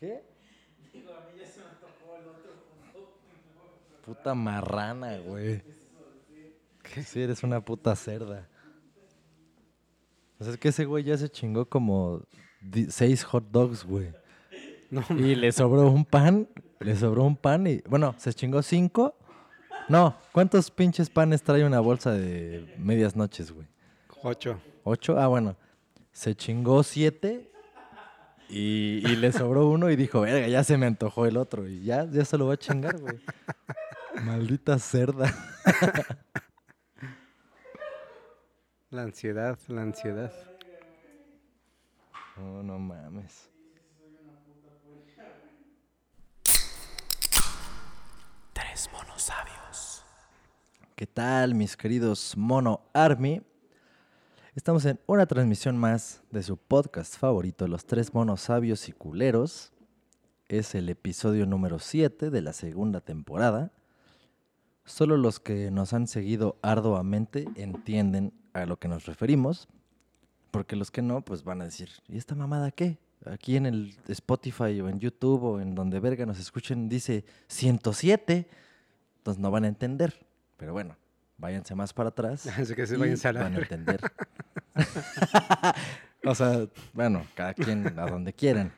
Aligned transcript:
¿Qué? 0.00 0.22
Puta 4.02 4.34
marrana, 4.34 5.18
güey. 5.18 5.62
Sí, 7.04 7.20
eres 7.20 7.42
una 7.42 7.60
puta 7.62 7.94
cerda. 7.94 8.48
O 10.38 10.44
sea, 10.44 10.54
es 10.54 10.58
que 10.58 10.68
ese 10.68 10.86
güey 10.86 11.04
ya 11.04 11.18
se 11.18 11.28
chingó 11.28 11.66
como 11.68 12.22
seis 12.88 13.22
hot 13.24 13.44
dogs, 13.50 13.84
güey. 13.84 14.10
No, 14.90 15.04
Y 15.10 15.34
le 15.34 15.52
sobró 15.52 15.90
un 15.90 16.06
pan, 16.06 16.48
le 16.80 16.96
sobró 16.96 17.24
un 17.24 17.36
pan 17.36 17.66
y, 17.66 17.82
bueno, 17.86 18.14
se 18.16 18.32
chingó 18.32 18.62
cinco. 18.62 19.14
No, 19.86 20.16
¿cuántos 20.32 20.70
pinches 20.70 21.10
panes 21.10 21.42
trae 21.42 21.64
una 21.64 21.80
bolsa 21.80 22.12
de 22.12 22.74
medias 22.78 23.14
noches, 23.14 23.52
güey? 23.52 23.66
ocho. 24.22 24.58
¿Ocho? 24.82 25.18
Ah, 25.18 25.26
bueno. 25.26 25.56
Se 26.10 26.34
chingó 26.34 26.82
siete 26.82 27.49
y, 28.50 29.02
y 29.06 29.16
le 29.16 29.32
sobró 29.32 29.68
uno 29.68 29.90
y 29.90 29.96
dijo, 29.96 30.22
verga, 30.22 30.48
ya 30.48 30.64
se 30.64 30.76
me 30.76 30.86
antojó 30.86 31.26
el 31.26 31.36
otro. 31.36 31.68
Y 31.68 31.82
ya, 31.82 32.04
ya 32.10 32.24
se 32.24 32.36
lo 32.36 32.46
va 32.46 32.54
a 32.54 32.58
chingar, 32.58 32.98
güey. 32.98 33.20
Maldita 34.24 34.78
cerda. 34.78 35.32
La 38.90 39.02
ansiedad, 39.02 39.56
la 39.68 39.82
ansiedad. 39.82 40.32
No, 42.36 42.60
no 42.64 42.76
mames. 42.76 43.48
Tres 48.52 48.90
monos 48.92 49.22
sabios. 49.22 50.04
¿Qué 50.96 51.06
tal, 51.06 51.54
mis 51.54 51.76
queridos 51.76 52.36
Mono 52.36 52.80
Army? 52.92 53.40
Estamos 54.56 54.84
en 54.84 54.98
una 55.06 55.26
transmisión 55.26 55.78
más 55.78 56.24
de 56.32 56.42
su 56.42 56.56
podcast 56.56 57.16
favorito, 57.16 57.68
Los 57.68 57.86
Tres 57.86 58.12
Monos 58.12 58.40
Sabios 58.40 58.88
y 58.88 58.92
Culeros. 58.92 59.72
Es 60.48 60.74
el 60.74 60.88
episodio 60.88 61.46
número 61.46 61.78
7 61.78 62.30
de 62.30 62.42
la 62.42 62.52
segunda 62.52 63.00
temporada. 63.00 63.70
Solo 64.84 65.16
los 65.16 65.38
que 65.38 65.70
nos 65.70 65.92
han 65.92 66.08
seguido 66.08 66.58
arduamente 66.62 67.46
entienden 67.54 68.32
a 68.52 68.66
lo 68.66 68.76
que 68.76 68.88
nos 68.88 69.06
referimos, 69.06 69.68
porque 70.50 70.74
los 70.74 70.90
que 70.90 71.02
no, 71.02 71.24
pues 71.24 71.44
van 71.44 71.62
a 71.62 71.66
decir, 71.66 71.88
¿y 72.08 72.18
esta 72.18 72.34
mamada 72.34 72.72
qué? 72.72 72.98
Aquí 73.26 73.54
en 73.54 73.66
el 73.66 73.96
Spotify 74.08 74.80
o 74.80 74.88
en 74.88 74.98
YouTube 74.98 75.44
o 75.44 75.60
en 75.60 75.76
donde 75.76 76.00
verga 76.00 76.26
nos 76.26 76.40
escuchen 76.40 76.88
dice 76.88 77.24
107, 77.46 78.48
entonces 79.18 79.40
no 79.40 79.52
van 79.52 79.62
a 79.62 79.68
entender. 79.68 80.26
Pero 80.56 80.72
bueno, 80.72 80.96
váyanse 81.40 81.74
más 81.74 81.92
para 81.92 82.10
atrás. 82.10 82.46
Así 82.58 82.74
que 82.74 82.86
se 82.86 82.96
váyanse 82.96 83.28
a 83.28 83.32
la 83.32 83.42
van 83.42 83.56
a 83.56 83.58
entender. 83.58 84.00
o 86.24 86.34
sea, 86.34 86.68
bueno, 86.92 87.26
cada 87.34 87.54
quien 87.54 87.98
a 87.98 88.06
donde 88.06 88.32
quieran. 88.32 88.72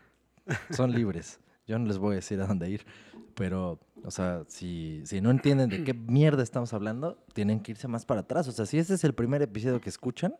Son 0.70 0.92
libres. 0.92 1.40
Yo 1.66 1.78
no 1.78 1.86
les 1.86 1.98
voy 1.98 2.12
a 2.12 2.16
decir 2.16 2.40
a 2.40 2.46
dónde 2.46 2.70
ir. 2.70 2.86
Pero, 3.34 3.80
o 4.04 4.10
sea, 4.10 4.44
si, 4.48 5.02
si 5.04 5.20
no 5.20 5.30
entienden 5.30 5.70
de 5.70 5.84
qué 5.84 5.94
mierda 5.94 6.42
estamos 6.42 6.72
hablando, 6.72 7.24
tienen 7.32 7.60
que 7.60 7.72
irse 7.72 7.88
más 7.88 8.04
para 8.04 8.20
atrás. 8.20 8.48
O 8.48 8.52
sea, 8.52 8.66
si 8.66 8.78
este 8.78 8.94
es 8.94 9.04
el 9.04 9.14
primer 9.14 9.42
episodio 9.42 9.80
que 9.80 9.88
escuchan, 9.88 10.34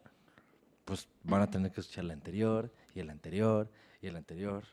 pues 0.85 1.09
van 1.23 1.43
a 1.43 1.51
tener 1.51 1.73
que 1.73 1.81
escuchar 1.81 2.05
el 2.05 2.11
anterior, 2.11 2.73
y 2.95 3.01
el 3.01 3.11
anterior, 3.11 3.71
y 4.01 4.09
el 4.09 4.17
anterior. 4.17 4.65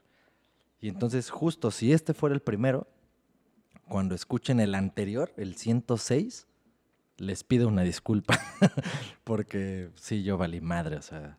Y 0.82 0.90
entonces, 0.90 1.30
justo 1.30 1.72
si 1.72 1.94
este 1.94 2.14
fuera 2.14 2.34
el 2.36 2.42
primero, 2.42 2.88
cuando 3.88 4.16
escuchen 4.16 4.60
el 4.60 4.76
anterior, 4.76 5.34
el 5.38 5.56
106, 5.56 6.48
les 7.20 7.44
pido 7.44 7.68
una 7.68 7.84
disculpa. 7.84 8.38
Porque 9.24 9.90
sí, 9.96 10.24
yo 10.24 10.38
valí 10.38 10.62
madre, 10.62 10.98
o 10.98 11.02
sea, 11.02 11.38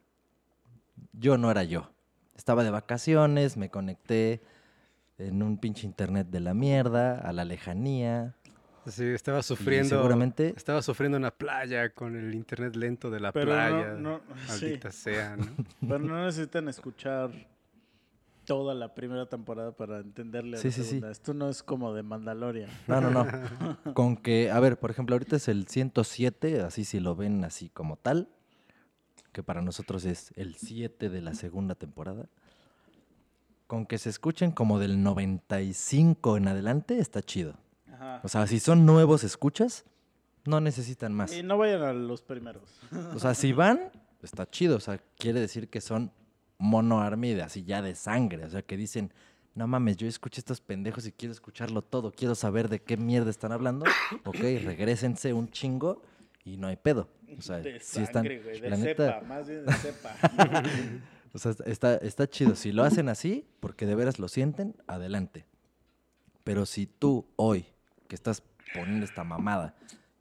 yo 1.12 1.38
no 1.38 1.50
era 1.50 1.64
yo. 1.64 1.90
Estaba 2.36 2.64
de 2.64 2.70
vacaciones, 2.70 3.56
me 3.56 3.68
conecté 3.70 4.40
en 5.18 5.42
un 5.42 5.58
pinche 5.58 5.86
internet 5.86 6.28
de 6.30 6.40
la 6.40 6.54
mierda, 6.54 7.18
a 7.20 7.32
la 7.32 7.44
lejanía. 7.44 8.34
Sí, 8.86 9.04
estaba 9.04 9.42
sufriendo. 9.42 9.90
seguramente- 9.90 10.54
Estaba 10.56 10.80
sufriendo 10.80 11.16
en 11.19 11.24
la 11.24 11.30
playa 11.36 11.90
con 11.90 12.16
el 12.16 12.34
internet 12.34 12.74
lento 12.76 13.10
de 13.10 13.20
la 13.20 13.30
Pero 13.32 13.46
no- 13.46 13.52
playa. 13.52 13.94
no, 13.98 14.20
sí. 14.46 14.48
Maldita 14.48 14.90
sea, 14.90 15.36
¿no? 15.36 15.44
Pero 15.80 15.98
no 15.98 16.24
necesitan 16.24 16.66
escuchar 16.69 17.30
toda 18.50 18.75
la 18.75 18.94
primera 18.97 19.27
temporada 19.28 19.71
para 19.71 20.00
entenderle 20.00 20.56
a 20.56 20.61
Sí, 20.61 20.66
la 20.69 20.72
sí, 20.75 20.83
sí. 20.83 20.88
segunda. 20.88 21.12
Esto 21.12 21.34
no 21.34 21.49
es 21.49 21.62
como 21.62 21.94
de 21.94 22.03
Mandalorian. 22.03 22.69
No, 22.88 23.00
no, 23.00 23.09
no. 23.12 23.25
Con 23.94 24.16
que, 24.16 24.50
a 24.50 24.59
ver, 24.59 24.77
por 24.77 24.91
ejemplo, 24.91 25.15
ahorita 25.15 25.37
es 25.37 25.47
el 25.47 25.69
107, 25.69 26.62
así 26.62 26.84
si 26.84 26.99
lo 26.99 27.15
ven 27.15 27.44
así 27.44 27.69
como 27.69 27.97
tal, 27.97 28.28
que 29.31 29.44
para 29.44 29.62
nosotros 29.62 30.05
es 30.05 30.33
el 30.34 30.56
7 30.56 31.11
de 31.11 31.21
la 31.21 31.34
segunda 31.34 31.77
temporada. 31.77 32.28
Con 33.69 33.87
que 33.87 33.99
se 33.99 34.11
escuchen 34.11 34.50
como 34.50 34.81
del 34.81 35.00
95 35.00 36.37
en 36.37 36.49
adelante, 36.49 36.99
está 36.99 37.22
chido. 37.22 37.55
Ajá. 37.93 38.21
O 38.25 38.28
sea, 38.28 38.49
si 38.49 38.59
son 38.59 38.84
nuevos 38.84 39.22
escuchas, 39.22 39.84
no 40.44 40.61
necesitan 40.61 41.15
más. 41.15 41.32
Y 41.32 41.44
no 41.44 41.56
vayan 41.56 41.82
a 41.82 41.93
los 41.93 42.22
primeros. 42.22 42.81
O 43.15 43.21
sea, 43.21 43.34
si 43.34 43.53
van, 43.53 43.93
está 44.25 44.50
chido. 44.50 44.77
O 44.77 44.81
sea, 44.81 44.99
quiere 45.17 45.38
decir 45.38 45.69
que 45.69 45.81
son 45.81 46.11
mono 46.60 47.00
army 47.00 47.34
de 47.34 47.43
así 47.43 47.65
ya 47.65 47.82
de 47.82 47.94
sangre. 47.97 48.44
O 48.44 48.50
sea, 48.50 48.62
que 48.62 48.76
dicen, 48.76 49.12
no 49.54 49.66
mames, 49.66 49.97
yo 49.97 50.06
escuché 50.06 50.41
estos 50.41 50.60
pendejos 50.60 51.06
y 51.06 51.12
quiero 51.12 51.32
escucharlo 51.32 51.82
todo. 51.82 52.12
Quiero 52.12 52.34
saber 52.37 52.69
de 52.69 52.81
qué 52.81 52.97
mierda 52.97 53.31
están 53.31 53.50
hablando. 53.50 53.87
Ok, 54.25 54.37
regrésense 54.37 55.32
un 55.32 55.50
chingo 55.50 56.03
y 56.44 56.56
no 56.56 56.69
hay 56.69 56.76
pedo. 56.76 57.09
O 57.37 57.43
sea, 57.43 57.59
De 57.59 57.81
sangre, 57.81 58.04
están. 58.04 58.25
güey. 58.25 58.60
De 58.60 58.70
la 58.70 58.76
cepa, 58.76 59.04
neta, 59.06 59.20
más 59.22 59.49
bien 59.49 59.65
de 59.65 59.72
cepa. 59.72 60.15
o 61.32 61.38
sea, 61.38 61.54
está, 61.65 61.97
está 61.97 62.28
chido. 62.28 62.54
Si 62.54 62.72
lo 62.72 62.84
hacen 62.84 63.09
así, 63.09 63.47
porque 63.60 63.87
de 63.87 63.94
veras 63.94 64.19
lo 64.19 64.28
sienten, 64.28 64.76
adelante. 64.87 65.47
Pero 66.44 66.66
si 66.66 66.87
tú 66.87 67.26
hoy, 67.37 67.66
que 68.09 68.15
estás 68.15 68.43
poniendo 68.75 69.04
esta 69.04 69.25
mamada 69.25 69.75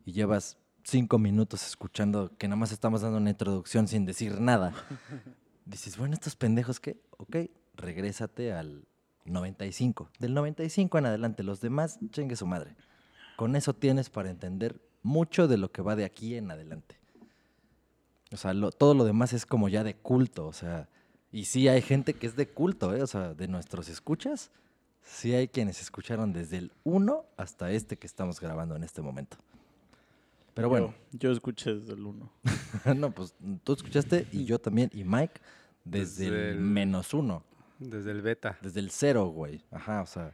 y 0.06 0.12
llevas 0.14 0.58
cinco 0.84 1.20
minutos 1.20 1.66
escuchando 1.68 2.32
que 2.38 2.48
nada 2.48 2.58
más 2.58 2.72
estamos 2.72 3.02
dando 3.02 3.18
una 3.18 3.30
introducción 3.30 3.88
sin 3.88 4.06
decir 4.06 4.40
nada, 4.40 4.74
dices, 5.70 5.98
bueno, 5.98 6.14
estos 6.14 6.36
pendejos 6.36 6.80
qué, 6.80 7.00
ok, 7.18 7.38
regrésate 7.76 8.54
al 8.54 8.86
95. 9.26 10.10
Del 10.20 10.34
95 10.34 10.98
en 10.98 11.06
adelante, 11.06 11.44
los 11.44 11.62
demás, 11.62 12.00
chingue 12.12 12.36
su 12.36 12.46
madre. 12.46 12.76
Con 13.38 13.56
eso 13.56 13.74
tienes 13.74 14.10
para 14.10 14.30
entender 14.30 14.82
mucho 15.04 15.48
de 15.48 15.58
lo 15.58 15.72
que 15.72 15.82
va 15.82 15.96
de 15.96 16.06
aquí 16.06 16.36
en 16.36 16.52
adelante. 16.52 16.98
O 18.32 18.38
sea, 18.38 18.54
todo 18.78 18.94
lo 18.94 19.06
demás 19.06 19.34
es 19.34 19.46
como 19.46 19.70
ya 19.70 19.84
de 19.84 19.96
culto, 19.96 20.46
o 20.48 20.54
sea, 20.54 20.88
y 21.32 21.46
sí 21.46 21.68
hay 21.68 21.82
gente 21.82 22.14
que 22.14 22.28
es 22.28 22.36
de 22.36 22.48
culto, 22.48 22.96
¿eh? 22.96 23.02
O 23.02 23.08
sea, 23.08 23.34
de 23.34 23.48
nuestros 23.48 23.90
escuchas, 23.90 24.52
sí 25.02 25.34
hay 25.34 25.48
quienes 25.48 25.82
escucharon 25.82 26.34
desde 26.34 26.58
el 26.58 26.72
1 26.84 27.26
hasta 27.38 27.72
este 27.72 27.98
que 27.98 28.08
estamos 28.08 28.40
grabando 28.40 28.76
en 28.76 28.84
este 28.84 29.02
momento. 29.02 29.38
Pero 30.60 30.70
bueno, 30.70 30.94
Yo, 31.12 31.20
yo 31.20 31.32
escuché 31.32 31.74
desde 31.76 31.94
el 31.94 32.06
uno. 32.06 32.32
no, 32.96 33.12
pues 33.12 33.34
tú 33.64 33.74
escuchaste 33.74 34.28
y 34.32 34.46
yo 34.46 34.60
también, 34.60 34.90
y 34.94 35.04
Mike 35.04 35.40
desde, 35.86 36.26
Desde 36.26 36.28
el, 36.52 36.56
el- 36.58 36.60
menos 36.60 37.14
uno, 37.14 37.44
Desde 37.80 38.12
el 38.12 38.22
beta. 38.22 38.58
desde 38.62 38.80
el 38.80 38.92
cero, 38.92 39.28
güey. 39.28 39.64
Ajá, 39.72 40.02
o 40.02 40.06
sea, 40.06 40.34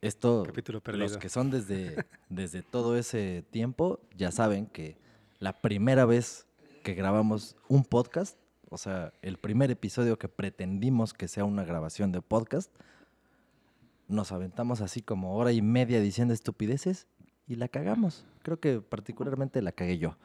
esto, 0.00 0.44
Capítulo 0.46 0.76
los 0.76 0.82
perdido. 0.82 1.18
que 1.18 1.28
son 1.28 1.50
desde, 1.50 1.96
desde 2.28 2.62
todo 2.62 2.96
ese 2.96 3.44
tiempo, 3.50 4.00
ya 4.16 4.30
saben 4.30 4.66
que 4.66 4.96
la 5.38 5.52
primera 5.60 6.04
vez 6.04 6.46
que 6.82 6.94
grabamos 6.94 7.56
un 7.68 7.84
podcast, 7.84 8.38
o 8.68 8.78
sea, 8.78 9.12
el 9.22 9.36
primer 9.38 9.70
episodio 9.70 10.18
que 10.18 10.28
pretendimos 10.28 11.12
que 11.12 11.28
sea 11.28 11.44
una 11.44 11.64
grabación 11.64 12.12
de 12.12 12.20
podcast, 12.22 12.72
nos 14.08 14.30
aventamos 14.32 14.80
así 14.80 15.02
como 15.02 15.36
hora 15.36 15.52
y 15.52 15.62
media 15.62 16.00
diciendo 16.00 16.32
estupideces 16.32 17.06
y 17.46 17.56
la 17.56 17.68
cagamos. 17.68 18.24
Creo 18.42 18.58
que 18.58 18.80
particularmente 18.80 19.62
la 19.62 19.72
cagué 19.72 19.98
yo. 19.98 20.16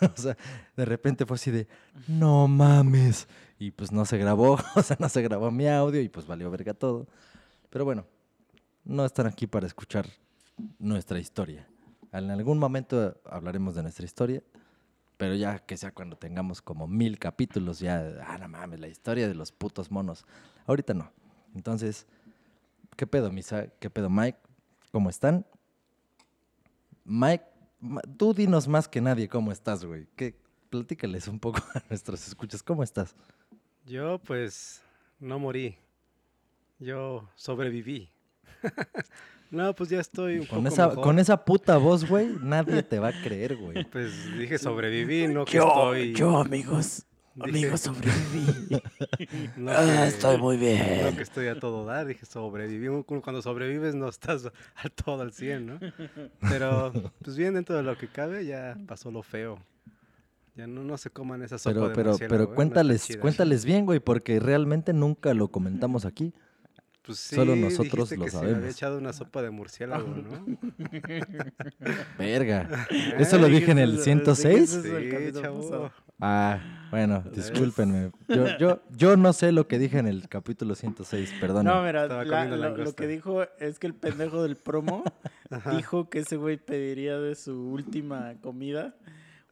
o 0.00 0.20
sea, 0.20 0.36
de 0.76 0.84
repente 0.84 1.26
fue 1.26 1.36
así 1.36 1.50
de, 1.50 1.68
no 2.08 2.48
mames. 2.48 3.28
Y 3.58 3.70
pues 3.70 3.92
no 3.92 4.04
se 4.04 4.16
grabó, 4.18 4.58
o 4.74 4.82
sea, 4.82 4.96
no 4.98 5.08
se 5.08 5.22
grabó 5.22 5.50
mi 5.50 5.68
audio 5.68 6.00
y 6.00 6.08
pues 6.08 6.26
valió 6.26 6.50
verga 6.50 6.74
todo. 6.74 7.06
Pero 7.68 7.84
bueno, 7.84 8.06
no 8.84 9.04
están 9.04 9.26
aquí 9.26 9.46
para 9.46 9.66
escuchar 9.66 10.06
nuestra 10.78 11.18
historia. 11.18 11.66
En 12.12 12.30
algún 12.30 12.58
momento 12.58 13.20
hablaremos 13.24 13.74
de 13.74 13.82
nuestra 13.82 14.04
historia, 14.04 14.42
pero 15.16 15.34
ya 15.34 15.58
que 15.58 15.76
sea 15.76 15.92
cuando 15.92 16.16
tengamos 16.16 16.62
como 16.62 16.88
mil 16.88 17.18
capítulos, 17.18 17.78
ya, 17.78 18.24
ah, 18.26 18.38
no 18.38 18.48
mames, 18.48 18.80
la 18.80 18.88
historia 18.88 19.28
de 19.28 19.34
los 19.34 19.52
putos 19.52 19.90
monos. 19.90 20.24
Ahorita 20.66 20.94
no. 20.94 21.12
Entonces, 21.54 22.06
¿qué 22.96 23.06
pedo, 23.06 23.30
Misa? 23.30 23.66
¿Qué 23.78 23.90
pedo, 23.90 24.08
Mike? 24.08 24.38
¿Cómo 24.90 25.10
están? 25.10 25.46
Mike, 27.12 27.44
tú 28.16 28.32
dinos 28.32 28.68
más 28.68 28.86
que 28.86 29.00
nadie 29.00 29.28
cómo 29.28 29.50
estás, 29.50 29.84
güey. 29.84 30.06
¿Qué? 30.14 30.36
Platícales 30.70 31.26
un 31.26 31.40
poco 31.40 31.58
a 31.74 31.82
nuestros 31.90 32.28
escuchas. 32.28 32.62
¿Cómo 32.62 32.84
estás? 32.84 33.16
Yo, 33.84 34.20
pues, 34.20 34.80
no 35.18 35.40
morí. 35.40 35.76
Yo 36.78 37.28
sobreviví. 37.34 38.08
no, 39.50 39.74
pues 39.74 39.90
ya 39.90 39.98
estoy 39.98 40.38
un 40.38 40.46
Con 40.46 40.58
poco 40.62 40.68
esa, 40.68 40.88
mejor. 40.88 41.04
con 41.04 41.18
esa 41.18 41.44
puta 41.44 41.76
voz, 41.78 42.08
güey, 42.08 42.28
nadie 42.42 42.80
te 42.84 43.00
va 43.00 43.08
a 43.08 43.22
creer, 43.22 43.56
güey. 43.56 43.84
Pues 43.90 44.12
dije 44.38 44.56
sobreviví, 44.56 45.26
no 45.26 45.44
que 45.44 45.56
Yo, 45.56 45.66
estoy... 45.66 46.14
yo, 46.14 46.38
amigos, 46.38 47.06
Amigo, 47.38 47.76
sobreviví. 47.76 48.82
no 49.56 49.70
Ah, 49.70 49.84
que- 49.86 50.06
estoy 50.08 50.36
muy 50.38 50.56
No 50.56 50.60
bien. 50.62 51.16
que 51.16 51.22
estoy 51.22 51.46
a 51.48 51.58
todo 51.58 51.84
dar, 51.84 52.06
dije 52.06 52.26
sobreviví. 52.26 52.88
Cuando 53.04 53.40
sobrevives 53.40 53.94
no 53.94 54.08
estás 54.08 54.46
a 54.74 54.88
todo 54.88 55.22
al 55.22 55.32
100, 55.32 55.66
¿no? 55.66 55.78
Pero 56.48 56.92
pues 57.22 57.36
bien 57.36 57.54
dentro 57.54 57.76
de 57.76 57.82
lo 57.82 57.96
que 57.96 58.08
cabe 58.08 58.44
ya 58.46 58.76
pasó 58.86 59.10
lo 59.10 59.22
feo. 59.22 59.58
Ya 60.56 60.66
no, 60.66 60.82
no 60.82 60.98
se 60.98 61.10
coman 61.10 61.42
esa 61.42 61.56
sopa 61.58 61.72
Pero, 61.74 61.88
de 61.88 61.94
pero, 61.94 62.10
murciélago, 62.10 62.24
¿eh? 62.24 62.28
pero 62.28 62.38
No 62.38 62.44
está 62.44 62.56
cuéntales, 62.56 63.18
cuéntales 63.20 63.64
bien, 63.64 63.86
güey, 63.86 64.00
porque 64.00 64.40
realmente 64.40 64.92
nunca 64.92 65.32
lo 65.32 65.48
comentamos 65.48 66.04
aquí. 66.04 66.34
Pues 67.02 67.18
sí, 67.18 67.34
solo 67.36 67.56
nosotros 67.56 68.10
lo 68.12 68.24
que 68.24 68.30
si 68.30 68.36
me 68.36 68.42
había 68.42 68.52
sabemos. 68.54 68.74
echado 68.76 68.98
una 68.98 69.12
sopa 69.14 69.40
de 69.42 69.50
murciélago, 69.50 70.06
¿no? 70.08 70.44
Verga. 72.18 72.86
¿Eso 73.18 73.38
lo 73.38 73.46
dije 73.46 73.70
en 73.70 73.78
el 73.78 73.92
Dijiste- 73.92 74.04
106? 74.04 74.82
dijiste 74.82 74.88
eso 74.88 75.16
el 75.16 75.32
Sí, 75.34 75.40
chavo. 75.40 75.90
Ah, 76.20 76.58
bueno, 76.90 77.22
discúlpenme. 77.34 78.10
Yo, 78.28 78.58
yo, 78.58 78.82
yo 78.90 79.16
no 79.16 79.32
sé 79.32 79.52
lo 79.52 79.68
que 79.68 79.78
dije 79.78 79.98
en 79.98 80.06
el 80.06 80.28
capítulo 80.28 80.74
106, 80.74 81.34
perdón. 81.40 81.64
No, 81.66 81.82
mira, 81.82 82.06
la- 82.06 82.48
lo, 82.48 82.94
que 82.94 83.06
dijo 83.06 83.44
es 83.58 83.78
que 83.78 83.86
el 83.86 83.94
pendejo 83.94 84.42
del 84.42 84.56
promo 84.56 85.04
dijo 85.76 86.10
que 86.10 86.20
ese 86.20 86.36
güey 86.36 86.56
pediría 86.56 87.18
de 87.18 87.34
su 87.34 87.54
última 87.70 88.34
comida 88.42 88.94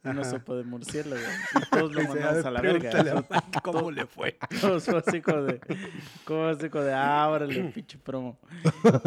una 0.05 0.23
Ajá. 0.23 0.31
sopa 0.31 0.55
de 0.55 0.65
murciélago. 0.65 1.21
Y 1.57 1.71
todos 1.71 1.93
lo 1.93 2.01
Dice, 2.01 2.15
mandamos 2.15 2.45
a 2.45 2.51
la 2.51 2.61
verga. 2.61 3.25
¿Cómo 3.63 3.91
le 3.91 4.07
fue? 4.07 4.39
Todos 4.61 4.85
fue 4.85 4.99
así 5.05 5.21
como 5.21 5.43
de, 5.43 5.61
como 6.25 6.45
así 6.47 6.69
como 6.71 6.85
de, 6.85 6.95
ah, 6.95 7.29
órale, 7.29 7.65
pinche 7.75 7.99
promo. 7.99 8.39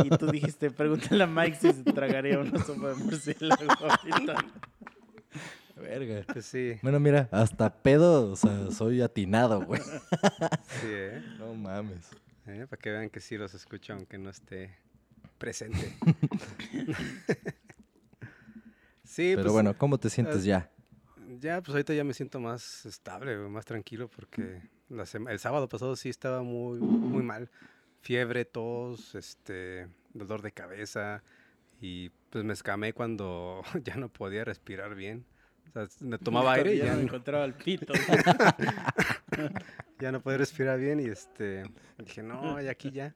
Y 0.04 0.10
tú 0.10 0.28
dijiste, 0.28 0.70
pregúntale 0.72 1.24
a 1.24 1.28
Mike 1.28 1.58
si 1.60 1.74
se 1.74 1.84
tragaría 1.84 2.40
una 2.40 2.64
sopa 2.64 2.90
de 2.90 2.96
murciélago 2.96 3.64
ahorita. 3.80 4.36
Verga. 5.82 6.24
Pues 6.32 6.46
sí, 6.46 6.78
Bueno, 6.82 7.00
mira, 7.00 7.28
hasta 7.32 7.74
pedo, 7.74 8.32
o 8.32 8.36
sea, 8.36 8.72
soy 8.72 9.02
atinado, 9.02 9.66
güey. 9.66 9.82
sí, 9.82 10.88
¿eh? 10.88 11.24
No 11.40 11.54
mames. 11.54 12.10
¿Eh? 12.48 12.66
Para 12.70 12.80
que 12.80 12.92
vean 12.92 13.10
que 13.10 13.20
sí 13.20 13.38
los 13.38 13.54
escucho 13.54 13.94
aunque 13.94 14.18
no 14.18 14.30
esté 14.30 14.76
presente. 15.38 15.94
sí, 19.04 19.34
Pero 19.36 19.44
pues, 19.44 19.54
bueno, 19.54 19.78
¿cómo 19.78 19.98
te 19.98 20.10
sientes 20.10 20.38
ah, 20.38 20.46
ya? 20.46 20.72
Ya, 21.40 21.62
pues 21.62 21.74
ahorita 21.74 21.94
ya 21.94 22.04
me 22.04 22.14
siento 22.14 22.40
más 22.40 22.86
estable, 22.86 23.38
más 23.38 23.66
tranquilo 23.66 24.08
porque 24.10 24.62
la 24.90 25.06
el 25.30 25.40
sábado 25.40 25.68
pasado 25.70 25.96
sí 25.96 26.10
estaba 26.10 26.44
muy, 26.44 26.80
muy 26.80 27.24
mal. 27.24 27.50
Fiebre, 28.02 28.46
tos, 28.46 29.16
este, 29.16 29.88
dolor 30.14 30.42
de 30.42 30.52
cabeza 30.52 31.24
y 31.80 32.10
pues 32.30 32.44
me 32.44 32.54
escamé 32.54 32.94
cuando 32.94 33.64
ya 33.84 33.96
no 33.96 34.10
podía 34.10 34.44
respirar 34.44 34.96
bien. 34.96 35.26
O 35.74 35.88
sea, 35.88 36.08
me 36.08 36.18
tomaba 36.18 36.54
aire 36.54 36.76
y 36.76 36.80
ya 36.80 36.94
no- 36.96 37.02
encontraba 37.02 37.46
el 37.46 37.54
pito. 37.54 37.94
ya 40.00 40.12
no 40.12 40.22
podía 40.22 40.38
respirar 40.40 40.80
bien 40.80 41.00
y 41.00 41.06
este, 41.06 41.64
dije, 41.98 42.24
no, 42.24 42.60
ya 42.62 42.72
aquí 42.72 42.92
ya. 42.92 43.16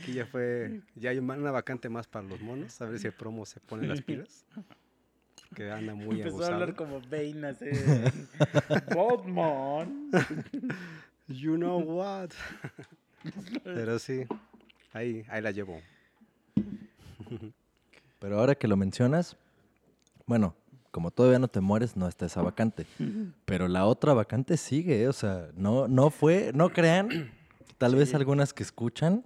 Aquí 0.00 0.12
ya 0.14 0.26
fue, 0.26 0.80
ya 0.94 1.10
hay 1.10 1.18
una 1.18 1.50
vacante 1.50 1.88
más 1.88 2.06
para 2.06 2.24
los 2.26 2.40
monos, 2.40 2.80
a 2.80 2.86
ver 2.86 3.00
si 3.00 3.08
el 3.08 3.12
promo 3.14 3.44
se 3.44 3.58
pone 3.58 3.84
las 3.86 4.00
pilas. 4.00 4.44
Que 5.56 5.72
anda 5.72 5.94
muy 5.94 6.20
Empezó 6.20 6.28
a 6.28 6.30
abusado. 6.48 6.54
hablar 6.54 6.74
como 6.76 7.00
Bane 7.00 7.46
así. 7.48 7.66
Batman. 8.94 10.10
You 11.26 11.56
know 11.56 11.80
what. 11.80 12.30
Pero 13.64 13.98
sí, 13.98 14.24
ahí, 14.92 15.24
ahí 15.28 15.42
la 15.42 15.50
llevo. 15.50 15.80
Pero 18.18 18.38
ahora 18.38 18.54
que 18.54 18.68
lo 18.68 18.76
mencionas, 18.76 19.36
bueno, 20.26 20.54
como 20.90 21.10
todavía 21.10 21.38
no 21.38 21.48
te 21.48 21.60
mueres, 21.60 21.96
no 21.96 22.08
está 22.08 22.26
esa 22.26 22.42
vacante. 22.42 22.86
Pero 23.44 23.68
la 23.68 23.86
otra 23.86 24.14
vacante 24.14 24.56
sigue, 24.56 25.02
¿eh? 25.02 25.08
o 25.08 25.12
sea, 25.12 25.48
no, 25.54 25.88
no 25.88 26.10
fue, 26.10 26.52
no 26.54 26.70
crean, 26.70 27.30
tal 27.78 27.94
vez 27.94 28.14
algunas 28.14 28.52
que 28.52 28.62
escuchan, 28.62 29.24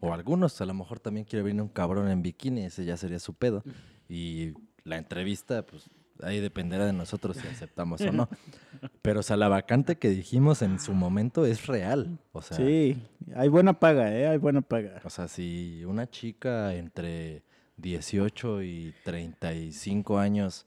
o 0.00 0.12
algunos, 0.12 0.60
a 0.60 0.64
lo 0.64 0.74
mejor 0.74 1.00
también 1.00 1.26
quiere 1.26 1.42
venir 1.42 1.62
un 1.62 1.68
cabrón 1.68 2.08
en 2.08 2.22
bikini, 2.22 2.64
ese 2.64 2.84
ya 2.84 2.96
sería 2.96 3.18
su 3.18 3.34
pedo. 3.34 3.64
Y 4.08 4.54
la 4.84 4.96
entrevista, 4.96 5.66
pues 5.66 5.90
ahí 6.22 6.40
dependerá 6.40 6.86
de 6.86 6.92
nosotros 6.92 7.36
si 7.36 7.46
aceptamos 7.46 8.00
o 8.00 8.12
no. 8.12 8.28
Pero, 9.02 9.20
o 9.20 9.22
sea, 9.22 9.36
la 9.36 9.48
vacante 9.48 9.96
que 9.96 10.10
dijimos 10.10 10.62
en 10.62 10.78
su 10.78 10.94
momento 10.94 11.44
es 11.46 11.66
real. 11.66 12.18
O 12.32 12.42
sea, 12.42 12.56
Sí, 12.56 13.02
hay 13.34 13.48
buena 13.48 13.80
paga, 13.80 14.14
¿eh? 14.14 14.28
Hay 14.28 14.38
buena 14.38 14.60
paga. 14.60 15.00
o 15.04 15.10
sea, 15.10 15.26
si 15.28 15.84
una 15.84 16.08
chica 16.08 16.74
entre 16.74 17.42
18 17.78 18.62
y 18.62 18.94
35 19.04 20.18
años 20.18 20.66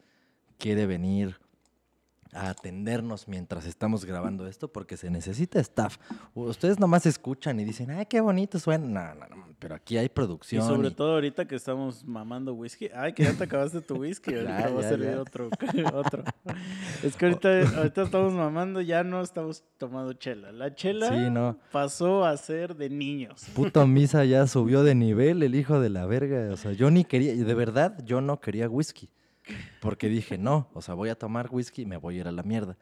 quiere 0.62 0.86
venir 0.86 1.36
a 2.34 2.50
atendernos 2.52 3.28
mientras 3.28 3.66
estamos 3.66 4.06
grabando 4.06 4.48
esto, 4.48 4.72
porque 4.72 4.96
se 4.96 5.10
necesita 5.10 5.60
staff. 5.60 5.98
Ustedes 6.34 6.80
nomás 6.80 7.06
escuchan 7.06 7.60
y 7.60 7.66
dicen, 7.66 7.92
ay, 7.92 8.06
qué 8.06 8.22
bonito 8.22 8.58
suena. 8.58 9.14
No, 9.14 9.26
no, 9.28 9.36
no, 9.36 9.48
pero 9.60 9.76
aquí 9.76 9.98
hay 9.98 10.06
Y 10.06 10.10
producción. 10.10 10.66
sobre 10.66 10.88
y- 10.88 10.92
todo 10.94 11.16
ahorita 11.16 11.46
que 11.46 11.56
estamos 11.56 12.06
mamando 12.06 12.54
whisky. 12.54 12.88
Ay, 12.96 13.12
que 13.12 13.24
ya 13.24 13.34
te 13.34 13.44
acabaste 13.44 13.82
tu 13.82 13.96
whisky. 13.98 14.34
Ahorita 14.36 14.70
va 14.70 14.80
a 14.80 14.84
servir 14.84 15.16
otro. 15.18 15.50
otro. 15.94 16.24
Es 17.04 17.18
que 17.18 17.26
ahorita, 17.26 17.50
ahorita 17.80 18.04
estamos 18.04 18.32
mamando, 18.32 18.80
ya 18.80 19.04
no 19.04 19.22
estamos 19.22 19.66
tomando 19.78 20.14
chela. 20.14 20.54
La 20.54 20.74
chela 20.74 21.10
Sí, 21.10 21.30
no. 21.30 21.58
pasó 21.74 22.24
a 22.24 22.38
ser 22.38 22.78
de 22.78 22.90
niños. 22.90 23.44
Puto 23.54 23.86
Misa 23.88 24.24
ya 24.24 24.48
subió 24.48 24.84
de 24.84 24.96
nivel, 24.96 25.44
el 25.44 25.54
hijo 25.54 25.82
de 25.82 25.90
la 25.90 26.06
verga. 26.06 26.50
O 26.54 26.56
sea, 26.56 26.72
yo 26.72 26.90
ni 26.92 27.04
quería, 27.04 27.34
de 27.36 27.54
verdad, 27.56 27.98
yo 28.06 28.22
no 28.22 28.40
quería 28.40 28.70
whisky. 28.70 29.10
Porque 29.80 30.08
dije, 30.08 30.38
no, 30.38 30.70
o 30.74 30.82
sea, 30.82 30.94
voy 30.94 31.10
a 31.10 31.16
tomar 31.16 31.50
whisky 31.52 31.84
y 31.84 31.86
me 31.86 31.98
voy 31.98 32.18
a 32.18 32.20
ir 32.22 32.28
a 32.28 32.32
la 32.32 32.44
mierda. 32.44 32.78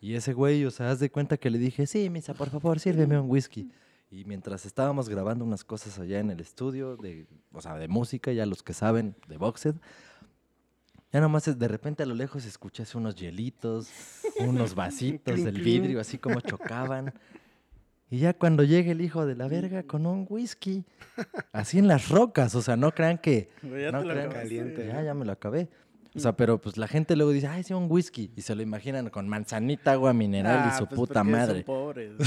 Y 0.00 0.14
ese 0.14 0.32
güey, 0.32 0.64
o 0.64 0.70
sea, 0.70 0.90
haz 0.90 1.00
de 1.00 1.10
cuenta 1.10 1.36
que 1.36 1.50
le 1.50 1.58
dije, 1.58 1.86
sí, 1.86 2.10
Misa, 2.10 2.34
por 2.34 2.50
favor, 2.50 2.78
sírveme 2.78 3.18
un 3.18 3.30
whisky. 3.30 3.70
Y 4.10 4.24
mientras 4.24 4.66
estábamos 4.66 5.08
grabando 5.08 5.44
unas 5.44 5.64
cosas 5.64 5.98
allá 5.98 6.20
en 6.20 6.30
el 6.30 6.40
estudio, 6.40 6.96
de, 6.96 7.26
o 7.52 7.60
sea, 7.60 7.76
de 7.76 7.88
música, 7.88 8.30
ya 8.32 8.46
los 8.46 8.62
que 8.62 8.74
saben, 8.74 9.16
de 9.28 9.38
Boxed, 9.38 9.74
ya 11.12 11.20
nomás 11.20 11.58
de 11.58 11.68
repente 11.68 12.02
a 12.02 12.06
lo 12.06 12.14
lejos 12.14 12.44
escuchas 12.44 12.94
unos 12.94 13.14
hielitos, 13.14 13.88
unos 14.40 14.74
vasitos 14.74 15.44
del 15.44 15.62
vidrio, 15.62 16.00
así 16.00 16.18
como 16.18 16.40
chocaban. 16.40 17.14
Y 18.10 18.18
ya 18.18 18.34
cuando 18.34 18.62
llegue 18.62 18.92
el 18.92 19.00
hijo 19.00 19.26
de 19.26 19.34
la 19.34 19.48
verga 19.48 19.82
con 19.82 20.06
un 20.06 20.26
whisky, 20.28 20.84
así 21.52 21.78
en 21.78 21.88
las 21.88 22.10
rocas, 22.10 22.54
o 22.54 22.62
sea, 22.62 22.76
no 22.76 22.92
crean 22.92 23.18
que... 23.18 23.48
Ya 23.62 23.90
no 23.90 24.00
te 24.00 24.06
lo 24.06 24.12
crean-. 24.14 24.30
Caliente. 24.30 24.86
Ya, 24.86 25.02
ya 25.02 25.14
me 25.14 25.24
lo 25.24 25.32
acabé. 25.32 25.68
O 26.16 26.20
sea, 26.20 26.36
pero 26.36 26.60
pues 26.60 26.76
la 26.76 26.86
gente 26.86 27.16
luego 27.16 27.32
dice, 27.32 27.48
ay, 27.48 27.64
sí, 27.64 27.74
un 27.74 27.86
whisky. 27.90 28.30
Y 28.36 28.42
se 28.42 28.54
lo 28.54 28.62
imaginan 28.62 29.10
con 29.10 29.26
manzanita, 29.28 29.90
agua 29.92 30.12
mineral 30.12 30.60
Ah, 30.62 30.70
y 30.72 30.78
su 30.78 30.86
pues 30.86 30.96
puta 30.96 31.20
son 31.20 31.30
madre. 31.32 31.64
pobres. 31.64 32.12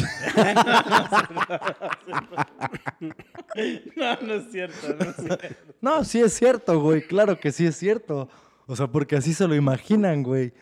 no, 3.95 4.21
no 4.21 4.33
es 4.33 4.51
cierto, 4.51 4.87
no 4.99 5.09
es 5.09 5.15
cierto. 5.15 5.47
No, 5.81 6.03
sí 6.03 6.19
es 6.19 6.33
cierto, 6.33 6.79
güey. 6.81 7.07
Claro 7.07 7.39
que 7.39 7.51
sí 7.51 7.65
es 7.65 7.75
cierto. 7.77 8.29
O 8.65 8.75
sea, 8.75 8.87
porque 8.87 9.15
así 9.15 9.33
se 9.33 9.47
lo 9.47 9.55
imaginan, 9.55 10.21
güey. 10.23 10.53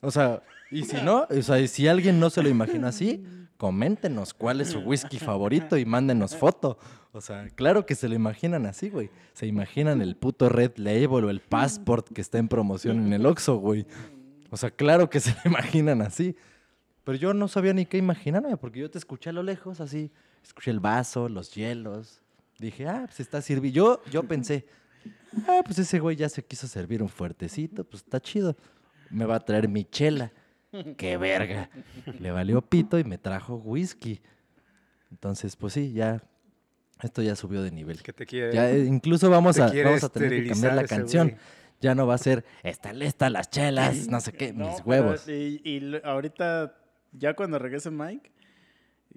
O 0.00 0.10
sea, 0.12 0.42
y 0.74 0.84
si 0.84 0.96
no, 1.02 1.26
o 1.30 1.42
sea, 1.42 1.66
si 1.66 1.88
alguien 1.88 2.18
no 2.18 2.30
se 2.30 2.42
lo 2.42 2.48
imagina 2.48 2.88
así, 2.88 3.24
coméntenos 3.56 4.34
cuál 4.34 4.60
es 4.60 4.70
su 4.70 4.80
whisky 4.80 5.18
favorito 5.18 5.76
y 5.76 5.84
mándenos 5.84 6.36
foto. 6.36 6.78
O 7.12 7.20
sea, 7.20 7.48
claro 7.50 7.86
que 7.86 7.94
se 7.94 8.08
lo 8.08 8.16
imaginan 8.16 8.66
así, 8.66 8.90
güey. 8.90 9.08
Se 9.34 9.46
imaginan 9.46 10.02
el 10.02 10.16
puto 10.16 10.48
Red 10.48 10.78
Label 10.78 11.24
o 11.24 11.30
el 11.30 11.40
Passport 11.40 12.12
que 12.12 12.20
está 12.20 12.38
en 12.38 12.48
promoción 12.48 13.06
en 13.06 13.12
el 13.12 13.24
Oxxo, 13.24 13.56
güey. 13.58 13.86
O 14.50 14.56
sea, 14.56 14.70
claro 14.70 15.08
que 15.08 15.20
se 15.20 15.30
lo 15.30 15.40
imaginan 15.44 16.02
así. 16.02 16.36
Pero 17.04 17.16
yo 17.16 17.34
no 17.34 17.46
sabía 17.46 17.72
ni 17.72 17.86
qué 17.86 17.98
imaginarme, 17.98 18.56
porque 18.56 18.80
yo 18.80 18.90
te 18.90 18.98
escuché 18.98 19.30
a 19.30 19.32
lo 19.32 19.42
lejos, 19.42 19.80
así. 19.80 20.10
Escuché 20.42 20.72
el 20.72 20.80
vaso, 20.80 21.28
los 21.28 21.54
hielos. 21.54 22.20
Dije, 22.58 22.88
ah, 22.88 23.02
pues 23.06 23.20
está 23.20 23.40
sirviendo. 23.40 23.76
Yo, 23.76 24.02
yo 24.10 24.24
pensé, 24.24 24.66
ah, 25.46 25.60
pues 25.64 25.78
ese 25.78 26.00
güey 26.00 26.16
ya 26.16 26.28
se 26.28 26.44
quiso 26.44 26.66
servir 26.66 27.02
un 27.02 27.08
fuertecito, 27.08 27.84
pues 27.84 28.02
está 28.02 28.20
chido. 28.20 28.56
Me 29.10 29.24
va 29.24 29.36
a 29.36 29.40
traer 29.40 29.68
mi 29.68 29.84
chela. 29.84 30.32
¡Qué 30.96 31.16
verga! 31.16 31.70
Le 32.20 32.30
valió 32.30 32.62
pito 32.62 32.98
y 32.98 33.04
me 33.04 33.18
trajo 33.18 33.56
whisky. 33.56 34.20
Entonces, 35.10 35.56
pues 35.56 35.72
sí, 35.74 35.92
ya. 35.92 36.22
Esto 37.02 37.22
ya 37.22 37.36
subió 37.36 37.62
de 37.62 37.70
nivel. 37.70 38.02
Que 38.02 38.12
te 38.12 38.24
quiere. 38.24 38.52
Ya, 38.54 38.70
eh, 38.70 38.84
incluso 38.84 39.28
vamos 39.30 39.56
te 39.56 39.62
a, 39.62 39.72
vamos 39.84 40.04
a 40.04 40.08
tener 40.08 40.42
que 40.42 40.50
cambiar 40.50 40.74
la 40.74 40.84
canción. 40.84 41.28
güey. 41.28 41.40
Ya 41.80 41.94
no 41.94 42.06
va 42.06 42.14
a 42.14 42.18
ser, 42.18 42.44
está 42.62 42.92
lista 42.94 43.28
las 43.28 43.50
chelas, 43.50 44.08
no 44.08 44.18
sé 44.20 44.32
qué, 44.32 44.52
No, 44.54 44.66
mis 44.68 44.76
pero- 44.76 44.86
huevos. 44.88 45.28
Y, 45.28 46.00
ahorita, 46.02 46.74
ya 47.12 47.34
cuando 47.34 47.58
regrese 47.58 47.90
Mike, 47.90 48.32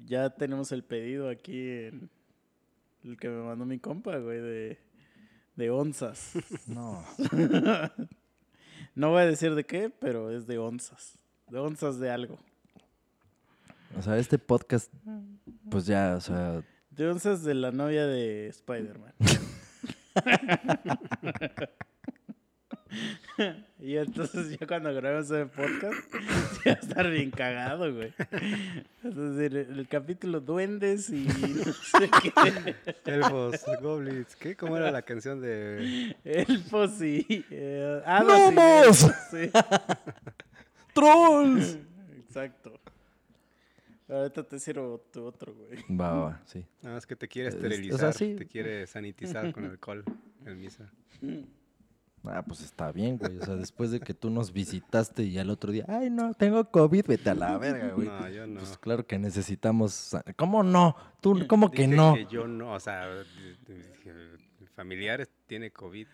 ya 0.05 0.31
tenemos 0.31 0.71
el 0.73 0.83
pedido 0.83 1.29
aquí 1.29 1.59
en 1.85 2.09
el 3.05 3.15
que 3.17 3.29
me 3.29 3.41
mandó 3.43 3.63
mi 3.65 3.79
compa, 3.79 4.17
güey, 4.17 4.41
de, 4.41 4.79
de 5.55 5.69
onzas. 5.69 6.33
No. 6.67 7.05
No 8.95 9.11
voy 9.11 9.21
a 9.21 9.25
decir 9.27 9.53
de 9.53 9.63
qué, 9.63 9.91
pero 9.91 10.31
es 10.35 10.47
de 10.47 10.57
onzas. 10.57 11.19
De 11.49 11.59
onzas 11.59 11.99
de 11.99 12.09
algo. 12.09 12.37
O 13.97 14.01
sea, 14.01 14.17
este 14.17 14.37
podcast, 14.37 14.91
pues 15.69 15.85
ya, 15.85 16.15
o 16.17 16.21
sea, 16.21 16.61
De 16.91 17.09
onzas 17.09 17.43
de 17.43 17.53
la 17.53 17.71
novia 17.71 18.05
de 18.05 18.47
Spider-Man. 18.47 19.13
Y 23.79 23.97
entonces 23.97 24.57
ya 24.57 24.65
cuando 24.65 24.93
grabemos 24.93 25.29
el 25.31 25.47
podcast, 25.47 26.11
ya 26.65 26.73
va 26.73 26.77
a 26.77 26.81
estar 26.81 27.09
bien 27.09 27.29
cagado, 27.29 27.93
güey. 27.93 28.13
Es 29.03 29.15
decir, 29.15 29.57
el 29.57 29.87
capítulo 29.87 30.39
Duendes 30.39 31.09
y 31.09 31.25
no 31.25 31.73
sé 31.73 32.09
qué. 32.23 32.75
Elfos, 33.05 33.63
goblins. 33.81 34.35
¿Qué? 34.35 34.55
¿Cómo 34.55 34.77
era 34.77 34.91
la 34.91 35.03
canción 35.03 35.41
de...? 35.41 36.15
Elfos 36.23 37.01
y... 37.01 37.45
Eh, 37.51 38.01
elfos, 38.05 39.11
sí. 39.29 39.51
¡Trolls! 41.01 41.77
Exacto. 42.17 42.79
Ahorita 44.09 44.43
te 44.47 44.59
sirvo 44.59 44.99
tu 45.11 45.25
otro, 45.25 45.53
güey. 45.53 45.83
Va, 45.95 46.11
va, 46.13 46.19
va, 46.25 46.41
sí. 46.45 46.65
Nada 46.81 46.95
más 46.95 47.05
que 47.05 47.15
te 47.15 47.27
quiere 47.27 47.49
Es- 47.49 47.55
o 47.55 47.59
sea, 47.59 47.67
esterilizar, 47.69 48.13
sí. 48.13 48.35
te 48.35 48.45
quiere 48.47 48.87
sanitizar 48.87 49.51
con 49.51 49.65
alcohol, 49.65 50.03
el 50.45 50.55
misa. 50.55 50.89
Ah, 52.23 52.41
pues 52.45 52.61
está 52.61 52.91
bien, 52.91 53.17
güey. 53.17 53.37
O 53.37 53.45
sea, 53.45 53.55
después 53.55 53.91
de 53.91 53.99
que 53.99 54.13
tú 54.13 54.29
nos 54.29 54.51
visitaste 54.51 55.23
y 55.23 55.37
al 55.37 55.49
otro 55.49 55.71
día, 55.71 55.85
ay, 55.87 56.09
no, 56.09 56.33
tengo 56.33 56.63
COVID, 56.69 57.05
vete 57.05 57.29
a 57.29 57.35
la 57.35 57.57
verga, 57.57 57.89
güey. 57.93 58.07
No, 58.07 58.29
yo 58.29 58.47
no. 58.47 58.59
Pues 58.59 58.77
claro 58.77 59.05
que 59.05 59.17
necesitamos. 59.19 60.15
¿Cómo 60.35 60.63
no? 60.63 60.95
¿Tú, 61.21 61.45
¿Cómo 61.47 61.69
que 61.71 61.83
Dije 61.83 61.95
no? 61.95 62.13
que 62.15 62.25
yo 62.27 62.47
no, 62.47 62.73
o 62.73 62.79
sea, 62.79 63.07
familiares 64.75 65.29
tiene 65.47 65.71
COVID, 65.71 66.07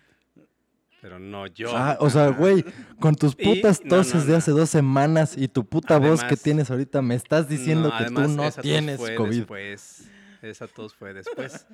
pero 1.03 1.19
no 1.19 1.47
yo. 1.47 1.75
Ah, 1.75 1.97
o 1.99 2.09
sea, 2.09 2.29
güey, 2.29 2.63
con 2.97 3.13
tus 3.15 3.35
Y- 3.37 3.43
putas 3.43 3.81
no, 3.83 3.89
toses 3.89 4.23
no, 4.23 4.31
de 4.31 4.35
hace 4.37 4.51
dos 4.51 4.69
semanas 4.69 5.35
y 5.37 5.49
tu 5.49 5.65
puta 5.65 5.99
voz 5.99 6.23
que 6.23 6.37
tienes 6.37 6.71
ahorita 6.71 7.01
me 7.01 7.13
estás 7.15 7.49
diciendo 7.49 7.89
que 7.89 8.05
además, 8.05 8.27
tú 8.27 8.33
no 8.37 8.43
esa 8.45 8.55
tos 8.55 8.63
tienes 8.63 8.97
fue 9.01 9.15
COVID. 9.15 9.37
Después, 9.39 10.09
esa 10.41 10.65
tos 10.67 10.95
fue 10.95 11.13
después. 11.13 11.67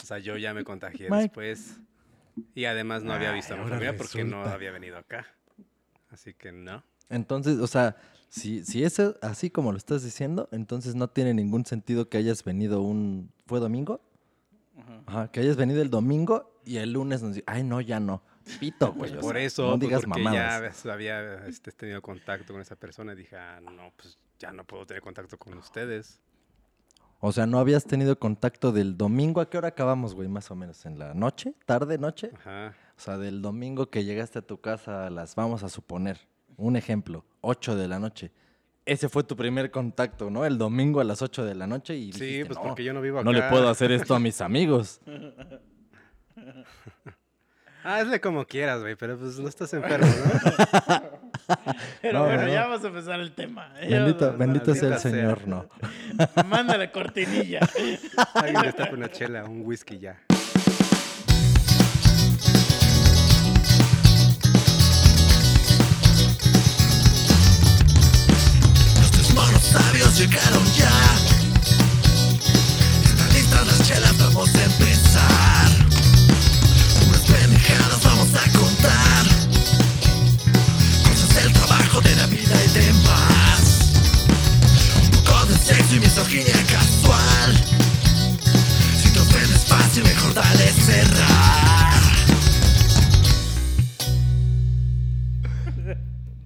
O 0.00 0.06
sea, 0.06 0.18
yo 0.20 0.36
ya 0.36 0.54
me 0.54 0.62
contagié 0.62 1.10
Mike. 1.10 1.22
después. 1.22 1.80
Y 2.54 2.66
además 2.66 3.02
no 3.02 3.12
había 3.12 3.32
visto 3.32 3.54
a 3.54 3.56
mi 3.56 3.92
porque 3.98 4.22
no 4.22 4.44
había 4.44 4.70
venido 4.70 4.98
acá. 4.98 5.26
Así 6.10 6.32
que 6.32 6.52
no. 6.52 6.84
Entonces, 7.08 7.58
o 7.58 7.66
sea, 7.66 7.96
si, 8.28 8.64
si 8.64 8.84
es 8.84 9.00
así 9.20 9.50
como 9.50 9.72
lo 9.72 9.78
estás 9.78 10.04
diciendo, 10.04 10.48
entonces 10.52 10.94
no 10.94 11.08
tiene 11.08 11.34
ningún 11.34 11.66
sentido 11.66 12.08
que 12.08 12.18
hayas 12.18 12.44
venido 12.44 12.82
un... 12.82 13.32
¿Fue 13.46 13.58
domingo? 13.58 14.00
Ajá. 14.78 15.02
Ajá, 15.06 15.32
que 15.32 15.40
hayas 15.40 15.56
venido 15.56 15.82
el 15.82 15.90
domingo 15.90 16.52
y 16.64 16.76
el 16.76 16.92
lunes 16.92 17.20
nos 17.20 17.32
dices, 17.34 17.44
ay, 17.48 17.64
no, 17.64 17.80
ya 17.80 17.98
no. 17.98 18.22
Pito, 18.60 18.92
güey. 18.92 19.16
o 19.16 19.20
Por 19.20 19.36
eso, 19.36 19.62
no 19.64 19.70
pues, 19.70 19.80
digas 19.80 20.02
porque 20.04 20.22
mamadas. 20.22 20.82
ya 20.84 20.92
había 20.92 21.46
este, 21.46 21.72
tenido 21.72 22.00
contacto 22.02 22.52
con 22.52 22.62
esa 22.62 22.76
persona, 22.76 23.14
dije, 23.14 23.36
ah, 23.36 23.60
no, 23.60 23.92
pues 23.96 24.18
ya 24.38 24.52
no 24.52 24.64
puedo 24.64 24.86
tener 24.86 25.02
contacto 25.02 25.36
con 25.38 25.54
ustedes. 25.58 26.20
O 27.20 27.32
sea, 27.32 27.46
no 27.46 27.58
habías 27.58 27.84
tenido 27.84 28.18
contacto 28.18 28.72
del 28.72 28.96
domingo. 28.96 29.40
¿A 29.40 29.48
qué 29.48 29.56
hora 29.58 29.68
acabamos, 29.68 30.14
güey? 30.14 30.28
Más 30.28 30.50
o 30.50 30.54
menos. 30.54 30.84
¿En 30.84 30.98
la 30.98 31.14
noche? 31.14 31.54
¿Tarde, 31.64 31.96
noche? 31.98 32.30
Ajá. 32.36 32.74
O 32.96 33.00
sea, 33.00 33.16
del 33.18 33.40
domingo 33.42 33.90
que 33.90 34.04
llegaste 34.04 34.38
a 34.38 34.42
tu 34.42 34.60
casa 34.60 35.06
a 35.06 35.10
las, 35.10 35.34
vamos 35.34 35.62
a 35.62 35.68
suponer, 35.70 36.20
un 36.56 36.76
ejemplo, 36.76 37.24
8 37.40 37.74
de 37.76 37.88
la 37.88 37.98
noche. 37.98 38.32
Ese 38.84 39.08
fue 39.08 39.24
tu 39.24 39.34
primer 39.34 39.70
contacto, 39.70 40.30
¿no? 40.30 40.44
El 40.44 40.58
domingo 40.58 41.00
a 41.00 41.04
las 41.04 41.20
8 41.22 41.44
de 41.44 41.54
la 41.54 41.66
noche 41.66 41.96
y 41.96 42.12
Sí, 42.12 42.20
dijiste, 42.24 42.46
pues 42.46 42.58
no, 42.58 42.64
porque 42.64 42.84
yo 42.84 42.92
no 42.92 43.00
vivo 43.00 43.18
acá. 43.18 43.24
no 43.24 43.32
le 43.32 43.42
puedo 43.48 43.68
hacer 43.68 43.90
esto 43.92 44.14
a 44.14 44.20
mis 44.20 44.40
amigos. 44.40 45.00
Ah, 47.88 47.98
hazle 47.98 48.20
como 48.20 48.44
quieras, 48.46 48.80
güey, 48.80 48.96
pero 48.96 49.16
pues 49.16 49.38
no 49.38 49.48
estás 49.48 49.72
enfermo, 49.72 50.06
¿no? 50.08 51.02
Pero 52.02 52.18
No, 52.18 52.24
bueno, 52.24 52.42
no. 52.42 52.48
ya 52.48 52.66
vamos 52.66 52.82
a 52.84 52.88
empezar 52.88 53.20
el 53.20 53.30
tema. 53.32 53.72
Bendito, 53.80 54.24
a- 54.26 54.30
bendito 54.30 54.74
sea 54.74 54.82
el 54.84 54.90
maldita 54.90 54.98
sea. 54.98 55.10
Señor, 55.12 55.46
no. 55.46 55.68
Mándale 56.48 56.90
cortinilla. 56.90 57.60
Alguien 58.34 58.62
le 58.62 58.72
tapa 58.72 58.94
una 58.94 59.08
chela, 59.08 59.44
un 59.44 59.62
whisky 59.64 59.98
ya. 59.98 60.18
Los 69.00 69.10
tres 69.10 69.34
monos 69.34 69.62
sabios 69.62 70.18
llegaron 70.18 70.64
ya. 70.74 70.90
Están 73.04 73.32
listas 73.32 73.66
las 73.66 73.82
chelas, 73.88 74.18
vamos 74.18 74.54
a 74.54 74.64
empezar. 74.64 75.55
Cosas 81.04 81.34
del 81.44 81.52
trabajo, 81.52 82.00
de 82.00 82.14
la 82.16 82.26
vida 82.26 82.54
y 82.64 82.68
demás. 82.78 83.92
Un 85.04 85.10
poco 85.24 85.46
de 85.46 85.56
sexo 85.58 85.96
y 85.96 86.00
misoginia 86.00 86.54
casual. 86.70 87.54
Si 89.02 89.12
te 89.12 89.20
ofendes 89.20 89.64
fácil, 89.66 90.04
mejor 90.04 90.34
dale 90.34 90.66
cerrar. 90.72 91.96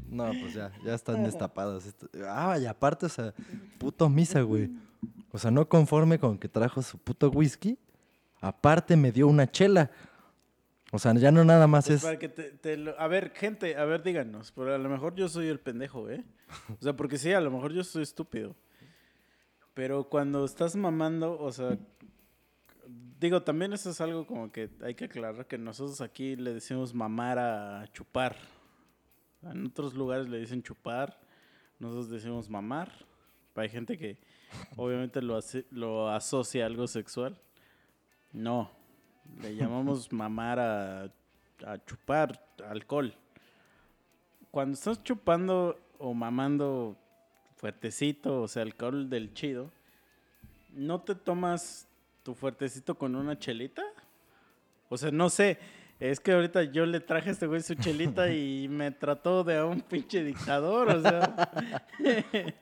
No, 0.09 0.33
pues 0.41 0.55
ya, 0.55 0.71
ya 0.85 0.95
están 0.95 1.23
destapados. 1.25 1.87
Esto- 1.87 2.09
Ah, 2.29 2.59
y 2.61 2.67
aparte, 2.67 3.07
o 3.07 3.09
sea, 3.09 3.33
puto 3.79 4.09
misa, 4.09 4.41
güey. 4.43 4.71
O 5.33 5.39
sea, 5.39 5.51
no 5.51 5.69
conforme 5.69 6.19
con 6.19 6.37
que 6.37 6.49
trajo 6.49 6.83
su 6.83 6.99
puto 6.99 7.31
whisky, 7.31 7.79
aparte 8.41 8.97
me 8.97 9.13
dio 9.13 9.29
una 9.29 9.51
chela. 9.51 9.91
O 10.93 10.99
sea, 10.99 11.15
ya 11.15 11.31
no 11.31 11.45
nada 11.45 11.67
más 11.69 11.87
Pues 11.87 11.99
es... 11.99 12.03
para 12.05 12.19
que 12.19 12.29
te- 12.29 12.51
te 12.53 12.77
lo- 12.77 12.99
a 12.99 13.07
ver, 13.07 13.31
gente, 13.35 13.77
a 13.77 13.85
ver, 13.85 14.03
díganos. 14.03 14.51
Pero 14.53 14.75
a 14.75 14.79
lo 14.79 14.89
mejor 14.89 15.15
yo 15.15 15.29
soy 15.29 15.47
el 15.49 15.61
pendejo, 15.61 16.11
¿eh? 16.11 16.25
O 16.81 16.83
sea, 16.83 16.95
porque 16.97 17.17
sí, 17.17 17.33
a 17.33 17.41
lo 17.41 17.51
mejor 17.51 17.73
yo 17.73 17.85
soy 17.85 18.03
estúpido. 18.03 18.57
Pero 19.75 20.05
cuando 20.09 20.45
estás 20.45 20.75
mamando, 20.75 21.39
o 21.41 21.53
sea, 21.53 21.79
digo, 23.21 23.43
también 23.43 23.73
eso 23.73 23.91
es 23.91 24.01
algo 24.01 24.27
como 24.27 24.51
que 24.51 24.69
hay 24.83 24.95
que 24.95 25.05
aclarar 25.05 25.47
que 25.47 25.59
nosotros 25.59 26.01
aquí 26.01 26.35
le 26.37 26.55
decimos 26.55 26.93
mamar 26.93 27.39
a 27.39 27.87
chupar. 27.93 28.37
En 29.43 29.67
otros 29.67 29.95
lugares 29.95 30.29
le 30.29 30.39
dicen 30.39 30.63
chupar, 30.63 31.19
nosotros 31.79 32.11
decimos 32.11 32.51
mamar. 32.51 32.91
Hay 33.55 33.69
gente 33.69 33.97
que 33.99 34.19
obviamente 34.77 35.23
lo, 35.23 35.39
lo 35.71 36.09
asocia 36.11 36.65
a 36.65 36.67
algo 36.67 36.87
sexual. 36.89 37.39
No, 38.33 38.71
le 39.41 39.55
llamamos 39.55 40.13
mamar 40.13 40.59
a, 40.59 41.03
a 41.67 41.85
chupar 41.87 42.41
alcohol. 42.69 43.15
Cuando 44.51 44.75
estás 44.75 45.03
chupando 45.03 45.79
o 45.99 46.13
mamando 46.15 46.97
fuertecito, 47.57 48.43
o 48.43 48.49
sea, 48.49 48.63
alcohol 48.63 49.09
del 49.09 49.33
chido, 49.35 49.71
¿no 50.73 51.01
te 51.03 51.15
tomas 51.15 51.87
tu 52.23 52.35
fuertecito 52.35 52.97
con 52.97 53.15
una 53.15 53.39
chelita? 53.39 53.83
O 54.89 54.97
sea, 54.97 55.11
no 55.11 55.29
sé. 55.31 55.59
Es 56.01 56.19
que 56.19 56.33
ahorita 56.33 56.63
yo 56.65 56.87
le 56.87 57.01
traje 57.01 57.29
a 57.29 57.33
este 57.33 57.47
güey 57.47 57.61
su 57.61 57.75
chelita 57.75 58.33
y 58.33 58.69
me 58.71 58.91
trató 58.91 59.45
de 59.45 59.59
a 59.59 59.67
un 59.67 59.83
pinche 59.83 60.25
dictador, 60.25 60.89
o 60.89 61.03
sea. 61.03 61.51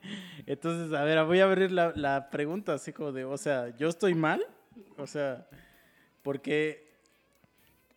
Entonces, 0.45 0.93
a 0.93 1.03
ver, 1.03 1.23
voy 1.23 1.39
a 1.39 1.45
abrir 1.45 1.71
la, 1.71 1.93
la 1.95 2.29
pregunta 2.29 2.73
así 2.73 2.91
como 2.91 3.13
de, 3.13 3.23
o 3.23 3.37
sea, 3.37 3.75
¿yo 3.77 3.87
estoy 3.87 4.13
mal? 4.13 4.45
O 4.97 5.07
sea, 5.07 5.47
porque 6.29 6.87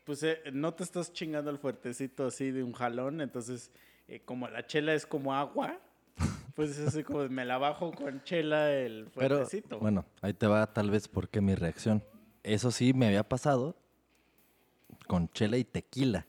pues 0.04 0.22
eh, 0.22 0.40
no 0.54 0.72
te 0.72 0.84
estás 0.84 1.12
chingando 1.12 1.50
el 1.50 1.58
fuertecito 1.58 2.24
así 2.26 2.50
de 2.50 2.62
un 2.62 2.72
jalón, 2.72 3.20
entonces 3.20 3.70
eh, 4.08 4.20
como 4.24 4.48
la 4.48 4.66
chela 4.66 4.94
es 4.94 5.04
como 5.04 5.34
agua, 5.34 5.78
pues 6.54 6.78
es 6.78 6.88
así 6.88 7.04
como 7.04 7.28
me 7.28 7.44
la 7.44 7.58
bajo 7.58 7.92
con 7.92 8.24
chela 8.24 8.72
el 8.72 9.10
Pero, 9.14 9.36
fuertecito. 9.36 9.78
bueno, 9.80 10.06
ahí 10.22 10.32
te 10.32 10.46
va 10.46 10.72
tal 10.72 10.90
vez 10.90 11.08
por 11.08 11.28
qué 11.28 11.42
mi 11.42 11.54
reacción. 11.54 12.02
Eso 12.42 12.70
sí 12.70 12.94
me 12.94 13.06
había 13.08 13.28
pasado 13.28 13.76
con 15.06 15.28
chela 15.28 15.58
y 15.58 15.64
tequila. 15.64 16.24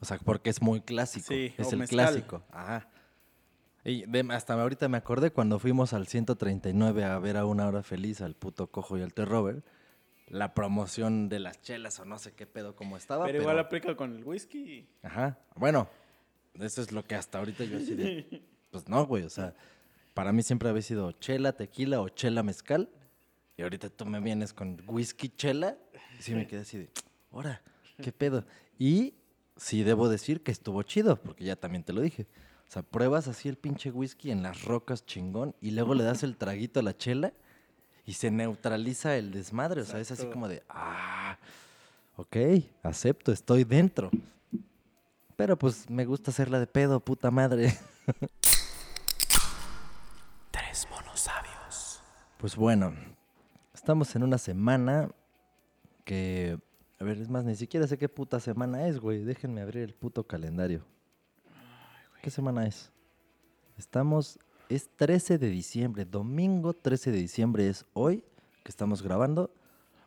O 0.00 0.04
sea, 0.04 0.18
porque 0.18 0.50
es 0.50 0.60
muy 0.60 0.80
clásico. 0.80 1.28
Sí, 1.28 1.54
es 1.56 1.72
el 1.72 1.78
mezcal. 1.78 1.96
clásico. 2.08 2.42
Ajá. 2.50 2.88
Y 3.84 4.04
de- 4.06 4.26
hasta 4.32 4.54
ahorita 4.54 4.88
me 4.88 4.96
acordé 4.96 5.30
cuando 5.30 5.60
fuimos 5.60 5.92
al 5.92 6.08
139 6.08 7.04
a 7.04 7.16
ver 7.20 7.36
a 7.36 7.44
Una 7.46 7.68
Hora 7.68 7.84
Feliz, 7.84 8.20
al 8.20 8.34
puto 8.34 8.66
cojo 8.66 8.98
y 8.98 9.02
al 9.02 9.14
T. 9.14 9.24
Robert, 9.24 9.64
la 10.26 10.54
promoción 10.54 11.28
de 11.28 11.38
las 11.38 11.60
chelas 11.60 11.98
o 12.00 12.04
no 12.04 12.18
sé 12.18 12.32
qué 12.32 12.46
pedo 12.46 12.74
como 12.74 12.96
estaba. 12.96 13.24
pero 13.24 13.34
Pero, 13.34 13.42
igual 13.42 13.58
aplica 13.58 13.96
con 13.96 14.16
el 14.16 14.24
whisky. 14.24 14.88
Ajá. 15.02 15.38
Bueno, 15.54 15.88
eso 16.54 16.82
es 16.82 16.92
lo 16.92 17.04
que 17.04 17.14
hasta 17.14 17.38
ahorita 17.38 17.64
yo 17.64 17.78
así 17.78 17.94
de... 17.94 18.42
Pues 18.70 18.88
no, 18.88 19.06
güey, 19.06 19.22
o 19.22 19.30
sea, 19.30 19.54
para 20.14 20.32
mí 20.32 20.42
siempre 20.42 20.68
había 20.68 20.82
sido 20.82 21.12
chela, 21.12 21.52
tequila 21.52 22.00
o 22.00 22.08
chela 22.08 22.42
mezcal. 22.42 22.90
Y 23.56 23.62
ahorita 23.62 23.88
tú 23.88 24.04
me 24.04 24.18
vienes 24.18 24.52
con 24.52 24.82
whisky, 24.88 25.28
chela. 25.28 25.78
Y 26.18 26.22
sí 26.22 26.34
me 26.34 26.48
quedé 26.48 26.62
así 26.62 26.78
de, 26.78 26.90
ahora, 27.30 27.62
¿qué 28.02 28.10
pedo? 28.10 28.44
Y 28.76 29.14
sí 29.56 29.84
debo 29.84 30.08
decir 30.08 30.42
que 30.42 30.50
estuvo 30.50 30.82
chido, 30.82 31.22
porque 31.22 31.44
ya 31.44 31.54
también 31.54 31.84
te 31.84 31.92
lo 31.92 32.00
dije. 32.00 32.26
O 32.68 32.72
sea, 32.72 32.82
pruebas 32.82 33.28
así 33.28 33.48
el 33.48 33.56
pinche 33.56 33.92
whisky 33.92 34.32
en 34.32 34.42
las 34.42 34.64
rocas 34.64 35.06
chingón 35.06 35.54
y 35.60 35.70
luego 35.70 35.94
le 35.94 36.02
das 36.02 36.24
el 36.24 36.36
traguito 36.36 36.80
a 36.80 36.82
la 36.82 36.96
chela 36.96 37.32
y 38.06 38.14
se 38.14 38.30
neutraliza 38.30 39.16
el 39.16 39.32
desmadre. 39.32 39.82
O 39.82 39.84
sea, 39.84 40.00
es 40.00 40.10
así 40.10 40.26
como 40.26 40.48
de, 40.48 40.62
ah, 40.68 41.38
ok, 42.16 42.36
acepto, 42.82 43.32
estoy 43.32 43.64
dentro. 43.64 44.10
Pero 45.36 45.58
pues 45.58 45.90
me 45.90 46.04
gusta 46.04 46.30
hacerla 46.30 46.60
de 46.60 46.66
pedo, 46.66 47.00
puta 47.00 47.30
madre. 47.30 47.76
Tres 50.50 50.86
monos 50.90 51.20
sabios. 51.20 52.02
Pues 52.38 52.56
bueno, 52.56 52.94
estamos 53.74 54.14
en 54.14 54.22
una 54.22 54.38
semana 54.38 55.10
que... 56.04 56.58
A 57.00 57.04
ver, 57.04 57.18
es 57.18 57.28
más, 57.28 57.44
ni 57.44 57.56
siquiera 57.56 57.86
sé 57.86 57.98
qué 57.98 58.08
puta 58.08 58.38
semana 58.38 58.86
es, 58.86 59.00
güey. 59.00 59.24
Déjenme 59.24 59.60
abrir 59.60 59.82
el 59.82 59.94
puto 59.94 60.24
calendario. 60.24 60.84
¿Qué 62.22 62.30
semana 62.30 62.66
es? 62.66 62.92
Estamos, 63.76 64.38
es 64.68 64.88
13 64.96 65.38
de 65.38 65.48
diciembre, 65.48 66.04
domingo 66.04 66.72
13 66.74 67.12
de 67.12 67.18
diciembre 67.18 67.68
es 67.68 67.84
hoy 67.92 68.24
que 68.62 68.70
estamos 68.70 69.02
grabando. 69.02 69.50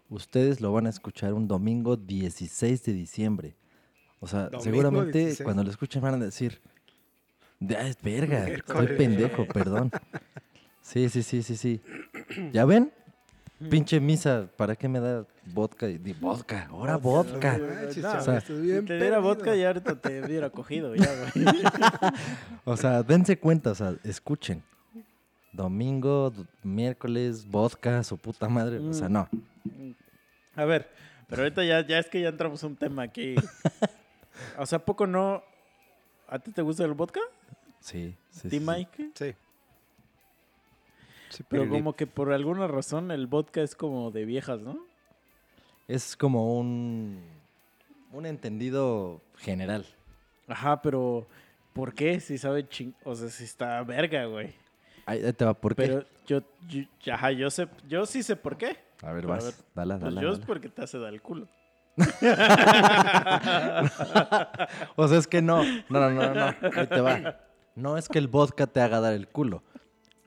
Ustedes 0.09 0.61
lo 0.61 0.71
van 0.71 0.87
a 0.87 0.89
escuchar 0.89 1.33
un 1.33 1.47
domingo 1.47 1.97
16 1.97 2.83
de 2.83 2.93
diciembre. 2.93 3.55
O 4.19 4.27
sea, 4.27 4.43
Domingo 4.43 4.61
seguramente 4.63 5.19
16. 5.19 5.43
cuando 5.43 5.63
lo 5.63 5.69
escuchen 5.69 6.01
van 6.01 6.15
a 6.15 6.25
decir, 6.25 6.59
"Ah, 7.69 7.87
es 7.87 8.01
verga, 8.01 8.45
Miércoles. 8.45 8.97
pendejo, 8.97 9.45
perdón. 9.47 9.91
Sí, 10.81 11.09
sí, 11.09 11.21
sí, 11.21 11.43
sí, 11.43 11.57
sí. 11.57 11.81
¿Ya 12.53 12.63
ven? 12.65 12.91
Pinche 13.69 13.99
misa, 13.99 14.47
¿para 14.55 14.75
qué 14.75 14.87
me 14.87 14.99
da 14.99 15.25
vodka? 15.45 15.89
y- 15.89 15.97
di- 15.97 16.13
vodka, 16.13 16.67
ahora 16.69 16.95
vodka. 16.97 17.57
No 17.57 17.65
No, 17.67 17.91
chaval, 17.93 18.17
o 18.19 18.21
sea, 18.23 18.41
Si 18.41 18.47
te 18.85 18.99
diera 18.99 19.17
vodka 19.19 19.55
ya 19.55 19.67
ahorita 19.67 19.99
te 19.99 20.21
hubiera 20.23 20.49
cogido 20.51 20.93
ya, 20.95 21.07
güey. 21.33 21.45
O 22.65 22.77
sea, 22.77 23.01
dense 23.01 23.39
cuenta, 23.39 23.71
o 23.71 23.75
sea, 23.75 23.95
escuchen. 24.03 24.61
Domingo, 25.51 26.31
miércoles, 26.61 27.49
vodka, 27.49 28.03
su 28.03 28.17
puta 28.17 28.47
madre. 28.47 28.77
O 28.79 28.93
sea, 28.93 29.09
Mm. 29.09 29.13
no. 29.13 29.29
A 30.55 30.65
ver, 30.65 30.89
pero 31.27 31.41
ahorita 31.43 31.63
ya, 31.63 31.85
ya 31.85 31.97
es 31.99 32.07
que 32.09 32.21
ya 32.21 32.29
entramos 32.29 32.63
a 32.63 32.67
un 32.67 32.75
tema 32.75 33.03
aquí. 33.03 33.35
O 34.59 34.67
sea, 34.67 34.77
¿a 34.77 34.85
poco 34.85 35.07
no? 35.07 35.41
¿A 36.27 36.37
ti 36.37 36.51
te 36.51 36.61
gusta 36.61 36.85
el 36.85 36.93
vodka? 36.93 37.21
Sí, 37.79 38.15
sí. 38.29 38.49
¿Ti, 38.49 38.59
sí, 38.59 38.59
sí. 38.59 38.65
Mike? 38.65 39.09
Sí. 39.15 39.33
Sí, 41.37 41.43
Pero 41.47 41.69
como 41.69 41.95
que 41.95 42.07
por 42.07 42.33
alguna 42.33 42.65
razón 42.65 43.11
el 43.11 43.27
vodka 43.27 43.61
es 43.61 43.75
como 43.75 44.09
de 44.09 44.25
viejas, 44.25 44.61
¿no? 44.61 44.79
Es 45.87 46.17
como 46.17 46.57
un, 46.57 47.21
un 48.11 48.25
entendido 48.25 49.21
general. 49.37 49.85
Ajá, 50.47 50.81
pero 50.81 51.27
¿por 51.73 51.93
qué? 51.93 52.19
Si 52.21 52.39
sabe 52.39 52.67
ching... 52.67 52.95
O 53.03 53.13
sea, 53.13 53.29
si 53.29 53.43
está 53.43 53.83
verga, 53.83 54.25
güey. 54.25 54.55
Ahí 55.05 55.31
te 55.31 55.45
va, 55.45 55.53
¿por 55.53 55.75
qué? 55.75 55.83
Pero 55.83 56.05
yo, 56.25 56.41
yo, 56.67 57.13
ajá, 57.13 57.31
yo 57.33 57.51
sé, 57.51 57.67
yo 57.87 58.07
sí 58.07 58.23
sé 58.23 58.35
por 58.35 58.57
qué. 58.57 58.75
a 59.03 59.11
ver, 59.11 59.21
pero 59.21 59.33
a 59.33 59.35
vas. 59.35 59.45
ver, 59.45 59.53
dale, 59.75 59.93
Pues 59.99 60.15
dale, 60.15 60.25
yo 60.25 60.33
es 60.33 60.39
porque 60.39 60.69
te 60.69 60.81
hace 60.81 60.97
dar 60.97 61.13
el 61.13 61.21
culo. 61.21 61.47
O 64.95 65.07
sea, 65.07 65.19
es 65.19 65.27
que 65.27 65.43
no. 65.43 65.63
No, 65.89 65.99
no, 65.99 66.09
no, 66.09 66.33
no. 66.33 66.45
Ahí 66.75 66.87
te 66.87 66.99
va. 66.99 67.41
No 67.75 67.95
es 67.95 68.09
que 68.09 68.17
el 68.17 68.27
vodka 68.27 68.65
te 68.65 68.81
haga 68.81 68.99
dar 68.99 69.13
el 69.13 69.27
culo. 69.27 69.61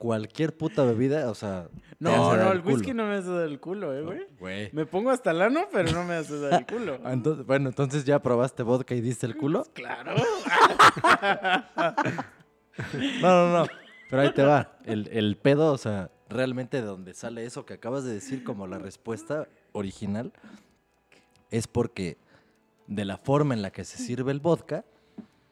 Cualquier 0.00 0.56
puta 0.56 0.82
bebida, 0.82 1.30
o 1.30 1.34
sea. 1.34 1.68
No, 1.98 2.34
no, 2.34 2.52
el 2.52 2.60
whisky 2.60 2.94
no 2.94 3.04
me 3.06 3.16
hace 3.16 3.28
dar 3.28 3.46
el 3.46 3.60
culo, 3.60 3.94
eh, 3.94 4.00
güey. 4.02 4.20
Güey. 4.38 4.70
Me 4.72 4.86
pongo 4.86 5.10
hasta 5.10 5.30
el 5.30 5.42
ano, 5.42 5.68
pero 5.70 5.92
no 5.92 6.04
me 6.04 6.14
hace 6.14 6.40
dar 6.40 6.54
el 6.60 6.66
culo. 6.66 6.98
Entonces- 7.04 7.44
bueno, 7.44 7.68
entonces 7.68 8.06
ya 8.06 8.18
probaste 8.22 8.62
vodka 8.62 8.94
y 8.94 9.02
diste 9.02 9.26
el 9.26 9.36
culo. 9.36 9.66
Claro. 9.74 10.14
No, 13.20 13.28
no, 13.28 13.58
no. 13.58 13.66
Pero 14.08 14.22
ahí 14.22 14.32
te 14.32 14.42
va. 14.42 14.78
El, 14.84 15.08
el 15.12 15.36
pedo, 15.36 15.70
o 15.72 15.76
sea, 15.78 16.10
realmente 16.30 16.78
de 16.80 16.86
donde 16.86 17.12
sale 17.12 17.44
eso 17.44 17.66
que 17.66 17.74
acabas 17.74 18.04
de 18.04 18.14
decir 18.14 18.42
como 18.42 18.66
la 18.66 18.78
respuesta 18.78 19.48
original, 19.72 20.32
es 21.50 21.66
porque 21.66 22.16
de 22.86 23.04
la 23.04 23.18
forma 23.18 23.52
en 23.52 23.60
la 23.60 23.70
que 23.70 23.84
se 23.84 23.98
sirve 23.98 24.32
el 24.32 24.40
vodka, 24.40 24.86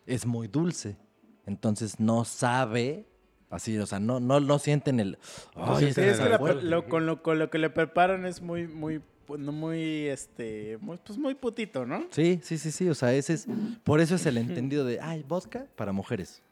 es 0.06 0.24
muy 0.24 0.48
dulce. 0.48 0.96
Entonces 1.44 2.00
no 2.00 2.24
sabe, 2.24 3.04
así, 3.50 3.78
o 3.78 3.86
sea, 3.86 3.98
no, 4.00 4.20
no, 4.20 4.40
no 4.40 4.58
sienten 4.58 5.00
el... 5.00 5.18
"Ay, 5.54 5.92
Sí, 5.92 6.00
es 6.02 6.18
que 6.18 6.28
la- 6.28 6.38
fuerte". 6.38 6.62
lo- 6.64 6.88
con, 6.88 7.06
lo, 7.06 7.22
con 7.22 7.38
lo 7.38 7.50
que 7.50 7.58
le 7.58 7.70
preparan 7.70 8.26
es 8.26 8.40
muy, 8.42 8.66
muy, 8.66 9.00
pues, 9.26 9.40
no 9.40 9.52
muy, 9.52 10.06
este, 10.08 10.78
muy, 10.80 10.98
pues 10.98 11.18
muy 11.18 11.34
putito, 11.34 11.84
¿no? 11.86 12.06
Sí, 12.10 12.40
sí, 12.42 12.58
sí, 12.58 12.70
sí. 12.70 12.88
O 12.88 12.94
sea, 12.94 13.12
ese 13.12 13.34
es. 13.34 13.46
Por 13.84 14.00
eso 14.00 14.14
es 14.14 14.24
el 14.26 14.38
entendido 14.38 14.84
de, 14.84 15.00
ay, 15.00 15.24
vodka 15.26 15.66
para 15.76 15.92
mujeres. 15.92 16.42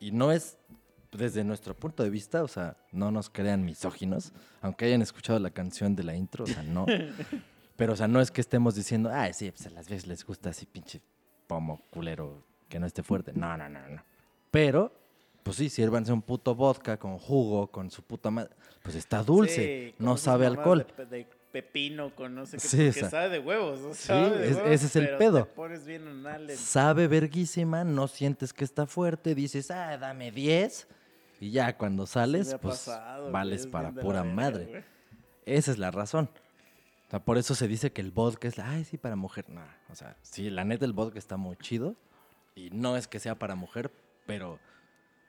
Y 0.00 0.10
no 0.12 0.32
es 0.32 0.58
desde 1.12 1.44
nuestro 1.44 1.72
punto 1.74 2.02
de 2.02 2.10
vista, 2.10 2.42
o 2.42 2.48
sea, 2.48 2.76
no 2.92 3.10
nos 3.10 3.30
crean 3.30 3.64
misóginos, 3.64 4.32
aunque 4.60 4.84
hayan 4.84 5.00
escuchado 5.00 5.38
la 5.38 5.48
canción 5.50 5.96
de 5.96 6.02
la 6.04 6.14
intro, 6.14 6.44
o 6.44 6.46
sea, 6.46 6.62
no. 6.62 6.84
Pero, 7.76 7.92
o 7.92 7.96
sea, 7.96 8.08
no 8.08 8.20
es 8.20 8.30
que 8.30 8.40
estemos 8.42 8.74
diciendo, 8.74 9.10
ay, 9.12 9.32
sí, 9.32 9.50
pues 9.50 9.66
a 9.66 9.70
las 9.70 9.88
veces 9.88 10.06
les 10.06 10.24
gusta 10.26 10.50
así 10.50 10.66
pinche 10.66 11.00
pomo 11.46 11.80
culero 11.90 12.42
que 12.68 12.78
no 12.80 12.86
esté 12.86 13.02
fuerte. 13.02 13.32
No, 13.34 13.56
no, 13.56 13.68
no, 13.68 13.80
no. 13.88 14.02
Pero, 14.50 14.92
pues 15.46 15.56
sí, 15.58 15.68
sírvanse 15.70 16.12
un 16.12 16.22
puto 16.22 16.54
vodka 16.56 16.96
con 16.98 17.18
jugo, 17.18 17.68
con 17.68 17.90
su 17.90 18.02
puta 18.02 18.30
madre. 18.30 18.50
Pues 18.82 18.96
está 18.96 19.22
dulce, 19.22 19.88
Sí, 19.90 19.94
no 19.98 20.16
sabe 20.16 20.44
alcohol. 20.46 20.84
De, 20.96 21.06
de 21.06 21.26
pepino 21.52 22.12
con 22.14 22.34
no 22.34 22.44
sé 22.46 22.56
qué, 22.58 22.68
Sí, 22.68 22.76
que 23.00 23.08
sabe 23.08 23.28
de 23.30 23.38
huevos. 23.38 23.80
¿no? 23.80 23.94
sí, 23.94 24.02
Sabe 24.08 24.38
de 24.38 24.48
es- 24.50 24.56
huevos, 24.56 24.70
ese 24.72 24.86
es 24.86 24.96
el 24.96 25.16
pedo. 25.16 25.44
Te 25.44 25.52
pones 25.52 25.86
bien 25.86 26.06
anal 26.08 26.50
en- 26.50 26.56
sabe 26.56 27.06
verguísima, 27.06 27.84
no 27.84 28.08
sientes 28.08 28.52
que 28.52 28.64
está 28.64 28.86
fuerte, 28.86 29.36
dices, 29.36 29.70
ah, 29.70 29.96
dame 29.96 30.32
10. 30.32 30.88
Y 31.40 31.50
ya 31.52 31.76
cuando 31.78 32.06
sales, 32.06 32.56
pues 32.60 32.78
pasado, 32.78 33.30
vales 33.30 33.60
es 33.62 33.66
para 33.68 33.92
la 33.92 34.00
pura 34.02 34.24
madre. 34.24 34.64
güey. 34.66 34.84
Esa 35.44 35.70
es 35.70 35.78
la 35.78 35.92
razón. 35.92 36.28
O 37.06 37.10
sea, 37.10 37.20
por 37.24 37.38
eso 37.38 37.54
se 37.54 37.68
dice 37.68 37.92
que 37.92 38.00
el 38.00 38.10
vodka 38.10 38.48
es, 38.48 38.58
ay, 38.58 38.84
sí, 38.84 38.96
para 38.98 39.14
mujer. 39.14 39.48
No, 39.48 39.62
o 39.90 39.94
sea, 39.94 40.16
sí, 40.22 40.50
la 40.50 40.64
neta 40.64 40.84
el 40.84 40.92
vodka 40.92 41.20
está 41.20 41.36
muy 41.36 41.56
chido. 41.56 41.94
Y 42.56 42.70
no 42.70 42.96
es 42.96 43.06
que 43.06 43.20
sea 43.20 43.36
para 43.38 43.54
mujer, 43.54 43.92
pero 44.26 44.58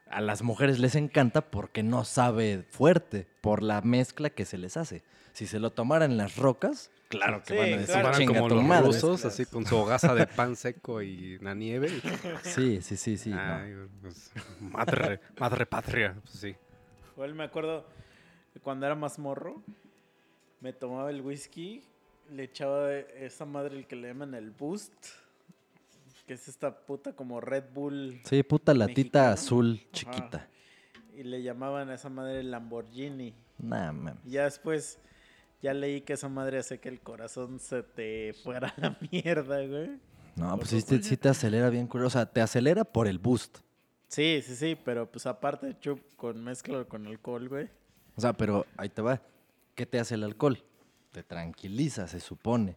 a 0.10 0.22
las 0.22 0.41
mujeres 0.41 0.80
les 0.80 0.96
encanta 0.96 1.41
porque 1.41 1.84
no 1.84 2.04
sabe 2.06 2.63
fuerte, 2.70 3.28
por 3.41 3.62
la 3.63 3.82
mezcla 3.82 4.30
que 4.30 4.46
se 4.46 4.58
les 4.58 4.78
hace. 4.78 5.04
Si 5.34 5.46
se 5.48 5.60
lo 5.60 5.72
tomaran 5.72 6.12
en 6.12 6.17
las 6.17 6.36
rocas, 6.38 6.89
claro 7.10 7.43
que 7.43 7.54
Sí, 7.54 7.56
van 7.58 7.74
a 7.74 7.78
decir, 7.78 7.96
claro. 8.02 8.26
Como 8.26 8.50
los 8.50 8.63
madre. 8.63 8.88
rusos, 8.88 9.24
así 9.26 9.46
con 9.46 9.65
su 9.65 9.76
hogaza 9.78 10.15
de 10.15 10.26
pan 10.28 10.56
seco 10.56 11.02
y 11.02 11.38
la 11.39 11.54
nieve. 11.54 11.89
y- 11.89 12.48
Sí, 12.50 12.82
sí, 12.82 12.98
sí, 12.98 13.17
sí. 13.17 13.30
no. 13.30 13.39
Ay, 13.39 13.74
pues, 14.02 14.32
madre, 14.60 15.20
madre 15.39 15.65
patria, 15.65 16.15
pues 16.24 16.39
sí. 16.39 16.56
Igual 17.13 17.36
me 17.36 17.43
acuerdo 17.43 17.86
cuando 18.63 18.86
era 18.88 18.96
más 18.96 19.20
morro, 19.20 19.62
me 20.62 20.74
tomaba 20.74 21.10
el 21.12 21.22
whisky, 21.22 21.84
le 22.32 22.43
echaba 22.43 22.91
esa 22.96 23.46
madre 23.46 23.78
el 23.78 23.86
que 23.88 23.96
le 23.96 24.08
llaman 24.08 24.34
el 24.34 24.50
boost, 24.52 24.91
que 26.27 26.33
es 26.33 26.47
esta 26.47 26.85
puta 26.85 27.13
como 27.13 27.39
Red 27.41 27.63
Bull, 27.73 28.19
Sí, 28.25 28.43
puta 28.43 28.73
latita 28.73 29.31
azul 29.31 29.79
Ajá. 29.81 29.91
chiquita. 29.91 30.47
y 31.15 31.23
le 31.23 31.41
llamaban 31.41 31.89
a 31.89 31.95
esa 31.95 32.09
madre 32.09 32.43
Lamborghini. 32.43 33.33
Nah, 33.57 33.91
man. 33.91 34.19
Ya 34.25 34.43
después, 34.43 34.99
ya 35.63 35.73
leí 35.73 36.01
que 36.01 36.13
esa 36.13 36.29
madre 36.29 36.59
hace 36.59 36.79
que 36.79 36.89
el 36.89 36.99
corazón 36.99 37.59
se 37.59 37.81
te 37.81 38.33
fuera 38.43 38.67
a 38.77 38.81
la 38.81 38.97
mierda, 39.11 39.65
güey. 39.65 39.97
No, 40.35 40.55
pues 40.57 40.69
sí 40.69 40.83
te, 40.83 41.01
sí 41.01 41.17
te 41.17 41.29
acelera 41.29 41.69
bien 41.71 41.87
curioso. 41.87 42.19
O 42.19 42.21
sea, 42.21 42.25
te 42.31 42.41
acelera 42.41 42.83
por 42.83 43.07
el 43.07 43.17
boost. 43.17 43.59
Sí, 44.09 44.41
sí, 44.45 44.55
sí, 44.55 44.77
pero 44.85 45.09
pues 45.11 45.25
aparte, 45.25 45.75
chup, 45.79 45.99
con 46.15 46.43
mezcla 46.43 46.83
con 46.85 47.07
alcohol, 47.07 47.49
güey. 47.49 47.67
O 48.15 48.21
sea, 48.21 48.33
pero 48.33 48.65
ahí 48.77 48.89
te 48.89 49.01
va. 49.01 49.19
¿Qué 49.73 49.85
te 49.87 49.99
hace 49.99 50.13
el 50.15 50.23
alcohol? 50.23 50.63
Te 51.11 51.23
tranquiliza, 51.23 52.07
se 52.07 52.19
supone. 52.19 52.75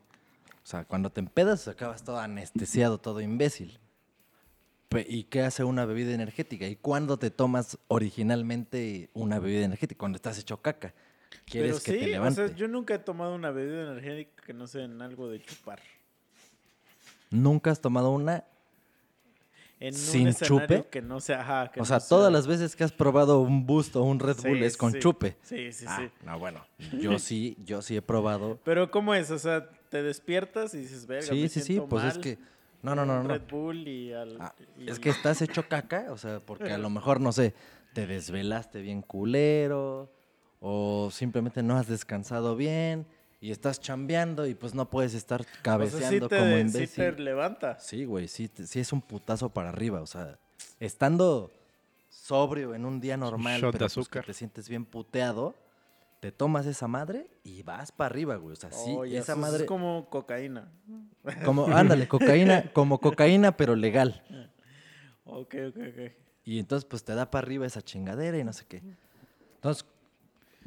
O 0.62 0.66
sea, 0.66 0.84
cuando 0.84 1.10
te 1.10 1.20
empedas 1.20 1.66
acabas 1.68 2.04
todo 2.04 2.18
anestesiado, 2.18 2.98
todo 2.98 3.20
imbécil. 3.20 3.78
¿Y 5.08 5.24
qué 5.24 5.42
hace 5.42 5.62
una 5.62 5.84
bebida 5.84 6.12
energética? 6.12 6.66
¿Y 6.66 6.74
cuándo 6.76 7.16
te 7.16 7.30
tomas 7.30 7.78
originalmente 7.88 9.08
una 9.14 9.38
bebida 9.38 9.64
energética? 9.64 9.98
Cuando 9.98 10.16
estás 10.16 10.38
hecho 10.38 10.60
caca. 10.60 10.92
¿Quieres 11.44 11.80
Pero 11.80 11.84
que 11.84 11.92
sí, 11.92 11.98
te 11.98 12.04
o 12.06 12.08
levante? 12.08 12.48
sea, 12.48 12.56
yo 12.56 12.66
nunca 12.66 12.94
he 12.94 12.98
tomado 12.98 13.34
una 13.36 13.50
bebida 13.52 13.82
energética 13.82 14.42
que 14.44 14.52
no 14.52 14.66
sea 14.66 14.84
en 14.84 15.00
algo 15.00 15.28
de 15.28 15.40
chupar. 15.40 15.80
¿Nunca 17.30 17.70
has 17.70 17.80
tomado 17.80 18.10
una? 18.10 18.44
En 19.78 19.94
¿Sin 19.94 20.26
un 20.28 20.34
chupe? 20.34 20.84
que 20.90 21.00
no 21.00 21.20
sea, 21.20 21.40
ajá, 21.40 21.70
que 21.70 21.80
O 21.80 21.84
no 21.84 21.86
sea, 21.86 22.00
todas 22.00 22.30
las 22.32 22.46
veces 22.46 22.74
que 22.76 22.84
has 22.84 22.92
probado 22.92 23.40
un 23.40 23.66
Boost 23.66 23.96
o 23.96 24.02
un 24.02 24.18
Red 24.18 24.36
Sí, 24.38 24.48
Bull 24.48 24.62
es 24.64 24.76
con 24.76 24.92
sí. 24.92 24.98
chupe. 24.98 25.36
Sí, 25.42 25.72
sí, 25.72 25.84
Ah, 25.88 26.02
sí. 26.02 26.10
no, 26.26 26.38
bueno. 26.38 26.66
Yo 27.00 27.18
sí, 27.18 27.56
yo 27.64 27.80
sí 27.80 27.96
he 27.96 28.02
probado. 28.02 28.58
Pero 28.64 28.90
¿cómo 28.90 29.14
es? 29.14 29.30
O 29.30 29.38
sea, 29.38 29.70
te 29.90 30.02
despiertas 30.02 30.72
y 30.74 30.78
dices, 30.78 31.06
verga, 31.06 31.28
Sí, 31.28 31.42
me 31.42 31.48
sí, 31.48 31.60
sí, 31.60 31.66
siento 31.66 31.88
pues 31.88 32.04
es 32.04 32.18
que... 32.18 32.38
No, 32.82 32.94
no, 32.94 33.04
no, 33.04 33.18
un 33.20 33.24
no. 33.24 33.34
Red 33.34 33.42
Bull 33.50 33.86
y 33.86 34.12
al... 34.14 34.38
Ah, 34.40 34.54
y- 34.78 34.88
es 34.90 34.98
que 34.98 35.10
estás 35.10 35.42
hecho 35.42 35.68
caca, 35.68 36.06
o 36.10 36.16
sea, 36.16 36.40
porque 36.40 36.72
a 36.72 36.78
lo 36.78 36.88
mejor, 36.90 37.20
no 37.20 37.30
sé, 37.32 37.52
te 37.92 38.06
desvelaste 38.06 38.80
bien 38.80 39.02
culero 39.02 40.10
o 40.60 41.10
simplemente 41.12 41.62
no 41.62 41.76
has 41.76 41.88
descansado 41.88 42.56
bien 42.56 43.06
y 43.40 43.50
estás 43.50 43.80
chambeando 43.80 44.46
y 44.46 44.54
pues 44.54 44.74
no 44.74 44.88
puedes 44.88 45.12
estar 45.14 45.40
o 45.40 45.44
sea, 45.44 45.52
sí 45.54 45.60
cabeceando 45.62 46.28
te, 46.28 46.36
como 46.36 46.56
sí 46.56 46.60
imbécil. 46.60 47.16
te 47.16 47.22
levanta. 47.22 47.78
Sí, 47.78 48.04
güey, 48.06 48.28
sí, 48.28 48.48
te- 48.48 48.66
sí 48.66 48.80
es 48.80 48.92
un 48.92 49.02
putazo 49.02 49.50
para 49.50 49.68
arriba, 49.70 50.00
o 50.00 50.06
sea, 50.06 50.38
estando 50.78 51.50
sobrio 52.08 52.74
en 52.74 52.84
un 52.84 53.00
día 53.00 53.16
normal, 53.16 53.60
de 53.60 53.70
pero 53.72 53.88
pues, 53.92 54.08
que 54.08 54.20
te 54.22 54.32
sientes 54.34 54.68
bien 54.68 54.84
puteado, 54.84 55.54
te 56.20 56.32
tomas 56.32 56.66
esa 56.66 56.86
madre 56.86 57.28
y 57.42 57.62
vas 57.62 57.92
para 57.92 58.10
arriba, 58.10 58.36
güey, 58.36 58.52
o 58.52 58.56
sea, 58.56 58.70
sí, 58.70 58.96
esa 59.10 59.36
madre 59.36 59.62
es 59.62 59.68
como 59.68 60.08
cocaína. 60.10 60.70
como 61.44 61.66
ándale, 61.66 62.06
cocaína, 62.06 62.70
como 62.74 63.00
cocaína 63.00 63.56
pero 63.56 63.74
legal. 63.74 64.22
Ok, 65.24 65.54
ok, 65.68 65.76
ok. 65.76 66.12
Y 66.44 66.58
entonces, 66.58 66.84
pues 66.84 67.04
te 67.04 67.14
da 67.14 67.30
para 67.30 67.46
arriba 67.46 67.66
esa 67.66 67.82
chingadera 67.82 68.38
y 68.38 68.44
no 68.44 68.52
sé 68.52 68.66
qué. 68.66 68.82
Entonces, 69.56 69.86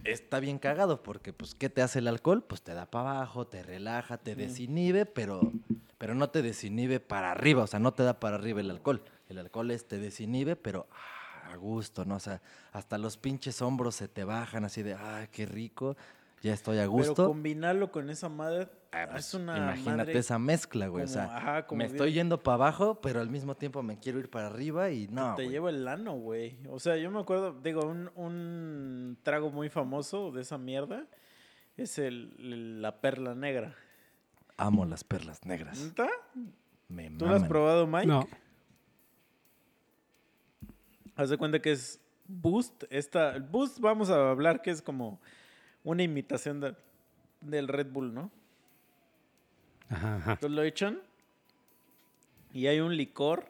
está 0.04 0.40
bien 0.40 0.58
cagado 0.58 1.04
porque, 1.04 1.34
pues, 1.34 1.56
¿qué 1.56 1.70
te 1.70 1.82
hace 1.82 2.00
el 2.00 2.08
alcohol? 2.08 2.44
Pues 2.44 2.62
te 2.62 2.74
da 2.74 2.90
para 2.90 3.12
abajo, 3.12 3.48
te 3.48 3.64
relaja, 3.64 4.18
te 4.18 4.36
desinhibe, 4.36 5.06
pero, 5.06 5.52
pero 5.98 6.16
no 6.16 6.30
te 6.30 6.42
desinhibe 6.42 7.00
para 7.00 7.32
arriba. 7.32 7.64
O 7.64 7.68
sea, 7.68 7.80
no 7.80 7.94
te 7.94 8.04
da 8.04 8.20
para 8.20 8.36
arriba 8.36 8.62
el 8.62 8.72
alcohol. 8.72 9.04
el 9.30 9.40
alcohol 9.40 9.72
es, 9.72 9.88
te 9.88 10.00
desinhibe, 10.00 10.56
pero 10.56 10.88
a 11.54 11.58
gusto, 11.58 12.04
¿no? 12.06 12.16
O 12.16 12.20
sea, 12.20 12.42
hasta 12.72 12.98
los 12.98 13.18
pinches 13.18 13.62
hombros 13.62 13.96
se 13.96 14.08
te 14.08 14.24
bajan 14.24 14.66
así 14.66 14.84
de, 14.84 14.94
ah, 14.96 15.28
qué 15.32 15.46
rico, 15.46 15.96
ya 16.42 16.54
estoy 16.54 16.78
a 16.78 16.82
Pero 16.82 16.92
gusto. 16.92 17.28
combinarlo 17.28 17.92
con 17.92 18.10
esa 18.10 18.28
madre 18.30 18.68
Ah, 18.96 19.08
pues, 19.10 19.28
es 19.30 19.34
una 19.34 19.58
Imagínate 19.58 19.98
madre 19.98 20.20
esa 20.20 20.38
mezcla, 20.38 20.88
güey. 20.88 21.04
o 21.06 21.08
sea, 21.08 21.36
ajá, 21.36 21.66
como 21.66 21.80
me 21.80 21.86
bien- 21.86 21.96
estoy 21.96 22.14
yendo 22.14 22.44
para 22.44 22.56
abajo, 22.56 23.00
pero 23.02 23.22
al 23.22 23.30
mismo 23.30 23.56
tiempo 23.56 23.82
me 23.82 23.98
quiero 23.98 24.20
ir 24.20 24.30
para 24.30 24.48
arriba 24.48 24.92
y 24.92 25.08
no. 25.08 25.34
te 25.34 25.44
güey. 25.44 25.50
lleva 25.54 25.70
el 25.72 25.84
lano, 25.84 26.14
güey. 26.14 26.58
O 26.70 26.80
sea, 26.80 26.96
yo 26.98 27.10
me 27.10 27.20
acuerdo, 27.20 27.54
digo, 27.64 27.82
un, 27.88 28.12
un 28.16 29.18
trago 29.24 29.50
muy 29.50 29.70
famoso 29.70 30.32
de 30.32 30.42
esa 30.42 30.60
mierda 30.60 31.08
es 31.76 31.98
el, 31.98 32.36
el- 32.38 32.82
la 32.84 33.02
perla 33.02 33.34
negra. 33.34 33.74
Amo 34.58 34.86
las 34.86 35.04
perlas 35.04 35.44
negras. 35.46 35.80
¿Neta? 35.80 36.08
Me 36.88 37.10
¿Tú 37.10 37.26
lo 37.26 37.34
has 37.34 37.44
probado, 37.46 37.88
Mike? 37.88 38.06
No. 38.06 38.28
Haz 41.16 41.30
de 41.30 41.38
cuenta 41.38 41.62
que 41.62 41.72
es 41.72 42.00
Boost. 42.28 42.84
Esta, 42.90 43.36
el 43.36 43.44
Boost, 43.44 43.80
vamos 43.80 44.10
a 44.10 44.32
hablar 44.32 44.62
que 44.62 44.72
es 44.72 44.82
como 44.82 45.20
una 45.84 46.04
imitación 46.04 46.60
de- 46.62 46.76
del 47.42 47.68
Red 47.68 47.88
Bull, 47.92 48.14
¿no? 48.14 48.32
Ajá, 49.90 50.16
ajá. 50.16 50.32
Entonces 50.34 50.56
lo 50.56 50.64
echan 50.64 51.00
y 52.54 52.68
hay 52.68 52.80
un 52.80 52.96
licor 52.96 53.46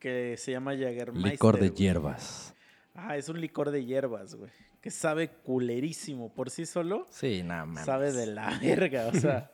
que 0.00 0.36
se 0.36 0.52
llama 0.52 0.72
Jagermeister. 0.72 1.32
Licor 1.32 1.54
de 1.60 1.68
güey. 1.68 1.78
hierbas. 1.80 2.54
Ah, 2.94 3.16
es 3.16 3.28
un 3.28 3.40
licor 3.40 3.70
de 3.70 3.84
hierbas, 3.84 4.34
güey. 4.34 4.50
Que 4.80 4.90
sabe 4.90 5.28
culerísimo. 5.28 6.32
Por 6.32 6.50
sí 6.50 6.64
solo, 6.66 7.06
Sí, 7.10 7.42
nada 7.42 7.66
más. 7.66 7.84
sabe 7.84 8.12
de 8.12 8.26
la 8.26 8.58
verga. 8.62 9.08
O 9.08 9.14
sea, 9.14 9.50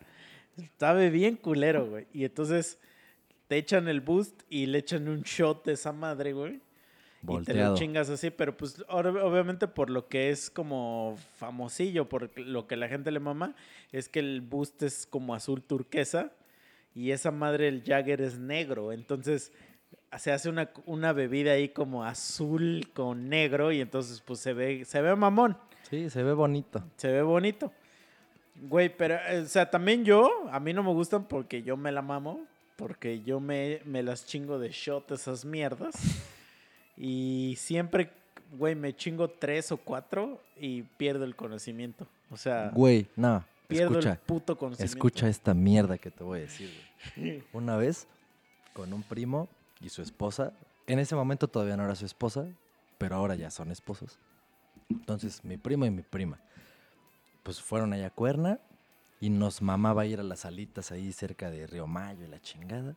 sabe 0.79 1.11
bien 1.11 1.37
culero, 1.37 1.87
güey. 1.89 2.07
Y 2.13 2.25
entonces 2.25 2.79
te 3.49 3.57
echan 3.57 3.89
el 3.89 4.01
boost 4.01 4.43
y 4.49 4.67
le 4.67 4.79
echan 4.79 5.09
un 5.09 5.23
shot 5.23 5.65
de 5.67 5.73
esa 5.73 5.93
madre, 5.93 6.33
güey. 6.33 6.61
Y 7.23 7.27
te 7.27 7.33
lo 7.33 7.35
Volteado. 7.35 7.77
chingas 7.77 8.11
así, 8.11 8.31
pero 8.31 8.57
pues 8.57 8.85
obviamente 8.89 9.69
por 9.69 9.91
lo 9.91 10.09
que 10.09 10.31
es 10.31 10.51
como 10.51 11.17
famosillo, 11.37 12.09
por 12.09 12.37
lo 12.39 12.67
que 12.67 12.77
la 12.77 12.89
gente 12.89 13.13
le 13.13 13.21
mama, 13.21 13.55
es 13.93 14.09
que 14.09 14.19
el 14.19 14.41
boost 14.41 14.83
es 14.83 15.07
como 15.07 15.35
azul 15.35 15.63
turquesa 15.63 16.33
y 16.95 17.13
esa 17.13 17.31
madre, 17.31 17.69
el 17.69 17.85
Jagger, 17.85 18.21
es 18.21 18.39
negro. 18.39 18.93
Entonces 18.93 19.53
se 20.19 20.33
hace 20.33 20.49
una, 20.49 20.71
una 20.85 21.13
bebida 21.13 21.53
ahí 21.53 21.69
como 21.69 22.05
azul 22.05 22.89
con 22.93 23.29
negro 23.29 23.71
y 23.71 23.81
entonces 23.81 24.21
pues 24.21 24.41
se 24.41 24.53
ve, 24.53 24.85
se 24.85 25.01
ve 25.01 25.15
mamón, 25.15 25.57
Sí, 25.89 26.11
se 26.11 26.23
ve 26.23 26.33
bonito. 26.33 26.83
se 26.97 27.13
ve 27.13 27.23
bonito. 27.23 27.71
Güey, 28.57 28.95
pero, 28.97 29.15
eh, 29.29 29.41
o 29.41 29.47
sea, 29.47 29.71
también 29.71 30.05
yo, 30.05 30.29
a 30.51 30.59
mí 30.61 30.73
no 30.73 30.83
me 30.83 30.93
gustan 30.93 31.25
porque 31.29 31.63
yo 31.63 31.77
me 31.77 31.93
la 31.93 32.03
mamo, 32.03 32.45
porque 32.77 33.23
yo 33.23 33.41
me, 33.41 33.81
me 33.85 34.03
las 34.03 34.27
chingo 34.27 34.59
de 34.59 34.71
shot 34.71 35.11
esas 35.13 35.45
mierdas. 35.45 35.95
Y 37.05 37.57
siempre, 37.59 38.13
güey, 38.57 38.77
me 38.77 38.95
chingo 38.95 39.29
tres 39.29 39.73
o 39.73 39.77
cuatro 39.77 40.41
y 40.57 40.83
pierdo 40.83 41.25
el 41.25 41.35
conocimiento. 41.35 42.07
O 42.31 42.37
sea, 42.37 42.71
Güey, 42.73 43.09
no. 43.17 43.45
pierdo 43.67 43.95
el 43.95 43.99
Escucha, 44.07 44.21
puto 44.25 44.57
conocimiento. 44.57 44.95
escucha 44.97 45.29
esta 45.29 45.53
mierda 45.53 45.99
que 45.99 46.13
te 46.13 46.23
voy 46.23 46.39
a 46.39 46.43
decir, 46.43 46.71
güey. 47.17 47.43
Una 47.53 47.77
vez, 47.77 48.07
con 48.73 48.93
un 48.93 49.03
primo 49.03 49.49
y 49.81 49.89
su 49.89 50.01
esposa, 50.01 50.53
en 50.87 51.01
ese 51.01 51.17
momento 51.17 51.49
todavía 51.49 51.77
no 51.77 51.85
era 51.85 51.97
su 51.97 52.07
esposa, 52.07 52.47
pero 52.99 53.17
ahora 53.17 53.35
ya 53.35 53.51
son 53.51 53.73
esposos. 53.73 54.17
Entonces, 54.89 55.43
mi 55.45 55.57
primo 55.57 55.85
y 55.87 55.91
mi 55.91 56.03
prima, 56.03 56.39
pues 57.43 57.61
fueron 57.61 57.93
allá 57.93 58.07
a 58.07 58.11
Cuerna 58.11 58.61
y 59.21 59.29
nos 59.29 59.61
mamaba 59.61 60.07
ir 60.07 60.21
a 60.21 60.23
las 60.23 60.41
salitas 60.41 60.93
ahí 60.93 61.11
cerca 61.13 61.51
de 61.51 61.67
Río 61.67 61.89
Mayo 61.89 62.25
y 62.25 62.29
la 62.29 62.41
chingada. 62.41 62.95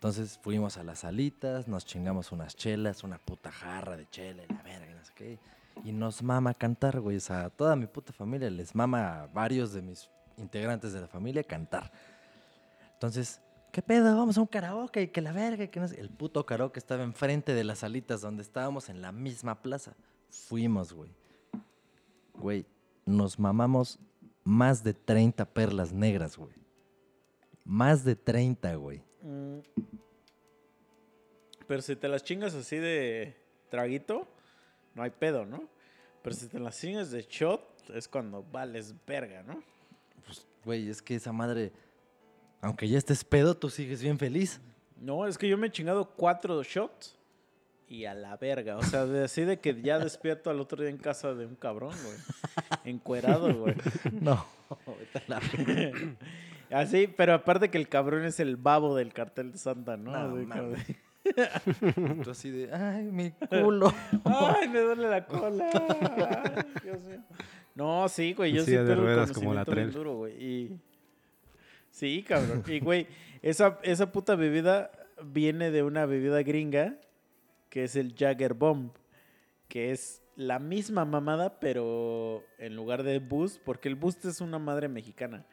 Entonces 0.00 0.38
fuimos 0.42 0.78
a 0.78 0.82
las 0.82 1.00
salitas, 1.00 1.68
nos 1.68 1.84
chingamos 1.84 2.32
unas 2.32 2.56
chelas, 2.56 3.04
una 3.04 3.18
puta 3.18 3.52
jarra 3.52 3.98
de 3.98 4.08
chela 4.08 4.42
y 4.42 4.50
la 4.50 4.62
verga, 4.62 4.94
no 4.94 5.04
sé 5.04 5.12
qué. 5.14 5.38
Y 5.84 5.92
nos 5.92 6.22
mama 6.22 6.54
cantar, 6.54 7.00
güey. 7.00 7.18
O 7.18 7.20
sea, 7.20 7.44
a 7.44 7.50
toda 7.50 7.76
mi 7.76 7.86
puta 7.86 8.10
familia 8.10 8.48
les 8.48 8.74
mama 8.74 9.20
a 9.20 9.26
varios 9.26 9.74
de 9.74 9.82
mis 9.82 10.08
integrantes 10.38 10.94
de 10.94 11.02
la 11.02 11.06
familia 11.06 11.44
cantar. 11.44 11.92
Entonces, 12.94 13.42
¿qué 13.72 13.82
pedo? 13.82 14.16
Vamos 14.16 14.38
a 14.38 14.40
un 14.40 14.46
karaoke 14.46 15.02
y 15.02 15.08
que 15.08 15.20
la 15.20 15.32
verga, 15.32 15.66
que 15.66 15.78
no 15.78 15.86
sé. 15.86 16.00
El 16.00 16.08
puto 16.08 16.46
karaoke 16.46 16.78
estaba 16.78 17.02
enfrente 17.02 17.52
de 17.52 17.62
las 17.62 17.80
salitas 17.80 18.22
donde 18.22 18.40
estábamos 18.40 18.88
en 18.88 19.02
la 19.02 19.12
misma 19.12 19.60
plaza. 19.60 19.92
Fuimos, 20.30 20.94
güey. 20.94 21.10
Güey, 22.32 22.64
nos 23.04 23.38
mamamos 23.38 23.98
más 24.44 24.82
de 24.82 24.94
30 24.94 25.44
perlas 25.44 25.92
negras, 25.92 26.38
güey. 26.38 26.54
Más 27.66 28.02
de 28.02 28.16
30, 28.16 28.76
güey. 28.76 29.09
Mm. 29.22 29.58
Pero 31.66 31.82
si 31.82 31.96
te 31.96 32.08
las 32.08 32.24
chingas 32.24 32.54
así 32.54 32.76
de 32.76 33.36
traguito, 33.68 34.26
no 34.94 35.02
hay 35.02 35.10
pedo, 35.10 35.46
¿no? 35.46 35.68
Pero 36.22 36.34
si 36.34 36.48
te 36.48 36.58
las 36.58 36.78
chingas 36.80 37.10
de 37.10 37.22
shot, 37.22 37.90
es 37.94 38.08
cuando 38.08 38.44
vales 38.50 38.94
verga, 39.06 39.42
¿no? 39.42 39.62
Pues, 40.26 40.46
güey, 40.64 40.88
es 40.88 41.00
que 41.00 41.14
esa 41.14 41.32
madre, 41.32 41.72
aunque 42.60 42.88
ya 42.88 42.98
estés 42.98 43.24
pedo, 43.24 43.56
tú 43.56 43.70
sigues 43.70 44.02
bien 44.02 44.18
feliz. 44.18 44.60
No, 45.00 45.26
es 45.26 45.38
que 45.38 45.48
yo 45.48 45.56
me 45.56 45.68
he 45.68 45.70
chingado 45.70 46.10
cuatro 46.10 46.62
shots 46.62 47.16
y 47.88 48.04
a 48.04 48.14
la 48.14 48.36
verga. 48.36 48.76
O 48.76 48.82
sea, 48.82 49.06
de, 49.06 49.24
así 49.24 49.42
de 49.42 49.58
que 49.58 49.80
ya 49.82 49.98
despierto 49.98 50.50
al 50.50 50.60
otro 50.60 50.82
día 50.82 50.90
en 50.90 50.98
casa 50.98 51.34
de 51.34 51.46
un 51.46 51.56
cabrón, 51.56 51.94
güey. 52.04 52.16
Encuerado, 52.84 53.54
güey. 53.54 53.74
No, 54.12 54.46
Así, 56.70 57.06
pero 57.08 57.34
aparte 57.34 57.68
que 57.70 57.78
el 57.78 57.88
cabrón 57.88 58.24
es 58.24 58.38
el 58.40 58.56
babo 58.56 58.94
del 58.96 59.12
cartel 59.12 59.52
de 59.52 59.58
Santa, 59.58 59.96
¿no? 59.96 60.12
No, 60.12 60.36
Así 60.36 60.46
como 60.46 60.62
mames. 60.62 60.86
de, 60.86 62.24
tú 62.24 62.30
así 62.30 62.50
de, 62.50 62.72
ay, 62.72 63.04
mi 63.04 63.30
culo. 63.32 63.92
Ay, 64.24 64.68
me 64.68 64.80
duele 64.80 65.08
la 65.08 65.26
cola. 65.26 65.68
Ay, 65.74 66.64
Dios 66.82 67.00
mío. 67.02 67.22
No, 67.74 68.08
sí, 68.08 68.32
güey, 68.34 68.52
yo 68.52 68.62
sí 68.64 68.72
de 68.72 68.94
ruedas 68.94 69.32
como 69.32 69.54
la 69.54 69.64
bien 69.64 69.74
tren. 69.74 69.90
duro, 69.92 70.16
güey. 70.16 70.42
Y... 70.42 70.80
Sí, 71.90 72.24
cabrón. 72.26 72.62
Y, 72.66 72.80
güey, 72.80 73.06
esa, 73.42 73.78
esa 73.82 74.12
puta 74.12 74.34
bebida 74.36 74.90
viene 75.24 75.70
de 75.70 75.82
una 75.82 76.06
bebida 76.06 76.42
gringa 76.42 76.96
que 77.68 77.84
es 77.84 77.96
el 77.96 78.14
Jagger 78.16 78.54
Bomb, 78.54 78.90
que 79.68 79.92
es 79.92 80.22
la 80.34 80.58
misma 80.58 81.04
mamada, 81.04 81.60
pero 81.60 82.44
en 82.58 82.74
lugar 82.76 83.02
de 83.04 83.18
Boost, 83.20 83.62
porque 83.64 83.88
el 83.88 83.94
Boost 83.94 84.24
es 84.24 84.40
una 84.40 84.58
madre 84.58 84.88
mexicana, 84.88 85.46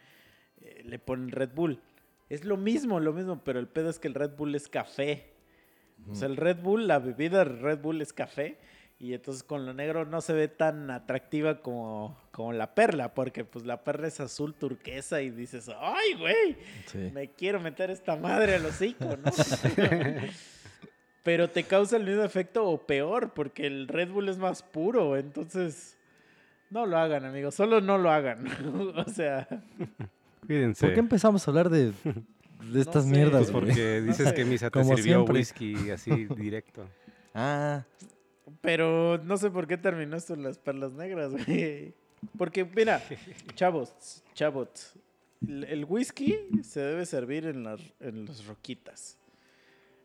eh, 0.61 0.81
le 0.85 0.99
ponen 0.99 1.31
Red 1.31 1.51
Bull. 1.53 1.81
Es 2.29 2.43
lo 2.43 2.57
mismo, 2.57 2.99
lo 2.99 3.13
mismo, 3.13 3.41
pero 3.43 3.59
el 3.59 3.67
pedo 3.67 3.89
es 3.89 3.99
que 3.99 4.07
el 4.07 4.13
Red 4.13 4.31
Bull 4.37 4.55
es 4.55 4.67
café. 4.67 5.33
O 6.09 6.15
sea, 6.15 6.27
el 6.27 6.37
Red 6.37 6.57
Bull, 6.57 6.87
la 6.87 6.99
bebida 6.99 7.43
Red 7.43 7.79
Bull 7.79 8.01
es 8.01 8.13
café. 8.13 8.57
Y 8.99 9.13
entonces 9.13 9.43
con 9.43 9.65
lo 9.65 9.73
negro 9.73 10.05
no 10.05 10.21
se 10.21 10.33
ve 10.33 10.47
tan 10.47 10.89
atractiva 10.89 11.61
como, 11.61 12.17
como 12.31 12.51
la 12.51 12.73
perla, 12.73 13.13
porque 13.13 13.45
pues 13.45 13.63
la 13.63 13.83
perla 13.83 14.07
es 14.07 14.19
azul 14.19 14.55
turquesa 14.55 15.21
y 15.21 15.29
dices, 15.29 15.69
¡ay, 15.79 16.15
güey! 16.15 16.57
Sí. 16.87 17.11
Me 17.13 17.29
quiero 17.29 17.59
meter 17.59 17.91
esta 17.91 18.15
madre 18.15 18.55
al 18.55 18.65
hocico, 18.65 19.05
¿no? 19.05 19.31
Pero 21.23 21.49
te 21.49 21.63
causa 21.63 21.97
el 21.97 22.05
mismo 22.05 22.23
efecto 22.23 22.67
o 22.67 22.87
peor, 22.87 23.33
porque 23.35 23.67
el 23.67 23.87
Red 23.87 24.09
Bull 24.09 24.29
es 24.29 24.39
más 24.39 24.63
puro, 24.63 25.15
entonces 25.15 25.95
no 26.71 26.87
lo 26.87 26.97
hagan, 26.97 27.23
amigos, 27.25 27.53
solo 27.53 27.81
no 27.81 27.99
lo 27.99 28.09
hagan. 28.09 28.47
o 28.95 29.09
sea, 29.11 29.47
Cuídense. 30.47 30.85
¿Por 30.85 30.93
qué 30.93 30.99
empezamos 31.01 31.47
a 31.47 31.51
hablar 31.51 31.69
de, 31.69 31.91
de 32.71 32.79
estas 32.81 33.05
sé, 33.05 33.11
mierdas, 33.11 33.49
Pues 33.49 33.51
güey? 33.51 33.65
porque 33.65 33.99
No 34.01 34.07
dices 34.07 34.29
sé. 34.29 34.33
que 34.35 34.45
Misa 34.45 34.69
te 34.69 34.79
Como 34.79 34.95
sirvió 34.95 35.13
siempre. 35.19 35.33
whisky 35.35 35.89
así 35.91 36.25
directo. 36.37 36.87
Ah, 37.33 37.83
Pero 38.61 39.19
no 39.23 39.37
sé 39.37 39.51
por 39.51 39.67
qué 39.67 39.77
terminó 39.77 40.15
esto 40.17 40.33
en 40.33 40.43
las 40.43 40.57
perlas 40.57 40.93
negras, 40.93 41.31
güey. 41.31 41.93
Porque, 42.37 42.65
mira, 42.65 43.03
chavos, 43.55 44.23
chavos, 44.33 44.93
el, 45.47 45.63
el 45.65 45.85
whisky 45.85 46.35
se 46.63 46.79
debe 46.79 47.05
servir 47.05 47.45
en 47.45 47.63
las, 47.63 47.79
en 47.99 48.25
las 48.25 48.45
roquitas. 48.47 49.17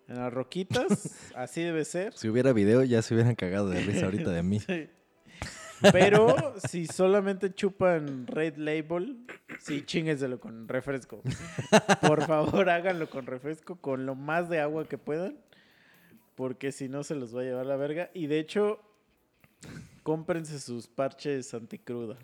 En 0.09 0.17
las 0.17 0.31
roquitas, 0.33 1.15
así 1.35 1.63
debe 1.63 1.85
ser. 1.87 2.13
si 2.15 2.29
hubiera 2.29 2.53
video 2.53 2.83
ya 2.83 3.01
se 3.01 3.15
hubieran 3.15 3.35
cagado 3.35 3.71
de 3.71 3.81
risa 3.81 4.05
ahorita 4.07 4.31
de 4.31 4.43
mí. 4.43 4.61
Sí. 4.61 4.89
Pero 5.91 6.55
si 6.69 6.87
solamente 6.87 7.53
chupan 7.55 8.27
Red 8.27 8.57
Label, 8.57 9.27
sí, 9.59 9.83
chinguenselo 9.85 10.39
con 10.39 10.69
refresco. 10.69 11.23
Por 12.07 12.25
favor, 12.27 12.69
háganlo 12.71 13.09
con 13.11 13.27
refresco, 13.27 13.77
con 13.77 14.07
lo 14.07 14.15
más 14.15 14.49
de 14.49 14.61
agua 14.61 14.87
que 14.89 14.99
puedan. 14.99 15.39
Porque 16.35 16.73
si 16.73 16.89
no, 16.89 17.03
se 17.05 17.15
los 17.15 17.35
va 17.37 17.41
a 17.41 17.45
llevar 17.45 17.67
la 17.67 17.77
verga. 17.77 18.11
Y 18.15 18.27
de 18.27 18.39
hecho, 18.39 18.81
cómprense 20.03 20.59
sus 20.61 20.87
parches 20.89 21.53
anticruda. 21.55 22.17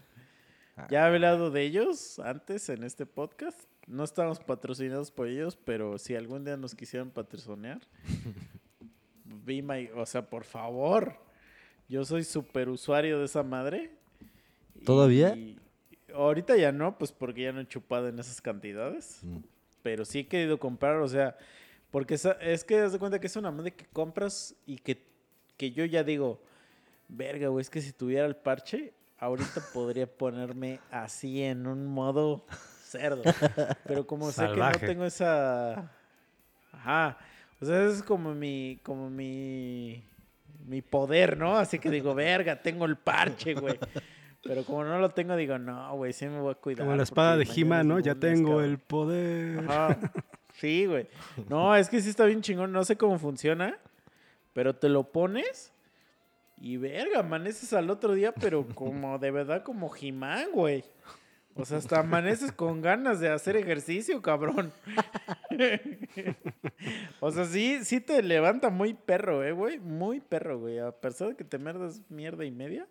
Ya 0.91 1.01
he 1.05 1.15
hablado 1.15 1.51
de 1.51 1.63
ellos 1.63 2.19
antes 2.21 2.69
en 2.69 2.85
este 2.85 3.05
podcast. 3.05 3.59
No 3.89 4.05
estamos 4.05 4.39
patrocinados 4.39 5.11
por 5.11 5.27
ellos, 5.27 5.57
pero 5.57 5.99
si 5.99 6.15
algún 6.15 6.45
día 6.45 6.57
nos 6.57 6.75
quisieran 6.75 7.11
patrocinar, 7.11 7.81
be 9.25 9.63
my- 9.63 9.91
o 9.97 10.07
sea, 10.07 10.29
por 10.29 10.45
favor. 10.45 11.19
Yo 11.89 12.05
soy 12.05 12.25
súper 12.25 12.69
usuario 12.69 13.19
de 13.19 13.25
esa 13.25 13.43
madre. 13.43 13.91
¿Todavía? 14.85 15.35
Y 15.35 15.59
ahorita 16.15 16.57
ya 16.57 16.71
no, 16.71 16.99
pues 16.99 17.13
porque 17.13 17.43
ya 17.43 17.53
no 17.53 17.61
he 17.61 17.67
chupado 17.67 18.09
en 18.09 18.19
esas 18.19 18.41
cantidades. 18.41 19.21
Mm. 19.23 19.39
Pero 19.83 20.05
sí 20.05 20.21
he 20.21 20.27
querido 20.27 20.59
comprar, 20.59 20.97
o 20.97 21.09
sea, 21.09 21.37
Porque 21.91 22.15
es 22.15 22.65
que 22.65 22.79
das 22.79 22.93
de 22.93 22.99
cuenta 22.99 23.19
que 23.19 23.27
es 23.27 23.37
una 23.37 23.51
madre 23.51 23.73
que 23.73 23.87
compras 23.87 24.55
y 24.67 24.77
que, 24.77 25.03
que 25.57 25.71
yo 25.71 25.87
ya 25.87 26.05
digo, 26.05 26.43
verga, 27.09 27.49
güey, 27.49 27.63
es 27.63 27.71
que 27.71 27.81
si 27.81 27.93
tuviera 27.93 28.27
el 28.27 28.37
parche, 28.37 28.93
ahorita 29.19 29.63
podría 29.73 30.07
ponerme 30.07 30.81
así 30.91 31.43
en 31.43 31.67
un 31.67 31.87
modo 31.87 32.45
cerdo. 32.85 33.23
Pero 33.87 34.07
como 34.07 34.31
sé 34.31 34.47
que 34.51 34.57
no 34.57 34.73
tengo 34.73 35.05
esa... 35.07 35.91
Ajá. 36.73 37.19
O 37.61 37.65
sea, 37.65 37.87
es 37.87 38.03
como 38.03 38.35
mi, 38.35 38.79
como 38.85 39.11
mi, 39.11 40.05
mi 40.67 40.83
poder, 40.83 41.37
¿no? 41.37 41.57
Así 41.57 41.79
que 41.79 41.91
digo, 41.91 42.15
verga, 42.15 42.61
tengo 42.61 42.85
el 42.85 42.97
parche, 42.97 43.55
güey. 43.55 43.79
Pero 44.43 44.65
como 44.65 44.85
no 44.85 44.99
lo 44.99 45.11
tengo, 45.11 45.37
digo, 45.37 45.59
no, 45.59 45.97
güey, 45.97 46.13
sí 46.13 46.27
me 46.27 46.41
voy 46.41 46.53
a 46.53 46.55
cuidar. 46.55 46.87
Como 46.87 46.97
la 46.97 47.03
espada 47.03 47.37
de 47.37 47.45
mañana 47.45 47.85
¿no? 47.85 47.99
Ya 47.99 48.15
tengo 48.15 48.61
el 48.61 48.79
poder. 48.79 49.61
Ajá. 49.69 49.99
Sí, 50.55 50.87
güey. 50.87 51.09
No, 51.49 51.75
es 51.77 51.89
que 51.89 52.01
sí 52.01 52.11
está 52.11 52.25
bien 52.25 52.43
chingón. 52.43 52.73
No 52.73 52.85
sé 52.85 52.97
cómo 52.97 53.19
funciona, 53.19 53.79
pero 54.53 54.75
te 54.75 54.89
lo 54.89 55.05
pones 55.05 55.73
y 56.61 56.77
verga, 56.77 57.21
amaneces 57.21 57.73
al 57.73 57.91
otro 57.91 58.15
día, 58.15 58.33
pero 58.33 58.67
como 58.75 59.19
de 59.19 59.31
verdad 59.31 59.63
como 59.63 59.89
Jimán, 59.89 60.51
güey. 60.53 60.85
O 61.59 61.65
sea, 61.65 61.79
hasta 61.79 61.99
amaneces 61.99 62.53
con 62.53 62.81
ganas 62.81 63.19
de 63.19 63.29
hacer 63.29 63.57
ejercicio, 63.57 64.23
cabrón. 64.23 64.73
o 67.21 67.33
sea, 67.33 67.45
sí, 67.47 67.85
sí 67.85 68.01
te 68.01 68.23
levanta 68.23 68.71
muy 68.71 68.95
perro, 68.95 69.43
eh, 69.43 69.51
güey. 69.51 69.81
Muy 69.81 70.21
perro, 70.21 70.61
güey. 70.61 70.79
A 70.79 70.93
pesar 70.93 71.31
de 71.31 71.37
que 71.37 71.43
te 71.43 71.59
merdas 71.59 72.01
mierda 72.09 72.45
y 72.45 72.53
media, 72.53 72.87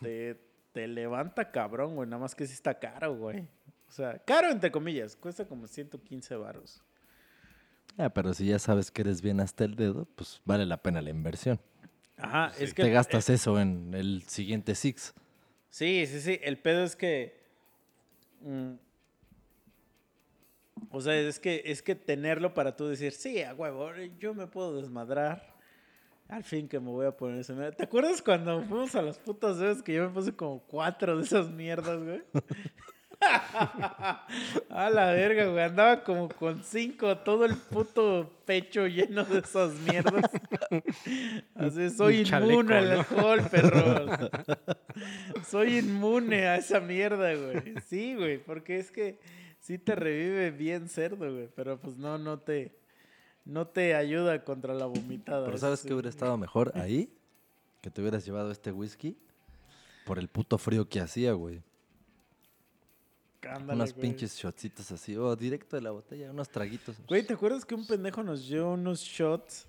te, 0.00 0.40
te 0.72 0.88
levanta 0.88 1.50
cabrón, 1.50 1.94
güey. 1.94 2.08
Nada 2.08 2.22
más 2.22 2.34
que 2.34 2.46
sí 2.46 2.54
está 2.54 2.78
caro, 2.78 3.14
güey. 3.14 3.40
O 3.88 3.92
sea, 3.92 4.18
caro 4.20 4.50
entre 4.50 4.72
comillas. 4.72 5.14
Cuesta 5.14 5.46
como 5.46 5.66
115 5.66 6.34
varos. 6.36 6.82
Ah, 7.98 8.08
pero 8.08 8.32
si 8.32 8.46
ya 8.46 8.58
sabes 8.58 8.90
que 8.90 9.02
eres 9.02 9.20
bien 9.20 9.38
hasta 9.38 9.64
el 9.64 9.76
dedo, 9.76 10.06
pues 10.14 10.40
vale 10.46 10.64
la 10.64 10.78
pena 10.78 11.02
la 11.02 11.10
inversión. 11.10 11.60
Ajá, 12.16 12.52
es 12.58 12.72
que... 12.72 12.84
Te 12.84 12.90
gastas 12.90 13.28
eso 13.28 13.60
en 13.60 13.92
el 13.92 14.22
siguiente 14.22 14.74
Six. 14.74 15.12
Sí, 15.68 16.06
sí, 16.06 16.20
sí. 16.20 16.40
El 16.42 16.58
pedo 16.58 16.84
es 16.84 16.96
que. 16.96 17.41
Mm, 18.42 18.74
o 20.90 21.00
sea, 21.00 21.16
es 21.16 21.38
que, 21.38 21.62
es 21.64 21.82
que 21.82 21.94
tenerlo 21.94 22.52
para 22.54 22.76
tú 22.76 22.86
decir, 22.86 23.12
sí, 23.12 23.42
a 23.42 23.54
huevo, 23.54 23.90
yo 24.18 24.34
me 24.34 24.46
puedo 24.46 24.76
desmadrar. 24.76 25.52
Al 26.28 26.44
fin 26.44 26.66
que 26.66 26.80
me 26.80 26.88
voy 26.88 27.06
a 27.06 27.16
poner 27.16 27.40
esa 27.40 27.52
mierda. 27.52 27.72
¿Te 27.72 27.84
acuerdas 27.84 28.22
cuando 28.22 28.62
fuimos 28.62 28.94
a 28.94 29.02
las 29.02 29.18
putas 29.18 29.58
veces 29.58 29.82
que 29.82 29.94
yo 29.94 30.08
me 30.08 30.14
puse 30.14 30.34
como 30.34 30.60
cuatro 30.60 31.16
de 31.18 31.24
esas 31.24 31.50
mierdas, 31.50 32.02
güey? 32.02 32.22
a 34.70 34.90
la 34.90 35.12
verga, 35.12 35.46
güey. 35.46 35.64
Andaba 35.64 36.02
como 36.02 36.28
con 36.28 36.62
cinco, 36.62 37.16
todo 37.18 37.44
el 37.44 37.56
puto 37.56 38.30
pecho 38.44 38.86
lleno 38.86 39.24
de 39.24 39.40
esas 39.40 39.72
mierdas. 39.74 40.30
Así, 41.54 41.90
soy 41.90 42.24
chaleco, 42.24 42.52
inmune 42.52 42.74
al 42.74 42.88
¿no? 42.88 42.98
alcohol, 43.00 43.42
perros. 43.50 44.30
Soy 45.48 45.78
inmune 45.78 46.46
a 46.48 46.56
esa 46.56 46.80
mierda, 46.80 47.34
güey. 47.34 47.74
Sí, 47.86 48.14
güey, 48.14 48.38
porque 48.38 48.78
es 48.78 48.90
que 48.90 49.18
sí 49.60 49.78
te 49.78 49.94
revive 49.94 50.50
bien 50.50 50.88
cerdo, 50.88 51.32
güey. 51.32 51.48
Pero 51.54 51.78
pues 51.80 51.96
no, 51.96 52.18
no 52.18 52.38
te, 52.38 52.76
no 53.44 53.66
te 53.66 53.94
ayuda 53.94 54.44
contra 54.44 54.74
la 54.74 54.86
vomitada. 54.86 55.46
Pero 55.46 55.58
¿sabes 55.58 55.80
sí. 55.80 55.88
qué 55.88 55.94
hubiera 55.94 56.08
estado 56.08 56.36
mejor 56.36 56.72
ahí? 56.74 57.12
Que 57.80 57.90
te 57.90 58.00
hubieras 58.00 58.24
llevado 58.24 58.50
este 58.50 58.70
whisky 58.70 59.16
por 60.04 60.18
el 60.18 60.28
puto 60.28 60.58
frío 60.58 60.88
que 60.88 61.00
hacía, 61.00 61.32
güey. 61.32 61.62
Ándale, 63.48 63.74
unos 63.74 63.92
güey. 63.94 64.08
pinches 64.08 64.36
shotsitos 64.36 64.90
así, 64.92 65.16
o 65.16 65.34
directo 65.36 65.76
de 65.76 65.82
la 65.82 65.90
botella, 65.90 66.30
unos 66.30 66.48
traguitos. 66.48 66.96
Güey, 67.06 67.24
¿te 67.24 67.34
acuerdas 67.34 67.64
que 67.64 67.74
un 67.74 67.86
pendejo 67.86 68.22
nos 68.22 68.48
dio 68.48 68.70
unos 68.70 69.00
shots 69.00 69.66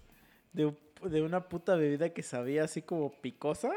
de, 0.51 0.73
de 1.03 1.21
una 1.21 1.47
puta 1.49 1.75
bebida 1.75 2.09
que 2.09 2.21
sabía 2.23 2.63
así 2.63 2.81
como 2.81 3.11
picosa? 3.21 3.71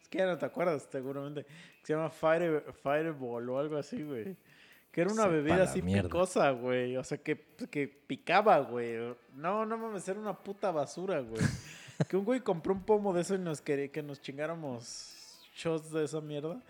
Es 0.00 0.08
que 0.08 0.18
ya 0.18 0.26
no 0.26 0.38
te 0.38 0.46
acuerdas, 0.46 0.88
seguramente. 0.90 1.44
Que 1.44 1.86
se 1.86 1.92
llama 1.92 2.10
Fire, 2.10 2.64
Fireball 2.82 3.48
o 3.50 3.58
algo 3.58 3.76
así, 3.76 4.02
güey. 4.02 4.36
Que 4.90 5.00
era 5.00 5.12
una 5.12 5.24
Sepa 5.24 5.34
bebida 5.34 5.62
así 5.64 5.82
mierda. 5.82 6.08
picosa, 6.08 6.50
güey. 6.52 6.96
O 6.96 7.04
sea, 7.04 7.18
que, 7.18 7.36
que 7.70 7.88
picaba, 7.88 8.58
güey. 8.60 8.96
No, 9.34 9.66
no 9.66 9.76
mames, 9.76 10.08
era 10.08 10.20
una 10.20 10.34
puta 10.38 10.70
basura, 10.70 11.20
güey. 11.20 11.42
que 12.08 12.16
un 12.16 12.24
güey 12.24 12.40
compró 12.40 12.72
un 12.72 12.82
pomo 12.82 13.12
de 13.12 13.22
eso 13.22 13.34
y 13.34 13.38
nos 13.38 13.60
quería 13.60 13.88
que 13.88 14.02
nos 14.02 14.20
chingáramos 14.20 15.12
shots 15.54 15.90
de 15.90 16.04
esa 16.04 16.20
mierda. 16.20 16.62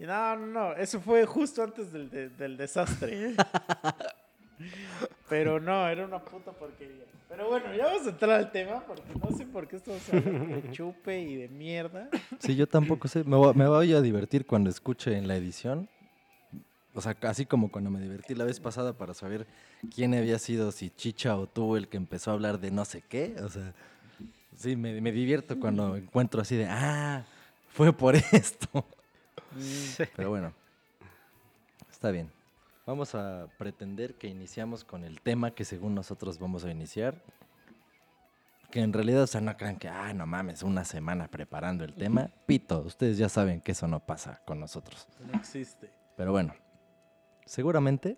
Y 0.00 0.04
no, 0.04 0.36
no, 0.36 0.46
no. 0.46 0.72
Eso 0.72 1.00
fue 1.00 1.24
justo 1.26 1.62
antes 1.62 1.92
del, 1.92 2.08
de- 2.10 2.30
del 2.30 2.56
desastre. 2.56 3.34
Pero 5.28 5.60
no, 5.60 5.88
era 5.88 6.04
una 6.04 6.18
puta 6.18 6.52
porquería. 6.52 7.04
Pero 7.28 7.48
bueno, 7.48 7.72
ya 7.74 7.86
vamos 7.86 8.06
a 8.06 8.10
entrar 8.10 8.30
al 8.32 8.50
tema 8.50 8.82
porque 8.86 9.04
no 9.22 9.36
sé 9.36 9.46
por 9.46 9.68
qué 9.68 9.76
estamos 9.76 10.02
hablando 10.12 10.56
de 10.56 10.70
chupe 10.72 11.20
y 11.20 11.36
de 11.36 11.48
mierda. 11.48 12.08
Sí, 12.40 12.56
yo 12.56 12.66
tampoco 12.66 13.06
sé. 13.08 13.22
Me 13.24 13.36
voy, 13.36 13.54
me 13.54 13.68
voy 13.68 13.92
a 13.94 14.00
divertir 14.00 14.44
cuando 14.46 14.68
escuche 14.68 15.16
en 15.16 15.28
la 15.28 15.36
edición. 15.36 15.88
O 16.92 17.00
sea, 17.00 17.16
así 17.22 17.46
como 17.46 17.70
cuando 17.70 17.88
me 17.90 18.00
divertí 18.00 18.34
la 18.34 18.44
vez 18.44 18.58
pasada 18.58 18.94
para 18.94 19.14
saber 19.14 19.46
quién 19.94 20.12
había 20.14 20.40
sido, 20.40 20.72
si 20.72 20.90
Chicha 20.90 21.36
o 21.36 21.46
tú 21.46 21.76
el 21.76 21.86
que 21.86 21.96
empezó 21.96 22.32
a 22.32 22.34
hablar 22.34 22.58
de 22.58 22.72
no 22.72 22.84
sé 22.84 23.02
qué. 23.08 23.36
O 23.44 23.48
sea, 23.48 23.72
sí, 24.56 24.74
me, 24.74 25.00
me 25.00 25.12
divierto 25.12 25.60
cuando 25.60 25.96
encuentro 25.96 26.40
así 26.42 26.56
de, 26.56 26.66
ah, 26.66 27.24
fue 27.72 27.92
por 27.92 28.16
esto. 28.32 28.84
Pero 30.16 30.30
bueno, 30.30 30.52
está 31.90 32.10
bien. 32.10 32.30
Vamos 32.86 33.14
a 33.14 33.46
pretender 33.58 34.14
que 34.14 34.26
iniciamos 34.26 34.84
con 34.84 35.04
el 35.04 35.20
tema 35.20 35.52
que 35.52 35.64
según 35.64 35.94
nosotros 35.94 36.38
vamos 36.38 36.64
a 36.64 36.70
iniciar. 36.70 37.22
Que 38.70 38.80
en 38.80 38.92
realidad, 38.92 39.22
o 39.22 39.26
sea, 39.26 39.40
no 39.40 39.56
crean 39.56 39.76
que, 39.76 39.88
ah, 39.88 40.12
no 40.14 40.26
mames, 40.26 40.62
una 40.62 40.84
semana 40.84 41.28
preparando 41.28 41.84
el 41.84 41.94
tema. 41.94 42.30
Pito, 42.46 42.80
ustedes 42.80 43.18
ya 43.18 43.28
saben 43.28 43.60
que 43.60 43.72
eso 43.72 43.86
no 43.86 44.00
pasa 44.00 44.40
con 44.46 44.60
nosotros. 44.60 45.08
No 45.20 45.38
existe. 45.38 45.92
Pero 46.16 46.32
bueno, 46.32 46.54
seguramente 47.46 48.16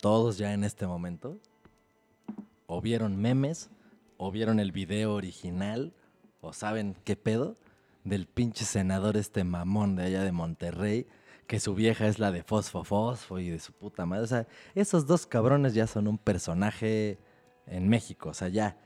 todos 0.00 0.38
ya 0.38 0.52
en 0.52 0.64
este 0.64 0.86
momento 0.86 1.38
o 2.66 2.80
vieron 2.80 3.16
memes, 3.16 3.68
o 4.16 4.30
vieron 4.30 4.60
el 4.60 4.70
video 4.70 5.14
original, 5.14 5.92
o 6.40 6.52
saben 6.52 6.96
qué 7.04 7.16
pedo 7.16 7.56
del 8.04 8.26
pinche 8.26 8.64
senador 8.64 9.16
este 9.16 9.44
mamón 9.44 9.96
de 9.96 10.04
allá 10.04 10.24
de 10.24 10.32
Monterrey, 10.32 11.06
que 11.46 11.60
su 11.60 11.74
vieja 11.74 12.06
es 12.06 12.18
la 12.18 12.32
de 12.32 12.42
Fosfo 12.42 12.84
Fosfo 12.84 13.38
y 13.38 13.50
de 13.50 13.58
su 13.58 13.72
puta 13.72 14.06
madre. 14.06 14.24
O 14.24 14.28
sea, 14.28 14.46
esos 14.74 15.06
dos 15.06 15.26
cabrones 15.26 15.74
ya 15.74 15.86
son 15.86 16.06
un 16.06 16.18
personaje 16.18 17.18
en 17.66 17.88
México, 17.88 18.30
o 18.30 18.34
sea, 18.34 18.48
ya. 18.48 18.78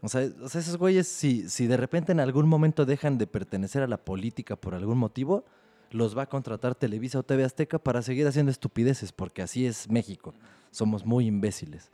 O 0.00 0.08
sea, 0.08 0.28
o 0.42 0.48
sea, 0.48 0.60
esos 0.60 0.76
güeyes, 0.76 1.06
si, 1.06 1.48
si 1.48 1.66
de 1.66 1.76
repente 1.76 2.12
en 2.12 2.20
algún 2.20 2.48
momento 2.48 2.84
dejan 2.84 3.18
de 3.18 3.28
pertenecer 3.28 3.82
a 3.82 3.86
la 3.86 4.04
política 4.04 4.56
por 4.56 4.74
algún 4.74 4.98
motivo, 4.98 5.44
los 5.90 6.16
va 6.16 6.22
a 6.22 6.28
contratar 6.28 6.74
Televisa 6.74 7.18
o 7.18 7.22
TV 7.22 7.44
Azteca 7.44 7.78
para 7.78 8.02
seguir 8.02 8.26
haciendo 8.26 8.50
estupideces, 8.50 9.12
porque 9.12 9.42
así 9.42 9.66
es 9.66 9.88
México. 9.88 10.34
Somos 10.70 11.06
muy 11.06 11.26
imbéciles. 11.26 11.90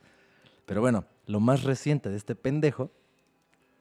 Pero 0.65 0.81
bueno, 0.81 1.05
lo 1.27 1.41
más 1.41 1.65
reciente 1.65 2.09
de 2.09 2.17
este 2.17 2.35
pendejo 2.35 2.91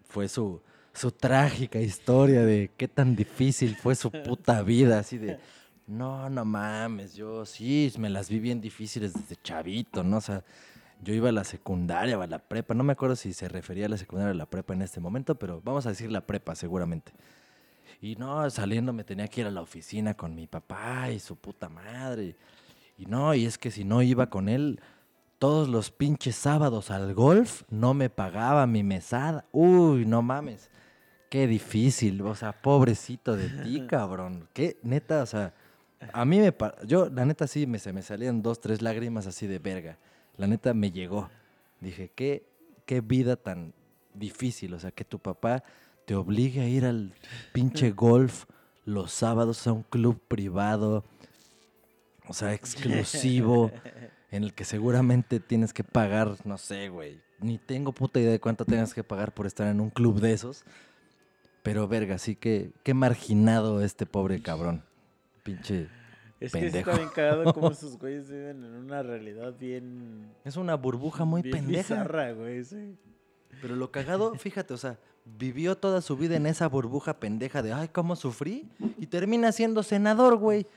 fue 0.08 0.28
su, 0.28 0.62
su 0.98 1.12
trágica 1.12 1.80
historia 1.80 2.44
de 2.44 2.72
qué 2.76 2.88
tan 2.88 3.16
difícil 3.16 3.76
fue 3.76 3.94
su 3.94 4.12
puta 4.12 4.64
vida, 4.64 4.98
así 4.98 5.20
de, 5.20 5.38
no, 5.86 6.28
no 6.30 6.44
mames, 6.44 7.14
yo 7.14 7.46
sí, 7.46 7.94
me 8.00 8.10
las 8.10 8.30
vi 8.30 8.40
bien 8.40 8.60
difíciles 8.60 9.14
desde 9.14 9.36
chavito, 9.44 10.04
¿no? 10.04 10.18
O 10.18 10.22
sea, 10.22 10.44
yo 11.04 11.14
iba 11.14 11.30
a 11.30 11.32
la 11.32 11.44
secundaria 11.44 12.18
o 12.18 12.22
a 12.24 12.28
la 12.28 12.40
prepa, 12.40 12.74
no 12.74 12.84
me 12.84 12.94
acuerdo 12.94 13.16
si 13.16 13.32
se 13.34 13.48
refería 13.48 13.86
a 13.86 13.90
la 13.90 13.98
secundaria 13.98 14.32
o 14.32 14.34
a 14.34 14.38
la 14.38 14.48
prepa 14.48 14.74
en 14.74 14.82
este 14.82 15.00
momento, 15.00 15.36
pero 15.36 15.62
vamos 15.64 15.86
a 15.86 15.90
decir 15.90 16.12
la 16.12 16.22
prepa 16.22 16.56
seguramente. 16.56 17.12
Y 18.02 18.16
no, 18.16 18.50
saliendo 18.50 18.92
me 18.92 19.04
tenía 19.04 19.28
que 19.28 19.42
ir 19.42 19.48
a 19.48 19.52
la 19.52 19.62
oficina 19.62 20.16
con 20.16 20.34
mi 20.34 20.48
papá 20.48 21.12
y 21.12 21.20
su 21.20 21.36
puta 21.36 21.70
madre. 21.70 22.36
Y 22.98 23.06
no, 23.06 23.36
y 23.36 23.46
es 23.46 23.60
que 23.60 23.70
si 23.70 23.84
no 23.84 24.02
iba 24.02 24.32
con 24.32 24.50
él 24.50 24.82
todos 25.38 25.70
los 25.70 25.92
pinches 25.92 26.36
sábados 26.36 26.90
al 26.90 27.14
golf, 27.14 27.62
no 27.70 27.94
me 27.94 28.10
pagaba 28.10 28.66
mi 28.66 28.82
mesada. 28.84 29.46
Uy, 29.52 30.04
no 30.06 30.24
mames. 30.24 30.72
Qué 31.30 31.48
difícil, 31.48 32.22
o 32.22 32.36
sea, 32.36 32.54
pobrecito 32.54 33.36
de 33.36 33.50
ti, 33.64 33.86
cabrón. 33.88 34.48
Qué 34.54 34.78
neta, 34.84 35.24
o 35.24 35.26
sea, 35.26 35.54
a 36.14 36.26
mí 36.26 36.40
me 36.40 36.54
yo 36.86 37.10
la 37.10 37.26
neta 37.26 37.48
sí 37.48 37.68
me 37.68 37.80
se 37.80 37.92
me 37.94 38.02
salían 38.02 38.42
dos, 38.42 38.62
tres 38.62 38.82
lágrimas 38.82 39.28
así 39.28 39.48
de 39.48 39.60
verga. 39.60 39.98
La 40.38 40.48
neta 40.48 40.74
me 40.74 40.92
llegó. 40.92 41.30
Dije, 41.80 42.12
qué 42.16 42.46
qué 42.88 43.02
vida 43.02 43.36
tan 43.36 43.74
difícil, 44.16 44.74
o 44.74 44.80
sea, 44.80 44.90
que 44.90 45.06
tu 45.06 45.20
papá 45.20 45.64
te 46.06 46.16
obligue 46.16 46.62
a 46.62 46.68
ir 46.68 46.86
al 46.86 47.14
pinche 47.54 47.92
golf 47.92 48.46
los 48.86 49.12
sábados 49.12 49.68
a 49.68 49.74
un 49.74 49.84
club 49.84 50.20
privado, 50.28 51.04
o 52.28 52.34
sea, 52.34 52.54
exclusivo, 52.54 53.72
en 54.32 54.44
el 54.44 54.54
que 54.54 54.64
seguramente 54.64 55.40
tienes 55.40 55.74
que 55.74 55.84
pagar, 55.84 56.36
no 56.46 56.58
sé, 56.58 56.90
güey, 56.90 57.22
ni 57.40 57.58
tengo 57.58 57.92
puta 57.92 58.20
idea 58.20 58.32
de 58.32 58.40
cuánto 58.40 58.66
tengas 58.66 58.94
que 58.94 59.04
pagar 59.04 59.34
por 59.34 59.46
estar 59.46 59.68
en 59.68 59.82
un 59.82 59.90
club 59.90 60.22
de 60.22 60.34
esos, 60.34 60.64
pero 61.68 61.88
verga, 61.88 62.18
sí 62.18 62.36
que, 62.36 62.72
qué 62.84 62.94
marginado 62.94 63.82
este 63.82 64.06
pobre 64.06 64.42
cabrón, 64.42 64.84
pinche 65.44 65.90
Es 66.40 66.54
que 66.54 66.60
pendejo. 66.60 66.92
está 66.92 67.02
bien 67.02 67.10
cagado 67.14 67.54
cómo 67.54 67.72
esos 67.72 67.98
güeyes 67.98 68.30
viven 68.30 68.64
en 68.64 68.74
una 68.74 69.04
realidad 69.04 69.54
bien. 69.60 70.32
Es 70.46 70.56
una 70.56 70.76
burbuja 70.76 71.26
muy 71.26 71.42
bien 71.42 71.58
pendeja. 71.58 71.96
bizarra, 71.96 72.32
güey, 72.32 72.64
sí. 72.64 72.96
Pero 73.62 73.76
lo 73.76 73.92
cagado, 73.92 74.34
fíjate, 74.40 74.74
o 74.74 74.78
sea, 74.78 74.98
vivió 75.26 75.78
toda 75.78 76.02
su 76.02 76.16
vida 76.16 76.38
en 76.38 76.46
esa 76.46 76.68
burbuja 76.70 77.20
pendeja 77.20 77.62
de, 77.62 77.74
ay, 77.74 77.90
cómo 77.90 78.16
sufrí. 78.16 78.70
Y 78.98 79.08
termina 79.08 79.52
siendo 79.52 79.84
senador, 79.84 80.38
güey. 80.38 80.68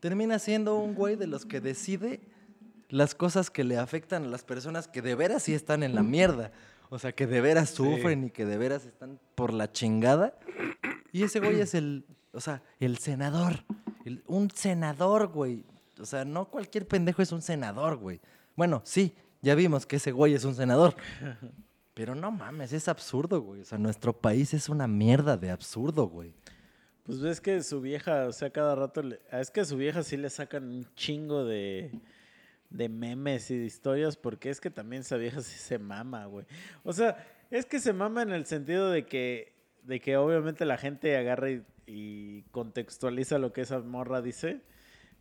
Termina 0.00 0.40
siendo 0.40 0.76
un 0.76 0.94
güey 0.94 1.14
de 1.14 1.28
los 1.28 1.46
que 1.46 1.60
decide 1.60 2.20
las 2.88 3.14
cosas 3.14 3.48
que 3.50 3.62
le 3.62 3.78
afectan 3.78 4.24
a 4.24 4.28
las 4.28 4.42
personas 4.42 4.88
que 4.88 5.00
de 5.00 5.14
veras 5.14 5.44
sí 5.44 5.54
están 5.54 5.84
en 5.84 5.94
la 5.94 6.02
mierda. 6.02 6.50
O 6.94 6.98
sea, 6.98 7.12
que 7.12 7.26
de 7.26 7.40
veras 7.40 7.70
sufren 7.70 8.24
y 8.24 8.30
que 8.30 8.44
de 8.44 8.58
veras 8.58 8.84
están 8.84 9.18
por 9.34 9.54
la 9.54 9.72
chingada. 9.72 10.38
Y 11.10 11.22
ese 11.22 11.40
güey 11.40 11.58
es 11.58 11.72
el, 11.74 12.04
o 12.32 12.40
sea, 12.40 12.62
el 12.80 12.98
senador. 12.98 13.64
El- 14.04 14.22
un 14.26 14.50
senador, 14.50 15.28
güey. 15.28 15.64
O 15.98 16.04
sea, 16.04 16.26
no 16.26 16.50
cualquier 16.50 16.86
pendejo 16.86 17.22
es 17.22 17.32
un 17.32 17.40
senador, 17.40 17.96
güey. 17.96 18.20
Bueno, 18.56 18.82
sí, 18.84 19.14
ya 19.40 19.54
vimos 19.54 19.86
que 19.86 19.96
ese 19.96 20.12
güey 20.12 20.34
es 20.34 20.44
un 20.44 20.54
senador. 20.54 20.94
Pero 21.94 22.14
no 22.14 22.30
mames, 22.30 22.74
es 22.74 22.88
absurdo, 22.88 23.40
güey. 23.40 23.62
O 23.62 23.64
sea, 23.64 23.78
nuestro 23.78 24.12
país 24.12 24.52
es 24.52 24.68
una 24.68 24.86
mierda 24.86 25.38
de 25.38 25.50
absurdo, 25.50 26.08
güey. 26.08 26.34
Pues 27.04 27.20
ves 27.20 27.40
que 27.40 27.62
su 27.62 27.80
vieja, 27.80 28.26
o 28.28 28.32
sea, 28.32 28.50
cada 28.50 28.74
rato. 28.74 29.02
le- 29.02 29.20
Es 29.32 29.50
que 29.50 29.60
a 29.62 29.64
su 29.64 29.76
vieja 29.78 30.02
sí 30.02 30.18
le 30.18 30.28
sacan 30.28 30.64
un 30.68 30.86
chingo 30.94 31.44
de, 31.46 31.90
de 32.72 32.88
memes 32.88 33.50
y 33.50 33.58
de 33.58 33.64
historias, 33.64 34.16
porque 34.16 34.50
es 34.50 34.60
que 34.60 34.70
también 34.70 35.02
esa 35.02 35.16
vieja 35.16 35.40
sí 35.42 35.58
se 35.58 35.78
mama, 35.78 36.26
güey. 36.26 36.46
O 36.84 36.92
sea, 36.92 37.26
es 37.50 37.66
que 37.66 37.78
se 37.78 37.92
mama 37.92 38.22
en 38.22 38.32
el 38.32 38.46
sentido 38.46 38.90
de 38.90 39.04
que, 39.06 39.52
de 39.82 40.00
que 40.00 40.16
obviamente 40.16 40.64
la 40.64 40.78
gente 40.78 41.16
agarra 41.16 41.50
y, 41.50 41.62
y 41.86 42.42
contextualiza 42.50 43.38
lo 43.38 43.52
que 43.52 43.62
esa 43.62 43.80
morra 43.80 44.22
dice, 44.22 44.60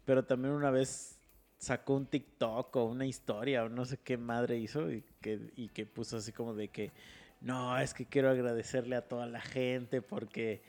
pero 0.06 0.26
también 0.26 0.54
una 0.54 0.72
vez 0.72 1.20
sacó 1.58 1.96
un 1.96 2.08
TikTok 2.08 2.76
o 2.76 2.86
una 2.86 3.06
historia 3.06 3.64
o 3.64 3.70
no 3.70 3.86
sé 3.86 3.98
qué 3.98 4.18
madre 4.18 4.58
hizo 4.58 4.92
y 4.92 5.04
que, 5.22 5.52
y 5.56 5.70
que 5.70 5.86
puso 5.86 6.18
así 6.18 6.32
como 6.32 6.56
de 6.56 6.70
que 6.70 6.92
no, 7.40 7.78
es 7.80 7.94
que 7.94 8.06
quiero 8.06 8.30
agradecerle 8.30 8.96
a 8.96 9.08
toda 9.08 9.28
la 9.28 9.42
gente 9.42 10.02
porque 10.02 10.64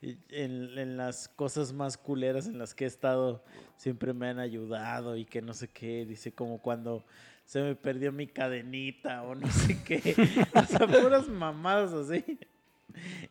en, 0.00 0.78
en 0.78 0.96
las 0.96 1.28
cosas 1.28 1.72
más 1.72 1.96
culeras 1.96 2.46
en 2.46 2.58
las 2.58 2.74
que 2.74 2.84
he 2.84 2.86
estado 2.86 3.42
siempre 3.76 4.12
me 4.12 4.28
han 4.28 4.38
ayudado 4.38 5.16
y 5.16 5.24
que 5.24 5.42
no 5.42 5.54
sé 5.54 5.68
qué, 5.68 6.06
dice 6.06 6.32
como 6.32 6.58
cuando 6.58 7.04
se 7.44 7.62
me 7.62 7.74
perdió 7.74 8.12
mi 8.12 8.26
cadenita 8.26 9.22
o 9.22 9.34
no 9.34 9.50
sé 9.50 9.82
qué, 9.82 10.14
o 10.54 10.64
sea, 10.64 10.86
puras 10.86 11.28
mamadas 11.28 11.92
así. 11.92 12.38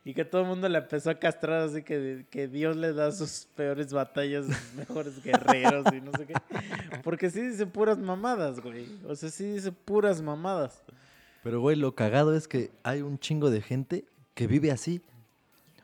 Y 0.05 0.13
que 0.13 0.23
todo 0.23 0.41
el 0.41 0.47
mundo 0.47 0.69
le 0.69 0.77
empezó 0.77 1.09
a 1.09 1.19
castrar 1.19 1.63
así 1.63 1.83
que, 1.83 2.25
que 2.29 2.47
Dios 2.47 2.75
le 2.75 2.93
da 2.93 3.11
sus 3.11 3.47
peores 3.55 3.91
batallas, 3.91 4.45
sus 4.45 4.73
mejores 4.73 5.21
guerreros 5.23 5.85
y 5.93 6.01
no 6.01 6.11
sé 6.13 6.25
qué. 6.25 6.33
Porque 7.03 7.29
sí 7.29 7.41
dice 7.41 7.65
puras 7.65 7.97
mamadas, 7.97 8.59
güey. 8.59 8.87
O 9.05 9.15
sea, 9.15 9.29
sí 9.29 9.51
dice 9.51 9.71
puras 9.71 10.21
mamadas. 10.21 10.83
Pero, 11.43 11.59
güey, 11.59 11.75
lo 11.75 11.95
cagado 11.95 12.35
es 12.35 12.47
que 12.47 12.71
hay 12.83 13.01
un 13.01 13.19
chingo 13.19 13.49
de 13.49 13.61
gente 13.61 14.05
que 14.33 14.47
vive 14.47 14.71
así. 14.71 15.01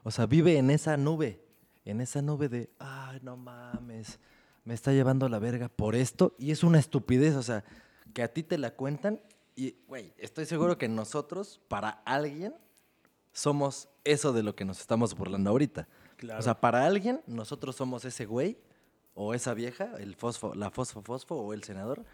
O 0.03 0.11
sea, 0.11 0.25
vive 0.25 0.57
en 0.57 0.69
esa 0.69 0.97
nube. 0.97 1.41
En 1.85 2.01
esa 2.01 2.21
nube 2.21 2.47
de, 2.47 2.69
ay, 2.79 3.19
no 3.23 3.35
mames, 3.35 4.19
me 4.63 4.73
está 4.73 4.93
llevando 4.93 5.27
la 5.27 5.39
verga 5.39 5.69
por 5.69 5.95
esto. 5.95 6.35
Y 6.37 6.51
es 6.51 6.63
una 6.63 6.79
estupidez, 6.79 7.35
o 7.35 7.43
sea, 7.43 7.63
que 8.13 8.23
a 8.23 8.33
ti 8.33 8.43
te 8.43 8.57
la 8.57 8.71
cuentan. 8.71 9.21
Y, 9.55 9.75
güey, 9.87 10.13
estoy 10.17 10.45
seguro 10.45 10.77
que 10.77 10.87
nosotros, 10.87 11.59
para 11.67 11.89
alguien, 12.05 12.55
somos 13.33 13.89
eso 14.03 14.31
de 14.31 14.43
lo 14.43 14.55
que 14.55 14.65
nos 14.65 14.79
estamos 14.79 15.15
burlando 15.15 15.49
ahorita. 15.49 15.87
Claro. 16.17 16.39
O 16.39 16.43
sea, 16.43 16.59
para 16.59 16.85
alguien, 16.85 17.21
nosotros 17.27 17.75
somos 17.75 18.05
ese 18.05 18.25
güey 18.25 18.57
o 19.15 19.33
esa 19.33 19.53
vieja, 19.53 19.91
el 19.99 20.15
fosfo, 20.15 20.53
la 20.55 20.71
fosfo 20.71 21.01
fosfo 21.01 21.35
o 21.35 21.53
el 21.53 21.63
senador, 21.63 22.05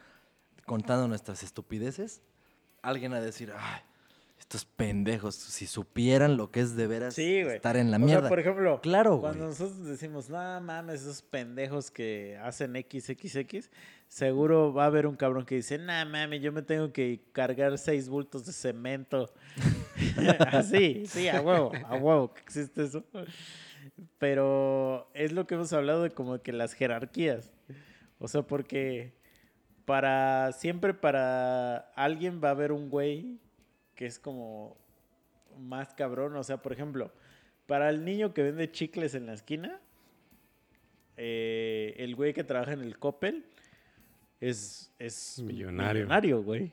contando 0.66 1.08
nuestras 1.08 1.44
estupideces. 1.44 2.22
Alguien 2.82 3.14
a 3.14 3.22
decir, 3.22 3.54
ay, 3.56 3.82
estos 4.50 4.66
pendejos, 4.66 5.36
si 5.36 5.68
supieran 5.68 6.36
lo 6.36 6.50
que 6.50 6.62
es 6.62 6.76
de 6.76 6.88
veras 6.88 7.14
Sí, 7.14 7.38
estar 7.38 7.78
en 7.78 7.92
la 7.92 7.98
O 7.98 8.00
sea, 8.00 8.06
mierda. 8.08 8.30
por 8.30 8.40
ejemplo, 8.40 8.82
Claro, 8.82 9.22
cuando 9.22 9.46
nosotros 9.46 9.86
decimos, 9.86 10.28
no 10.28 10.60
mames, 10.60 11.02
esos 11.02 11.22
pendejos 11.22 11.92
que 11.92 12.36
hacen 12.42 12.74
XXX, 12.74 13.70
seguro 14.08 14.74
va 14.74 14.86
a 14.86 14.88
haber 14.88 15.06
un 15.06 15.16
cabrón 15.16 15.46
que 15.46 15.54
dice, 15.54 15.78
no 15.78 15.94
mames, 16.08 16.42
yo 16.42 16.52
me 16.52 16.64
tengo 16.64 16.92
que 16.92 17.22
cargar 17.32 17.78
seis 17.78 18.10
bultos 18.10 18.44
de 18.48 18.52
cemento. 18.54 19.32
Así, 20.52 21.04
sí, 21.06 21.28
a 21.30 21.42
huevo, 21.42 21.72
a 21.86 21.96
huevo 21.98 22.34
que 22.34 22.42
existe 22.42 22.86
eso. 22.86 23.04
Pero 24.18 25.12
es 25.14 25.32
lo 25.32 25.46
que 25.46 25.54
hemos 25.56 25.72
hablado 25.74 26.02
de 26.02 26.10
como 26.10 26.42
que 26.42 26.54
las 26.54 26.74
jerarquías. 26.74 27.52
O 28.18 28.28
sea, 28.28 28.42
porque 28.42 29.14
para 29.86 30.54
siempre 30.54 30.96
para 30.96 31.78
alguien 31.96 32.42
va 32.44 32.48
a 32.48 32.52
haber 32.52 32.72
un 32.72 32.90
güey 32.90 33.40
que 34.00 34.06
es 34.06 34.18
como 34.18 34.78
más 35.60 35.94
cabrón. 35.94 36.34
O 36.38 36.44
sea, 36.46 36.62
por 36.62 36.72
ejemplo, 36.72 37.12
para 37.68 37.90
el 37.90 38.06
niño 38.06 38.34
que 38.34 38.44
vende 38.44 38.72
chicles 38.72 39.14
en 39.14 39.26
la 39.26 39.34
esquina, 39.34 39.78
eh, 41.18 41.96
el 41.98 42.16
güey 42.16 42.34
que 42.34 42.46
trabaja 42.46 42.72
en 42.72 42.80
el 42.80 42.98
Coppel 42.98 43.46
es, 44.40 44.94
es 45.00 45.40
Millonario. 45.44 46.04
millonario, 46.04 46.44
güey. 46.44 46.72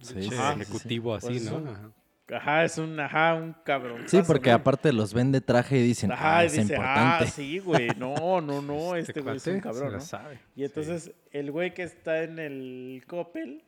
Sí, 0.00 0.30
Ajá. 0.32 0.54
sí. 0.54 0.62
ejecutivo 0.62 1.14
así, 1.14 1.26
Pues 1.26 1.44
¿no? 1.44 1.56
un- 1.58 1.68
Ajá. 1.68 1.90
Ajá, 2.32 2.64
es 2.64 2.78
un, 2.78 2.98
ajá, 2.98 3.34
un 3.34 3.52
cabrón. 3.64 4.04
Sí, 4.08 4.20
porque 4.26 4.50
aparte 4.50 4.90
los 4.94 5.12
vende 5.12 5.42
traje 5.42 5.76
y 5.76 5.82
dicen, 5.82 6.10
Ajá, 6.10 6.38
ah, 6.38 6.44
es 6.44 6.52
dice, 6.52 6.62
importante. 6.72 7.24
ah, 7.24 7.26
sí, 7.26 7.58
güey, 7.58 7.88
no, 7.98 8.40
no, 8.40 8.62
no, 8.62 8.96
este 8.96 9.20
güey 9.20 9.36
es 9.36 9.46
un 9.46 9.60
cabrón, 9.60 9.92
¿no? 9.92 10.00
sabe. 10.00 10.38
Y 10.56 10.64
entonces 10.64 11.12
el 11.32 11.50
güey 11.50 11.74
que 11.74 11.82
está 11.82 12.22
en 12.22 12.38
el 12.38 13.04
Coppel, 13.06 13.62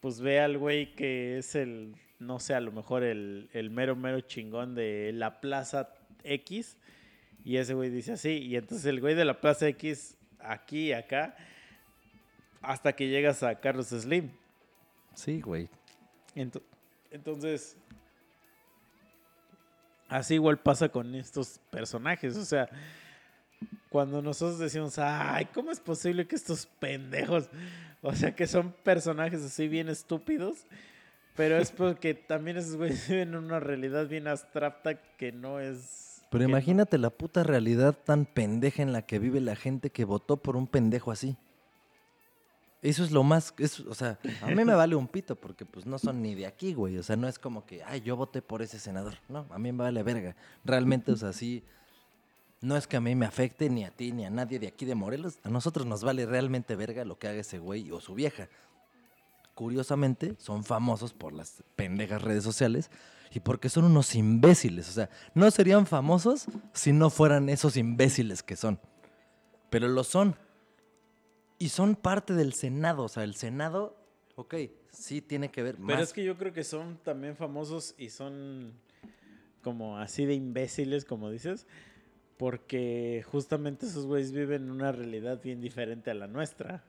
pues 0.00 0.20
ve 0.20 0.40
al 0.40 0.58
güey 0.58 0.94
que 0.94 1.38
es 1.38 1.54
el, 1.54 1.94
no 2.20 2.38
sé, 2.38 2.54
a 2.54 2.60
lo 2.60 2.70
mejor 2.70 3.02
el, 3.02 3.48
el 3.52 3.70
mero, 3.70 3.96
mero 3.96 4.20
chingón 4.20 4.74
de 4.74 5.10
la 5.12 5.40
Plaza 5.40 5.92
X. 6.22 6.76
Y 7.44 7.56
ese 7.56 7.74
güey 7.74 7.90
dice 7.90 8.12
así. 8.12 8.30
Y 8.38 8.56
entonces 8.56 8.86
el 8.86 9.00
güey 9.00 9.14
de 9.14 9.24
la 9.24 9.40
Plaza 9.40 9.66
X, 9.68 10.16
aquí 10.38 10.88
y 10.88 10.92
acá, 10.92 11.34
hasta 12.60 12.92
que 12.94 13.08
llegas 13.08 13.42
a 13.42 13.54
Carlos 13.58 13.88
Slim. 13.88 14.30
Sí, 15.14 15.40
güey. 15.40 15.68
Ento- 16.36 16.62
entonces, 17.10 17.76
así 20.08 20.34
igual 20.34 20.58
pasa 20.58 20.88
con 20.88 21.14
estos 21.14 21.58
personajes. 21.70 22.36
O 22.36 22.44
sea, 22.44 22.68
cuando 23.88 24.20
nosotros 24.22 24.58
decimos, 24.58 24.98
ay, 24.98 25.46
¿cómo 25.46 25.70
es 25.70 25.80
posible 25.80 26.26
que 26.26 26.36
estos 26.36 26.66
pendejos, 26.66 27.48
o 28.02 28.14
sea, 28.14 28.34
que 28.34 28.46
son 28.46 28.72
personajes 28.84 29.42
así 29.42 29.68
bien 29.68 29.88
estúpidos? 29.88 30.66
Pero 31.36 31.56
es 31.58 31.70
porque 31.70 32.14
también 32.14 32.56
esos 32.56 32.76
güeyes 32.76 33.06
viven 33.08 33.28
en 33.30 33.36
una 33.36 33.60
realidad 33.60 34.06
bien 34.08 34.26
abstracta 34.28 34.94
que 35.16 35.32
no 35.32 35.60
es... 35.60 36.22
Pero 36.30 36.44
no- 36.44 36.50
imagínate 36.50 36.96
la 36.98 37.10
puta 37.10 37.42
realidad 37.42 37.94
tan 38.04 38.24
pendeja 38.24 38.82
en 38.82 38.92
la 38.92 39.02
que 39.02 39.18
vive 39.18 39.40
la 39.40 39.56
gente 39.56 39.90
que 39.90 40.04
votó 40.04 40.36
por 40.36 40.56
un 40.56 40.66
pendejo 40.66 41.10
así. 41.10 41.36
Eso 42.82 43.04
es 43.04 43.10
lo 43.10 43.22
más, 43.22 43.52
es- 43.58 43.80
o 43.80 43.94
sea, 43.94 44.18
a 44.40 44.46
mí 44.46 44.64
me 44.64 44.74
vale 44.74 44.94
un 44.96 45.06
pito 45.06 45.36
porque 45.36 45.66
pues 45.66 45.84
no 45.86 45.98
son 45.98 46.22
ni 46.22 46.34
de 46.34 46.46
aquí, 46.46 46.72
güey. 46.72 46.96
O 46.98 47.02
sea, 47.02 47.16
no 47.16 47.28
es 47.28 47.38
como 47.38 47.66
que, 47.66 47.82
ay, 47.84 48.00
yo 48.00 48.16
voté 48.16 48.40
por 48.42 48.62
ese 48.62 48.78
senador. 48.78 49.14
No, 49.28 49.46
a 49.50 49.58
mí 49.58 49.70
me 49.72 49.82
vale 49.84 50.02
verga. 50.02 50.34
Realmente, 50.64 51.12
o 51.12 51.16
sea, 51.16 51.32
sí, 51.34 51.62
no 52.62 52.76
es 52.76 52.86
que 52.86 52.96
a 52.96 53.00
mí 53.00 53.14
me 53.14 53.26
afecte 53.26 53.68
ni 53.68 53.84
a 53.84 53.90
ti 53.90 54.12
ni 54.12 54.24
a 54.24 54.30
nadie 54.30 54.58
de 54.58 54.68
aquí 54.68 54.86
de 54.86 54.94
Morelos. 54.94 55.38
A 55.44 55.50
nosotros 55.50 55.84
nos 55.84 56.02
vale 56.04 56.24
realmente 56.26 56.74
verga 56.76 57.04
lo 57.04 57.18
que 57.18 57.28
haga 57.28 57.40
ese 57.40 57.58
güey 57.58 57.90
o 57.90 58.00
su 58.00 58.14
vieja. 58.14 58.48
Curiosamente, 59.60 60.36
son 60.38 60.64
famosos 60.64 61.12
por 61.12 61.34
las 61.34 61.62
pendejas 61.76 62.22
redes 62.22 62.42
sociales 62.42 62.90
y 63.30 63.40
porque 63.40 63.68
son 63.68 63.84
unos 63.84 64.14
imbéciles. 64.14 64.88
O 64.88 64.92
sea, 64.92 65.10
no 65.34 65.50
serían 65.50 65.86
famosos 65.86 66.46
si 66.72 66.94
no 66.94 67.10
fueran 67.10 67.50
esos 67.50 67.76
imbéciles 67.76 68.42
que 68.42 68.56
son. 68.56 68.80
Pero 69.68 69.86
lo 69.88 70.02
son. 70.02 70.34
Y 71.58 71.68
son 71.68 71.94
parte 71.94 72.32
del 72.32 72.54
Senado. 72.54 73.02
O 73.02 73.08
sea, 73.10 73.22
el 73.22 73.34
Senado, 73.34 73.98
ok, 74.34 74.54
sí 74.92 75.20
tiene 75.20 75.50
que 75.50 75.62
ver 75.62 75.74
Pero 75.74 75.88
más. 75.88 76.00
es 76.04 76.14
que 76.14 76.24
yo 76.24 76.38
creo 76.38 76.54
que 76.54 76.64
son 76.64 76.96
también 76.96 77.36
famosos 77.36 77.94
y 77.98 78.08
son 78.08 78.72
como 79.60 79.98
así 79.98 80.24
de 80.24 80.32
imbéciles, 80.32 81.04
como 81.04 81.28
dices, 81.28 81.66
porque 82.38 83.26
justamente 83.30 83.84
esos 83.84 84.06
güeyes 84.06 84.32
viven 84.32 84.62
en 84.62 84.70
una 84.70 84.90
realidad 84.90 85.38
bien 85.42 85.60
diferente 85.60 86.10
a 86.10 86.14
la 86.14 86.28
nuestra. 86.28 86.82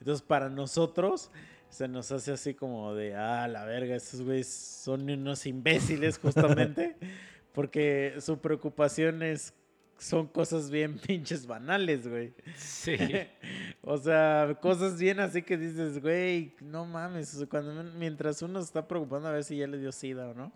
Entonces, 0.00 0.22
para 0.26 0.48
nosotros 0.48 1.30
se 1.74 1.88
nos 1.88 2.12
hace 2.12 2.30
así 2.30 2.54
como 2.54 2.94
de, 2.94 3.16
ah, 3.16 3.48
la 3.48 3.64
verga, 3.64 3.96
esos 3.96 4.22
güeyes 4.22 4.46
son 4.46 5.10
unos 5.10 5.44
imbéciles 5.44 6.18
justamente, 6.18 6.96
porque 7.52 8.14
su 8.20 8.38
preocupación 8.38 9.24
es, 9.24 9.52
son 9.98 10.28
cosas 10.28 10.70
bien 10.70 10.98
pinches 11.06 11.48
banales, 11.48 12.06
güey. 12.06 12.32
Sí. 12.56 12.96
o 13.82 13.98
sea, 13.98 14.56
cosas 14.62 15.00
bien 15.00 15.18
así 15.18 15.42
que 15.42 15.56
dices, 15.56 16.00
güey, 16.00 16.54
no 16.60 16.86
mames. 16.86 17.44
cuando, 17.50 17.82
mientras 17.98 18.40
uno 18.42 18.60
se 18.60 18.66
está 18.66 18.86
preocupando 18.86 19.26
a 19.28 19.32
ver 19.32 19.42
si 19.42 19.56
ya 19.56 19.66
le 19.66 19.78
dio 19.78 19.90
sida 19.90 20.28
o 20.28 20.34
no. 20.34 20.52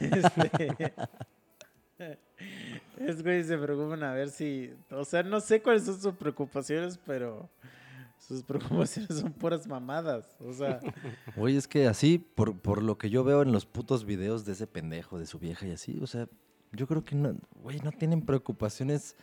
Este, 0.00 0.94
Es 2.98 3.22
güey, 3.22 3.44
se 3.44 3.58
preocupan 3.58 4.02
a 4.04 4.14
ver 4.14 4.30
si. 4.30 4.72
O 4.90 5.04
sea, 5.04 5.22
no 5.22 5.38
sé 5.40 5.60
cuáles 5.60 5.84
son 5.84 6.00
sus 6.00 6.14
preocupaciones, 6.14 6.98
pero. 7.04 7.50
Sus 8.26 8.42
preocupaciones 8.44 9.18
son 9.18 9.32
puras 9.32 9.66
mamadas. 9.66 10.36
O 10.40 10.52
sea, 10.52 10.80
Güey, 11.36 11.56
es 11.56 11.66
que 11.66 11.88
así, 11.88 12.18
por, 12.18 12.58
por 12.58 12.82
lo 12.82 12.98
que 12.98 13.10
yo 13.10 13.24
veo 13.24 13.42
en 13.42 13.52
los 13.52 13.66
putos 13.66 14.04
videos 14.04 14.44
de 14.44 14.52
ese 14.52 14.66
pendejo, 14.66 15.18
de 15.18 15.26
su 15.26 15.38
vieja 15.38 15.66
y 15.66 15.72
así, 15.72 15.98
o 16.00 16.06
sea, 16.06 16.28
yo 16.72 16.86
creo 16.86 17.04
que 17.04 17.14
no, 17.14 17.36
güey, 17.56 17.80
no 17.80 17.92
tienen 17.92 18.22
preocupaciones. 18.22 19.16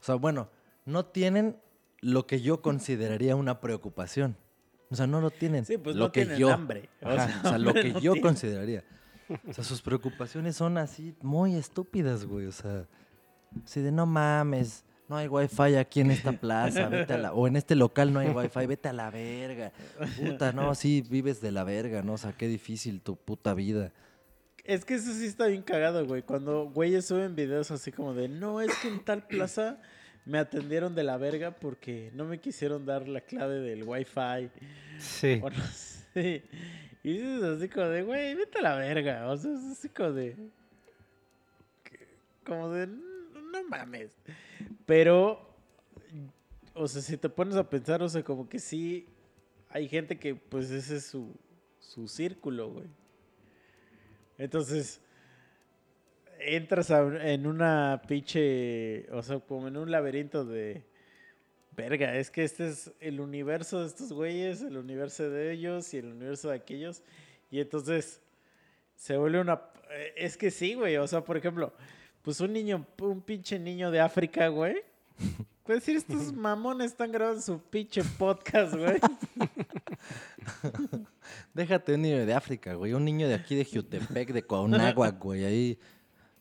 O 0.00 0.04
sea, 0.04 0.16
bueno, 0.16 0.50
no 0.84 1.06
tienen 1.06 1.56
lo 2.00 2.26
que 2.26 2.40
yo 2.40 2.62
consideraría 2.62 3.36
una 3.36 3.60
preocupación. 3.60 4.36
O 4.90 4.96
sea, 4.96 5.06
no 5.06 5.20
lo 5.20 5.30
tienen. 5.30 5.64
sí, 5.66 5.76
pues 5.76 5.96
lo 5.96 6.06
no 6.06 6.12
que 6.12 6.22
tienen 6.22 6.38
yo, 6.38 6.52
hambre. 6.52 6.88
O 7.02 7.12
sea, 7.12 7.40
o 7.44 7.48
sea, 7.48 7.58
lo 7.58 7.74
que 7.74 7.92
no 7.92 8.00
yo 8.00 8.14
consideraría. 8.20 8.84
O 9.46 9.52
sea, 9.52 9.62
sus 9.62 9.82
preocupaciones 9.82 10.56
son 10.56 10.78
así 10.78 11.14
muy 11.20 11.54
estúpidas, 11.54 12.24
güey. 12.24 12.46
O 12.46 12.52
sea, 12.52 12.86
así 13.62 13.82
de 13.82 13.92
no 13.92 14.06
mames, 14.06 14.84
no 15.08 15.16
hay 15.16 15.26
wifi 15.26 15.76
aquí 15.76 16.00
en 16.00 16.10
esta 16.10 16.32
plaza, 16.32 16.88
vete 16.88 17.14
a 17.14 17.18
la, 17.18 17.32
o 17.32 17.46
en 17.46 17.56
este 17.56 17.74
local 17.74 18.12
no 18.12 18.20
hay 18.20 18.28
wifi, 18.28 18.66
vete 18.66 18.88
a 18.88 18.92
la 18.92 19.10
verga. 19.10 19.72
Puta, 20.22 20.52
no, 20.52 20.74
sí, 20.74 21.02
vives 21.08 21.40
de 21.40 21.50
la 21.50 21.64
verga, 21.64 22.02
¿no? 22.02 22.14
O 22.14 22.18
sea, 22.18 22.32
qué 22.32 22.46
difícil 22.46 23.00
tu 23.00 23.16
puta 23.16 23.54
vida. 23.54 23.92
Es 24.64 24.84
que 24.84 24.94
eso 24.94 25.14
sí 25.14 25.24
está 25.24 25.46
bien 25.46 25.62
cagado, 25.62 26.06
güey. 26.06 26.22
Cuando 26.22 26.66
güeyes 26.66 27.06
suben 27.06 27.34
videos 27.34 27.70
así 27.70 27.90
como 27.90 28.12
de, 28.12 28.28
no, 28.28 28.60
es 28.60 28.70
que 28.76 28.88
en 28.88 29.02
tal 29.02 29.26
plaza 29.26 29.80
me 30.26 30.38
atendieron 30.38 30.94
de 30.94 31.04
la 31.04 31.16
verga 31.16 31.52
porque 31.52 32.10
no 32.14 32.26
me 32.26 32.38
quisieron 32.38 32.84
dar 32.84 33.08
la 33.08 33.22
clave 33.22 33.60
del 33.60 33.84
wifi. 33.84 34.50
Sí. 34.98 35.40
O 35.42 35.48
no 35.48 35.64
sé. 36.12 36.44
Y 37.02 37.12
dices 37.12 37.42
así 37.44 37.68
como 37.70 37.86
de, 37.86 38.02
güey, 38.02 38.34
vete 38.34 38.58
a 38.58 38.62
la 38.62 38.74
verga. 38.74 39.30
O 39.30 39.36
sea, 39.38 39.52
es 39.54 39.64
así 39.72 39.88
como 39.88 40.12
de. 40.12 40.36
Como 42.44 42.68
de, 42.70 42.88
no 43.48 43.64
mames. 43.68 44.16
Pero, 44.86 45.54
o 46.74 46.86
sea, 46.88 47.02
si 47.02 47.16
te 47.16 47.28
pones 47.28 47.56
a 47.56 47.68
pensar, 47.68 48.02
o 48.02 48.08
sea, 48.08 48.22
como 48.22 48.48
que 48.48 48.58
sí 48.58 49.06
hay 49.70 49.88
gente 49.88 50.18
que, 50.18 50.34
pues, 50.34 50.70
ese 50.70 50.96
es 50.96 51.06
su, 51.06 51.34
su 51.78 52.08
círculo, 52.08 52.70
güey. 52.70 52.86
Entonces, 54.38 55.00
entras 56.40 56.90
a- 56.90 57.32
en 57.32 57.46
una 57.46 58.00
pinche, 58.06 59.10
o 59.12 59.22
sea, 59.22 59.40
como 59.40 59.68
en 59.68 59.76
un 59.76 59.90
laberinto 59.90 60.44
de, 60.44 60.84
verga, 61.76 62.16
es 62.16 62.30
que 62.30 62.44
este 62.44 62.68
es 62.68 62.92
el 63.00 63.20
universo 63.20 63.80
de 63.80 63.86
estos 63.86 64.12
güeyes, 64.12 64.62
el 64.62 64.76
universo 64.76 65.28
de 65.30 65.52
ellos 65.52 65.92
y 65.94 65.98
el 65.98 66.06
universo 66.06 66.48
de 66.50 66.56
aquellos. 66.56 67.02
Y 67.50 67.60
entonces 67.60 68.20
se 68.96 69.16
vuelve 69.16 69.40
una... 69.40 69.62
eh, 69.90 70.12
Es 70.16 70.36
que 70.36 70.50
sí, 70.50 70.74
güey, 70.74 70.96
o 70.96 71.06
sea, 71.06 71.22
por 71.24 71.36
ejemplo, 71.36 71.72
pues 72.22 72.40
un 72.40 72.52
niño, 72.52 72.86
un 73.00 73.20
pinche 73.20 73.58
niño 73.58 73.90
de 73.90 74.00
África, 74.00 74.48
güey. 74.48 74.76
Puedes 75.64 75.84
decir, 75.84 75.96
estos 75.96 76.32
mamones 76.32 76.92
están 76.92 77.12
grabando 77.12 77.42
su 77.42 77.60
pinche 77.60 78.02
podcast, 78.02 78.74
güey. 78.74 78.98
Déjate 81.52 81.94
un 81.94 82.02
niño 82.02 82.24
de 82.24 82.32
África, 82.32 82.72
güey. 82.72 82.94
Un 82.94 83.04
niño 83.04 83.28
de 83.28 83.34
aquí 83.34 83.54
de 83.54 83.66
Jutepec, 83.66 84.32
de 84.32 84.42
Coanáhuac, 84.42 85.18
güey. 85.18 85.44
Ahí 85.44 85.78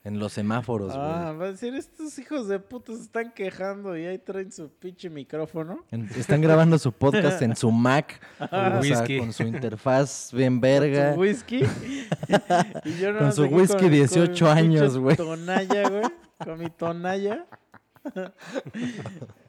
en 0.07 0.19
los 0.19 0.31
semáforos, 0.31 0.95
güey. 0.95 1.05
Ah, 1.05 1.33
va 1.33 1.45
a 1.47 1.51
decir, 1.51 1.75
estos 1.75 2.17
hijos 2.17 2.47
de 2.47 2.59
puta 2.59 2.93
se 2.93 3.01
están 3.01 3.33
quejando 3.33 3.97
y 3.97 4.05
ahí 4.05 4.17
traen 4.17 4.51
su 4.53 4.69
pinche 4.69 5.09
micrófono. 5.09 5.83
En- 5.91 6.09
están 6.15 6.39
grabando 6.41 6.79
su 6.79 6.93
podcast 6.93 7.41
en 7.41 7.55
su 7.57 7.69
Mac. 7.71 8.19
o 8.39 8.47
sea, 8.47 8.79
Whisky. 8.81 9.19
con 9.19 9.33
su 9.33 9.43
interfaz 9.43 10.31
bien 10.31 10.53
Con 10.53 10.61
verga. 10.61 11.13
su 11.13 11.19
whisky. 11.19 11.57
y 12.85 12.97
yo 12.99 13.17
Con 13.17 13.33
su 13.33 13.43
aquí 13.43 13.53
whisky 13.53 13.81
con- 13.83 13.91
18 13.91 14.45
con 14.45 14.53
mi 14.55 14.59
años, 14.61 14.97
güey. 14.97 15.17
Tonalla, 15.17 15.89
güey. 15.89 16.03
Con 16.43 16.59
mi 16.59 16.69
tonalla. 16.69 17.45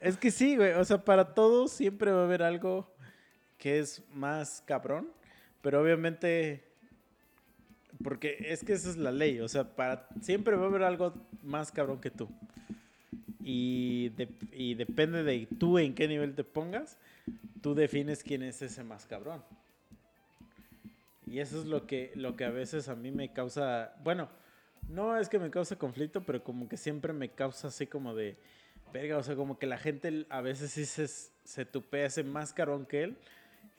es 0.00 0.16
que 0.16 0.30
sí, 0.32 0.56
güey. 0.56 0.72
O 0.72 0.84
sea, 0.84 1.04
para 1.04 1.34
todos 1.34 1.70
siempre 1.70 2.10
va 2.10 2.22
a 2.22 2.24
haber 2.24 2.42
algo 2.42 2.92
que 3.58 3.78
es 3.78 4.02
más 4.12 4.62
cabrón. 4.66 5.08
Pero 5.62 5.80
obviamente. 5.82 6.64
Porque 8.02 8.36
es 8.48 8.64
que 8.64 8.72
esa 8.74 8.90
es 8.90 8.96
la 8.96 9.10
ley. 9.12 9.40
O 9.40 9.48
sea, 9.48 9.64
para 9.76 10.08
siempre 10.20 10.56
va 10.56 10.64
a 10.64 10.68
haber 10.68 10.82
algo 10.82 11.14
más 11.42 11.72
cabrón 11.72 12.00
que 12.00 12.10
tú. 12.10 12.28
Y, 13.42 14.10
de- 14.10 14.28
y 14.52 14.74
depende 14.74 15.22
de 15.24 15.46
tú 15.58 15.78
en 15.78 15.94
qué 15.94 16.06
nivel 16.06 16.34
te 16.34 16.44
pongas, 16.44 16.98
tú 17.62 17.74
defines 17.74 18.22
quién 18.22 18.42
es 18.42 18.60
ese 18.62 18.84
más 18.84 19.06
cabrón. 19.06 19.42
Y 21.26 21.40
eso 21.40 21.58
es 21.60 21.66
lo 21.66 21.86
que, 21.86 22.12
lo 22.14 22.36
que 22.36 22.44
a 22.44 22.50
veces 22.50 22.88
a 22.88 22.94
mí 22.94 23.10
me 23.10 23.32
causa, 23.32 23.94
bueno, 24.02 24.28
no 24.88 25.16
es 25.18 25.28
que 25.28 25.38
me 25.38 25.50
cause 25.50 25.76
conflicto, 25.76 26.22
pero 26.22 26.42
como 26.42 26.68
que 26.68 26.76
siempre 26.76 27.12
me 27.12 27.28
causa 27.30 27.68
así 27.68 27.86
como 27.86 28.14
de, 28.14 28.36
verga, 28.92 29.18
o 29.18 29.22
sea, 29.22 29.36
como 29.36 29.58
que 29.58 29.66
la 29.66 29.76
gente 29.76 30.26
a 30.30 30.40
veces 30.40 30.70
sí 30.70 30.86
se, 30.86 31.06
se 31.08 31.64
tupea 31.66 32.06
ese 32.06 32.22
más 32.24 32.52
cabrón 32.54 32.86
que 32.86 33.02
él 33.02 33.16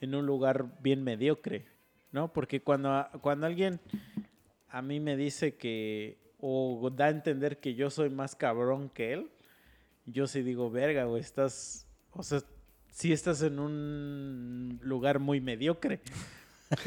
en 0.00 0.14
un 0.14 0.26
lugar 0.26 0.66
bien 0.80 1.02
mediocre, 1.02 1.64
¿no? 2.12 2.32
Porque 2.32 2.62
cuando, 2.62 3.06
cuando 3.20 3.46
alguien 3.46 3.80
a 4.68 4.82
mí 4.82 5.00
me 5.00 5.16
dice 5.16 5.56
que, 5.56 6.18
o 6.38 6.90
da 6.94 7.06
a 7.06 7.10
entender 7.10 7.58
que 7.58 7.74
yo 7.74 7.90
soy 7.90 8.10
más 8.10 8.36
cabrón 8.36 8.88
que 8.88 9.12
él, 9.12 9.30
yo 10.06 10.26
sí 10.26 10.42
digo, 10.42 10.70
verga, 10.70 11.04
güey, 11.04 11.20
estás, 11.20 11.86
o 12.12 12.22
sea, 12.22 12.40
sí 12.90 13.12
estás 13.12 13.42
en 13.42 13.58
un 13.58 14.78
lugar 14.82 15.18
muy 15.18 15.40
mediocre. 15.40 16.00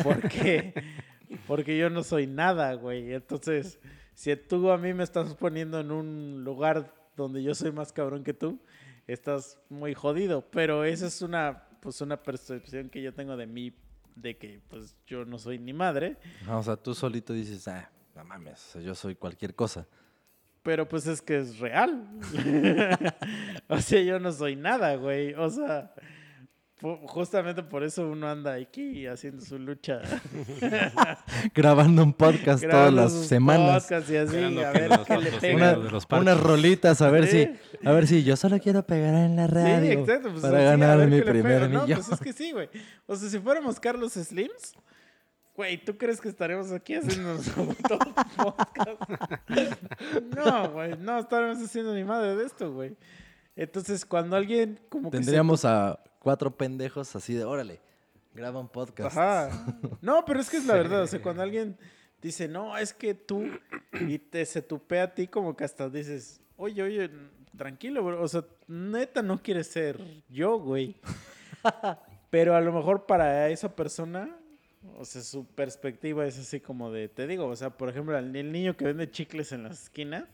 Porque, 0.04 0.74
porque 1.48 1.78
yo 1.78 1.90
no 1.90 2.04
soy 2.04 2.28
nada, 2.28 2.74
güey. 2.74 3.14
Entonces, 3.14 3.80
si 4.14 4.36
tú 4.36 4.72
a 4.72 4.78
mí 4.78 4.94
me 4.94 5.04
estás 5.04 5.34
poniendo 5.36 5.80
en 5.80 5.92
un 5.92 6.44
lugar 6.44 6.94
donde 7.16 7.44
yo 7.44 7.54
soy 7.56 7.72
más 7.72 7.92
cabrón 7.92 8.24
que 8.24 8.34
tú, 8.34 8.60
estás 9.08 9.60
muy 9.70 9.94
jodido. 9.94 10.50
Pero 10.52 10.84
esa 10.84 11.08
es 11.08 11.22
una, 11.22 11.64
pues, 11.82 12.02
una 12.02 12.22
percepción 12.22 12.90
que 12.90 13.02
yo 13.02 13.14
tengo 13.14 13.36
de 13.38 13.48
mí, 13.48 13.74
de 14.16 14.38
que, 14.38 14.62
pues, 14.68 14.96
yo 15.06 15.26
no 15.26 15.38
soy 15.38 15.60
ni 15.60 15.74
madre. 15.74 16.18
Ah, 16.48 16.58
o 16.58 16.64
sea, 16.64 16.76
tú 16.76 16.94
solito 16.94 17.34
dices, 17.34 17.68
ah, 17.68 17.90
no 18.16 18.24
mames, 18.24 18.60
o 18.70 18.72
sea, 18.74 18.82
yo 18.82 18.96
soy 18.96 19.16
cualquier 19.16 19.56
cosa. 19.56 19.88
Pero 20.64 20.88
pues 20.88 21.06
es 21.08 21.22
que 21.22 21.40
es 21.40 21.60
real. 21.60 22.08
o 23.68 23.80
sea, 23.80 24.02
yo 24.02 24.18
no 24.18 24.32
soy 24.32 24.56
nada, 24.56 24.96
güey. 24.96 25.34
O 25.34 25.50
sea, 25.50 25.94
justamente 27.08 27.64
por 27.64 27.84
eso 27.84 28.08
uno 28.10 28.28
anda 28.30 28.54
aquí 28.56 29.08
haciendo 29.08 29.44
su 29.44 29.58
lucha. 29.58 30.02
Grabando 31.56 32.04
un 32.04 32.14
podcast 32.14 32.64
todas 32.68 32.94
las 32.94 33.12
semanas. 33.14 33.90
y 33.90 33.94
así, 33.94 34.18
a 34.18 34.72
ver 34.72 34.92
qué 35.08 35.18
le 35.18 35.32
pega. 35.32 35.78
Una- 35.80 36.20
unas 36.20 36.40
rolitas, 36.40 37.02
a 37.02 37.10
ver 37.10 37.28
Sí. 37.28 37.48
si, 37.80 37.88
a 37.88 37.92
ver 37.94 38.08
si 38.08 38.24
yo 38.24 38.36
solo 38.36 38.60
quiero 38.60 38.86
pegar 38.86 39.14
en 39.16 39.36
la 39.36 39.48
Sí, 39.48 39.54
radio 39.54 39.92
exacto. 40.02 40.30
Pues, 40.32 40.42
para 40.42 40.62
ganar 40.62 40.98
mi 41.08 41.22
primer 41.22 41.62
pega. 41.62 41.68
No, 41.70 41.84
millón. 41.84 42.00
pues 42.00 42.12
es 42.12 42.20
que 42.20 42.34
sí, 42.34 42.52
güey. 42.52 42.70
O 43.06 43.16
sea, 43.16 43.30
si 43.30 43.40
fuéramos 43.40 43.80
Carlos 43.80 44.14
Slims, 44.14 44.74
güey, 45.56 45.78
¿tú 45.84 45.98
crees 45.98 46.20
que 46.20 46.28
estaremos 46.30 46.72
aquí 46.72 46.96
haciendo 46.96 47.34
nuestro 47.36 47.66
podcast? 47.66 49.02
no, 50.36 50.70
güey, 50.72 50.98
no 51.00 51.20
estaremos 51.20 51.58
haciendo 51.64 51.94
ni 51.94 52.04
madre 52.04 52.36
de 52.36 52.46
esto, 52.46 52.74
güey. 52.74 52.96
Entonces, 53.56 54.04
cuando 54.06 54.36
alguien 54.36 54.80
como 54.90 55.12
que 55.12 55.18
se 55.18 55.24
Tendríamos 55.24 55.64
a 55.64 56.00
cuatro 56.24 56.56
pendejos 56.56 57.16
así 57.16 57.34
de, 57.36 57.44
órale, 57.44 57.82
graba 58.34 58.60
un 58.60 58.70
podcast. 58.70 59.16
Ajá. 59.16 59.68
No, 60.02 60.26
pero 60.26 60.40
es 60.40 60.50
que 60.50 60.58
es 60.58 60.66
la 60.66 60.74
verdad. 60.74 61.04
O 61.04 61.08
sea, 61.08 61.22
cuando 61.22 61.44
alguien 61.44 61.78
dice, 62.22 62.48
no, 62.48 62.78
es 62.78 62.94
que 62.94 63.14
tú, 63.14 63.46
y 63.94 64.18
te 64.18 64.46
se 64.46 64.62
tupea 64.62 65.04
a 65.04 65.14
ti, 65.14 65.28
como 65.28 65.56
que 65.56 65.64
hasta 65.66 65.90
dices, 65.90 66.42
oye, 66.58 66.82
oye, 66.82 67.12
tranquilo, 67.58 68.04
bro. 68.04 68.22
O 68.22 68.28
sea, 68.28 68.46
neta 68.68 69.22
no 69.22 69.42
quieres 69.42 69.68
ser 69.68 70.00
yo, 70.30 70.58
güey. 70.60 70.96
Pero 72.30 72.56
a 72.56 72.62
lo 72.62 72.74
mejor 72.74 73.06
para 73.06 73.50
esa 73.50 73.76
persona, 73.76 74.36
o 74.98 75.06
sea, 75.06 75.22
su 75.22 75.46
perspectiva 75.46 76.26
es 76.26 76.40
así 76.40 76.60
como 76.60 76.92
de, 76.92 77.08
te 77.10 77.28
digo, 77.28 77.46
o 77.46 77.56
sea, 77.56 77.70
por 77.70 77.90
ejemplo, 77.90 78.18
el, 78.18 78.36
el 78.36 78.52
niño 78.52 78.76
que 78.76 78.86
vende 78.86 79.12
chicles 79.12 79.52
en 79.52 79.64
las 79.64 79.84
esquinas, 79.84 80.26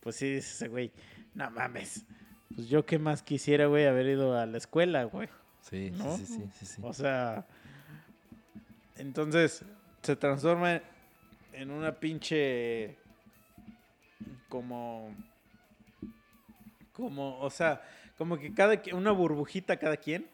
pues 0.00 0.16
sí 0.16 0.26
dice 0.34 0.50
ese 0.50 0.68
güey, 0.68 0.92
no 1.34 1.50
mames. 1.50 2.04
Pues 2.54 2.68
yo 2.68 2.86
qué 2.86 2.98
más 2.98 3.22
quisiera, 3.22 3.66
güey, 3.66 3.86
haber 3.86 4.06
ido 4.06 4.38
a 4.38 4.46
la 4.46 4.58
escuela, 4.58 5.04
güey. 5.04 5.28
Sí, 5.60 5.90
sí, 5.92 6.02
¿No? 6.02 6.16
sí, 6.16 6.26
sí, 6.26 6.48
sí, 6.58 6.66
sí. 6.66 6.82
O 6.84 6.92
sea, 6.92 7.46
entonces 8.96 9.64
se 10.02 10.16
transforma 10.16 10.80
en 11.52 11.70
una 11.70 11.92
pinche 11.98 12.96
como 14.48 15.14
como, 16.92 17.40
o 17.40 17.50
sea, 17.50 17.82
como 18.16 18.38
que 18.38 18.54
cada 18.54 18.80
una 18.92 19.10
burbujita 19.10 19.78
cada 19.78 19.96
quien 19.96 20.26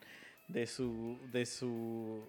de 0.48 0.66
su 0.66 1.18
de 1.32 1.46
su 1.46 2.22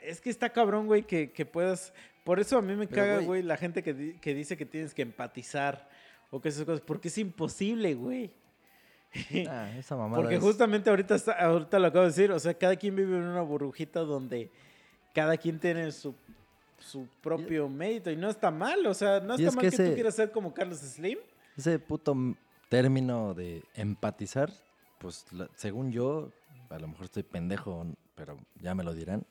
es 0.00 0.20
que 0.20 0.30
está 0.30 0.50
cabrón, 0.50 0.86
güey, 0.86 1.02
que, 1.04 1.32
que 1.32 1.46
puedas 1.46 1.92
por 2.24 2.38
eso 2.38 2.58
a 2.58 2.62
mí 2.62 2.76
me 2.76 2.86
Pero, 2.86 3.02
caga, 3.02 3.18
güey. 3.20 3.42
la 3.42 3.56
gente 3.56 3.82
que, 3.82 4.16
que 4.20 4.34
dice 4.34 4.56
que 4.56 4.66
tienes 4.66 4.94
que 4.94 5.02
empatizar 5.02 5.88
o 6.30 6.40
que 6.40 6.48
esas 6.50 6.64
cosas, 6.64 6.80
porque 6.80 7.08
es 7.08 7.18
imposible, 7.18 7.94
güey. 7.94 8.32
Ah, 9.48 9.70
esa 9.76 9.94
mamada 9.96 10.20
Porque 10.22 10.36
es- 10.36 10.40
justamente 10.42 10.88
ahorita, 10.90 11.14
está, 11.14 11.32
ahorita 11.32 11.78
lo 11.78 11.88
acabo 11.88 12.04
de 12.04 12.10
decir, 12.10 12.32
o 12.32 12.38
sea, 12.38 12.54
cada 12.54 12.76
quien 12.76 12.96
vive 12.96 13.16
en 13.16 13.24
una 13.24 13.42
burbujita 13.42 14.00
donde 14.00 14.50
cada 15.14 15.36
quien 15.36 15.58
tiene 15.60 15.92
su, 15.92 16.14
su 16.78 17.06
propio 17.22 17.68
mérito 17.68 18.10
y 18.10 18.16
no 18.16 18.30
está 18.30 18.50
mal, 18.50 18.86
o 18.86 18.94
sea, 18.94 19.20
no 19.20 19.34
está 19.34 19.48
es 19.48 19.54
mal 19.54 19.64
que 19.64 19.76
que, 19.76 19.88
tú 19.88 19.94
quieras 19.94 20.14
ser 20.14 20.30
como 20.32 20.54
Carlos 20.54 20.78
Slim. 20.78 21.18
ese 21.56 21.78
puto 21.78 22.16
término 22.70 23.34
de 23.34 23.62
empatizar, 23.74 24.50
pues 24.98 25.26
la- 25.32 25.48
según 25.56 25.92
yo, 25.92 26.30
a 26.70 26.78
lo 26.78 26.88
mejor 26.88 27.04
estoy 27.04 27.22
pendejo, 27.22 27.86
pero 28.14 28.38
ya 28.60 28.74
me 28.74 28.82
lo 28.84 28.94
dirán. 28.94 29.26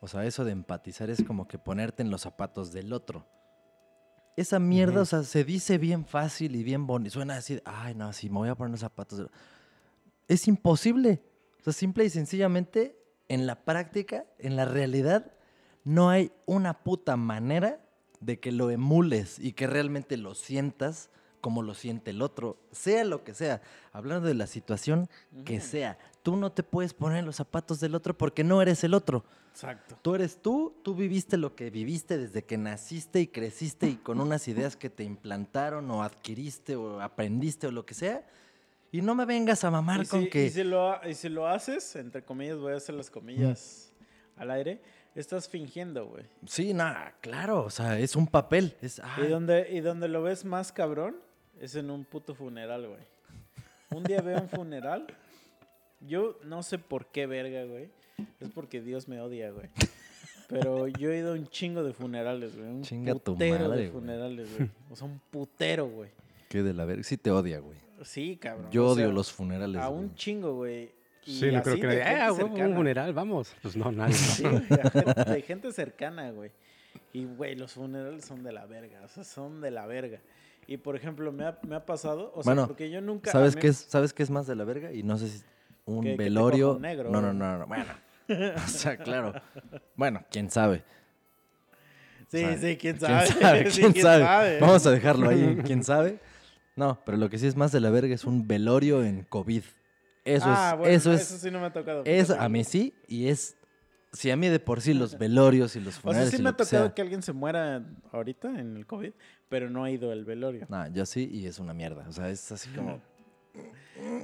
O 0.00 0.06
sea, 0.08 0.24
eso 0.24 0.44
de 0.44 0.52
empatizar 0.52 1.10
es 1.10 1.24
como 1.24 1.48
que 1.48 1.58
ponerte 1.58 2.02
en 2.02 2.10
los 2.10 2.20
zapatos 2.20 2.70
del 2.72 2.92
otro. 2.92 3.24
Esa 4.36 4.58
mierda, 4.58 5.00
o 5.00 5.04
sea, 5.06 5.22
se 5.22 5.44
dice 5.44 5.78
bien 5.78 6.04
fácil 6.04 6.54
y 6.56 6.62
bien 6.62 6.86
bonito. 6.86 7.14
Suena 7.14 7.36
así, 7.36 7.60
ay, 7.64 7.94
no, 7.94 8.12
sí, 8.12 8.28
me 8.28 8.36
voy 8.36 8.48
a 8.50 8.54
poner 8.54 8.70
los 8.72 8.80
zapatos. 8.80 9.18
del-". 9.18 9.30
Es 10.28 10.46
imposible. 10.46 11.22
O 11.60 11.64
sea, 11.64 11.72
simple 11.72 12.04
y 12.04 12.10
sencillamente, 12.10 12.98
en 13.28 13.46
la 13.46 13.64
práctica, 13.64 14.26
en 14.38 14.56
la 14.56 14.66
realidad, 14.66 15.32
no 15.84 16.10
hay 16.10 16.32
una 16.44 16.84
puta 16.84 17.16
manera 17.16 17.80
de 18.20 18.38
que 18.38 18.52
lo 18.52 18.70
emules 18.70 19.38
y 19.38 19.52
que 19.52 19.66
realmente 19.66 20.16
lo 20.16 20.34
sientas 20.34 21.10
como 21.40 21.62
lo 21.62 21.74
siente 21.74 22.10
el 22.10 22.22
otro, 22.22 22.58
sea 22.72 23.04
lo 23.04 23.22
que 23.22 23.32
sea. 23.32 23.62
Hablando 23.92 24.26
de 24.26 24.34
la 24.34 24.48
situación 24.48 25.08
que 25.44 25.60
sea, 25.60 25.96
tú 26.26 26.34
no 26.34 26.50
te 26.50 26.64
puedes 26.64 26.92
poner 26.92 27.22
los 27.22 27.36
zapatos 27.36 27.78
del 27.78 27.94
otro 27.94 28.18
porque 28.18 28.42
no 28.42 28.60
eres 28.60 28.82
el 28.82 28.94
otro. 28.94 29.24
Exacto. 29.52 29.96
Tú 30.02 30.16
eres 30.16 30.42
tú, 30.42 30.74
tú 30.82 30.96
viviste 30.96 31.36
lo 31.36 31.54
que 31.54 31.70
viviste 31.70 32.18
desde 32.18 32.42
que 32.42 32.58
naciste 32.58 33.20
y 33.20 33.28
creciste 33.28 33.88
y 33.88 33.94
con 33.94 34.20
unas 34.20 34.48
ideas 34.48 34.74
que 34.76 34.90
te 34.90 35.04
implantaron 35.04 35.88
o 35.88 36.02
adquiriste 36.02 36.74
o 36.74 37.00
aprendiste 37.00 37.68
o 37.68 37.70
lo 37.70 37.86
que 37.86 37.94
sea. 37.94 38.26
Y 38.90 39.02
no 39.02 39.14
me 39.14 39.24
vengas 39.24 39.62
a 39.62 39.70
mamar 39.70 40.02
Y 40.02 40.06
con 40.06 40.24
si, 40.24 40.28
que... 40.28 40.46
y 40.46 40.50
si 40.50 40.64
lo, 40.64 41.00
y 41.08 41.14
si 41.14 41.28
lo 41.28 41.46
haces, 41.46 41.94
entre 41.94 42.24
comillas, 42.24 42.58
voy 42.58 42.72
a 42.72 42.78
hacer 42.78 42.96
las 42.96 43.08
comillas 43.08 43.92
al 44.34 44.50
aire, 44.50 44.82
estás 45.14 45.48
fingiendo, 45.48 46.08
güey. 46.08 46.24
Sí, 46.44 46.74
nada, 46.74 47.14
claro, 47.20 47.62
o 47.62 47.70
sea, 47.70 48.00
es 48.00 48.16
un 48.16 48.26
papel. 48.26 48.76
Es, 48.82 48.98
Y 48.98 49.02
ay, 49.04 49.28
donde, 49.28 49.68
y 49.70 49.78
donde 49.78 50.08
lo 50.08 50.24
ves 50.24 50.44
más 50.44 50.72
cabrón 50.72 51.18
es 51.60 51.76
en 51.76 51.88
un 51.88 52.04
puto 52.04 52.34
funeral, 52.34 52.88
güey. 52.88 53.06
Un 53.90 54.02
día 54.02 54.20
veo 54.22 54.40
un 54.40 54.48
funeral. 54.48 55.06
Yo 56.00 56.38
no 56.44 56.62
sé 56.62 56.78
por 56.78 57.06
qué 57.06 57.26
verga, 57.26 57.64
güey. 57.64 57.88
Es 58.40 58.50
porque 58.50 58.80
Dios 58.80 59.08
me 59.08 59.20
odia, 59.20 59.50
güey. 59.50 59.68
Pero 60.48 60.86
yo 60.86 61.10
he 61.10 61.18
ido 61.18 61.32
a 61.32 61.34
un 61.34 61.48
chingo 61.48 61.82
de 61.82 61.92
funerales, 61.92 62.56
güey. 62.56 62.68
Un 62.68 62.82
Chinga 62.82 63.14
tu 63.14 63.32
putero 63.32 63.68
madre, 63.68 63.82
de 63.84 63.90
funerales, 63.90 64.56
güey. 64.56 64.70
O 64.90 64.96
sea, 64.96 65.06
un 65.08 65.20
putero, 65.30 65.88
güey. 65.88 66.10
qué 66.48 66.62
de 66.62 66.72
la 66.72 66.84
verga. 66.84 67.02
Sí 67.02 67.16
te 67.16 67.30
odia, 67.30 67.58
güey. 67.58 67.78
Sí, 68.04 68.36
cabrón. 68.36 68.70
Yo 68.70 68.84
o 68.86 68.90
odio 68.90 69.06
sea, 69.06 69.14
los 69.14 69.32
funerales. 69.32 69.80
A 69.80 69.88
güey. 69.88 70.04
un 70.04 70.14
chingo, 70.14 70.54
güey. 70.54 70.92
Y 71.24 71.40
Sí, 71.40 71.50
no 71.50 71.60
creo 71.62 71.74
que 71.76 71.82
nadie, 71.88 72.04
gente 72.04 72.20
"Ah, 72.20 72.32
huevo, 72.32 72.44
un 72.46 72.52
cercana. 72.52 72.76
funeral, 72.76 73.12
vamos. 73.12 73.52
Pues 73.60 73.76
no, 73.76 73.90
nadie. 73.90 74.14
Sí, 74.14 74.42
güey, 74.44 74.62
de 75.26 75.42
gente 75.42 75.72
cercana, 75.72 76.30
güey. 76.30 76.52
Y, 77.12 77.24
güey, 77.24 77.56
los 77.56 77.72
funerales 77.72 78.24
son 78.24 78.44
de 78.44 78.52
la 78.52 78.66
verga, 78.66 79.00
o 79.04 79.08
sea, 79.08 79.24
son 79.24 79.60
de 79.60 79.70
la 79.72 79.86
verga. 79.86 80.20
Y, 80.68 80.76
por 80.76 80.94
ejemplo, 80.94 81.32
me 81.32 81.44
ha, 81.44 81.58
me 81.66 81.74
ha 81.74 81.84
pasado, 81.84 82.30
o 82.34 82.42
sea, 82.44 82.52
Bueno, 82.54 82.66
porque 82.68 82.90
yo 82.90 83.00
nunca... 83.00 83.32
¿Sabes 83.32 83.56
mí- 83.56 83.62
qué, 83.62 83.68
es, 83.68 83.76
¿Sabes 83.78 84.12
qué 84.12 84.22
es 84.22 84.30
más 84.30 84.46
de 84.46 84.54
la 84.54 84.64
verga? 84.64 84.92
Y 84.92 85.02
no 85.02 85.16
sé 85.18 85.28
si 85.28 85.42
un 85.86 86.04
te 86.04 86.16
velorio... 86.16 86.78
negro, 86.78 87.10
no, 87.10 87.20
no, 87.20 87.32
no, 87.32 87.58
no, 87.58 87.66
bueno. 87.66 87.92
o 88.56 88.68
sea, 88.68 88.96
claro. 88.96 89.32
Bueno, 89.94 90.24
quién 90.30 90.50
sabe. 90.50 90.84
Sí, 92.28 92.44
sí, 92.60 92.76
quién 92.76 92.96
¿Quién 92.96 92.98
sabe. 92.98 93.26
sabe? 93.26 93.70
Sí, 93.70 93.80
¿Quién 93.80 93.94
sabe? 94.02 94.58
Vamos 94.60 94.86
a 94.86 94.90
dejarlo 94.90 95.28
ahí, 95.28 95.58
quién 95.64 95.84
sabe. 95.84 96.18
No, 96.74 97.00
pero 97.06 97.16
lo 97.16 97.30
que 97.30 97.38
sí 97.38 97.46
es 97.46 97.56
más 97.56 97.72
de 97.72 97.80
la 97.80 97.90
verga 97.90 98.14
es 98.14 98.24
un 98.24 98.46
velorio 98.46 99.02
en 99.02 99.22
COVID. 99.22 99.62
Eso 100.24 100.44
ah, 100.48 100.70
es, 100.72 100.78
bueno, 100.78 100.94
eso 100.94 101.12
es, 101.12 101.20
Eso 101.22 101.38
sí 101.38 101.50
no 101.50 101.60
me 101.60 101.66
ha 101.66 101.72
tocado. 101.72 102.04
fíjate. 102.04 102.34
a 102.36 102.48
mí 102.48 102.64
sí, 102.64 102.92
y 103.06 103.28
es, 103.28 103.56
si 104.12 104.32
a 104.32 104.36
mí 104.36 104.48
de 104.48 104.58
por 104.58 104.80
sí 104.80 104.92
los 104.92 105.16
velorios 105.18 105.76
y 105.76 105.80
los 105.80 105.88
O 105.88 105.92
sea, 105.92 106.02
funerales 106.02 106.30
sí 106.30 106.42
me 106.42 106.48
ha 106.48 106.52
que 106.52 106.64
tocado 106.64 106.94
que 106.94 107.02
alguien 107.02 107.22
se 107.22 107.32
muera 107.32 107.86
ahorita 108.10 108.48
en 108.58 108.76
el 108.76 108.86
COVID, 108.86 109.12
pero 109.48 109.70
no 109.70 109.84
ha 109.84 109.90
ido 109.90 110.10
al 110.10 110.24
velorio. 110.24 110.66
No, 110.68 110.88
yo 110.88 111.06
sí, 111.06 111.28
y 111.32 111.46
es 111.46 111.60
una 111.60 111.72
mierda. 111.72 112.04
O 112.08 112.12
sea, 112.12 112.28
es 112.28 112.50
así 112.50 112.68
como... 112.70 113.00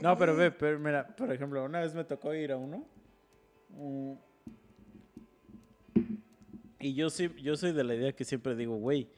No, 0.02 0.16
pero 0.18 0.36
ve, 0.36 0.50
pero 0.50 0.78
mira, 0.78 1.06
por 1.16 1.32
ejemplo, 1.32 1.64
una 1.64 1.80
vez 1.80 1.94
me 1.94 2.04
tocó 2.04 2.34
ir 2.34 2.52
a 2.52 2.56
uno. 2.56 2.86
mm, 3.70 4.12
Y 6.80 6.94
yo 6.94 7.10
sí, 7.10 7.30
yo 7.40 7.56
soy 7.56 7.72
de 7.72 7.84
la 7.84 7.94
idea 7.94 8.12
que 8.12 8.24
siempre 8.24 8.56
digo, 8.56 8.74
güey, 8.76 9.08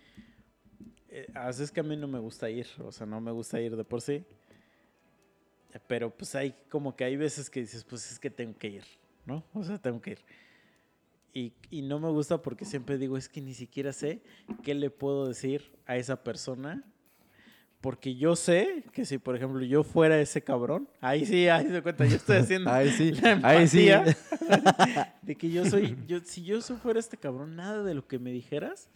eh, 1.09 1.27
así 1.35 1.63
es 1.63 1.71
que 1.73 1.81
a 1.81 1.83
mí 1.83 1.97
no 1.97 2.07
me 2.07 2.19
gusta 2.19 2.51
ir, 2.51 2.67
o 2.85 2.93
sea, 2.93 3.07
no 3.07 3.21
me 3.23 3.31
gusta 3.33 3.59
ir 3.61 3.75
de 3.75 3.85
por 3.85 4.03
sí. 4.03 4.25
Pero 5.87 6.11
pues 6.15 6.35
hay 6.35 6.55
como 6.69 6.95
que 6.95 7.05
hay 7.05 7.17
veces 7.17 7.49
que 7.51 7.61
dices, 7.61 7.83
pues 7.85 8.13
es 8.13 8.19
que 8.21 8.31
tengo 8.31 8.57
que 8.59 8.69
ir, 8.69 8.85
¿no? 9.25 9.43
O 9.55 9.65
sea, 9.65 9.79
tengo 9.79 10.01
que 10.01 10.11
ir. 10.13 10.19
Y, 11.33 11.53
y 11.71 11.83
no 11.83 11.99
me 11.99 12.11
gusta 12.11 12.41
porque 12.43 12.65
siempre 12.65 12.97
digo, 12.99 13.17
es 13.17 13.29
que 13.29 13.41
ni 13.41 13.55
siquiera 13.55 13.93
sé 13.93 14.21
qué 14.63 14.75
le 14.75 14.91
puedo 14.91 15.27
decir 15.27 15.73
a 15.87 15.97
esa 15.97 16.23
persona 16.23 16.85
porque 17.85 18.15
yo 18.15 18.35
sé 18.35 18.83
que 18.95 19.05
si, 19.05 19.19
por 19.19 19.37
ejemplo, 19.37 19.63
yo 19.63 19.85
fuera 19.85 20.19
ese 20.19 20.43
cabrón, 20.43 20.89
ahí 21.03 21.27
sí, 21.27 21.49
ahí 21.49 21.67
se 21.69 21.83
cuenta, 21.83 22.07
yo 22.07 22.17
estoy 22.17 22.39
haciendo 22.39 22.71
Ahí 22.73 22.89
sí, 22.89 23.13
la 23.13 23.39
ahí 23.43 23.69
sí. 23.69 23.91
de 25.21 25.37
que 25.37 25.51
yo 25.51 25.67
soy, 25.67 25.95
yo, 26.07 26.21
si 26.21 26.45
yo 26.45 26.63
fuera 26.63 26.99
este 26.99 27.19
cabrón, 27.19 27.57
nada 27.57 27.83
de 27.83 27.93
lo 27.93 28.07
que 28.07 28.19
me 28.19 28.33
dijeras 28.33 28.89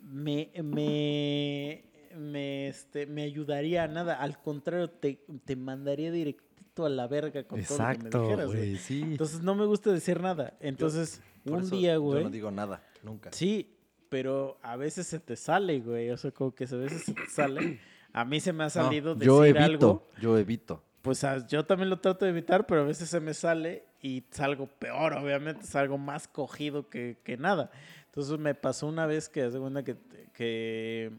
me, 0.00 0.52
me, 0.62 1.84
me, 2.16 2.68
este, 2.68 3.06
me 3.06 3.24
ayudaría 3.24 3.82
a 3.82 3.88
nada. 3.88 4.14
Al 4.14 4.40
contrario, 4.40 4.88
te, 4.88 5.24
te 5.44 5.56
mandaría 5.56 6.12
directito 6.12 6.86
a 6.86 6.88
la 6.88 7.08
verga 7.08 7.42
con 7.42 7.60
todo 7.60 7.76
lo 7.76 7.84
que 7.88 7.98
me 7.98 8.04
Exacto, 8.04 8.22
dijeras, 8.22 8.82
sí. 8.82 9.02
Entonces 9.02 9.40
no 9.40 9.56
me 9.56 9.66
gusta 9.66 9.90
decir 9.90 10.20
nada. 10.20 10.56
Entonces, 10.60 11.20
un 11.44 11.68
día, 11.70 11.96
güey. 11.96 12.20
Yo 12.20 12.24
no 12.26 12.30
digo 12.30 12.52
nada, 12.52 12.84
nunca. 13.02 13.32
Sí, 13.32 13.76
pero 14.08 14.60
a 14.62 14.76
veces 14.76 15.08
se 15.08 15.18
te 15.18 15.34
sale, 15.34 15.80
güey. 15.80 16.10
O 16.10 16.16
sea, 16.16 16.30
como 16.30 16.54
que 16.54 16.66
a 16.66 16.76
veces 16.76 17.02
se 17.02 17.12
te 17.12 17.26
sale. 17.26 17.80
A 18.16 18.24
mí 18.24 18.40
se 18.40 18.52
me 18.52 18.64
ha 18.64 18.66
No, 18.66 18.70
salido 18.70 19.16
yo 19.18 19.42
decir 19.42 19.56
evito, 19.58 19.90
algo. 19.90 20.08
yo 20.20 20.38
evito. 20.38 20.82
Pues 21.02 21.22
ah, 21.22 21.46
yo 21.46 21.64
también 21.66 21.90
lo 21.90 21.98
trato 22.00 22.24
de 22.24 22.30
evitar, 22.30 22.66
pero 22.66 22.80
a 22.80 22.84
veces 22.84 23.08
se 23.10 23.20
me 23.20 23.34
sale 23.34 23.84
y 24.02 24.24
salgo 24.30 24.66
peor, 24.66 25.12
obviamente, 25.12 25.64
salgo 25.64 25.98
más 25.98 26.26
cogido 26.26 26.88
que, 26.88 27.18
que 27.22 27.36
nada. 27.36 27.70
Entonces 28.06 28.38
me 28.38 28.54
pasó 28.54 28.86
una 28.86 29.06
vez 29.06 29.28
que, 29.28 29.42
hace 29.42 29.58
cuenta 29.58 29.84
que, 29.84 29.96
que 30.32 31.12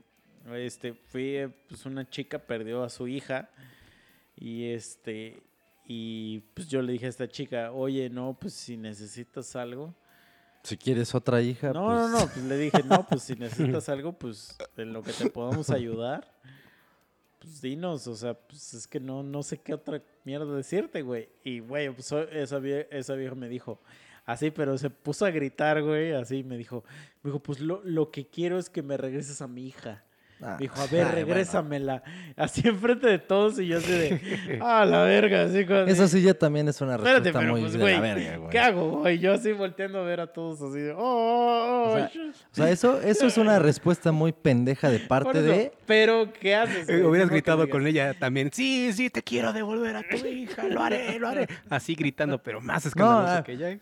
este, 0.56 0.94
fui, 0.94 1.48
pues 1.70 1.86
una 1.86 2.10
chica 2.10 2.40
perdió 2.40 2.84
a 2.84 2.90
su 2.90 3.08
hija 3.08 3.50
y 4.36 4.72
este, 4.72 5.42
y 5.86 6.40
pues 6.56 6.68
yo 6.68 6.82
le 6.82 6.94
dije 6.94 7.06
a 7.06 7.10
esta 7.10 7.28
chica, 7.28 7.72
oye, 7.72 8.10
no, 8.10 8.36
pues 8.40 8.54
si 8.56 8.76
necesitas 8.76 9.56
algo. 9.56 9.94
Si 10.64 10.76
quieres 10.78 11.14
otra 11.16 11.42
hija, 11.42 11.72
No, 11.72 11.86
pues... 11.86 11.98
no, 12.00 12.10
no, 12.10 12.18
pues 12.28 12.44
le 12.44 12.58
dije, 12.58 12.84
no, 12.84 13.06
pues 13.08 13.22
si 13.22 13.36
necesitas 13.40 13.88
algo, 13.88 14.14
pues 14.14 14.58
en 14.76 14.92
lo 14.92 15.02
que 15.04 15.14
te 15.14 15.30
podamos 15.30 15.70
ayudar, 15.70 16.28
pues 17.48 17.62
dinos, 17.62 18.08
o 18.08 18.16
sea, 18.16 18.34
pues 18.34 18.74
es 18.74 18.88
que 18.88 19.00
no, 19.00 19.24
no 19.24 19.42
sé 19.42 19.58
qué 19.58 19.74
otra 19.74 20.04
mierda 20.26 20.54
decirte, 20.54 21.02
güey. 21.02 21.30
Y, 21.44 21.60
güey, 21.60 21.90
pues 21.90 22.12
esa, 22.12 22.60
esa 22.92 23.16
vieja 23.16 23.36
me 23.36 23.48
dijo, 23.48 23.80
así, 24.26 24.52
pero 24.52 24.78
se 24.78 24.90
puso 24.90 25.26
a 25.26 25.32
gritar, 25.32 25.82
güey, 25.82 26.12
así, 26.12 26.44
me 26.44 26.58
dijo, 26.58 26.84
me 27.24 27.30
dijo, 27.30 27.40
pues 27.42 27.62
lo, 27.62 27.82
lo 27.84 28.12
que 28.12 28.28
quiero 28.28 28.60
es 28.60 28.70
que 28.70 28.84
me 28.84 28.98
regreses 28.98 29.42
a 29.42 29.48
mi 29.48 29.66
hija. 29.66 30.04
Ah, 30.42 30.58
dijo, 30.60 30.80
a 30.80 30.84
ay, 30.84 30.90
ver, 30.92 31.06
bueno. 31.06 31.16
regrésamela. 31.16 32.04
Así 32.36 32.68
enfrente 32.68 33.08
de 33.08 33.20
todos 33.20 33.60
y 33.60 33.68
yo 33.68 33.80
así 33.80 33.92
de, 33.92 34.60
ah, 34.62 34.86
la 34.86 35.04
verga, 35.04 35.44
así. 35.44 35.66
Eso 35.88 36.08
sí 36.08 36.22
ya 36.22 36.34
también 36.34 36.68
es 36.68 36.80
una 36.82 36.96
Espérate, 36.96 37.32
respuesta 37.32 37.40
pero 37.40 37.52
muy 37.54 37.62
pues, 37.62 37.74
de 37.74 37.80
güey, 37.80 37.94
la 37.96 38.02
verga, 38.02 38.38
güey. 38.38 38.50
¿qué 38.50 38.60
hago, 38.60 39.00
güey? 39.00 39.20
Yo 39.20 39.34
así 39.34 39.52
volteando 39.52 40.00
a 40.00 40.04
ver 40.04 40.20
a 40.20 40.28
todos 40.28 40.62
así 40.62 40.80
de, 40.80 40.92
oh, 40.92 40.98
oh, 41.00 41.84
oh, 41.84 41.92
O 41.92 41.96
sea, 41.96 42.10
sh-". 42.10 42.30
O 42.30 42.56
sea, 42.56 42.70
eso, 42.70 43.02
eso 43.02 43.28
es 43.28 43.38
una 43.38 43.60
respuesta 43.60 44.12
muy 44.12 44.32
pendeja 44.32 44.90
de 44.90 45.00
parte 45.00 45.40
eso, 45.40 45.42
de... 45.42 45.72
Pero, 45.86 46.32
¿qué 46.34 46.56
haces? 46.56 46.88
Eh, 46.88 46.98
güey? 46.98 47.06
hubieras 47.10 47.30
gritado 47.30 47.68
con 47.70 47.88
ella 47.88 48.14
también. 48.14 48.52
Sí, 48.54 48.92
sí, 48.94 49.10
te 49.10 49.24
quiero 49.24 49.54
devolver 49.54 49.96
a 49.96 50.04
tu 50.04 50.26
hija. 50.26 50.68
Lo 50.68 50.82
haré, 50.82 51.18
lo 51.20 51.28
haré. 51.30 51.48
Así 51.70 51.96
gritando, 51.96 52.42
pero 52.42 52.62
más 52.62 52.86
escandaloso 52.86 53.34
ah, 53.34 53.44
que 53.44 53.54
ella. 53.54 53.80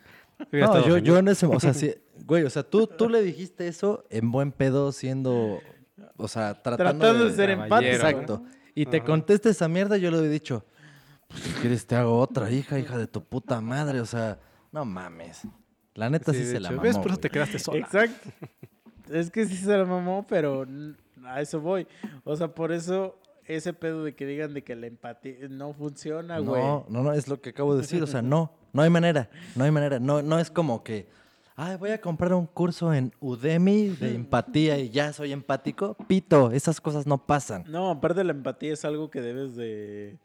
No, 0.51 0.87
yo, 0.87 0.97
yo 0.97 1.17
en 1.17 1.27
ese... 1.27 1.45
O 1.45 1.59
sea, 1.59 1.73
sí, 1.73 1.93
güey, 2.25 2.43
o 2.43 2.49
sea, 2.49 2.63
tú, 2.63 2.87
tú 2.87 3.09
le 3.09 3.21
dijiste 3.21 3.67
eso 3.67 4.05
en 4.09 4.31
buen 4.31 4.51
pedo 4.51 4.91
siendo... 4.91 5.59
O 6.17 6.27
sea, 6.27 6.53
tratando, 6.53 6.99
Tratando 6.99 7.25
de 7.25 7.35
ser 7.35 7.49
empático. 7.51 7.91
Exacto. 7.91 8.43
Y 8.73 8.85
te 8.85 8.97
Ajá. 8.97 9.05
contesta 9.05 9.49
esa 9.49 9.67
mierda, 9.67 9.97
yo 9.97 10.11
le 10.11 10.17
he 10.19 10.29
dicho, 10.29 10.65
pues 11.27 11.43
si 11.43 11.51
quieres 11.53 11.85
te 11.85 11.95
hago 11.95 12.19
otra 12.19 12.51
hija, 12.51 12.77
hija 12.79 12.97
de 12.97 13.07
tu 13.07 13.23
puta 13.23 13.61
madre. 13.61 14.01
O 14.01 14.05
sea, 14.05 14.39
no 14.71 14.85
mames. 14.85 15.43
La 15.93 16.09
neta 16.09 16.33
sí, 16.33 16.45
se 16.45 16.59
la 16.59 16.71
mamó, 16.71 16.81
¿Ves? 16.81 16.97
Por 16.97 17.11
eso 17.11 17.19
te 17.19 17.29
quedaste 17.29 17.59
sola. 17.59 17.79
Exacto. 17.79 18.29
Es 19.11 19.29
que 19.29 19.45
sí 19.45 19.55
se 19.55 19.77
la 19.77 19.85
mamó, 19.85 20.25
pero 20.27 20.65
a 21.25 21.39
eso 21.39 21.61
voy. 21.61 21.87
O 22.23 22.35
sea, 22.35 22.47
por 22.47 22.71
eso 22.71 23.19
ese 23.45 23.73
pedo 23.73 24.03
de 24.03 24.15
que 24.15 24.25
digan 24.25 24.53
de 24.53 24.63
que 24.63 24.75
la 24.75 24.87
empatía 24.87 25.35
no 25.49 25.73
funciona, 25.73 26.39
güey. 26.39 26.61
No, 26.61 26.85
no, 26.89 27.03
no, 27.03 27.13
es 27.13 27.27
lo 27.27 27.39
que 27.39 27.51
acabo 27.51 27.75
de 27.75 27.81
decir. 27.81 28.01
O 28.01 28.07
sea, 28.07 28.21
no, 28.21 28.53
no 28.73 28.81
hay 28.81 28.89
manera. 28.89 29.29
No 29.55 29.63
hay 29.63 29.71
manera. 29.71 29.99
No, 29.99 30.21
no 30.21 30.39
es 30.39 30.49
como 30.49 30.83
que, 30.83 31.07
ay, 31.55 31.77
voy 31.77 31.91
a 31.91 32.01
comprar 32.01 32.33
un 32.33 32.45
curso 32.47 32.93
en 32.93 33.13
Udemy 33.19 33.89
de 33.89 34.15
empatía 34.15 34.77
y 34.79 34.89
ya 34.89 35.13
soy 35.13 35.31
empático. 35.31 35.95
Pito, 36.07 36.51
esas 36.51 36.79
cosas 36.81 37.05
no 37.07 37.25
pasan. 37.25 37.63
No, 37.67 37.89
aparte 37.91 38.23
la 38.23 38.31
empatía 38.31 38.73
es 38.73 38.85
algo 38.85 39.09
que 39.09 39.21
debes 39.21 39.55
de... 39.55 40.17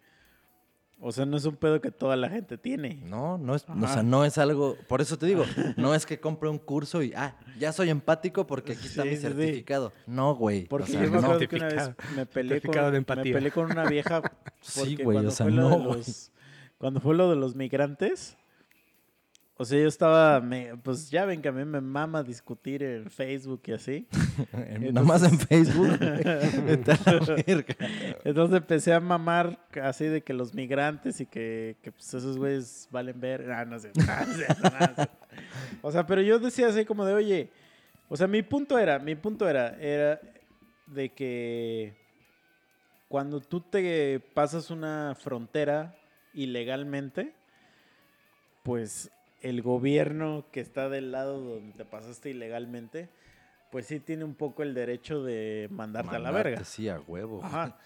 O 1.02 1.12
sea, 1.12 1.24
no 1.24 1.38
es 1.38 1.46
un 1.46 1.56
pedo 1.56 1.80
que 1.80 1.90
toda 1.90 2.14
la 2.14 2.28
gente 2.28 2.58
tiene. 2.58 3.00
No, 3.06 3.38
no 3.38 3.54
es, 3.54 3.64
o 3.66 3.86
sea, 3.88 4.02
no 4.02 4.22
es 4.26 4.36
algo, 4.36 4.76
por 4.86 5.00
eso 5.00 5.16
te 5.16 5.24
digo, 5.24 5.44
no 5.78 5.94
es 5.94 6.04
que 6.04 6.20
compre 6.20 6.50
un 6.50 6.58
curso 6.58 7.02
y, 7.02 7.14
ah, 7.16 7.38
ya 7.58 7.72
soy 7.72 7.88
empático 7.88 8.46
porque 8.46 8.72
aquí 8.72 8.86
está 8.86 9.04
Sí, 9.04 9.08
mi 9.08 9.14
sí, 9.16 9.22
sí. 9.22 9.28
certificado. 9.28 9.94
No, 10.06 10.34
güey. 10.34 10.64
o 10.64 10.68
Porque 10.68 10.92
sea, 10.92 11.02
yo 11.02 11.10
me 11.10 11.16
no. 11.22 11.26
acuerdo 11.28 11.48
que 11.48 11.56
una 11.56 11.64
vez 11.68 11.74
Certificado. 11.84 12.16
me 12.16 12.26
peleé, 12.26 12.48
con, 12.50 12.60
Certificado 12.60 12.86
de 12.88 12.92
me 12.92 12.98
empatía. 12.98 13.32
peleé 13.32 13.50
con 13.50 13.70
una 13.70 13.84
vieja. 13.88 14.20
Sí, 14.60 14.96
güey, 15.02 15.24
o 15.24 15.30
sea, 15.30 15.46
no, 15.46 15.78
los- 15.78 16.32
Cuando 16.76 17.00
fue 17.00 17.14
lo 17.14 17.30
de 17.30 17.36
los 17.36 17.56
migrantes, 17.56 18.36
o 19.61 19.64
sea, 19.66 19.78
yo 19.78 19.88
estía, 19.88 20.40
me- 20.42 20.74
pues 20.78 21.11
ya 21.11 21.26
ven 21.26 21.42
que 21.42 21.48
a 21.48 21.52
mí 21.52 21.66
me 21.66 21.82
mama 21.82 22.22
discutir 22.22 22.82
en 22.82 23.11
Facebook 23.11 23.61
y 23.66 23.72
así. 23.72 24.06
En- 24.54 24.94
Nomás 24.94 25.22
en 25.22 25.38
Facebook. 25.48 25.98
Entonces 28.24 28.56
empecé 28.56 28.94
a 28.94 29.00
mamar 29.00 29.58
así 29.82 30.06
de 30.06 30.22
que 30.22 30.32
los 30.32 30.54
migrantes 30.54 31.20
y 31.20 31.26
que, 31.26 31.76
que, 31.82 31.92
pues 31.92 32.14
esos 32.14 32.38
güeyes 32.38 32.88
valen 32.90 33.20
ver. 33.20 33.50
Ah, 33.52 33.66
no 33.66 33.78
sé. 33.78 33.90
no 33.94 34.34
cierto. 34.34 35.08
O 35.82 35.92
sea, 35.92 36.06
pero 36.06 36.22
yo 36.22 36.38
decía 36.38 36.68
así 36.68 36.86
como 36.86 37.04
de, 37.04 37.12
oye, 37.12 37.50
o 38.08 38.16
sea, 38.16 38.26
mi 38.26 38.42
punto 38.42 38.78
era, 38.78 38.98
mi 38.98 39.14
punto 39.14 39.46
era, 39.46 39.76
era 39.78 40.20
de 40.86 41.11
que 41.11 41.94
cuando 43.08 43.40
tú 43.40 43.61
te 43.61 44.20
pasas 44.32 44.70
una 44.70 45.14
frontera 45.20 45.94
ilegalmente, 46.32 47.34
pues 48.62 49.11
el 49.43 49.62
gobierno 49.62 50.45
que 50.53 50.61
está 50.61 50.88
del 50.88 51.12
lado 51.12 51.41
donde 51.41 51.72
te 51.72 51.84
pasaste 51.84 52.30
ilegalmente, 52.30 53.09
pues 53.70 53.86
sí 53.86 54.01
tiene 54.01 54.24
un 54.24 54.34
poco 54.34 54.62
el 54.62 54.74
derecho 54.74 55.22
de 55.22 55.68
mandarte 55.70 56.16
a 56.16 56.18
la 56.18 56.30
verga. 56.30 56.64
Sí, 56.64 56.88
a 56.88 57.01
huevo. 57.01 57.41
Ajá. 57.43 57.78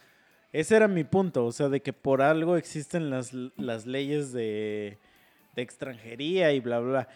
Ese 0.52 0.76
era 0.76 0.88
mi 0.88 1.04
punto, 1.04 1.44
o 1.46 1.52
sea, 1.52 1.68
de 1.68 1.82
que 1.82 1.92
por 1.92 2.22
algo 2.22 2.56
existen 2.56 3.10
las, 3.10 3.32
las 3.32 3.86
leyes 3.86 4.32
de, 4.32 4.98
de 5.54 5.62
extranjería 5.62 6.52
y 6.52 6.60
bla, 6.60 6.78
bla, 6.78 6.90
bla. 6.90 7.08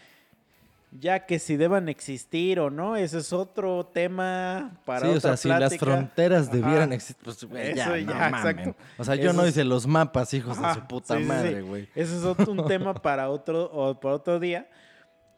Ya 0.91 1.27
que 1.27 1.39
si 1.39 1.57
deban 1.59 1.89
existir 1.91 2.59
o 2.61 2.71
no, 2.71 2.97
ese 2.97 3.19
es 3.19 3.33
otro 3.35 3.85
tema 3.87 4.81
para 4.87 5.01
sí, 5.01 5.07
o 5.09 5.11
otra 5.19 5.21
sea, 5.21 5.37
si 5.37 5.49
las 5.49 5.77
fronteras 5.77 6.49
Ajá. 6.49 6.57
debieran 6.57 6.93
existir, 6.95 7.23
pues, 7.23 7.41
ya, 7.41 7.85
Eso 7.85 7.91
no 7.91 7.97
ya, 7.99 8.31
mamen. 8.31 8.35
exacto. 8.59 8.77
O 8.97 9.05
sea, 9.05 9.15
yo 9.17 9.31
Eso 9.31 9.33
no 9.35 9.43
es- 9.45 9.51
hice 9.51 9.65
los 9.65 9.87
mapas, 9.87 10.33
hijos 10.33 10.61
de 10.61 10.73
su 10.75 10.81
puta 10.87 11.19
sí, 11.19 11.25
madre, 11.25 11.61
güey. 11.61 11.89
Ese 11.95 12.17
es 12.17 12.25
otro, 12.25 12.51
un 12.53 12.67
tema 12.67 12.95
para 13.03 13.29
otro, 13.29 13.65
o 13.71 14.01
para 14.01 14.15
otro 14.15 14.41
día. 14.41 14.69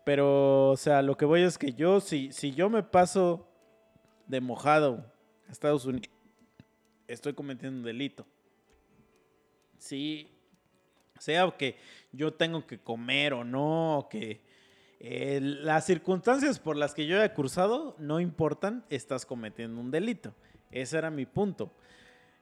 Pero, 0.05 0.71
o 0.71 0.77
sea, 0.77 1.03
lo 1.03 1.17
que 1.17 1.25
voy 1.25 1.43
es 1.43 1.59
que 1.59 1.73
yo, 1.73 2.01
si, 2.01 2.33
si 2.33 2.53
yo 2.53 2.71
me 2.71 2.83
paso 2.85 3.49
de 4.29 4.41
mojado 4.41 5.05
a 5.49 5.53
Estados 5.53 5.85
Unidos, 5.85 6.09
estoy 7.09 7.35
cometiendo 7.35 7.79
un 7.79 7.85
delito. 7.85 8.25
Sí, 9.79 10.31
sea 11.19 11.51
que 11.57 11.77
yo 12.13 12.33
tengo 12.33 12.67
que 12.67 12.79
comer 12.79 13.33
o 13.35 13.45
no, 13.45 13.99
o 13.99 14.09
que 14.09 14.41
eh, 15.03 15.41
las 15.41 15.87
circunstancias 15.87 16.59
por 16.59 16.77
las 16.77 16.93
que 16.93 17.07
yo 17.07 17.17
haya 17.17 17.33
cruzado 17.33 17.97
no 17.99 18.21
importan, 18.21 18.85
estás 18.91 19.25
cometiendo 19.25 19.81
un 19.81 19.91
delito. 19.91 20.35
Ese 20.71 20.99
era 20.99 21.11
mi 21.11 21.25
punto. 21.25 21.73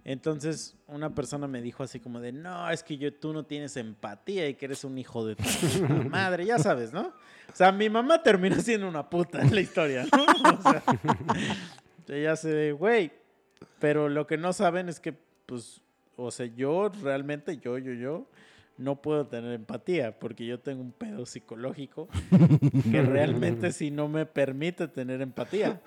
Entonces, 0.05 0.77
una 0.87 1.15
persona 1.15 1.47
me 1.47 1.63
dijo 1.63 1.83
así 1.83 2.01
como 2.01 2.21
de, 2.21 2.33
no, 2.33 2.71
es 2.71 2.83
que 2.83 2.97
yo, 2.97 3.13
tú 3.13 3.33
no 3.33 3.45
tienes 3.45 3.77
empatía 3.77 4.49
y 4.49 4.55
que 4.55 4.65
eres 4.67 4.83
un 4.83 4.99
hijo 4.99 5.25
de 5.25 5.37
tu 5.37 5.45
madre, 6.11 6.47
ya 6.47 6.59
sabes, 6.59 6.93
¿no? 6.93 7.13
O 7.53 7.55
sea, 7.55 7.71
mi 7.73 7.89
mamá 7.89 8.23
terminó 8.23 8.57
siendo 8.61 8.89
una 8.89 9.09
puta 9.09 9.41
en 9.41 9.55
la 9.55 9.61
historia, 9.61 10.07
¿no? 10.11 10.25
O 10.25 10.63
sea, 10.63 12.37
sé 12.37 12.49
de, 12.49 12.73
güey, 12.73 13.13
pero 13.79 14.09
lo 14.09 14.27
que 14.27 14.37
no 14.37 14.53
saben 14.53 14.89
es 14.89 14.99
que, 14.99 15.15
pues, 15.47 15.81
o 16.17 16.31
sea, 16.31 16.47
yo 16.47 16.91
realmente, 17.03 17.59
yo, 17.59 17.79
yo, 17.79 17.93
yo, 17.93 18.27
no 18.79 19.03
puedo 19.03 19.27
tener 19.27 19.53
empatía 19.53 20.19
porque 20.19 20.47
yo 20.47 20.61
tengo 20.61 20.81
un 20.81 20.93
pedo 20.93 21.27
psicológico 21.27 22.09
que 22.91 23.03
realmente 23.03 23.73
sí 23.73 23.91
no 23.91 24.09
me 24.09 24.25
permite 24.25 24.89
tener 24.89 25.21
empatía. 25.21 25.83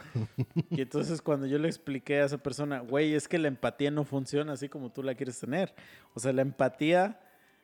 Y 0.70 0.82
entonces 0.82 1.22
cuando 1.22 1.48
yo 1.48 1.58
le 1.58 1.68
expliqué 1.68 2.20
a 2.20 2.26
esa 2.26 2.38
persona, 2.38 2.80
güey, 2.80 3.14
es 3.14 3.28
que 3.28 3.39
la 3.39 3.48
empatía 3.48 3.92
no 3.92 4.04
funciona 4.04 4.54
así 4.54 4.70
como 4.70 4.92
tú 4.92 5.02
la 5.02 5.16
quieres 5.16 5.39
tener. 5.39 5.74
O 6.14 6.20
sea, 6.20 6.34
la 6.34 6.42
empatía 6.42 7.20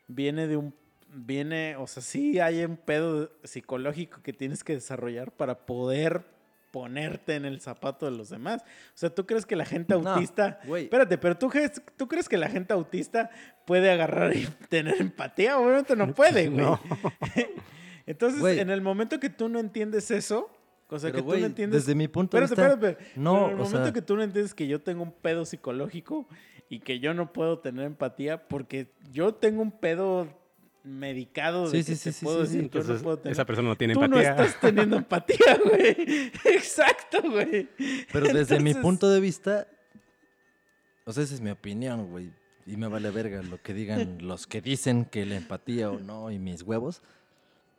viene 0.07 0.47
de 0.47 0.57
un 0.57 0.73
viene, 1.13 1.75
o 1.77 1.87
sea, 1.87 2.03
sí 2.03 2.39
hay 2.39 2.63
un 2.63 2.77
pedo 2.77 3.31
psicológico 3.43 4.21
que 4.21 4.33
tienes 4.33 4.63
que 4.63 4.73
desarrollar 4.73 5.31
para 5.31 5.65
poder 5.65 6.25
ponerte 6.71 7.35
en 7.35 7.45
el 7.45 7.59
zapato 7.61 8.05
de 8.05 8.11
los 8.17 8.29
demás. 8.29 8.61
O 8.63 8.91
sea, 8.95 9.09
¿tú 9.09 9.25
crees 9.25 9.45
que 9.45 9.55
la 9.55 9.65
gente 9.65 9.93
No, 9.97 10.09
autista... 10.09 10.59
güey. 10.65 10.83
Espérate, 10.85 11.17
pero 11.17 11.37
¿tú 11.37 11.49
crees, 11.49 11.81
¿tú 11.95 12.07
crees 12.07 12.27
que 12.29 12.37
la 12.37 12.49
gente 12.49 12.73
autista 12.73 13.29
puede 13.65 13.89
agarrar 13.91 14.35
y 14.35 14.45
tener 14.69 14.95
empatía? 14.99 15.57
Obviamente 15.59 15.95
no 15.95 16.13
puede, 16.13 16.47
güey. 16.49 16.65
No. 16.65 16.79
Entonces, 18.05 18.39
Güey. 18.39 18.59
en 18.59 18.69
el 18.69 18.81
momento 18.81 19.19
que 19.19 19.29
tú 19.29 19.49
no 19.49 19.59
entiendes 19.59 20.11
eso, 20.11 20.49
o 20.89 20.97
sea, 20.97 21.09
Pero, 21.11 21.15
que 21.17 21.21
tú 21.23 21.25
güey, 21.27 21.41
no 21.41 21.47
entiendes... 21.47 21.83
desde 21.85 21.95
mi 21.95 22.07
punto 22.07 22.37
de 22.37 22.41
vista, 22.41 22.53
espérate, 22.55 22.89
espérate. 22.91 23.19
no, 23.19 23.33
Pero 23.33 23.45
en 23.45 23.51
el 23.51 23.57
momento 23.57 23.83
sea- 23.83 23.93
que 23.93 24.01
tú 24.01 24.15
no 24.15 24.23
entiendes 24.23 24.53
que 24.53 24.67
yo 24.67 24.81
tengo 24.81 25.03
un 25.03 25.11
pedo 25.11 25.43
psicológico 25.45 26.27
y 26.69 26.79
que 26.79 26.99
yo 26.99 27.13
no 27.13 27.33
puedo 27.33 27.59
tener 27.59 27.85
empatía 27.85 28.47
porque 28.47 28.93
yo 29.11 29.33
tengo 29.35 29.61
un 29.61 29.71
pedo 29.71 30.27
medicado 30.87 31.69
de 31.69 31.83
Sí, 31.83 31.91
que 31.91 31.95
sí, 31.97 32.03
te 32.03 32.11
sí, 32.13 32.19
sí, 32.19 32.25
puedo 32.25 32.45
sí, 32.45 32.51
decir 32.53 32.63
sí. 32.63 32.69
que 32.69 32.77
yo 32.77 32.79
no 32.79 32.81
Entonces, 32.85 33.03
puedo 33.03 33.17
tener 33.19 33.31
esa 33.33 33.45
persona 33.45 33.67
no 33.69 33.75
tiene 33.75 33.93
Tú 33.93 34.03
empatía. 34.03 34.35
no 34.35 34.43
estás 34.43 34.59
teniendo 34.61 34.95
empatía, 34.97 35.59
güey. 35.63 36.31
Exacto, 36.45 37.17
güey. 37.29 37.69
Pero 38.11 38.27
desde 38.33 38.59
mi 38.59 38.73
punto 38.73 39.09
de 39.09 39.19
vista, 39.19 39.67
o 41.05 41.13
sea, 41.13 41.23
esa 41.23 41.33
es 41.35 41.41
mi 41.41 41.49
opinión, 41.51 42.09
güey. 42.09 42.31
Y 42.65 42.75
me 42.75 42.87
vale 42.87 43.11
verga 43.11 43.41
lo 43.43 43.61
que 43.61 43.73
digan 43.73 44.17
los 44.21 44.47
que 44.47 44.61
dicen 44.61 45.05
que 45.05 45.25
la 45.25 45.35
empatía 45.35 45.89
o 45.89 45.99
no 45.99 46.31
y 46.31 46.39
mis 46.39 46.63
huevos. 46.63 47.01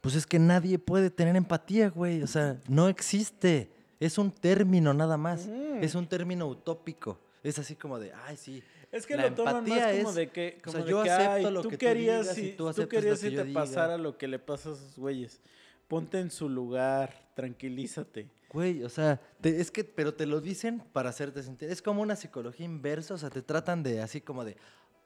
Pues 0.01 0.15
es 0.15 0.27
que 0.27 0.39
nadie 0.39 0.79
puede 0.79 1.11
tener 1.11 1.37
empatía, 1.37 1.91
güey. 1.91 2.23
O 2.23 2.27
sea, 2.27 2.57
no 2.69 2.89
existe. 2.89 3.69
Es 4.01 4.17
un 4.17 4.31
término 4.31 4.95
nada 4.95 5.17
más. 5.17 5.47
Ujú. 5.47 5.79
Es 5.83 5.95
un 5.95 6.07
término 6.07 6.47
utópico. 6.47 7.19
Es 7.43 7.59
así 7.59 7.75
como 7.75 7.99
de, 7.99 8.13
ay, 8.27 8.37
sí. 8.37 8.63
Es 8.91 9.07
que 9.07 9.17
La 9.17 9.29
lo 9.29 9.35
toman 9.35 9.69
más 9.69 9.97
como 9.97 10.09
es- 10.11 10.15
de 10.15 10.29
que, 10.31 10.57
o 10.61 10.63
como 10.63 10.77
sea, 10.77 10.85
de 10.85 10.91
yo 10.91 11.03
que, 11.03 11.11
acepto 11.11 11.33
ay, 11.49 11.53
lo 11.53 11.63
tú 11.63 11.69
que 11.69 11.77
tú 11.77 11.81
querías 11.87 12.21
digas 12.23 12.39
y 12.39 12.41
si 12.43 12.53
tú 12.57 12.73
tú, 12.73 12.89
querías 12.89 13.21
que 13.21 13.31
si 13.31 13.37
te 13.37 13.45
diga. 13.45 13.61
pasara 13.61 13.99
lo 13.99 14.17
que 14.17 14.29
le 14.29 14.39
pasa 14.39 14.71
a 14.71 14.73
esos 14.73 14.97
güeyes. 14.97 15.41
Ponte 15.89 16.19
en 16.21 16.31
su 16.31 16.49
lugar, 16.49 17.29
tranquilízate. 17.35 18.29
Güey, 18.51 18.83
o 18.83 18.89
sea, 18.89 19.21
te- 19.41 19.61
es 19.61 19.71
que, 19.71 19.85
pero 19.85 20.15
te 20.15 20.25
lo 20.27 20.41
dicen 20.41 20.83
para 20.93 21.11
hacerte 21.11 21.43
sentir. 21.43 21.71
Es 21.71 21.83
como 21.83 22.01
una 22.03 22.17
psicología 22.17 22.65
inversa, 22.65 23.15
o 23.15 23.19
sea, 23.19 23.29
te 23.31 23.43
tratan 23.43 23.83
de 23.83 24.01
así 24.01 24.21
como 24.23 24.45
de, 24.45 24.57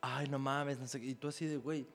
ay, 0.01 0.29
no 0.29 0.39
mames, 0.39 0.79
no 0.79 0.87
sé 0.87 1.01
qué. 1.01 1.07
Y 1.07 1.15
tú 1.15 1.29
así 1.29 1.47
de, 1.47 1.57
güey, 1.57 1.87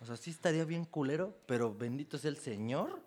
o 0.00 0.06
sea, 0.06 0.16
sí 0.16 0.30
estaría 0.30 0.64
bien 0.64 0.84
culero, 0.86 1.36
pero 1.46 1.74
bendito 1.74 2.16
sea 2.16 2.30
el 2.30 2.38
Señor, 2.38 3.00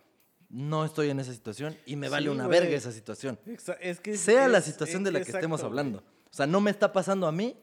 no 0.50 0.86
estoy 0.86 1.10
en 1.10 1.20
esa 1.20 1.34
situación 1.34 1.76
y 1.88 1.96
me 1.96 2.08
vale 2.08 2.28
Sí, 2.28 2.30
una 2.36 2.46
güey. 2.46 2.60
verga 2.60 2.76
esa 2.78 2.92
situación. 2.92 3.40
Exa- 3.48 3.78
Es 3.82 4.00
que 4.00 4.12
es- 4.12 4.20
Sea 4.22 4.48
la 4.48 4.60
es- 4.60 4.66
situación 4.66 5.02
es 5.02 5.06
de 5.06 5.12
la 5.12 5.20
que 5.26 5.32
estemos 5.32 5.60
exacto, 5.60 5.66
hablando. 5.66 6.00
güey. 6.02 6.12
O 6.30 6.34
sea, 6.36 6.46
no 6.46 6.62
me 6.62 6.70
está 6.70 6.94
pasando 6.94 7.26
a 7.28 7.32
mí, 7.32 7.56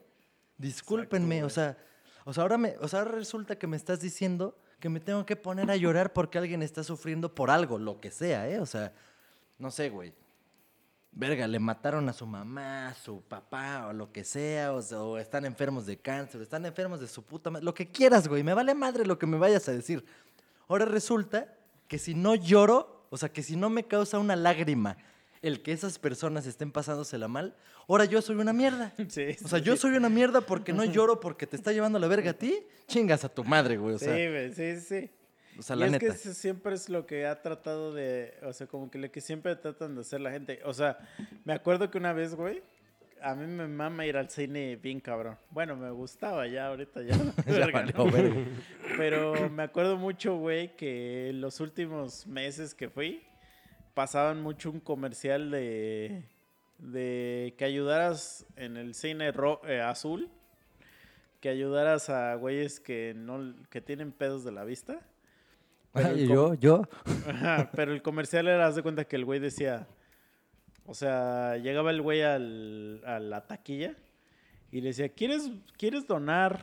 discúlpenme, 0.57 1.39
Exacto, 1.39 1.47
o 1.47 1.49
sea, 1.49 1.77
o 2.25 2.33
sea, 2.33 2.43
ahora 2.43 2.57
me, 2.57 2.75
o 2.79 2.87
sea, 2.87 2.99
ahora 2.99 3.11
resulta 3.11 3.57
que 3.57 3.67
me 3.67 3.77
estás 3.77 3.99
diciendo 3.99 4.57
que 4.79 4.89
me 4.89 4.99
tengo 4.99 5.25
que 5.25 5.35
poner 5.35 5.69
a 5.71 5.75
llorar 5.75 6.13
porque 6.13 6.37
alguien 6.37 6.61
está 6.61 6.83
sufriendo 6.83 7.33
por 7.33 7.49
algo, 7.49 7.77
lo 7.77 7.99
que 7.99 8.11
sea, 8.11 8.49
¿eh? 8.49 8.59
O 8.59 8.65
sea, 8.65 8.93
no 9.57 9.71
sé, 9.71 9.89
güey. 9.89 10.13
Verga, 11.11 11.47
le 11.47 11.59
mataron 11.59 12.09
a 12.09 12.13
su 12.13 12.25
mamá, 12.25 12.89
a 12.89 12.93
su 12.95 13.21
papá, 13.21 13.87
o 13.87 13.93
lo 13.93 14.11
que 14.11 14.23
sea, 14.23 14.73
o, 14.73 14.81
sea, 14.81 14.99
o 14.99 15.17
están 15.17 15.45
enfermos 15.45 15.85
de 15.85 15.97
cáncer, 15.97 16.41
o 16.41 16.43
están 16.43 16.65
enfermos 16.65 16.99
de 16.99 17.07
su 17.07 17.23
puta 17.23 17.51
madre, 17.51 17.63
lo 17.63 17.73
que 17.73 17.87
quieras, 17.87 18.27
güey, 18.27 18.43
me 18.43 18.53
vale 18.53 18.73
madre 18.73 19.05
lo 19.05 19.19
que 19.19 19.27
me 19.27 19.37
vayas 19.37 19.69
a 19.69 19.73
decir. 19.73 20.03
Ahora 20.67 20.85
resulta 20.85 21.53
que 21.87 21.99
si 21.99 22.15
no 22.15 22.33
lloro, 22.35 23.05
o 23.09 23.17
sea, 23.17 23.29
que 23.29 23.43
si 23.43 23.55
no 23.55 23.69
me 23.69 23.83
causa 23.83 24.17
una 24.17 24.35
lágrima 24.35 24.97
el 25.43 25.61
que 25.61 25.73
esas 25.73 25.99
personas 25.99 26.47
estén 26.47 26.71
pasándosela 26.71 27.27
mal, 27.27 27.55
ahora 27.87 28.05
yo 28.05 28.21
soy 28.21 28.37
una 28.37 28.53
mierda. 28.53 28.93
Sí, 29.09 29.35
O 29.43 29.47
sea, 29.47 29.59
sí, 29.59 29.65
yo 29.65 29.75
soy 29.77 29.91
una 29.91 30.09
mierda 30.09 30.41
porque 30.41 30.73
no 30.73 30.83
lloro 30.85 31.19
porque 31.19 31.45
te 31.45 31.55
está 31.55 31.71
llevando 31.71 31.99
la 31.99 32.07
verga 32.07 32.31
a 32.31 32.33
ti, 32.33 32.65
chingas 32.87 33.23
a 33.23 33.29
tu 33.29 33.43
madre, 33.43 33.77
güey, 33.77 33.95
o 33.95 33.99
sea, 33.99 34.15
sí, 34.15 34.27
güey, 34.27 34.53
sí, 34.53 34.79
sí. 34.79 35.11
o 35.59 35.61
sea 35.61 35.75
y 35.75 35.79
la 35.79 35.85
es 35.85 35.91
neta. 35.91 36.05
que 36.05 36.11
eso 36.11 36.33
siempre 36.33 36.73
es 36.73 36.89
lo 36.89 37.05
que 37.05 37.27
ha 37.27 37.41
tratado 37.41 37.93
de, 37.93 38.33
o 38.41 38.53
sea, 38.53 38.65
como 38.67 38.89
que 38.89 38.97
lo 38.97 39.11
que 39.11 39.21
siempre 39.21 39.55
tratan 39.55 39.95
de 39.95 40.01
hacer 40.01 40.21
la 40.21 40.31
gente. 40.31 40.61
O 40.65 40.73
sea, 40.73 40.97
me 41.43 41.53
acuerdo 41.53 41.91
que 41.91 41.97
una 41.97 42.13
vez, 42.13 42.33
güey, 42.35 42.63
a 43.21 43.35
mí 43.35 43.47
me 43.47 43.67
mama 43.67 44.05
ir 44.05 44.17
al 44.17 44.29
cine 44.29 44.75
bien 44.75 44.99
cabrón. 44.99 45.37
Bueno, 45.49 45.75
me 45.75 45.89
gustaba 45.91 46.45
ya, 46.47 46.67
ahorita 46.67 47.01
ya. 47.03 47.15
Pero 48.97 49.49
me 49.49 49.63
acuerdo 49.63 49.97
mucho, 49.97 50.37
güey, 50.37 50.75
que 50.75 51.31
los 51.33 51.59
últimos 51.61 52.27
meses 52.27 52.75
que 52.75 52.89
fui, 52.89 53.23
pasaban 53.93 54.41
mucho 54.41 54.69
un 54.71 54.79
comercial 54.79 55.51
de, 55.51 56.23
de 56.79 57.53
que 57.57 57.65
ayudaras 57.65 58.45
en 58.55 58.77
el 58.77 58.93
cine 58.95 59.31
ro- 59.31 59.61
eh, 59.67 59.81
azul, 59.81 60.29
que 61.39 61.49
ayudaras 61.49 62.09
a 62.09 62.35
güeyes 62.35 62.79
que, 62.79 63.13
no, 63.15 63.53
que 63.69 63.81
tienen 63.81 64.11
pedos 64.11 64.43
de 64.43 64.51
la 64.51 64.63
vista. 64.63 64.99
Pero 65.93 66.15
yo, 66.15 66.53
yo, 66.55 66.83
Ajá, 67.27 67.69
pero 67.75 67.93
el 67.93 68.01
comercial 68.01 68.47
era, 68.47 68.65
haz 68.65 68.75
de 68.75 68.81
cuenta 68.81 69.05
que 69.05 69.15
el 69.15 69.25
güey 69.25 69.39
decía, 69.39 69.87
o 70.85 70.93
sea, 70.95 71.57
llegaba 71.57 71.91
el 71.91 72.01
güey 72.01 72.21
al- 72.23 73.01
a 73.05 73.19
la 73.19 73.45
taquilla 73.45 73.95
y 74.71 74.81
le 74.81 74.87
decía, 74.87 75.09
¿quieres, 75.09 75.51
¿quieres 75.77 76.07
donar 76.07 76.59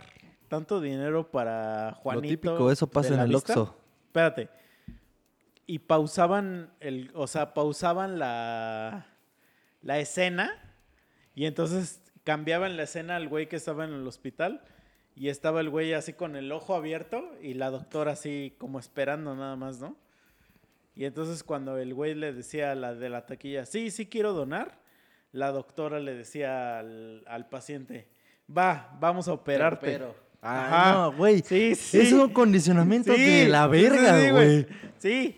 tanto 0.48 0.80
dinero 0.80 1.30
para 1.30 1.92
Juanito. 2.02 2.22
Lo 2.24 2.28
típico, 2.56 2.72
eso 2.72 2.88
pasa 2.88 3.14
en 3.14 3.20
el 3.20 3.28
vista". 3.28 3.52
Oxxo. 3.52 3.76
Espérate. 4.06 4.48
Y 5.70 5.78
pausaban 5.78 6.72
el, 6.80 7.12
o 7.14 7.28
sea, 7.28 7.54
pausaban 7.54 8.18
la, 8.18 9.06
la 9.82 10.00
escena 10.00 10.50
y 11.36 11.44
entonces 11.46 12.02
cambiaban 12.24 12.76
la 12.76 12.82
escena 12.82 13.14
al 13.14 13.28
güey 13.28 13.48
que 13.48 13.54
estaba 13.54 13.84
en 13.84 13.92
el 13.92 14.04
hospital 14.04 14.64
y 15.14 15.28
estaba 15.28 15.60
el 15.60 15.70
güey 15.70 15.92
así 15.92 16.12
con 16.12 16.34
el 16.34 16.50
ojo 16.50 16.74
abierto 16.74 17.24
y 17.40 17.54
la 17.54 17.70
doctora 17.70 18.10
así 18.12 18.56
como 18.58 18.80
esperando 18.80 19.36
nada 19.36 19.54
más, 19.54 19.78
¿no? 19.78 19.96
Y 20.96 21.04
entonces 21.04 21.44
cuando 21.44 21.78
el 21.78 21.94
güey 21.94 22.16
le 22.16 22.32
decía 22.32 22.72
a 22.72 22.74
la 22.74 22.96
de 22.96 23.08
la 23.08 23.26
taquilla, 23.26 23.64
sí, 23.64 23.92
sí 23.92 24.06
quiero 24.06 24.32
donar, 24.32 24.76
la 25.30 25.52
doctora 25.52 26.00
le 26.00 26.14
decía 26.14 26.80
al, 26.80 27.22
al 27.28 27.48
paciente, 27.48 28.08
va, 28.50 28.98
vamos 28.98 29.28
a 29.28 29.34
operarte. 29.34 29.86
Pero, 29.86 30.16
Ajá. 30.40 30.90
ah, 30.90 30.94
no, 30.94 31.12
güey. 31.12 31.42
Sí, 31.42 31.76
sí. 31.76 32.00
Es 32.00 32.12
un 32.12 32.32
condicionamiento 32.32 33.14
Sí, 33.14 33.22
de 33.22 33.48
la 33.48 33.68
verga, 33.68 34.20
sí, 34.20 34.30
güey. 34.30 34.66
Sí. 34.98 35.36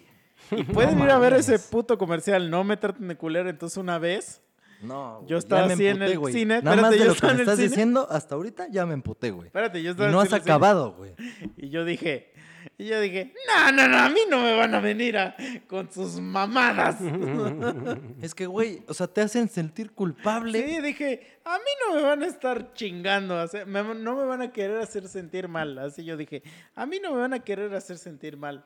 Y 0.50 0.62
pueden 0.74 0.98
ir 1.00 1.10
a 1.10 1.18
ver 1.18 1.32
ese 1.34 1.58
puto 1.58 1.96
comercial, 1.98 2.50
no 2.50 2.64
me 2.64 2.76
traten 2.76 3.08
de 3.08 3.16
culero. 3.16 3.48
Entonces 3.48 3.76
una 3.78 3.98
vez, 3.98 4.42
No, 4.82 5.24
Yo 5.26 5.38
estaba 5.38 5.66
así 5.66 5.86
en 5.86 6.02
el 6.02 6.18
cine, 6.32 6.60
Nada 6.62 6.74
espérate, 6.76 6.82
más 6.82 6.90
de 6.90 6.98
yo 6.98 7.04
lo 7.04 7.10
que 7.12 7.14
estaba 7.16 7.32
me 7.32 7.34
en 7.34 7.40
el 7.40 7.42
estás 7.42 7.56
cine. 7.56 7.68
diciendo, 7.68 8.06
hasta 8.10 8.34
ahorita 8.34 8.66
ya 8.70 8.84
me 8.86 8.94
emputé, 8.94 9.30
güey. 9.30 9.46
espérate, 9.46 9.82
yo 9.82 9.90
Y 9.90 9.92
estaba 9.92 10.10
no 10.10 10.20
en 10.20 10.26
has 10.26 10.32
el 10.32 10.40
cine 10.42 10.52
acabado, 10.52 10.92
güey. 10.94 11.12
Y 11.56 11.68
yo 11.70 11.84
dije, 11.84 12.32
y 12.78 12.86
yo 12.86 13.00
dije, 13.00 13.32
no, 13.46 13.72
no, 13.72 13.88
no, 13.88 13.98
a 13.98 14.08
mí 14.08 14.20
no 14.28 14.40
me 14.42 14.56
van 14.56 14.74
a 14.74 14.80
venir 14.80 15.16
a, 15.18 15.34
con 15.68 15.90
sus 15.92 16.20
mamadas. 16.20 16.96
Es 18.20 18.34
que, 18.34 18.46
güey, 18.46 18.82
o 18.88 18.94
sea, 18.94 19.06
te 19.06 19.20
hacen 19.20 19.48
sentir 19.48 19.92
culpable. 19.92 20.66
Sí, 20.68 20.80
dije, 20.80 21.38
a 21.44 21.58
mí 21.58 21.64
no 21.88 21.96
me 21.96 22.02
van 22.02 22.22
a 22.22 22.26
estar 22.26 22.72
chingando, 22.74 23.40
o 23.42 23.46
sea, 23.48 23.64
me- 23.66 23.82
no 23.94 24.16
me 24.16 24.24
van 24.24 24.42
a 24.42 24.52
querer 24.52 24.78
hacer 24.78 25.08
sentir 25.08 25.48
mal. 25.48 25.78
Así 25.78 26.04
yo 26.04 26.16
dije, 26.16 26.42
a 26.74 26.86
mí 26.86 26.98
no 27.02 27.12
me 27.12 27.18
van 27.18 27.34
a 27.34 27.40
querer 27.40 27.74
hacer 27.74 27.98
sentir 27.98 28.36
mal. 28.36 28.64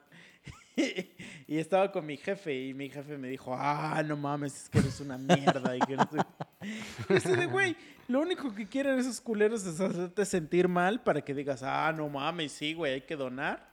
y 1.47 1.59
estaba 1.59 1.91
con 1.91 2.05
mi 2.05 2.16
jefe 2.16 2.55
y 2.66 2.74
mi 2.74 2.91
jefe 2.91 3.16
me 3.16 3.29
dijo, 3.29 3.55
ah, 3.57 4.03
no 4.07 4.16
mames, 4.16 4.64
es 4.64 4.68
que 4.68 4.79
eres 4.79 5.01
una 5.01 5.16
mierda. 5.16 5.77
Y 5.77 5.81
que 5.81 5.97
no 5.97 6.09
de, 7.37 7.47
güey, 7.47 7.77
lo 8.09 8.20
único 8.20 8.55
que 8.55 8.66
quieren 8.66 8.99
esos 8.99 9.20
culeros 9.20 9.64
es 9.64 9.81
hacerte 9.81 10.24
sentir 10.27 10.68
mal 10.68 11.03
para 11.03 11.22
que 11.22 11.35
digas, 11.35 11.62
ah, 11.62 11.93
no 11.97 12.09
mames, 12.09 12.53
sí, 12.53 12.74
güey, 12.74 12.95
hay 12.95 13.01
que 13.03 13.16
donar. 13.16 13.70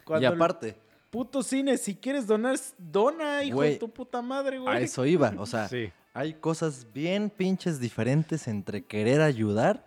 Y 0.00 0.04
Cuando 0.04 0.28
aparte, 0.28 0.76
Puto 1.10 1.42
cine, 1.42 1.78
si 1.78 1.94
quieres 1.94 2.26
donar, 2.26 2.56
dona, 2.76 3.42
hijo 3.42 3.62
de 3.62 3.76
tu 3.76 3.88
puta 3.88 4.20
madre, 4.20 4.58
güey. 4.58 4.76
a 4.76 4.80
eso 4.80 5.06
iba. 5.06 5.32
O 5.38 5.46
sea, 5.46 5.66
Sí. 5.66 5.90
hay 6.12 6.34
cosas 6.34 6.86
bien 6.92 7.30
pinches 7.30 7.80
diferentes 7.80 8.46
entre 8.46 8.84
querer 8.84 9.22
ayudar 9.22 9.86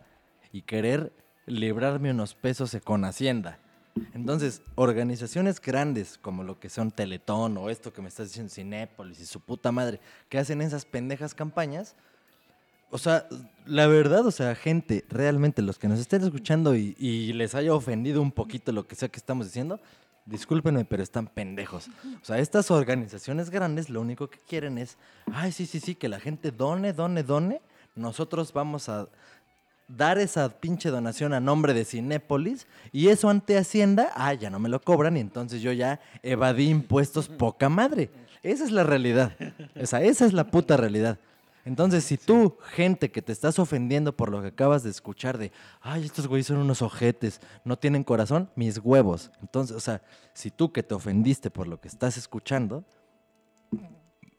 y 0.51 0.63
querer 0.63 1.13
librarme 1.45 2.09
unos 2.09 2.33
pesos 2.33 2.75
con 2.83 3.05
Hacienda. 3.05 3.59
Entonces, 4.13 4.61
organizaciones 4.75 5.59
grandes 5.59 6.17
como 6.17 6.43
lo 6.43 6.59
que 6.59 6.69
son 6.69 6.91
Teletón 6.91 7.57
o 7.57 7.69
esto 7.69 7.93
que 7.93 8.01
me 8.01 8.07
estás 8.07 8.27
diciendo 8.27 8.53
Cinépolis 8.53 9.19
y 9.19 9.25
su 9.25 9.39
puta 9.39 9.71
madre, 9.71 9.99
que 10.29 10.37
hacen 10.37 10.61
esas 10.61 10.85
pendejas 10.85 11.33
campañas, 11.33 11.95
o 12.91 12.97
sea, 12.97 13.25
la 13.65 13.87
verdad, 13.87 14.25
o 14.25 14.31
sea, 14.31 14.53
gente, 14.53 15.05
realmente 15.09 15.61
los 15.61 15.79
que 15.79 15.87
nos 15.87 15.99
estén 15.99 16.23
escuchando 16.23 16.75
y, 16.75 17.31
les 17.33 17.55
haya 17.55 17.73
ofendido 17.73 18.21
un 18.21 18.31
poquito 18.31 18.73
lo 18.73 18.85
que 18.85 18.95
sea 18.95 19.07
que 19.07 19.17
estamos 19.17 19.45
diciendo, 19.45 19.79
discúlpenme, 20.25 20.83
pero 20.83 21.01
están 21.01 21.27
pendejos. 21.27 21.87
O 22.21 22.25
sea, 22.25 22.37
estas 22.39 22.69
organizaciones 22.69 23.49
grandes 23.49 23.89
lo 23.89 24.01
único 24.01 24.29
que 24.29 24.39
quieren 24.39 24.77
es, 24.77 24.97
ay, 25.31 25.53
sí, 25.53 25.65
sí, 25.65 25.79
sí, 25.79 25.95
que 25.95 26.09
la 26.09 26.19
gente 26.19 26.51
done, 26.51 26.91
done, 26.91 27.23
done. 27.23 27.61
Nosotros 27.95 28.51
vamos 28.51 28.89
a 28.89 29.07
dar 29.95 30.17
esa 30.17 30.49
pinche 30.49 30.89
donación 30.89 31.33
a 31.33 31.39
nombre 31.39 31.73
de 31.73 31.85
Cinépolis 31.85 32.67
y 32.91 33.09
eso 33.09 33.29
ante 33.29 33.57
Hacienda, 33.57 34.11
ah, 34.15 34.33
ya 34.33 34.49
no 34.49 34.59
me 34.59 34.69
lo 34.69 34.81
cobran 34.81 35.17
y 35.17 35.19
entonces 35.19 35.61
yo 35.61 35.71
ya 35.71 35.99
evadí 36.23 36.69
impuestos 36.69 37.27
poca 37.27 37.69
madre. 37.69 38.09
Esa 38.43 38.63
es 38.63 38.71
la 38.71 38.83
realidad. 38.83 39.33
O 39.79 39.85
sea, 39.85 40.01
esa 40.01 40.25
es 40.25 40.33
la 40.33 40.49
puta 40.49 40.77
realidad. 40.77 41.19
Entonces, 41.63 42.03
si 42.03 42.17
tú, 42.17 42.57
gente 42.71 43.11
que 43.11 43.21
te 43.21 43.31
estás 43.31 43.59
ofendiendo 43.59 44.17
por 44.17 44.31
lo 44.31 44.41
que 44.41 44.47
acabas 44.47 44.81
de 44.81 44.89
escuchar 44.89 45.37
de, 45.37 45.51
ay, 45.81 46.05
estos 46.05 46.27
güeyes 46.27 46.47
son 46.47 46.57
unos 46.57 46.81
ojetes, 46.81 47.39
no 47.63 47.77
tienen 47.77 48.03
corazón, 48.03 48.49
mis 48.55 48.79
huevos. 48.79 49.31
Entonces, 49.41 49.77
o 49.77 49.79
sea, 49.79 50.01
si 50.33 50.49
tú 50.49 50.71
que 50.71 50.81
te 50.81 50.95
ofendiste 50.95 51.51
por 51.51 51.67
lo 51.67 51.79
que 51.79 51.87
estás 51.87 52.17
escuchando, 52.17 52.83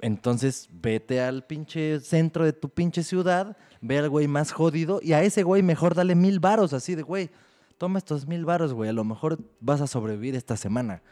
entonces 0.03 0.69
vete 0.71 1.23
al 1.23 1.47
pinche 1.47 2.01
centro 2.01 2.45
de 2.45 2.53
tu 2.53 2.69
pinche 2.69 3.05
ciudad, 3.05 3.57
ve 3.81 3.99
al 3.99 4.11
güey 4.11 4.27
más 4.27 4.51
jodido 4.51 5.01
y 5.01 5.13
a 5.13 5.23
ese 5.23 5.45
güey 5.45 5.63
mejor 5.63 5.95
dale 5.95 6.17
mil 6.17 6.41
varos, 6.41 6.73
así 6.73 6.97
de, 6.97 7.03
güey, 7.03 7.31
toma 7.79 7.99
estos 7.99 8.27
mil 8.27 8.45
varos, 8.45 8.75
güey, 8.75 8.91
a 8.91 8.93
lo 8.93 9.05
mejor 9.05 9.39
vas 9.61 9.81
a 9.81 9.87
sobrevivir 9.87 10.35
esta 10.35 10.57
semana. 10.57 11.03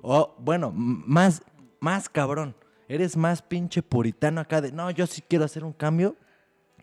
O, 0.00 0.34
bueno, 0.38 0.72
más, 0.74 1.42
más 1.80 2.08
cabrón, 2.08 2.56
eres 2.88 3.14
más 3.14 3.42
pinche 3.42 3.82
puritano 3.82 4.40
acá 4.40 4.62
de, 4.62 4.72
no, 4.72 4.90
yo 4.90 5.06
sí 5.06 5.22
quiero 5.26 5.44
hacer 5.44 5.62
un 5.62 5.74
cambio, 5.74 6.16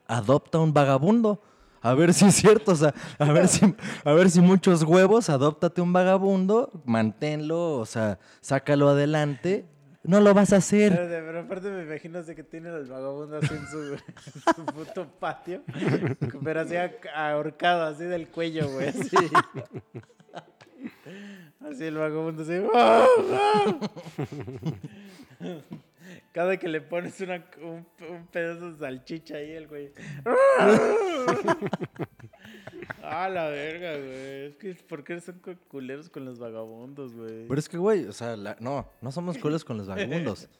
adopta 0.07 0.59
un 0.59 0.73
vagabundo. 0.73 1.41
A 1.81 1.93
ver 1.93 2.13
si 2.13 2.25
es 2.25 2.35
cierto, 2.35 2.73
o 2.73 2.75
sea, 2.75 2.93
a 3.17 3.31
ver 3.31 3.47
si, 3.47 3.75
a 4.03 4.11
ver 4.11 4.29
si 4.29 4.41
muchos 4.41 4.83
huevos, 4.83 5.29
adóptate 5.29 5.81
un 5.81 5.93
vagabundo, 5.93 6.71
manténlo, 6.85 7.77
o 7.77 7.85
sea, 7.85 8.19
sácalo 8.41 8.89
adelante. 8.89 9.65
No 10.03 10.21
lo 10.21 10.33
vas 10.33 10.53
a 10.53 10.57
hacer. 10.57 10.93
Pero 10.95 11.39
aparte 11.41 11.69
me 11.69 11.83
imagino 11.83 12.19
así 12.19 12.33
que 12.35 12.43
tiene 12.43 12.69
al 12.69 12.85
vagabundo 12.85 13.37
así 13.37 13.53
en 13.53 13.67
su, 13.67 13.97
su 14.55 14.65
puto 14.65 15.07
patio. 15.19 15.63
Pero 16.43 16.61
así 16.61 16.75
ahorcado, 17.13 17.83
así 17.83 18.05
del 18.05 18.27
cuello, 18.29 18.69
güey. 18.69 18.89
Así. 18.89 19.17
Así 21.59 21.83
el 21.85 21.97
vagabundo 21.97 22.43
así. 22.43 22.53
¡ah! 22.73 23.05
Cada 26.31 26.57
que 26.57 26.67
le 26.67 26.81
pones 26.81 27.19
un, 27.21 27.43
un 27.61 28.27
pedazo 28.31 28.71
de 28.71 28.77
salchicha 28.77 29.35
ahí, 29.35 29.51
el 29.51 29.67
güey. 29.67 29.91
Ah, 33.03 33.29
la 33.29 33.47
verga, 33.49 33.97
güey. 33.97 34.45
Es 34.47 34.55
que, 34.57 34.73
¿por 34.87 35.03
qué 35.03 35.19
son 35.21 35.39
cu- 35.39 35.57
culeros 35.67 36.09
con 36.09 36.25
los 36.25 36.39
vagabundos, 36.39 37.13
güey? 37.15 37.47
Pero 37.47 37.59
es 37.59 37.69
que, 37.69 37.77
güey, 37.77 38.05
o 38.05 38.13
sea, 38.13 38.35
la- 38.35 38.57
no, 38.59 38.89
no 39.01 39.11
somos 39.11 39.37
culeros 39.37 39.63
con 39.65 39.77
los 39.77 39.87
vagabundos. 39.87 40.49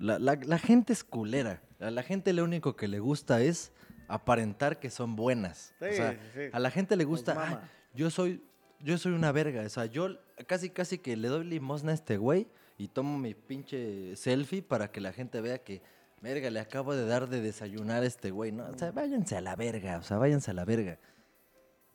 La, 0.00 0.16
la- 0.20 0.36
la 0.40 0.58
gente 0.60 0.92
es 0.92 1.02
culera. 1.02 1.60
A 1.80 1.90
la 1.90 2.04
gente 2.04 2.32
lo 2.32 2.44
único 2.44 2.76
que 2.76 2.86
le 2.86 3.00
gusta 3.00 3.40
es 3.42 3.72
aparentar 4.06 4.78
que 4.78 4.90
son 4.90 5.16
buenas. 5.16 5.74
o 5.80 5.86
Sí, 5.86 5.92
sea, 5.94 6.12
sí. 6.34 6.40
a 6.52 6.60
la 6.60 6.70
gente 6.70 6.94
le 6.94 7.02
gusta. 7.04 7.34
"Ay, 7.36 7.56
yo 7.94 8.08
soy, 8.08 8.40
yo 8.78 8.96
soy 8.96 9.12
una 9.12 9.32
verga. 9.32 9.62
O 9.62 9.68
sea, 9.68 9.86
yo 9.86 10.16
casi, 10.46 10.70
casi 10.70 10.98
que 10.98 11.16
le 11.16 11.26
doy 11.26 11.44
limosna 11.44 11.90
a 11.90 11.94
este 11.94 12.16
güey 12.16 12.46
y 12.76 12.86
tomo 12.86 13.18
mi 13.18 13.34
pinche 13.34 14.14
selfie 14.14 14.62
para 14.62 14.92
que 14.92 15.00
la 15.00 15.12
gente 15.12 15.40
vea 15.40 15.58
que, 15.58 15.82
verga, 16.22 16.48
le 16.50 16.60
acabo 16.60 16.94
de 16.94 17.04
dar 17.04 17.28
de 17.28 17.40
desayunar 17.40 18.04
a 18.04 18.06
este 18.06 18.30
güey. 18.30 18.52
¿no? 18.52 18.66
O 18.68 18.78
sea, 18.78 18.92
váyanse 18.92 19.36
a 19.36 19.40
la 19.40 19.56
verga, 19.56 19.98
o 19.98 20.02
sea, 20.04 20.16
váyanse 20.18 20.52
a 20.52 20.54
la 20.54 20.64
verga. 20.64 21.00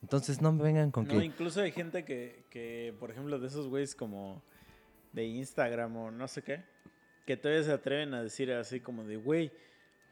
Entonces 0.04 0.42
no 0.42 0.52
me 0.52 0.62
vengan 0.62 0.90
con 0.90 1.08
No, 1.08 1.18
que... 1.18 1.24
incluso 1.24 1.62
hay 1.62 1.72
gente 1.72 2.04
que, 2.04 2.44
que, 2.50 2.94
por 3.00 3.10
ejemplo, 3.10 3.38
de 3.38 3.46
esos 3.46 3.68
güeyes 3.68 3.94
como 3.94 4.42
de 5.14 5.24
Instagram 5.24 5.96
o 5.96 6.10
no 6.10 6.28
sé 6.28 6.42
qué, 6.42 6.62
que 7.24 7.38
todavía 7.38 7.64
se 7.64 7.72
atreven 7.72 8.12
a 8.12 8.22
decir 8.22 8.52
así 8.52 8.80
como 8.80 9.04
de, 9.04 9.16
güey, 9.16 9.50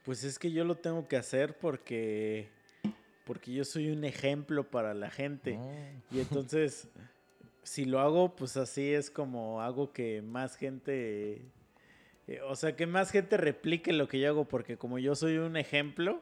pues 0.03 0.23
es 0.23 0.39
que 0.39 0.51
yo 0.51 0.63
lo 0.65 0.73
tengo 0.73 1.07
que 1.07 1.15
hacer 1.15 1.59
porque, 1.59 2.49
porque 3.23 3.53
yo 3.53 3.63
soy 3.65 3.91
un 3.91 4.03
ejemplo 4.03 4.63
para 4.63 4.95
la 4.95 5.11
gente. 5.11 5.57
No. 5.57 5.71
Y 6.09 6.21
entonces, 6.21 6.89
si 7.61 7.85
lo 7.85 7.99
hago, 7.99 8.35
pues 8.35 8.57
así 8.57 8.95
es 8.95 9.11
como 9.11 9.61
hago 9.61 9.93
que 9.93 10.23
más 10.23 10.55
gente, 10.55 11.51
eh, 12.25 12.41
o 12.47 12.55
sea, 12.55 12.75
que 12.75 12.87
más 12.87 13.11
gente 13.11 13.37
replique 13.37 13.93
lo 13.93 14.07
que 14.07 14.19
yo 14.19 14.29
hago, 14.29 14.45
porque 14.45 14.75
como 14.75 14.97
yo 14.97 15.13
soy 15.13 15.37
un 15.37 15.55
ejemplo, 15.55 16.19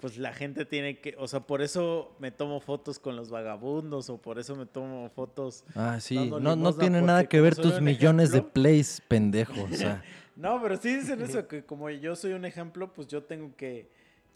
pues 0.00 0.16
la 0.16 0.32
gente 0.32 0.64
tiene 0.64 1.00
que, 1.00 1.14
o 1.18 1.26
sea, 1.26 1.40
por 1.40 1.62
eso 1.62 2.14
me 2.18 2.30
tomo 2.30 2.60
fotos 2.60 2.98
con 2.98 3.16
los 3.16 3.30
vagabundos, 3.30 4.10
o 4.10 4.18
por 4.18 4.38
eso 4.38 4.54
me 4.56 4.66
tomo 4.66 5.10
fotos. 5.10 5.64
Ah, 5.74 5.98
sí, 6.00 6.30
no, 6.30 6.54
no 6.56 6.74
tiene 6.74 7.02
nada 7.02 7.24
que 7.24 7.40
ver 7.40 7.56
tus 7.56 7.80
millones 7.80 8.30
de 8.30 8.42
plays, 8.42 9.02
pendejo. 9.08 9.64
O 9.64 9.68
sea, 9.74 10.02
No, 10.38 10.62
pero 10.62 10.76
sí 10.76 10.94
dicen 10.94 11.20
eso, 11.20 11.48
que 11.48 11.64
como 11.64 11.90
yo 11.90 12.14
soy 12.14 12.32
un 12.32 12.44
ejemplo, 12.44 12.92
pues 12.94 13.08
yo 13.08 13.24
tengo 13.24 13.56
que, 13.56 13.90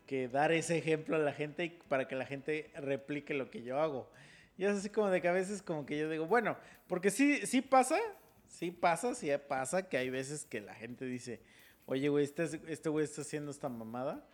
que 0.05 0.27
dar 0.27 0.51
ese 0.51 0.77
ejemplo 0.77 1.15
a 1.15 1.21
la 1.21 1.33
gente 1.33 1.79
para 1.89 2.09
que 2.09 2.17
la 2.17 2.27
gente 2.27 2.73
replique 2.75 3.35
lo 3.35 3.53
que 3.53 3.63
yo 3.63 3.81
hago. 3.81 4.11
Y 4.59 4.65
es 4.65 4.73
así 4.73 4.89
como 4.91 5.11
de 5.11 5.23
que 5.23 5.29
a 5.29 5.33
veces 5.33 5.63
como 5.63 5.87
que 5.87 5.97
yo 5.97 6.11
digo, 6.11 6.27
bueno, 6.27 6.57
porque 6.89 7.13
sí, 7.13 7.47
sí 7.47 7.63
pasa, 7.63 8.01
sí 8.49 8.73
pasa, 8.73 9.15
sí 9.15 9.31
pasa 9.47 9.89
que 9.89 9.97
hay 9.97 10.11
veces 10.11 10.45
que 10.45 10.61
la 10.61 10.75
gente 10.75 11.05
dice, 11.05 11.41
oye, 11.87 12.09
güey, 12.09 12.25
este, 12.25 12.49
este 12.67 12.89
güey 12.89 13.05
está 13.05 13.21
haciendo 13.21 13.53
esta 13.53 13.69
mamada, 13.69 14.27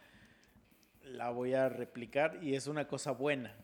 la 1.09 1.31
voy 1.31 1.55
a 1.55 1.69
replicar 1.69 2.39
y 2.43 2.55
es 2.55 2.67
una 2.67 2.87
cosa 2.87 3.13
buena. 3.13 3.55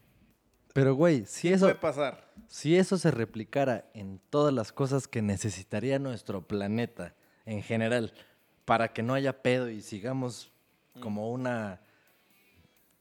pero 0.72 0.94
güey, 0.94 1.24
si 1.26 1.52
eso, 1.52 1.66
puede 1.66 1.76
pasar. 1.76 2.32
si 2.48 2.76
eso 2.76 2.98
se 2.98 3.10
replicara 3.10 3.90
en 3.94 4.20
todas 4.30 4.52
las 4.52 4.72
cosas 4.72 5.06
que 5.06 5.22
necesitaría 5.22 5.98
nuestro 5.98 6.46
planeta 6.46 7.14
en 7.46 7.62
general, 7.62 8.12
para 8.64 8.92
que 8.92 9.02
no 9.02 9.14
haya 9.14 9.42
pedo 9.42 9.70
y 9.70 9.82
sigamos 9.82 10.50
como 11.00 11.30
una 11.30 11.80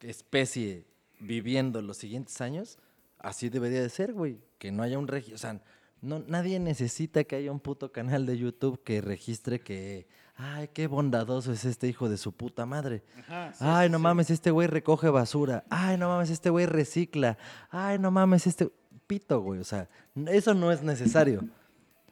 especie 0.02 0.86
viviendo 1.20 1.82
los 1.82 1.98
siguientes 1.98 2.42
años, 2.42 2.78
así 3.20 3.50
debería 3.50 3.82
de 3.82 3.90
ser, 3.90 4.14
güey. 4.14 4.40
Que 4.58 4.72
no 4.72 4.84
haya 4.84 5.00
un 5.00 5.08
registro. 5.08 5.36
O 5.36 5.38
sea, 5.38 5.62
no, 6.02 6.20
nadie 6.20 6.60
necesita 6.60 7.24
que 7.24 7.36
haya 7.36 7.52
un 7.52 7.60
puto 7.60 7.92
canal 7.92 8.26
de 8.26 8.38
YouTube 8.38 8.84
que 8.84 9.02
registre 9.02 9.60
que. 9.62 10.08
Ay, 10.46 10.68
qué 10.74 10.88
bondadoso 10.88 11.54
es 11.54 11.64
este 11.64 11.88
hijo 11.88 12.10
de 12.10 12.18
su 12.18 12.34
puta 12.34 12.66
madre. 12.66 13.02
Ajá, 13.20 13.54
sí, 13.54 13.60
Ay, 13.62 13.88
sí, 13.88 13.92
no 13.94 13.98
sí. 13.98 14.04
mames, 14.04 14.30
este 14.30 14.52
güey 14.52 14.68
recoge 14.68 15.08
basura. 15.08 15.64
Ay, 15.70 15.98
no 15.98 16.10
mames, 16.10 16.30
este 16.30 16.50
güey 16.50 16.66
recicla. 16.66 17.38
Ay, 17.70 17.98
no 17.98 18.12
mames, 18.12 18.46
este. 18.46 18.70
Pito, 19.08 19.40
güey. 19.40 19.62
O 19.62 19.64
sea, 19.64 19.88
eso 20.28 20.54
no 20.54 20.72
es 20.72 20.84
necesario. 20.84 21.48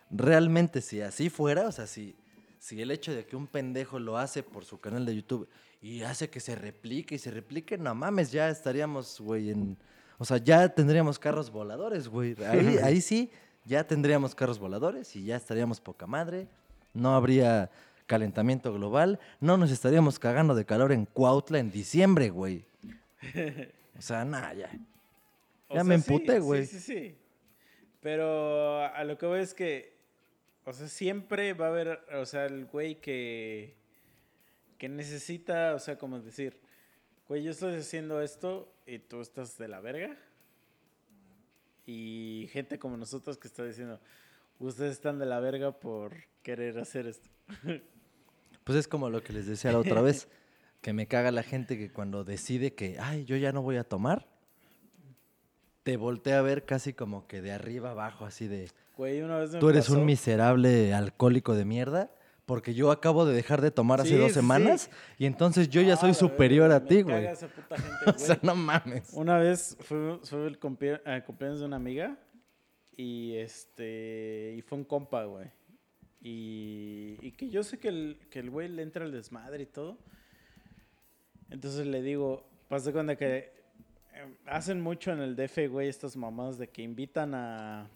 Realmente, 0.09 0.79
si 0.81 1.01
así 1.01 1.29
fuera, 1.29 1.67
o 1.67 1.71
sea, 1.73 1.87
si, 1.87 2.15
si 2.57 2.81
el 2.81 2.91
hecho 2.91 3.13
de 3.13 3.25
que 3.25 3.35
un 3.35 3.47
pendejo 3.47 3.99
lo 3.99 4.17
hace 4.17 4.43
por 4.43 4.63
su 4.63 4.79
canal 4.79 5.05
de 5.05 5.15
YouTube 5.15 5.49
y 5.81 6.03
hace 6.03 6.29
que 6.29 6.39
se 6.39 6.55
replique 6.55 7.15
y 7.15 7.19
se 7.19 7.31
replique, 7.31 7.77
no 7.77 7.93
mames, 7.95 8.31
ya 8.31 8.49
estaríamos, 8.49 9.19
güey, 9.19 9.51
en. 9.51 9.77
O 10.19 10.23
sea, 10.25 10.37
ya 10.37 10.69
tendríamos 10.69 11.19
carros 11.19 11.51
voladores, 11.51 12.07
güey. 12.07 12.35
Ahí, 12.45 12.77
ahí 12.83 13.01
sí, 13.01 13.29
ya 13.65 13.85
tendríamos 13.85 14.35
carros 14.35 14.57
voladores 14.57 15.17
y 15.17 15.25
ya 15.25 15.35
estaríamos 15.35 15.81
poca 15.81 16.07
madre. 16.07 16.47
No 16.93 17.15
habría 17.15 17.69
calentamiento 18.11 18.73
global. 18.73 19.19
No 19.39 19.55
nos 19.55 19.71
estaríamos 19.71 20.19
cagando 20.19 20.53
de 20.53 20.65
calor 20.65 20.91
en 20.91 21.05
Cuautla 21.05 21.59
en 21.59 21.71
diciembre, 21.71 22.29
güey. 22.29 22.65
O 23.97 24.01
sea, 24.03 24.25
nada, 24.25 24.51
ya. 24.55 24.71
O 25.67 25.75
Ya 25.75 25.81
sea, 25.81 25.83
me 25.83 25.99
sí, 25.99 26.11
emputé, 26.11 26.39
güey. 26.39 26.65
Sí, 26.65 26.79
sí, 26.79 26.93
sí. 26.93 27.15
Pero 27.99 28.83
a 28.83 29.03
lo 29.03 29.15
que 29.19 29.27
voy 29.27 29.41
es 29.41 29.53
que, 29.53 29.95
o 30.65 30.73
sea, 30.73 30.87
siempre 30.87 31.53
va 31.53 31.67
a 31.67 31.69
haber, 31.69 31.99
o 32.15 32.25
sea, 32.25 32.47
el 32.47 32.65
güey 32.65 32.95
que, 32.99 33.75
que 34.79 34.89
necesita, 34.89 35.75
o 35.75 35.79
sea, 35.79 35.99
como 35.99 36.19
decir, 36.19 36.59
güey, 37.27 37.43
yo 37.43 37.51
estoy 37.51 37.75
haciendo 37.75 38.21
esto 38.21 38.73
y 38.87 38.97
tú 38.97 39.21
estás 39.21 39.59
de 39.59 39.67
la 39.67 39.81
verga. 39.81 40.17
Y 41.85 42.49
gente 42.51 42.79
como 42.79 42.97
nosotros 42.97 43.37
que 43.37 43.47
está 43.47 43.63
diciendo, 43.63 43.99
ustedes 44.57 44.93
están 44.93 45.19
de 45.19 45.27
la 45.27 45.39
verga 45.39 45.73
por 45.73 46.15
querer 46.41 46.79
hacer 46.79 47.05
esto. 47.05 47.29
Pues 48.63 48.77
es 48.77 48.87
como 48.87 49.09
lo 49.09 49.23
que 49.23 49.33
les 49.33 49.45
decía 49.47 49.71
la 49.71 49.79
otra 49.79 50.01
vez, 50.01 50.27
que 50.81 50.93
me 50.93 51.07
caga 51.07 51.31
la 51.31 51.43
gente 51.43 51.77
que 51.77 51.91
cuando 51.91 52.23
decide 52.23 52.73
que, 52.73 52.97
ay, 52.99 53.25
yo 53.25 53.35
ya 53.37 53.51
no 53.51 53.61
voy 53.61 53.77
a 53.77 53.83
tomar, 53.83 54.27
te 55.83 55.97
voltea 55.97 56.39
a 56.39 56.41
ver 56.41 56.65
casi 56.65 56.93
como 56.93 57.27
que 57.27 57.41
de 57.41 57.51
arriba 57.51 57.91
abajo, 57.91 58.25
así 58.25 58.47
de, 58.47 58.69
Güey, 58.97 59.21
una 59.21 59.37
vez 59.37 59.51
me 59.51 59.59
tú 59.59 59.69
eres 59.69 59.89
un 59.89 60.05
miserable 60.05 60.93
alcohólico 60.93 61.55
de 61.55 61.65
mierda, 61.65 62.11
porque 62.45 62.73
yo 62.73 62.91
acabo 62.91 63.25
de 63.25 63.33
dejar 63.33 63.61
de 63.61 63.71
tomar 63.71 64.01
hace 64.01 64.09
Sí, 64.11 64.17
dos 64.17 64.29
sí, 64.29 64.33
semanas 64.35 64.89
y 65.17 65.25
entonces 65.25 65.69
yo 65.69 65.81
ya 65.81 65.93
Ah, 65.93 65.97
soy 65.97 66.09
la 66.09 66.13
superior 66.15 66.69
verga, 66.69 66.75
a 66.75 66.79
me 66.81 66.87
ti, 66.87 67.03
caga 67.03 67.19
güey. 67.19 67.25
esa 67.33 67.47
puta 67.47 67.77
gente, 67.79 68.09
O 68.09 68.19
sea, 68.19 68.39
no 68.43 68.55
mames. 68.55 69.09
Una 69.13 69.37
vez 69.37 69.77
fue, 69.79 70.19
fue 70.23 70.47
el 70.47 70.53
eh, 71.05 71.23
cumpleaños 71.25 71.59
de 71.61 71.65
una 71.65 71.77
amiga 71.77 72.17
y 72.97 73.35
este 73.37 74.53
y 74.57 74.61
fue 74.61 74.77
un 74.77 74.83
compa, 74.83 75.23
güey. 75.25 75.47
Y, 76.21 77.17
y 77.21 77.31
que 77.31 77.49
yo 77.49 77.63
sé 77.63 77.79
que 77.79 77.87
el, 77.87 78.19
que 78.29 78.39
el 78.39 78.49
güey 78.49 78.69
le 78.69 78.83
entra 78.83 79.05
el 79.05 79.11
desmadre 79.11 79.63
y 79.63 79.65
todo. 79.65 79.97
Entonces 81.49 81.87
le 81.87 82.01
digo, 82.01 82.47
pasa 82.67 82.91
cuando 82.91 83.17
que 83.17 83.51
eh, 84.13 84.35
hacen 84.45 84.81
mucho 84.81 85.11
en 85.11 85.19
el 85.19 85.35
DF, 85.35 85.69
güey, 85.69 85.89
estas 85.89 86.15
mamás 86.15 86.57
de 86.57 86.69
que 86.69 86.81
invitan 86.81 87.33
a 87.33 87.89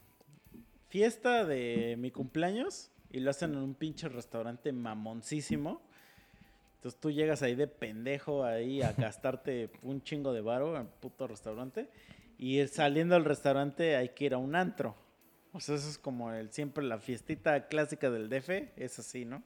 fiesta 0.89 1.45
de 1.45 1.95
mi 1.97 2.11
cumpleaños 2.11 2.91
y 3.11 3.19
lo 3.19 3.29
hacen 3.29 3.53
en 3.53 3.59
un 3.59 3.75
pinche 3.75 4.09
restaurante 4.09 4.71
mamoncísimo. 4.71 5.81
Entonces 6.75 6.99
tú 6.99 7.11
llegas 7.11 7.41
ahí 7.41 7.55
de 7.55 7.67
pendejo 7.67 8.43
ahí 8.43 8.81
a 8.81 8.91
gastarte 8.97 9.69
un 9.81 10.01
chingo 10.01 10.33
de 10.33 10.41
varo 10.41 10.77
en 10.77 10.87
puto 10.87 11.27
restaurante 11.27 11.89
y 12.37 12.65
saliendo 12.67 13.15
del 13.15 13.25
restaurante 13.25 13.95
hay 13.95 14.09
que 14.09 14.25
ir 14.25 14.33
a 14.33 14.37
un 14.37 14.55
antro. 14.55 14.95
O 15.55 15.59
sea, 15.61 15.75
eso 15.75 15.89
es 15.89 15.97
como 15.97 16.31
el, 16.33 16.51
siempre 16.51 16.83
la 16.83 16.97
fiestita 16.99 17.67
clásica 17.67 18.09
del 18.11 18.29
DF, 18.29 18.49
es 18.75 18.99
así, 18.99 19.23
¿no? 19.25 19.41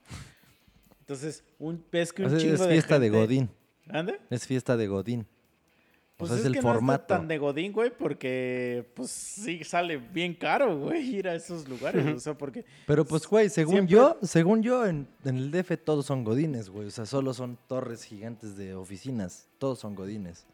Entonces, 1.02 1.44
un, 1.60 1.84
ves 1.92 2.12
que 2.14 2.24
O 2.24 2.26
un 2.26 2.32
sea, 2.32 2.40
chingo 2.40 2.56
es 2.56 2.68
fiesta 2.68 3.00
de, 3.00 3.06
gente- 3.08 3.20
Godín. 3.20 3.50
¿Ande? 3.90 4.20
Es 4.30 4.46
fiesta 4.46 4.78
de 4.78 4.88
Godín. 4.88 5.22
O 5.22 6.18
Pues 6.18 6.30
sea, 6.30 6.36
es, 6.38 6.42
es 6.42 6.48
el 6.48 6.54
que 6.54 6.62
no 6.62 6.68
formato. 6.74 7.02
está 7.04 7.18
tan 7.20 7.28
de 7.28 7.38
Godín, 7.38 7.72
güey, 7.72 7.92
porque 7.98 8.92
pues 8.94 9.10
sí 9.10 9.64
sale 9.64 9.98
bien 9.98 10.34
caro, 10.34 10.78
güey, 10.78 11.16
ir 11.16 11.28
a 11.30 11.36
esos 11.36 11.68
lugares. 11.70 12.06
o 12.16 12.20
sea, 12.20 12.38
porque 12.38 12.66
Pero 12.86 13.06
pues, 13.06 13.26
güey, 13.26 13.50
según 13.50 13.76
Siempre- 13.76 13.94
yo, 13.96 14.18
según 14.24 14.62
yo, 14.62 14.86
en, 14.86 15.08
en 15.24 15.38
el 15.38 15.50
DF 15.52 15.78
todos 15.78 16.06
son 16.06 16.24
godines, 16.24 16.70
güey. 16.70 16.88
O 16.88 16.92
sea, 16.92 17.06
solo 17.06 17.34
son 17.34 17.58
torres 17.68 18.04
gigantes 18.04 18.58
de 18.58 18.76
oficinas. 18.76 19.48
Todos 19.60 19.80
son 19.80 19.96
godines. 19.96 20.46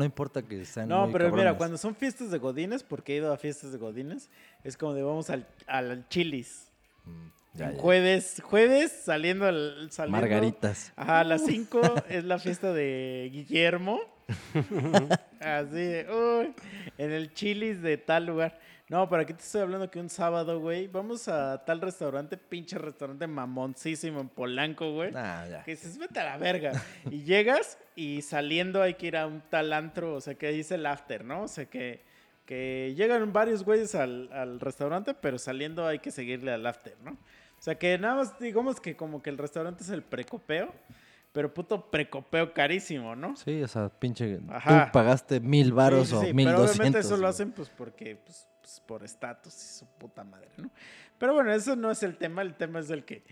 No 0.00 0.06
importa 0.06 0.40
que 0.40 0.64
sean 0.64 0.88
No, 0.88 1.02
muy 1.04 1.12
pero 1.12 1.30
mira, 1.30 1.54
cuando 1.58 1.76
son 1.76 1.94
fiestas 1.94 2.30
de 2.30 2.38
Godines, 2.38 2.82
porque 2.82 3.12
he 3.12 3.16
ido 3.16 3.30
a 3.30 3.36
fiestas 3.36 3.70
de 3.70 3.76
Godines, 3.76 4.30
es 4.64 4.74
como 4.78 4.94
de 4.94 5.02
vamos 5.02 5.28
al, 5.28 5.46
al 5.66 6.08
Chilis. 6.08 6.70
Mm, 7.04 7.28
ya, 7.52 7.72
ya. 7.72 7.78
Jueves, 7.78 8.40
jueves 8.42 8.92
saliendo 8.92 9.44
al 9.44 9.90
saliendo, 9.90 10.18
Margaritas. 10.22 10.94
Ajá, 10.96 11.20
a 11.20 11.24
las 11.24 11.44
5 11.44 11.80
es 12.08 12.24
la 12.24 12.38
fiesta 12.38 12.72
de 12.72 13.28
Guillermo. 13.30 14.00
Así 15.38 15.74
de, 15.74 16.06
uy, 16.10 16.54
en 16.96 17.12
el 17.12 17.34
Chilis 17.34 17.82
de 17.82 17.98
tal 17.98 18.24
lugar. 18.24 18.58
No, 18.90 19.08
pero 19.08 19.22
aquí 19.22 19.32
te 19.32 19.42
estoy 19.42 19.60
hablando 19.60 19.88
que 19.88 20.00
un 20.00 20.08
sábado, 20.08 20.58
güey, 20.58 20.88
vamos 20.88 21.28
a 21.28 21.64
tal 21.64 21.80
restaurante, 21.80 22.36
pinche 22.36 22.76
restaurante 22.76 23.24
mamoncísimo 23.28 24.20
en 24.20 24.28
Polanco, 24.28 24.92
güey. 24.92 25.12
Nah, 25.12 25.46
ya. 25.46 25.62
Que 25.62 25.70
dices, 25.70 25.96
vete 25.96 26.18
a 26.18 26.24
la 26.24 26.36
verga. 26.38 26.72
Y 27.08 27.22
llegas 27.22 27.78
y 27.94 28.20
saliendo 28.22 28.82
hay 28.82 28.94
que 28.94 29.06
ir 29.06 29.16
a 29.16 29.28
un 29.28 29.42
tal 29.48 29.72
antro, 29.72 30.14
o 30.14 30.20
sea, 30.20 30.34
que 30.34 30.48
dice 30.50 30.74
el 30.74 30.86
after, 30.86 31.24
¿no? 31.24 31.44
O 31.44 31.48
sea, 31.48 31.66
que, 31.66 32.02
que 32.44 32.92
llegan 32.96 33.32
varios 33.32 33.62
güeyes 33.62 33.94
al, 33.94 34.28
al 34.32 34.58
restaurante, 34.58 35.14
pero 35.14 35.38
saliendo 35.38 35.86
hay 35.86 36.00
que 36.00 36.10
seguirle 36.10 36.52
al 36.52 36.66
after, 36.66 36.96
¿no? 37.04 37.12
O 37.12 37.62
sea, 37.62 37.76
que 37.76 37.96
nada 37.96 38.16
más 38.16 38.40
digamos 38.40 38.80
que 38.80 38.96
como 38.96 39.22
que 39.22 39.30
el 39.30 39.38
restaurante 39.38 39.84
es 39.84 39.90
el 39.90 40.02
precopeo, 40.02 40.74
pero 41.30 41.54
puto 41.54 41.92
precopeo 41.92 42.52
carísimo, 42.52 43.14
¿no? 43.14 43.36
Sí, 43.36 43.62
o 43.62 43.68
sea, 43.68 43.88
pinche. 43.88 44.40
Ajá. 44.48 44.86
Tú 44.86 44.92
pagaste 44.92 45.38
mil 45.38 45.72
varos 45.72 46.08
Sí, 46.08 46.16
sí, 46.16 46.20
sí, 46.24 46.30
o 46.30 46.34
mil 46.34 46.46
Pero 46.46 46.58
obviamente 46.58 46.98
doscientos. 46.98 47.04
eso 47.04 47.16
lo 47.18 47.28
hacen 47.28 47.52
pues 47.52 47.68
porque, 47.68 48.16
pues, 48.16 48.48
pues, 48.70 48.80
por 48.86 49.04
estatus 49.04 49.54
y 49.54 49.78
su 49.80 49.86
puta 49.98 50.22
madre, 50.24 50.48
¿no? 50.56 50.70
Pero 51.18 51.34
bueno, 51.34 51.52
eso 51.52 51.74
no 51.76 51.90
es 51.90 52.02
el 52.02 52.16
tema, 52.16 52.42
el 52.42 52.54
tema 52.54 52.78
es 52.80 52.90
el 52.90 53.04
que 53.04 53.24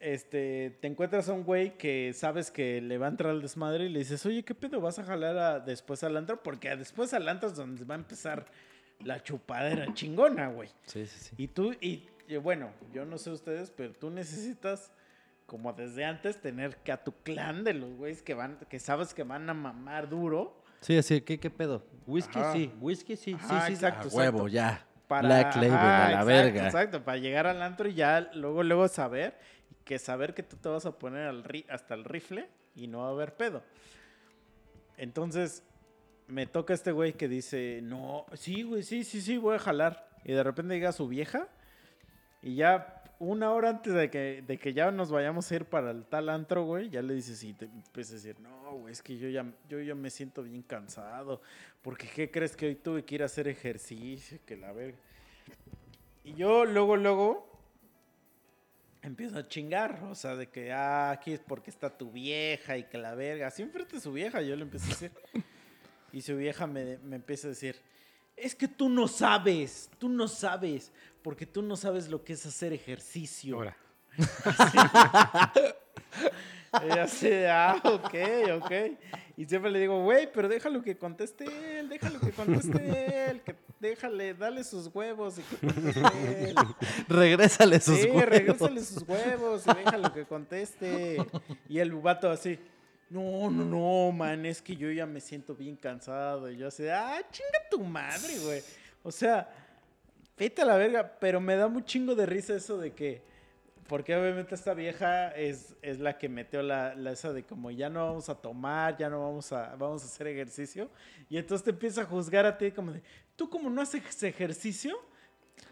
este, 0.00 0.76
te 0.80 0.88
encuentras 0.88 1.28
a 1.28 1.32
un 1.32 1.44
güey 1.44 1.76
que 1.78 2.12
sabes 2.12 2.50
que 2.50 2.80
le 2.80 2.98
va 2.98 3.06
a 3.06 3.10
entrar 3.10 3.30
al 3.30 3.40
desmadre 3.40 3.84
y 3.84 3.88
le 3.88 4.00
dices, 4.00 4.24
oye, 4.26 4.42
¿qué 4.42 4.54
pedo? 4.54 4.80
¿Vas 4.80 4.98
a 4.98 5.04
jalar 5.04 5.36
a- 5.38 5.60
después 5.60 6.02
al 6.02 6.16
antro? 6.16 6.42
Porque 6.42 6.74
después 6.76 7.14
al 7.14 7.28
antro 7.28 7.48
es 7.48 7.54
donde 7.54 7.84
va 7.84 7.94
a 7.94 7.98
empezar 7.98 8.46
la 9.00 9.22
chupadera 9.22 9.92
chingona, 9.94 10.48
güey. 10.48 10.70
Sí, 10.86 11.06
sí, 11.06 11.18
sí. 11.28 11.34
Y 11.38 11.48
tú, 11.48 11.72
y, 11.80 12.08
y 12.26 12.36
bueno, 12.36 12.72
yo 12.92 13.04
no 13.04 13.16
sé 13.18 13.30
ustedes, 13.30 13.70
pero 13.70 13.92
tú 13.92 14.10
necesitas, 14.10 14.90
como 15.46 15.72
desde 15.72 16.04
antes, 16.04 16.40
tener 16.40 16.76
que 16.78 16.90
a 16.90 17.02
tu 17.04 17.12
clan 17.22 17.62
de 17.62 17.74
los 17.74 17.94
güeyes 17.94 18.22
que 18.22 18.34
van, 18.34 18.58
que 18.68 18.80
sabes 18.80 19.14
que 19.14 19.22
van 19.22 19.48
a 19.48 19.54
mamar 19.54 20.08
duro. 20.08 20.61
Sí, 20.82 20.96
así, 20.98 21.20
¿qué, 21.22 21.40
qué 21.40 21.48
pedo? 21.48 21.84
Whisky 22.06 22.38
Ajá. 22.38 22.52
sí, 22.52 22.72
whisky 22.80 23.16
sí, 23.16 23.32
Ajá, 23.34 23.60
sí, 23.62 23.66
sí. 23.68 23.72
exacto, 23.74 24.08
a 24.08 24.12
huevo, 24.12 24.46
exacto. 24.46 24.48
ya. 24.48 24.86
Para, 25.08 25.26
Black 25.28 25.56
Label, 25.56 25.70
Ajá, 25.72 25.96
a 26.06 26.10
la 26.10 26.12
exacto, 26.20 26.26
verga. 26.26 26.66
Exacto, 26.66 27.04
para 27.04 27.18
llegar 27.18 27.46
al 27.46 27.62
antro 27.62 27.88
y 27.88 27.94
ya 27.94 28.30
luego, 28.34 28.62
luego 28.62 28.88
saber 28.88 29.38
que 29.84 29.98
saber 29.98 30.34
que 30.34 30.42
tú 30.42 30.56
te 30.56 30.68
vas 30.68 30.84
a 30.86 30.98
poner 30.98 31.26
al 31.26 31.44
ri- 31.44 31.66
hasta 31.68 31.94
el 31.94 32.04
rifle 32.04 32.48
y 32.74 32.86
no 32.88 32.98
va 33.00 33.08
a 33.08 33.10
haber 33.10 33.34
pedo. 33.34 33.62
Entonces, 34.96 35.62
me 36.28 36.46
toca 36.46 36.74
este 36.74 36.92
güey 36.92 37.14
que 37.14 37.28
dice, 37.28 37.80
no, 37.82 38.26
sí, 38.34 38.62
güey, 38.62 38.82
sí, 38.82 39.04
sí, 39.04 39.20
sí, 39.20 39.38
voy 39.38 39.56
a 39.56 39.58
jalar. 39.58 40.08
Y 40.24 40.32
de 40.32 40.42
repente 40.42 40.74
llega 40.74 40.92
su 40.92 41.08
vieja 41.08 41.48
y 42.42 42.54
ya 42.56 43.01
una 43.22 43.52
hora 43.52 43.70
antes 43.70 43.94
de 43.94 44.10
que, 44.10 44.42
de 44.44 44.58
que 44.58 44.72
ya 44.74 44.90
nos 44.90 45.12
vayamos 45.12 45.50
a 45.50 45.54
ir 45.54 45.64
para 45.64 45.92
el 45.92 46.04
tal 46.04 46.28
antro, 46.28 46.64
güey, 46.64 46.90
ya 46.90 47.02
le 47.02 47.14
dices 47.14 47.42
y 47.44 47.54
te 47.54 47.66
empieza 47.66 48.14
a 48.14 48.16
decir, 48.16 48.40
no, 48.40 48.78
güey, 48.78 48.92
es 48.92 49.00
que 49.00 49.16
yo 49.16 49.28
ya, 49.28 49.46
yo 49.68 49.94
me 49.94 50.10
siento 50.10 50.42
bien 50.42 50.62
cansado. 50.62 51.40
Porque, 51.82 52.08
¿qué 52.08 52.32
crees 52.32 52.56
que 52.56 52.66
hoy 52.66 52.74
tuve 52.74 53.04
que 53.04 53.14
ir 53.14 53.22
a 53.22 53.26
hacer 53.26 53.46
ejercicio? 53.46 54.40
Que 54.44 54.56
la 54.56 54.72
verga. 54.72 54.98
Y 56.24 56.34
yo 56.34 56.64
luego, 56.64 56.96
luego 56.96 57.48
empiezo 59.02 59.38
a 59.38 59.46
chingar, 59.46 60.02
o 60.10 60.16
sea, 60.16 60.34
de 60.34 60.48
que, 60.48 60.72
ah, 60.72 61.12
aquí 61.12 61.32
es 61.32 61.40
porque 61.40 61.70
está 61.70 61.96
tu 61.96 62.10
vieja 62.10 62.76
y 62.76 62.84
que 62.84 62.98
la 62.98 63.14
verga. 63.14 63.52
Enfrente 63.56 63.96
de 63.96 64.00
su 64.00 64.12
vieja, 64.12 64.42
yo 64.42 64.56
le 64.56 64.62
empiezo 64.62 64.86
a 64.86 64.88
decir. 64.88 65.12
Y 66.12 66.22
su 66.22 66.36
vieja 66.36 66.66
me, 66.66 66.98
me 66.98 67.16
empieza 67.16 67.46
a 67.46 67.50
decir, 67.50 67.76
es 68.36 68.54
que 68.54 68.66
tú 68.66 68.88
no 68.88 69.06
sabes, 69.06 69.88
tú 69.98 70.08
no 70.08 70.26
sabes, 70.26 70.90
porque 71.22 71.46
tú 71.46 71.62
no 71.62 71.76
sabes 71.76 72.08
lo 72.08 72.24
que 72.24 72.34
es 72.34 72.44
hacer 72.46 72.72
ejercicio. 72.72 73.56
Ahora. 73.56 73.76
Y 76.86 76.98
así, 76.98 77.28
de, 77.28 77.50
ah, 77.50 77.78
ok, 77.84 78.14
ok. 78.62 78.72
Y 79.36 79.44
siempre 79.44 79.70
le 79.70 79.80
digo, 79.80 80.02
güey, 80.04 80.30
pero 80.32 80.48
déjalo 80.48 80.82
que 80.82 80.96
conteste 80.96 81.44
él, 81.78 81.88
déjalo 81.88 82.18
que 82.18 82.30
conteste 82.30 83.30
él, 83.30 83.42
que 83.42 83.54
déjale, 83.78 84.32
dale 84.32 84.64
sus 84.64 84.86
huevos 84.94 85.38
y 85.38 85.42
que 85.42 85.56
conteste 85.66 86.50
él. 86.50 86.54
Regrésale 87.08 87.78
sus 87.78 87.98
sí, 87.98 88.06
huevos. 88.06 88.24
regrésale 88.24 88.80
sus 88.82 89.02
huevos 89.06 89.64
y 89.66 89.84
déjalo 89.84 90.14
que 90.14 90.24
conteste. 90.24 91.18
Y 91.68 91.78
el 91.78 91.92
vato 91.92 92.30
así, 92.30 92.58
no, 93.10 93.50
no, 93.50 93.64
no, 93.64 94.12
man, 94.12 94.46
es 94.46 94.62
que 94.62 94.74
yo 94.74 94.90
ya 94.90 95.04
me 95.04 95.20
siento 95.20 95.54
bien 95.54 95.76
cansado. 95.76 96.50
Y 96.50 96.56
yo 96.56 96.68
así, 96.68 96.88
ah, 96.88 97.20
chinga 97.30 97.68
tu 97.70 97.84
madre, 97.84 98.38
güey. 98.38 98.62
O 99.02 99.12
sea, 99.12 99.46
vete 100.36 100.62
a 100.62 100.64
la 100.64 100.76
verga, 100.76 101.16
pero 101.20 101.40
me 101.40 101.56
da 101.56 101.68
muy 101.68 101.84
chingo 101.84 102.14
de 102.14 102.26
risa 102.26 102.54
eso 102.54 102.78
de 102.78 102.92
que, 102.92 103.22
porque 103.88 104.16
obviamente 104.16 104.54
esta 104.54 104.74
vieja 104.74 105.30
es, 105.36 105.74
es 105.82 105.98
la 106.00 106.16
que 106.18 106.28
metió 106.28 106.62
la, 106.62 106.94
la 106.94 107.12
esa 107.12 107.32
de 107.32 107.44
como 107.44 107.70
ya 107.70 107.88
no 107.90 108.04
vamos 108.06 108.28
a 108.28 108.34
tomar, 108.34 108.96
ya 108.96 109.08
no 109.10 109.20
vamos 109.22 109.52
a, 109.52 109.74
vamos 109.76 110.02
a 110.02 110.06
hacer 110.06 110.26
ejercicio. 110.28 110.88
Y 111.28 111.36
entonces 111.38 111.64
te 111.64 111.70
empieza 111.70 112.02
a 112.02 112.04
juzgar 112.06 112.46
a 112.46 112.56
ti 112.56 112.70
como 112.72 112.92
de, 112.92 113.02
tú 113.36 113.48
como 113.50 113.68
no 113.70 113.82
haces 113.82 114.22
ejercicio. 114.22 114.96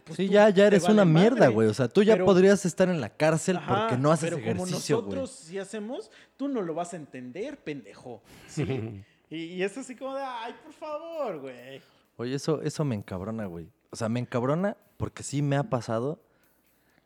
pues 0.05 0.17
sí, 0.17 0.29
ya, 0.29 0.51
ya 0.51 0.67
eres 0.67 0.83
vale 0.83 0.95
una 0.95 1.05
mierda, 1.05 1.37
madre". 1.41 1.55
güey. 1.55 1.69
O 1.69 1.75
sea, 1.75 1.89
tú 1.89 2.03
ya 2.03 2.15
Pero- 2.15 2.27
podrías 2.27 2.65
estar 2.67 2.89
en 2.89 3.01
la 3.01 3.09
cárcel 3.09 3.57
Ajá, 3.57 3.81
porque 3.89 3.97
no 3.97 4.11
haces 4.13 4.31
pero 4.31 4.43
ejercicio, 4.43 4.97
como 4.97 5.09
güey. 5.09 5.21
nosotros 5.21 5.45
sí 5.47 5.59
hacemos, 5.59 6.11
tú 6.37 6.49
no 6.49 6.61
lo 6.63 6.75
vas 6.75 6.93
a 6.93 6.97
entender, 6.97 7.59
pendejo. 7.59 8.23
¿sí? 8.49 9.03
y, 9.31 9.37
y 9.37 9.63
es 9.63 9.77
así 9.79 9.97
como 9.97 10.15
de, 10.15 10.23
ay, 10.23 10.55
por 10.63 10.73
favor, 10.75 11.41
güey. 11.41 11.81
Oye, 12.17 12.35
eso, 12.35 12.61
eso 12.61 12.85
me 12.85 12.95
encabrona, 12.97 13.47
güey. 13.47 13.67
O 13.91 13.97
sea, 13.97 14.09
me 14.09 14.21
encabrona 14.21 14.77
porque 14.97 15.23
sí 15.23 15.43
me 15.43 15.57
ha 15.57 15.65
pasado 15.65 16.23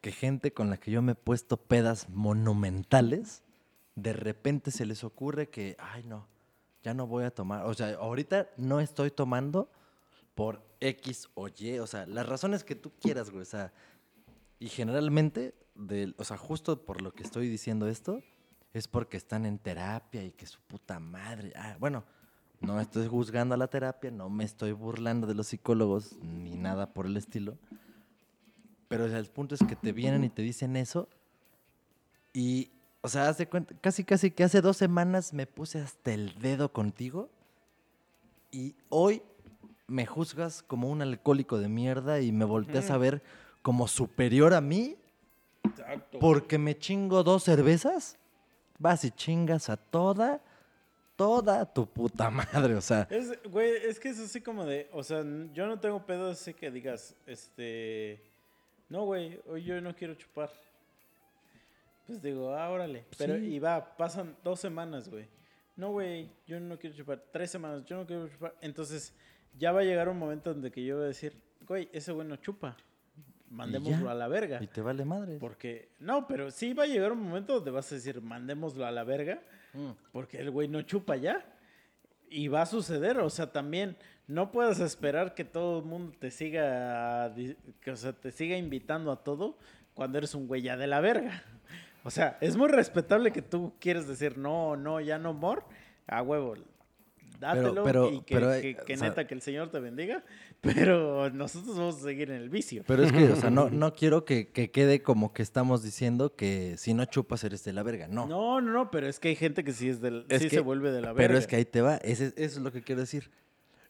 que 0.01 0.13
gente 0.13 0.53
con 0.53 0.69
la 0.69 0.77
que 0.77 0.91
yo 0.91 1.01
me 1.01 1.13
he 1.13 1.15
puesto 1.17 1.57
pedas 1.57 2.11
monumentales, 2.11 3.43
de 3.95 4.13
repente 4.13 4.71
se 4.71 4.85
les 4.85 5.03
ocurre 5.05 5.49
que, 5.49 5.77
ay, 5.79 6.05
no, 6.05 6.27
ya 6.83 6.93
no 6.93 7.07
voy 7.07 7.25
a 7.25 7.31
tomar. 7.31 7.65
O 7.65 7.75
sea, 7.75 7.95
ahorita 7.95 8.51
no 8.59 8.81
estoy 8.81 9.11
tomando 9.11 9.71
por 10.35 10.63
X 10.81 11.31
o 11.35 11.49
Y. 11.49 11.79
O 11.79 11.87
sea, 11.87 12.07
las 12.07 12.29
razones 12.29 12.65
que 12.65 12.75
tú 12.75 12.93
quieras, 13.01 13.31
güey. 13.31 13.43
O 13.43 13.47
sea, 13.47 13.73
y 14.59 14.69
generalmente, 14.69 15.55
del, 15.75 16.15
o 16.19 16.25
sea, 16.25 16.37
justo 16.37 16.85
por 16.85 17.01
lo 17.01 17.13
que 17.13 17.23
estoy 17.23 17.49
diciendo 17.49 17.89
esto, 17.89 18.21
es 18.75 18.89
porque 18.89 19.17
están 19.17 19.47
en 19.47 19.59
terapia 19.59 20.23
y 20.23 20.33
que 20.33 20.47
su 20.47 20.61
puta 20.61 21.01
madre. 21.01 21.53
Ah, 21.57 21.77
bueno, 21.79 22.05
no 22.61 22.81
estoy 22.81 23.07
juzgando 23.09 23.55
a 23.55 23.59
la 23.59 23.69
terapia, 23.69 24.11
no 24.11 24.31
me 24.31 24.45
estoy 24.45 24.73
burlando 24.73 25.27
de 25.27 25.35
los 25.35 25.49
psicólogos 25.49 26.17
ni 26.23 26.57
nada 26.57 26.93
por 26.93 27.07
el 27.07 27.17
estilo. 27.17 27.57
Pero 28.89 29.05
o 29.05 29.09
sea, 29.09 29.19
el 29.19 29.27
punto 29.27 29.55
es 29.55 29.63
que 29.63 29.77
te 29.77 29.93
vienen 29.93 30.25
y 30.25 30.29
te 30.29 30.43
dicen 30.43 30.77
eso. 30.77 31.09
Y, 32.33 32.71
o 33.01 33.09
sea, 33.09 33.29
haz 33.29 33.39
de 33.39 33.49
cuenta, 33.49 33.75
casi, 33.81 34.05
casi 34.05 34.31
que 34.31 34.45
hace 34.45 34.61
dos 34.61 34.77
semanas 34.77 35.33
me 35.33 35.47
puse 35.47 35.81
hasta 35.81 36.13
el 36.13 36.39
dedo 36.39 36.73
contigo. 36.73 37.29
Y 38.51 38.75
hoy 38.89 39.23
me 39.87 40.07
juzgas 40.07 40.63
como 40.63 40.89
un 40.89 41.03
alcohólico 41.03 41.59
de 41.59 41.69
mierda 41.69 42.21
y 42.21 42.33
me 42.33 42.45
volteas 42.45 42.91
a 42.91 42.99
ver 42.99 43.23
como 43.63 43.89
superior 43.89 44.55
a 44.55 44.61
mí 44.61 44.97
Exacto. 45.63 46.19
porque 46.19 46.59
me 46.59 46.79
chingo 46.79 47.23
dos 47.23 47.45
cervezas. 47.45 48.17
Vas 48.79 49.05
y 49.05 49.11
chingas 49.11 49.71
a 49.71 49.77
toda, 49.77 50.41
toda 51.17 51.65
tu 51.73 51.87
puta 51.87 52.31
madre. 52.31 52.75
O 52.75 52.81
sea, 52.81 53.07
Es, 53.11 53.33
güey, 53.51 53.71
es 53.85 53.99
que 54.01 54.09
es 54.11 54.19
así 54.21 54.41
como 54.41 54.65
de, 54.65 54.89
o 54.93 55.03
sea, 55.03 55.25
yo 55.53 55.67
no 55.67 55.79
tengo 55.81 56.05
pedo 56.07 56.31
así 56.31 56.55
que 56.55 56.71
digas, 56.71 57.15
este, 57.27 58.21
no, 58.89 59.05
güey, 59.05 59.41
hoy 59.47 59.63
yo 59.65 59.81
no 59.81 59.95
quiero 59.95 60.15
chupar. 60.15 60.51
Pues 62.07 62.21
digo, 62.21 62.55
ah, 62.55 62.69
órale. 62.71 63.05
Pero, 63.17 63.37
Sí. 63.39 63.55
y 63.55 63.59
va, 63.59 63.97
pasan 63.97 64.37
dos 64.45 64.61
semanas, 64.61 65.09
güey. 65.09 65.27
No, 65.77 65.91
güey, 65.91 66.29
yo 66.47 66.61
no 66.61 66.79
quiero 66.79 66.95
chupar. 66.95 67.23
Tres 67.33 67.51
semanas, 67.51 67.85
yo 67.87 67.97
no 67.97 68.07
quiero 68.07 68.29
chupar. 68.29 68.55
Entonces, 68.61 69.13
ya 69.59 69.73
va 69.73 69.81
a 69.81 69.85
llegar 69.85 70.09
un 70.09 70.19
momento 70.19 70.53
donde 70.53 70.71
que 70.71 70.85
yo 70.85 70.97
voy 70.97 71.05
a 71.05 71.09
decir, 71.09 71.35
güey, 71.67 71.89
ese 71.93 72.13
güey 72.13 72.29
no 72.29 72.37
chupa. 72.37 72.77
Mandémoslo 73.51 74.11
a 74.11 74.15
la 74.15 74.27
verga. 74.29 74.59
y 74.63 74.67
te 74.67 74.81
vale 74.81 75.05
madre. 75.05 75.39
Porque, 75.39 75.89
no, 76.01 76.27
pero 76.27 76.51
sí 76.51 76.73
va 76.75 76.85
a 76.85 76.87
llegar 76.87 77.13
un 77.13 77.23
momento 77.23 77.55
donde 77.55 77.71
vas 77.71 77.91
a 77.91 77.95
decir, 77.95 78.21
mandémoslo 78.21 78.85
a 78.85 78.91
la 78.91 79.05
verga. 79.05 79.41
Mm. 79.75 79.91
Porque 80.13 80.39
el 80.39 80.51
güey 80.51 80.69
no 80.69 80.83
chupa 80.83 81.17
ya. 81.17 81.45
Y 82.31 82.49
va 82.49 82.63
a 82.63 82.67
suceder, 82.67 83.19
o 83.19 83.31
sea, 83.31 83.53
también 83.53 83.97
no 84.27 84.51
puedes 84.51 84.81
esperar 84.81 85.35
que 85.35 85.45
todo 85.45 85.81
el 85.81 85.85
mundo 85.85 86.17
te 86.19 86.31
siga, 86.31 87.33
que, 87.81 87.91
o 87.91 87.97
sea, 87.97 88.13
te 88.13 88.33
siga 88.33 88.57
invitando 88.57 89.13
a 89.13 89.23
todo 89.23 89.59
cuando 89.95 90.19
eres 90.19 90.35
un 90.35 90.47
güey 90.49 90.63
ya 90.63 90.77
de 90.77 90.87
la 90.87 91.01
verga. 91.01 91.43
O 92.03 92.11
sea, 92.11 92.37
es 92.41 92.57
muy 92.57 92.69
respetable 92.69 93.31
que 93.33 93.43
tú 93.43 93.75
quieres 93.79 94.07
decir, 94.09 94.37
no, 94.37 94.75
no, 94.77 95.01
ya 95.01 95.19
no 95.19 95.33
more, 95.33 95.63
a 96.07 96.23
huevo, 96.23 96.55
dátelo 97.39 97.83
pero- 97.85 98.11
y 98.11 98.21
que, 98.23 98.35
pero, 98.35 98.53
eh, 98.55 98.61
que- 98.63 98.77
que 98.77 98.95
o 98.95 98.97
sea- 98.99 99.09
neta 99.11 99.27
que 99.27 99.35
el 99.35 99.41
Señor 99.43 99.71
te 99.71 99.79
bendiga, 99.81 100.23
pero 100.65 101.31
nosotros 101.31 101.77
vamos 101.77 101.97
a 101.97 102.01
seguir 102.01 102.31
en 102.31 102.37
el 102.41 102.49
vicio. 102.49 102.83
Pero 102.87 103.05
es 103.05 103.13
que, 103.13 103.25
o 103.33 103.37
sea, 103.37 103.51
no, 103.51 103.71
no 103.71 103.93
quiero 103.95 104.25
que, 104.25 104.49
que 104.49 104.71
quede 104.71 105.03
como 105.03 105.33
que 105.33 105.43
estamos 105.43 105.83
diciendo 105.83 106.35
que 106.35 106.77
si 106.79 106.95
no 106.95 107.05
chupas 107.05 107.45
eres 107.45 107.63
de 107.65 107.73
la 107.73 107.83
verga. 107.83 108.09
No. 108.09 108.27
No, 108.27 108.61
no, 108.61 108.73
no, 108.73 108.91
pero 108.91 109.07
es 109.09 109.21
que 109.21 109.29
hay 109.29 109.37
gente 109.37 109.63
que 109.65 109.73
sí 109.73 109.89
es 109.89 110.01
del, 110.01 110.27
Es 110.29 110.43
sí 110.43 110.49
que- 110.49 110.57
se 110.57 110.61
vuelve 110.61 110.91
de 110.91 111.01
la 111.01 111.13
verga. 111.13 111.17
Pero 111.29 111.39
es 111.39 111.47
que 111.47 111.57
ahí 111.57 111.65
te 111.65 111.81
va, 111.81 111.97
ese- 111.99 112.29
eso 112.37 112.37
es 112.37 112.59
lo 112.59 112.73
que 112.73 112.83
quiero 112.83 113.01
decir. 113.03 113.31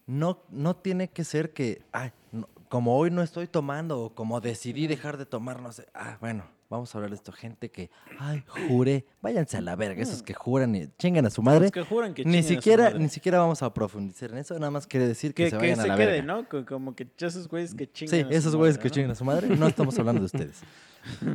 No, 0.07 0.43
no 0.51 0.77
tiene 0.77 1.09
que 1.09 1.25
ser 1.25 1.53
que, 1.53 1.83
ay, 1.93 2.13
no, 2.33 2.49
como 2.69 2.97
hoy 2.99 3.11
no 3.11 3.23
estoy 3.23 3.47
tomando 3.47 4.01
o 4.01 4.15
como 4.15 4.41
decidí 4.41 4.87
dejar 4.87 5.17
de 5.17 5.25
tomar, 5.27 5.63
no 5.63 5.73
sé. 5.73 5.87
Ah, 5.95 6.19
bueno, 6.21 6.45
vamos 6.77 6.95
a 6.95 6.99
hablar 6.99 7.11
de 7.11 7.17
esto. 7.17 7.33
Gente 7.33 7.71
que, 7.71 7.91
ay, 8.19 8.45
juré, 8.69 9.05
váyanse 9.23 9.57
a 9.57 9.61
la 9.61 9.77
verga, 9.77 10.03
esos 10.03 10.23
que 10.23 10.35
juran 10.35 10.75
y 10.75 10.89
chingan 10.99 11.27
a 11.27 11.31
su 11.31 11.43
madre. 11.43 11.63
Los 11.63 11.71
que 11.73 11.83
juran 11.83 12.13
que 12.15 12.25
Ni 12.25 12.33
chinguen 12.33 12.45
a 12.45 12.49
su 12.49 12.55
siquiera, 12.55 12.85
madre. 12.85 12.99
ni 12.99 13.09
siquiera 13.09 13.39
vamos 13.39 13.63
a 13.63 13.73
profundizar 13.73 14.31
en 14.33 14.39
eso, 14.39 14.55
nada 14.59 14.71
más 14.71 14.87
quiere 14.87 15.07
decir 15.09 15.35
que, 15.35 15.45
que, 15.45 15.51
se 15.51 15.57
vayan 15.57 15.81
a 15.81 15.87
la 15.87 15.97
quede, 15.97 16.07
verga. 16.07 16.23
¿no? 16.25 16.49
Co- 16.49 16.65
Como 16.65 16.95
que 16.95 17.09
esos 17.19 17.49
güeyes 17.49 17.75
que 17.75 17.91
chingan. 17.91 18.11
Sí, 18.11 18.21
a 18.21 18.25
su 18.27 18.33
esos 18.33 18.57
güeyes 18.57 18.79
que 18.79 18.89
¿no? 18.89 18.95
chingan 18.95 19.11
a 19.13 19.15
su 19.15 19.25
madre, 19.25 19.49
no 19.57 19.67
estamos 19.67 19.99
hablando 19.99 20.21
de 20.21 20.27
ustedes. 20.27 20.63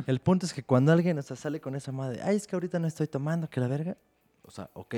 El 0.06 0.20
punto 0.20 0.46
es 0.46 0.52
que 0.52 0.62
cuando 0.62 0.92
alguien 0.92 1.18
o 1.18 1.22
sea, 1.22 1.36
sale 1.36 1.60
con 1.60 1.74
esa 1.76 1.92
madre, 1.92 2.20
ay, 2.22 2.36
es 2.36 2.46
que 2.46 2.56
ahorita 2.56 2.78
no 2.78 2.86
estoy 2.88 3.06
tomando, 3.06 3.48
que 3.48 3.60
la 3.60 3.68
verga. 3.68 3.96
O 4.42 4.50
sea, 4.50 4.68
ok, 4.74 4.94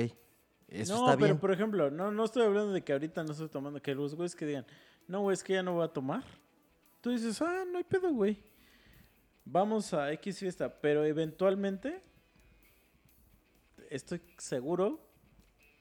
eso 0.67 0.95
no, 0.95 1.05
está 1.05 1.15
pero 1.17 1.25
bien. 1.27 1.37
por 1.37 1.51
ejemplo, 1.51 1.91
no, 1.91 2.11
no 2.11 2.25
estoy 2.25 2.43
hablando 2.43 2.71
de 2.73 2.81
que 2.83 2.91
ahorita 2.93 3.23
no 3.23 3.31
estoy 3.33 3.49
tomando, 3.49 3.81
que 3.81 3.93
los 3.93 4.15
güeyes 4.15 4.35
que 4.35 4.45
digan, 4.47 4.65
no, 5.07 5.21
güey, 5.21 5.35
es 5.35 5.43
que 5.43 5.53
ya 5.53 5.61
no 5.63 5.73
voy 5.73 5.83
a 5.85 5.89
tomar. 5.89 6.23
Tú 7.01 7.11
dices, 7.11 7.39
ah, 7.41 7.63
no 7.71 7.77
hay 7.77 7.83
pedo, 7.83 8.11
güey. 8.13 8.41
Vamos 9.45 9.93
a 9.93 10.11
X 10.13 10.39
fiesta, 10.39 10.69
pero 10.81 11.03
eventualmente, 11.03 12.01
estoy 13.89 14.21
seguro, 14.37 14.99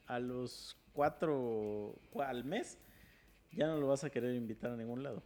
a 0.06 0.18
los 0.18 0.76
cuatro, 0.92 1.94
cua- 2.12 2.28
al 2.28 2.44
mes, 2.44 2.78
ya 3.52 3.66
no 3.68 3.76
lo 3.78 3.86
vas 3.86 4.04
a 4.04 4.10
querer 4.10 4.34
invitar 4.34 4.72
a 4.72 4.76
ningún 4.76 5.02
lado. 5.02 5.22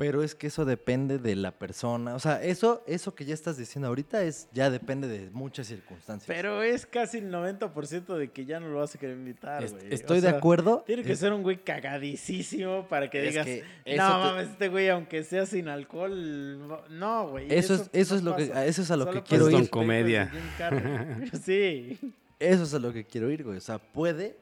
Pero 0.00 0.22
es 0.22 0.34
que 0.34 0.46
eso 0.46 0.64
depende 0.64 1.18
de 1.18 1.36
la 1.36 1.52
persona. 1.52 2.14
O 2.14 2.18
sea, 2.18 2.42
eso, 2.42 2.82
eso 2.86 3.14
que 3.14 3.26
ya 3.26 3.34
estás 3.34 3.58
diciendo 3.58 3.86
ahorita 3.88 4.22
es 4.22 4.48
ya 4.50 4.70
depende 4.70 5.06
de 5.08 5.28
muchas 5.30 5.66
circunstancias. 5.66 6.26
Pero 6.26 6.62
es 6.62 6.86
casi 6.86 7.18
el 7.18 7.30
90% 7.30 8.16
de 8.16 8.30
que 8.30 8.46
ya 8.46 8.60
no 8.60 8.68
lo 8.68 8.78
vas 8.78 8.94
a 8.94 8.98
querer 8.98 9.16
invitar, 9.16 9.68
güey. 9.68 9.92
estoy 9.92 10.18
O 10.18 10.20
de 10.22 10.28
sea, 10.30 10.38
acuerdo. 10.38 10.84
Tiene 10.86 11.02
que 11.02 11.12
Es- 11.12 11.18
ser 11.18 11.34
un 11.34 11.42
güey 11.42 11.62
cagadísimo 11.62 12.88
para 12.88 13.10
que 13.10 13.22
Es 13.26 13.28
digas, 13.34 13.44
que 13.44 13.60
no 13.60 13.92
te- 13.92 13.96
mames, 13.98 14.48
este 14.48 14.68
güey, 14.68 14.88
aunque 14.88 15.22
sea 15.22 15.44
sin 15.44 15.68
alcohol, 15.68 16.88
no- 16.98 17.28
güey. 17.28 17.46
Eso 17.52 17.74
es, 17.74 17.90
eso 17.92 18.14
no 18.14 18.18
es 18.20 18.24
lo 18.24 18.36
que, 18.36 18.46
pasa. 18.46 18.64
eso 18.64 18.80
es 18.80 18.90
a 18.90 18.96
lo 18.96 19.04
Solo 19.04 19.22
que 19.22 19.28
quiero 19.28 19.50
ir. 19.50 19.68
Comedia. 19.68 20.32
Sí, 21.44 21.98
Eso 22.38 22.62
es 22.62 22.72
a 22.72 22.78
lo 22.78 22.90
que 22.92 23.04
quiero 23.04 23.30
ir, 23.30 23.44
güey. 23.44 23.58
O 23.58 23.60
sea, 23.60 23.78
puede 23.78 24.36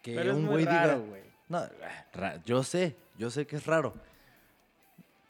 que 0.00 0.14
pero 0.14 0.34
un 0.34 0.46
güey 0.46 0.60
diga. 0.64 0.94
güey. 0.94 1.20
No, 1.48 1.62
yo 2.46 2.62
sé, 2.62 2.96
yo 3.18 3.28
sé 3.30 3.46
que 3.46 3.56
es 3.56 3.66
raro. 3.66 3.92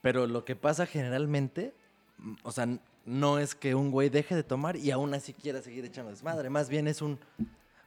Pero 0.02 0.26
lo 0.26 0.44
que 0.44 0.56
pasa 0.56 0.86
generalmente, 0.86 1.74
mm, 2.18 2.34
o 2.42 2.52
sea, 2.52 2.66
no 3.06 3.38
es 3.38 3.54
que 3.54 3.74
un 3.74 3.90
güey 3.90 4.08
deje 4.08 4.34
de 4.34 4.42
tomar 4.42 4.76
y 4.76 4.90
aún 4.90 5.12
así 5.14 5.32
quiera 5.32 5.60
seguir 5.62 5.84
echando 5.84 6.10
desmadre. 6.10 6.50
Más 6.50 6.68
bien 6.68 6.86
es 6.86 7.02
un, 7.02 7.18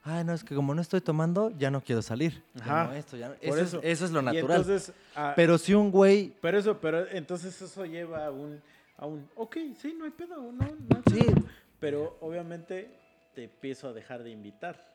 ay, 0.04 0.24
no, 0.24 0.34
es 0.34 0.44
que 0.44 0.56
como 0.56 0.74
no 0.76 0.82
estoy 0.82 1.02
tomando, 1.02 1.50
ya 1.52 1.72
no 1.72 1.82
quiero 1.82 2.02
salir. 2.02 2.44
Ya 2.56 2.64
Ajá, 2.64 2.84
no 2.86 2.94
esto, 2.94 3.18
ya 3.18 3.30
no- 3.30 3.36
eso, 3.42 3.58
eso. 3.60 3.78
Es, 3.80 3.84
eso 3.86 4.06
es 4.06 4.12
lo 4.12 4.22
natural. 4.22 4.62
entonces, 4.62 4.94
ah, 5.16 5.34
Pero 5.36 5.58
si 5.58 5.74
un 5.74 5.92
güey, 5.92 6.34
pero 6.42 6.58
eso, 6.58 6.78
pero 6.80 7.08
entonces 7.10 7.60
eso 7.62 7.86
lleva 7.86 8.26
a 8.26 8.32
un, 8.32 8.62
a 8.98 9.06
un, 9.06 9.28
ok, 9.36 9.58
sí, 9.80 9.96
no 9.98 10.06
hay 10.06 10.12
pedo, 10.12 10.38
no, 10.38 10.52
no 10.52 10.66
hay 10.66 11.04
Sí. 11.12 11.24
pedo. 11.26 11.44
Pero 11.80 12.18
obviamente 12.22 12.90
te 13.36 13.44
empiezo 13.46 13.88
a 13.90 13.94
dejar 13.94 14.24
de 14.24 14.30
invitar. 14.32 14.93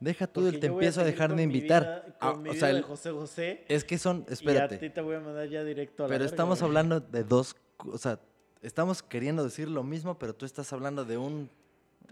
Deja 0.00 0.26
tú 0.26 0.46
el 0.48 0.58
te 0.58 0.66
empiezo 0.66 1.00
a 1.02 1.04
dejar 1.04 1.34
de 1.36 1.42
invitar. 1.42 2.16
Ah, 2.20 2.32
o 2.32 2.54
sea, 2.54 2.68
de 2.68 2.78
el- 2.78 2.82
José 2.82 3.10
José. 3.12 3.64
es 3.68 3.84
que 3.84 3.98
son, 3.98 4.18
Y 4.18 4.22
a 4.22 4.26
ti 4.26 4.32
espérate, 4.32 4.90
te 4.90 5.00
voy 5.00 5.14
a 5.16 5.20
mandar 5.20 5.48
ya 5.48 5.62
directo 5.62 6.04
a 6.04 6.06
la 6.06 6.08
pero 6.08 6.20
verga, 6.24 6.30
estamos 6.30 6.58
güey. 6.60 6.68
hablando 6.68 7.00
de 7.00 7.22
dos, 7.24 7.54
o 7.78 7.98
sea, 7.98 8.18
estamos 8.62 9.02
queriendo 9.02 9.44
decir 9.44 9.68
lo 9.68 9.82
mismo, 9.84 10.18
pero 10.18 10.34
tú 10.34 10.44
estás 10.46 10.72
hablando 10.72 11.04
de 11.04 11.16
un 11.18 11.48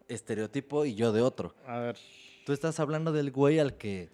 estereotipo 0.09 0.85
y 0.85 0.95
yo 0.95 1.13
de 1.13 1.23
otro. 1.23 1.55
A 1.67 1.79
ver. 1.79 1.97
Tú 2.47 2.53
estás 2.53 2.81
hablando 2.81 3.13
del 3.13 3.31
güey 3.31 3.59
al 3.59 3.75
que 3.77 4.09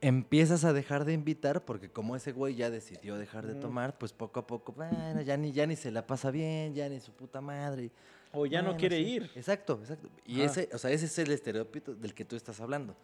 empiezas 0.00 0.64
a 0.64 0.72
dejar 0.72 1.04
de 1.04 1.12
invitar 1.12 1.64
porque 1.64 1.90
como 1.90 2.16
ese 2.16 2.32
güey 2.32 2.54
ya 2.54 2.70
decidió 2.70 3.16
dejar 3.16 3.46
de 3.46 3.54
tomar, 3.54 3.96
pues 3.98 4.12
poco 4.12 4.40
a 4.40 4.46
poco, 4.46 4.72
bueno, 4.72 5.22
ya 5.22 5.36
ni, 5.36 5.52
ya 5.52 5.66
ni 5.66 5.74
se 5.76 5.90
la 5.90 6.06
pasa 6.06 6.30
bien, 6.30 6.74
ya 6.74 6.88
ni 6.88 7.00
su 7.00 7.12
puta 7.12 7.40
madre. 7.40 7.90
O 8.32 8.44
ya 8.46 8.60
no 8.62 8.76
quiere 8.76 8.98
sí. 8.98 9.02
ir. 9.14 9.30
Exacto, 9.34 9.78
exacto. 9.80 10.08
Y 10.26 10.42
ese, 10.42 10.68
o 10.72 10.78
sea, 10.78 10.90
ese 10.90 11.06
es 11.06 11.18
el 11.18 11.30
estereotipo 11.30 11.94
del 11.94 12.12
que 12.14 12.24
tú 12.24 12.36
estás 12.36 12.60
hablando. 12.60 12.94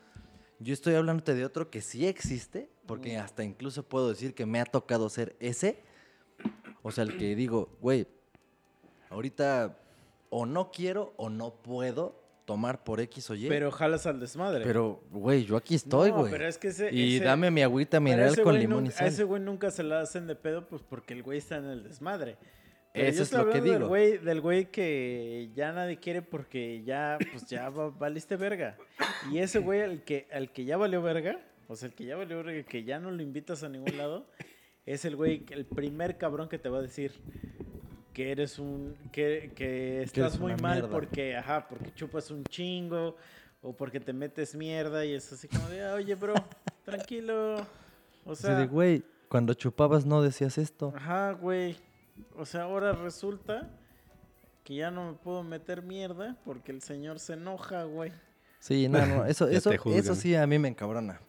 Yo 0.59 0.73
estoy 0.75 0.95
hablándote 0.95 1.35
de 1.35 1.45
otro 1.45 1.71
que 1.71 1.81
sí 1.81 2.07
existe, 2.07 2.69
porque 2.87 3.17
hasta 3.17 3.43
incluso 3.43 3.83
puedo 3.83 4.09
decir 4.11 4.35
que 4.35 4.47
me 4.47 4.61
ha 4.61 4.65
tocado 4.65 5.09
ser 5.09 5.35
ese. 5.41 5.83
O 6.83 6.91
sea, 6.93 7.05
el 7.05 7.17
que 7.17 7.35
digo, 7.35 7.69
güey, 7.81 8.07
ahorita 9.11 9.79
o 10.31 10.47
no 10.47 10.71
quiero 10.71 11.13
o 11.17 11.29
no 11.29 11.55
puedo 11.55 12.21
tomar 12.45 12.83
por 12.85 13.01
X 13.01 13.31
o 13.31 13.35
Y. 13.35 13.49
Pero 13.49 13.71
jalas 13.71 14.07
al 14.07 14.19
desmadre. 14.21 14.65
Pero, 14.65 15.01
güey, 15.11 15.45
yo 15.45 15.57
aquí 15.57 15.75
estoy, 15.75 16.11
No, 16.11 16.19
güey. 16.21 16.33
pero 16.33 16.47
es 16.47 16.59
que 16.59 16.69
ese- 16.69 16.93
y 16.93 17.17
ese- 17.17 17.25
dame 17.25 17.51
mi 17.51 17.63
agüita 17.63 18.01
mineral 18.01 18.41
con 18.43 18.59
limón 18.59 18.85
y 18.85 18.89
nunca- 18.89 18.97
sal. 18.99 19.07
A 19.07 19.09
ese 19.11 19.25
güey 19.25 19.41
nunca 19.43 19.71
se 19.71 19.83
la 19.83 20.01
hacen 20.01 20.27
de 20.27 20.35
pedo, 20.35 20.67
pues 20.67 20.83
porque 20.83 21.15
el 21.15 21.23
güey 21.23 21.39
está 21.39 21.57
en 21.59 21.67
el 21.67 21.85
desmadre. 21.85 22.37
Pero 22.93 23.09
Eso 23.09 23.23
es 23.23 23.33
lo 23.33 23.49
que 23.51 23.61
digo. 23.63 23.79
Del 23.79 23.89
güey, 23.89 24.19
del 24.19 24.41
güey 24.43 24.71
que 24.71 25.51
ya 25.55 25.73
nadie 25.73 25.97
quiere 25.97 26.21
porque 26.21 26.83
ya, 26.85 27.17
pues 27.33 27.47
ya 27.47 27.71
va- 27.71 27.89
valiste 27.91 28.37
verga. 28.37 28.77
Y 29.31 29.39
ese 29.39 29.61
güey, 29.61 29.81
el 29.81 30.03
que, 30.03 30.27
al 30.33 30.53
que 30.53 30.65
ya 30.67 30.77
valió 30.77 31.01
verga, 31.01 31.41
o 31.69 31.75
sea, 31.77 31.89
el 31.89 31.95
que 31.95 32.05
ya 32.05 32.17
valió 32.17 32.43
verga, 32.45 32.63
que 32.65 32.85
ya 32.85 32.99
no 33.01 33.11
lo 33.11 33.23
invitas 33.23 33.63
a 33.63 33.69
ningún 33.71 33.97
lado, 33.97 34.27
es 34.85 35.05
el 35.07 35.17
güey, 35.17 35.45
el 35.51 35.65
primer 35.65 36.19
cabrón 36.19 36.49
que 36.51 36.59
te 36.59 36.69
va 36.69 36.79
a 36.79 36.83
decir 36.83 37.13
que 38.13 38.31
eres 38.31 38.59
un, 38.59 38.95
que, 39.11 39.53
que 39.55 40.03
estás 40.03 40.39
muy 40.39 40.55
mal 40.57 40.75
mierda. 40.81 40.91
porque, 40.91 41.35
ajá, 41.35 41.67
porque 41.69 41.95
chupas 41.95 42.31
un 42.31 42.45
chingo, 42.45 43.17
o 43.63 43.75
porque 43.75 44.01
te 44.01 44.13
metes 44.13 44.55
mierda 44.55 45.07
y 45.07 45.15
es 45.15 45.33
así 45.33 45.49
como 45.49 45.67
de, 45.71 45.83
"Ah, 45.83 45.95
oye, 45.95 46.15
bro, 46.15 46.35
tranquilo. 46.85 47.67
O 48.27 48.35
sea, 48.35 48.59
de, 48.59 48.67
güey, 48.67 49.03
cuando 49.29 49.55
chupabas 49.55 50.05
no 50.05 50.21
decías 50.21 50.59
esto. 50.59 50.93
Ajá, 50.95 51.33
güey. 51.33 51.77
O 52.37 52.45
sea, 52.45 52.63
ahora 52.63 52.93
resulta 52.93 53.71
que 54.65 54.77
ya 54.77 54.91
no 54.91 55.13
me 55.13 55.19
puedo 55.19 55.43
meter 55.43 55.83
mierda 55.83 56.37
porque 56.45 56.73
el 56.73 56.83
señor 56.83 57.19
se 57.19 57.35
enoja, 57.35 57.85
güey. 57.85 58.13
Sí, 58.61 58.89
no, 58.89 59.05
no, 59.07 59.25
eso, 59.27 59.49
eso, 59.49 59.73
eso 59.73 60.15
sí 60.15 60.35
a 60.35 60.47
mí 60.47 60.59
me 60.59 60.69
encabrona. 60.69 61.21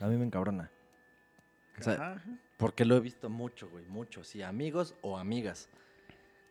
A 0.00 0.06
mí 0.06 0.16
me 0.16 0.24
encabrona. 0.24 0.70
O 1.78 1.82
sea, 1.82 1.94
Ajá. 1.94 2.22
porque 2.58 2.84
lo 2.84 2.96
he 2.96 3.00
visto 3.00 3.30
mucho, 3.30 3.68
güey, 3.70 3.84
mucho. 3.86 4.24
Sí, 4.24 4.42
amigos 4.42 4.94
o 5.02 5.16
amigas. 5.16 5.68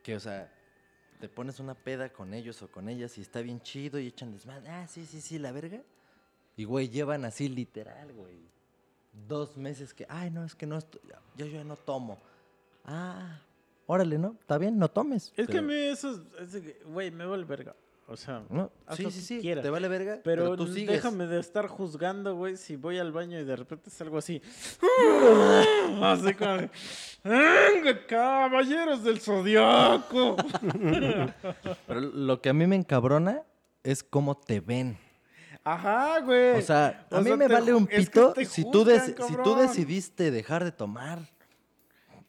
Que, 0.04 0.16
o 0.16 0.20
sea, 0.20 0.52
te 1.20 1.28
pones 1.28 1.60
una 1.60 1.76
peda 1.76 2.10
con 2.10 2.34
ellos 2.34 2.62
o 2.62 2.72
con 2.72 2.88
ellas 2.90 3.18
y 3.18 3.22
está 3.22 3.42
bien 3.42 3.62
chido 3.62 4.00
y 4.00 4.08
echan 4.08 4.32
desmadre. 4.32 4.70
Ah, 4.70 4.88
sí, 4.88 5.06
sí, 5.06 5.20
sí, 5.22 5.38
la 5.38 5.52
verga. 5.52 5.82
Y, 6.56 6.64
güey, 6.64 6.90
llevan 6.90 7.26
así 7.26 7.50
literal, 7.50 8.12
güey. 8.14 8.40
Dos 9.28 9.58
meses 9.58 9.94
que, 9.94 10.06
ay, 10.10 10.32
no, 10.32 10.46
es 10.46 10.56
que 10.56 10.66
no 10.66 10.78
estoy, 10.78 11.02
yo 11.36 11.46
ya 11.46 11.64
no 11.64 11.76
tomo. 11.76 12.18
Ah, 12.86 13.42
órale, 13.92 14.20
¿no? 14.20 14.36
Está 14.40 14.58
bien, 14.60 14.78
no 14.78 14.88
tomes. 14.88 15.34
Es 15.36 15.48
que 15.48 15.58
a 15.58 15.62
mí 15.64 15.74
eso, 15.74 16.12
es- 16.40 16.86
güey, 16.86 17.10
me 17.10 17.26
vale 17.26 17.44
verga. 17.44 17.76
O 18.12 18.16
sea, 18.18 18.42
No, 18.50 18.72
sí, 18.96 19.10
sí, 19.12 19.22
sí, 19.22 19.40
quieras. 19.40 19.64
te 19.64 19.70
vale 19.70 19.88
verga, 19.88 20.20
pero, 20.24 20.44
pero, 20.44 20.58
tú 20.58 20.68
sigues. 20.74 20.96
déjame 20.96 21.28
de 21.28 21.40
estar 21.40 21.68
juzgando, 21.68 22.36
güey, 22.36 22.58
si 22.58 22.76
voy 22.76 22.98
al 22.98 23.12
baño 23.12 23.40
y 23.40 23.44
de 23.44 23.56
repente 23.56 23.92
salgo 23.92 24.18
así. 24.18 24.42
así 26.02 26.34
"Venga, 27.24 28.06
caballeros 28.08 29.04
del 29.04 29.20
zodiaco. 29.20 30.38
Pero 31.88 32.00
lo 32.02 32.42
que 32.42 32.50
a 32.50 32.54
mí 32.54 32.66
me 32.68 32.76
encabrona 32.76 33.44
es 33.84 34.04
cómo 34.04 34.36
te 34.38 34.60
ven. 34.60 34.98
Ajá, 35.64 36.20
güey. 36.22 36.58
O 36.58 36.62
sea, 36.62 37.06
a 37.12 37.18
O 37.18 37.20
mí 37.20 37.26
sea, 37.28 37.36
me 37.38 37.48
vale 37.48 37.74
un 37.74 37.84
es 37.92 38.10
que 38.10 38.22
pito 38.22 38.34
si, 38.46 38.64
tú 38.72 38.86
si 39.28 39.36
tú 39.44 39.56
decidiste 39.56 40.32
dejar 40.32 40.64
de 40.64 40.72
tomar 40.72 41.20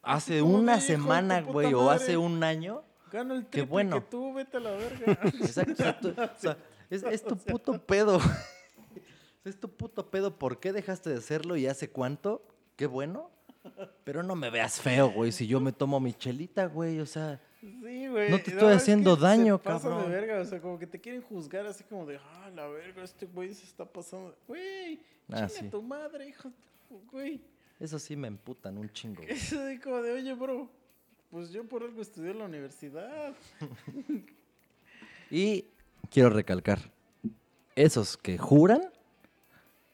hace 0.01 0.41
una 0.41 0.73
"Hijo 0.77 0.81
de 0.87 0.93
tu 0.95 1.01
semana, 1.01 1.41
güey, 1.41 1.73
o 1.73 1.83
madre". 1.83 1.95
hace 2.03 2.17
un 2.17 2.43
año. 2.43 2.83
Gano 3.11 3.33
el 3.35 3.43
Qué 3.43 3.49
triple 3.49 3.69
bueno. 3.69 3.95
que 4.03 4.09
tú, 4.09 4.33
vete 4.33 4.57
a 4.57 4.59
la 4.61 4.71
verga. 4.71 5.19
Exacto. 5.23 6.13
o 6.17 6.39
sea, 6.39 6.57
es, 6.89 7.03
es 7.03 7.23
tu 7.23 7.35
puto 7.37 7.77
pedo. 7.85 8.19
Es 9.43 9.59
tu 9.59 9.67
puto 9.69 10.11
pedo. 10.11 10.37
¿Por 10.37 10.59
qué 10.59 10.71
dejaste 10.71 11.09
de 11.09 11.17
hacerlo 11.17 11.55
y 11.57 11.65
hace 11.65 11.89
cuánto? 11.89 12.45
Qué 12.75 12.85
bueno. 12.85 13.31
Pero 14.03 14.21
no 14.21 14.35
me 14.35 14.51
veas 14.51 14.79
feo, 14.79 15.09
güey. 15.09 15.31
Si 15.31 15.47
yo 15.47 15.59
me 15.59 15.71
tomo 15.71 15.99
mi 15.99 16.13
chelita, 16.13 16.67
güey. 16.67 16.99
O 16.99 17.07
sea, 17.07 17.41
Sí, 17.59 18.07
güey. 18.07 18.29
No 18.29 18.37
te 18.39 18.51
estoy 18.51 18.69
es 18.69 18.77
haciendo 18.77 19.15
que 19.15 19.21
daño, 19.23 19.57
se 19.57 19.63
pasan 19.63 19.91
cabrón. 19.93 20.11
de 20.11 20.15
verga, 20.15 20.41
o 20.41 20.45
sea, 20.45 20.61
como 20.61 20.77
que 20.77 20.85
te 20.85 21.01
quieren 21.01 21.23
juzgar 21.23 21.65
así 21.65 21.83
como 21.83 22.05
de, 22.05 22.17
ah, 22.17 22.51
la 22.55 22.67
verga, 22.67 23.01
este 23.03 23.25
güey 23.25 23.51
se 23.55 23.65
está 23.65 23.83
pasando. 23.83 24.35
Güey, 24.47 24.99
Ah, 25.31 25.49
sí. 25.49 25.67
tu 25.69 25.81
madre, 25.81 26.27
hijo. 26.29 26.51
Güey. 27.11 27.41
Eso 27.81 27.99
sí 27.99 28.15
me 28.15 28.27
emputan 28.29 28.77
un 28.77 28.89
chingo. 28.93 29.21
Eso 29.27 29.59
de 29.61 29.79
como 29.81 30.01
de, 30.01 30.11
oye, 30.13 30.33
bro, 30.33 30.69
pues 31.29 31.49
yo 31.51 31.65
por 31.67 31.83
algo 31.83 32.01
estudié 32.01 32.31
en 32.31 32.39
la 32.39 32.45
universidad. 32.45 33.33
Y 35.29 35.65
quiero 36.09 36.29
recalcar, 36.29 36.79
esos 37.75 38.17
que 38.17 38.37
juran, 38.37 38.81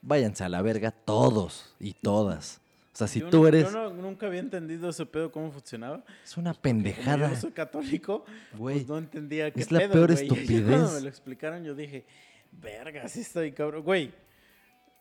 váyanse 0.01 0.43
a 0.43 0.49
la 0.49 0.61
verga 0.61 0.91
todos 0.91 1.75
y 1.79 1.93
todas. 1.93 2.59
O 2.93 2.97
sea, 2.97 3.07
si 3.07 3.19
Yo 3.19 3.29
tú 3.29 3.41
no- 3.43 3.47
eres... 3.47 3.71
Yo 3.71 3.71
no- 3.71 3.89
nunca 3.93 4.25
había 4.25 4.39
entendido 4.39 4.89
ese 4.89 5.05
pedo, 5.05 5.31
cómo 5.31 5.51
funcionaba. 5.51 6.03
Es 6.23 6.35
una 6.37 6.51
Como 6.53 6.61
pendejada, 6.63 7.29
yo 7.29 7.35
soy 7.35 7.51
católico, 7.51 8.25
güey. 8.57 8.77
pues 8.77 8.87
no 8.87 8.97
entendía 8.97 9.51
qué 9.51 9.59
es 9.61 9.71
la 9.71 9.79
pedo, 9.79 9.91
peor 9.93 10.11
güey. 10.13 10.25
Y 10.25 10.27
Cuando 10.27 10.41
estupidez. 10.43 10.93
me 10.93 11.01
lo 11.01 11.07
explicaron, 11.07 11.63
yo 11.63 11.75
dije, 11.75 12.05
verga, 12.53 13.07
sí 13.07 13.19
estoy 13.21 13.51
cabrón. 13.51 13.83
Güey, 13.83 14.11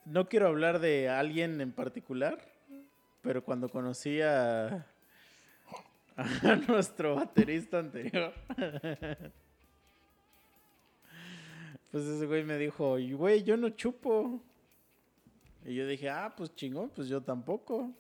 no 0.04 0.28
quiero 0.28 0.48
hablar 0.48 0.78
de 0.80 1.08
alguien 1.08 1.58
en 1.62 1.72
particular, 1.72 2.46
pero 3.26 3.42
cuando 3.42 3.68
conocí 3.68 4.22
a, 4.22 4.86
a 6.16 6.56
nuestro 6.68 7.16
baterista 7.16 7.80
anterior, 7.80 8.32
pues 11.90 12.04
ese 12.04 12.24
güey 12.26 12.44
me 12.44 12.56
dijo, 12.56 13.00
"Y, 13.00 13.14
güey, 13.14 13.42
yo 13.42 13.56
no 13.56 13.70
chupo. 13.70 14.40
Y 15.64 15.74
yo 15.74 15.88
dije, 15.88 16.08
ah, 16.08 16.32
pues 16.36 16.54
chingón, 16.54 16.90
pues 16.90 17.08
yo 17.08 17.20
tampoco. 17.20 17.90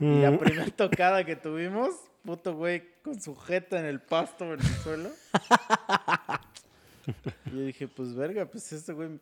Y 0.00 0.22
la 0.22 0.36
primera 0.36 0.66
tocada 0.76 1.24
que 1.24 1.36
tuvimos, 1.36 1.94
puto 2.24 2.56
güey 2.56 2.82
con 3.02 3.20
su 3.20 3.36
jeta 3.36 3.78
en 3.78 3.86
el 3.86 4.00
pasto 4.00 4.46
en 4.46 4.58
el 4.58 4.62
suelo. 4.62 5.10
y 7.46 7.50
yo 7.52 7.60
dije, 7.60 7.86
pues 7.86 8.12
verga, 8.16 8.46
pues 8.46 8.72
este 8.72 8.92
güey 8.92 9.20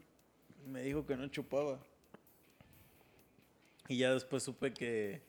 me 0.66 0.80
dijo 0.80 1.04
que 1.04 1.18
no 1.18 1.28
chupaba. 1.28 1.78
Y 3.92 3.98
ya 3.98 4.14
después 4.14 4.42
supe 4.42 4.72
que, 4.72 5.20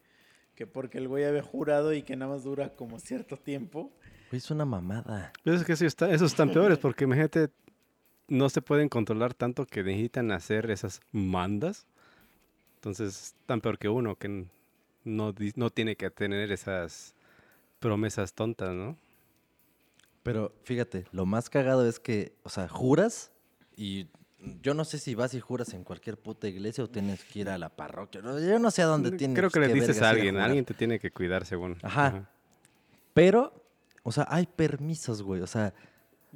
que 0.55 0.65
porque 0.65 0.97
el 0.97 1.09
güey 1.09 1.25
había 1.25 1.43
jurado 1.43 1.93
y 1.93 2.01
que 2.01 2.15
nada 2.15 2.31
más 2.31 2.45
dura 2.45 2.69
como 2.69 2.97
cierto 2.97 3.35
tiempo. 3.35 3.91
Es 4.31 4.49
una 4.51 4.63
mamada. 4.63 5.33
Pero 5.43 5.57
es 5.57 5.65
que 5.65 5.75
sí 5.75 5.85
está, 5.85 6.09
esos 6.09 6.31
están 6.31 6.53
peores 6.53 6.77
porque 6.77 7.03
imagínate, 7.03 7.49
no 8.29 8.47
se 8.47 8.61
pueden 8.61 8.87
controlar 8.87 9.33
tanto 9.33 9.65
que 9.65 9.83
necesitan 9.83 10.31
hacer 10.31 10.71
esas 10.71 11.01
mandas. 11.11 11.87
Entonces, 12.75 13.35
tan 13.45 13.59
peor 13.59 13.77
que 13.77 13.89
uno 13.89 14.15
que 14.15 14.45
no, 15.03 15.35
no 15.55 15.69
tiene 15.69 15.97
que 15.97 16.09
tener 16.09 16.49
esas 16.53 17.15
promesas 17.79 18.33
tontas, 18.33 18.73
¿no? 18.73 18.95
Pero 20.23 20.53
fíjate, 20.63 21.05
lo 21.11 21.25
más 21.25 21.49
cagado 21.49 21.85
es 21.85 21.99
que, 21.99 22.33
o 22.43 22.49
sea, 22.49 22.69
juras 22.69 23.33
y 23.75 24.07
yo 24.61 24.73
no 24.73 24.85
sé 24.85 24.99
si 24.99 25.15
vas 25.15 25.33
y 25.33 25.39
juras 25.39 25.73
en 25.73 25.83
cualquier 25.83 26.17
puta 26.17 26.47
iglesia 26.47 26.83
o 26.83 26.89
tienes 26.89 27.23
que 27.23 27.39
ir 27.39 27.49
a 27.49 27.57
la 27.57 27.69
parroquia. 27.69 28.21
no, 28.21 28.39
Yo 28.39 28.59
no 28.59 28.71
sé 28.71 28.81
a 28.81 28.85
dónde 28.85 29.11
tienes 29.11 29.37
Creo 29.37 29.49
que 29.49 29.59
le 29.59 29.73
dices 29.73 30.01
a 30.01 30.09
alguien, 30.09 30.35
jurar. 30.35 30.47
alguien 30.47 30.65
te 30.65 30.73
tiene 30.73 30.99
que 30.99 31.11
cuidar 31.11 31.45
según. 31.45 31.77
Ajá. 31.81 32.29
Pero, 33.13 33.53
o 34.03 34.11
sea, 34.11 34.27
hay 34.29 34.45
permisos, 34.47 35.21
güey. 35.21 35.41
O 35.41 35.47
sea, 35.47 35.73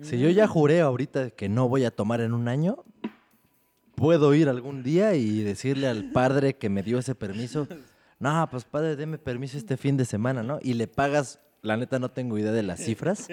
si 0.02 0.20
yo 0.20 0.30
ya 0.30 0.48
juré 0.48 0.82
ahorita 0.82 1.32
que 1.32 1.50
no 1.50 1.68
voy 1.68 1.86
a 1.86 1.92
tomar 1.92 2.22
en 2.22 2.34
un 2.34 2.48
año, 2.48 2.84
puedo 3.96 4.34
ir 4.36 4.48
algún 4.48 4.84
día 4.84 5.16
y 5.16 5.42
decirle 5.42 5.88
al 5.88 6.12
padre 6.12 6.56
que 6.56 6.70
me 6.70 6.84
dio 6.84 7.00
ese 7.00 7.16
permiso, 7.16 7.68
no, 8.20 8.48
pues 8.50 8.64
padre, 8.64 8.96
deme 8.96 9.18
permiso 9.18 9.58
este 9.58 9.76
fin 9.76 9.98
de 9.98 10.06
semana, 10.06 10.44
¿no? 10.44 10.60
Y 10.62 10.76
le 10.76 10.88
pagas, 10.88 11.40
la 11.64 11.78
neta 11.78 11.98
no 11.98 12.10
tengo 12.10 12.38
idea 12.38 12.52
de 12.52 12.64
las 12.64 12.80
cifras, 12.80 13.28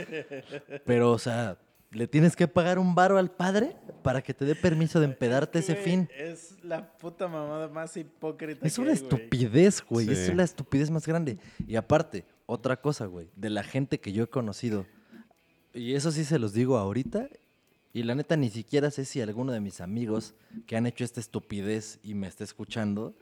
pero, 0.86 1.12
o 1.12 1.18
sea, 1.18 1.59
le 1.90 2.06
tienes 2.09 2.36
que 2.36 2.48
pagar 2.48 2.78
un 2.78 2.94
varo 2.94 3.19
al 3.19 3.31
padre 3.31 3.77
para 4.02 4.23
que 4.23 4.35
te 4.35 4.44
dé 4.44 4.55
permiso 4.55 4.98
de 4.98 5.06
empedarte 5.06 5.61
ese 5.61 5.77
fin. 5.77 6.09
Es 6.16 6.62
la 6.65 6.97
puta 6.98 7.28
mamada 7.28 7.69
más 7.69 7.97
hipócrita 7.97 8.66
Es 8.66 8.74
que 8.74 8.81
una 8.81 8.90
hay, 8.90 8.97
estupidez, 8.97 9.82
güey. 9.89 10.11
Es 10.11 10.35
la 10.35 10.43
estupidez 10.43 10.90
más 10.90 11.06
grande. 11.06 11.39
Y 11.66 11.77
aparte, 11.77 12.24
otra 12.47 12.81
cosa, 12.81 13.06
güey, 13.06 13.28
de 13.36 13.51
la 13.51 13.62
gente 13.62 14.01
que 14.01 14.12
yo 14.12 14.24
he 14.24 14.28
conocido. 14.28 14.86
Y 15.73 15.94
eso 15.94 16.11
sí 16.11 16.24
se 16.24 16.39
los 16.39 16.52
digo 16.52 16.77
ahorita. 16.77 17.28
Y 17.93 18.02
la 18.02 18.15
neta 18.16 18.36
ni 18.36 18.51
siquiera 18.51 18.90
sé 18.90 19.05
si 19.05 19.20
alguno 19.20 19.52
de 19.52 19.61
mis 19.61 19.81
amigos 19.81 20.35
que 20.66 20.77
han 20.77 20.86
hecho 20.86 21.05
esta 21.05 21.20
estupidez 21.20 22.01
y 22.02 22.15
me 22.15 22.27
está 22.27 22.43
escuchando, 22.43 23.15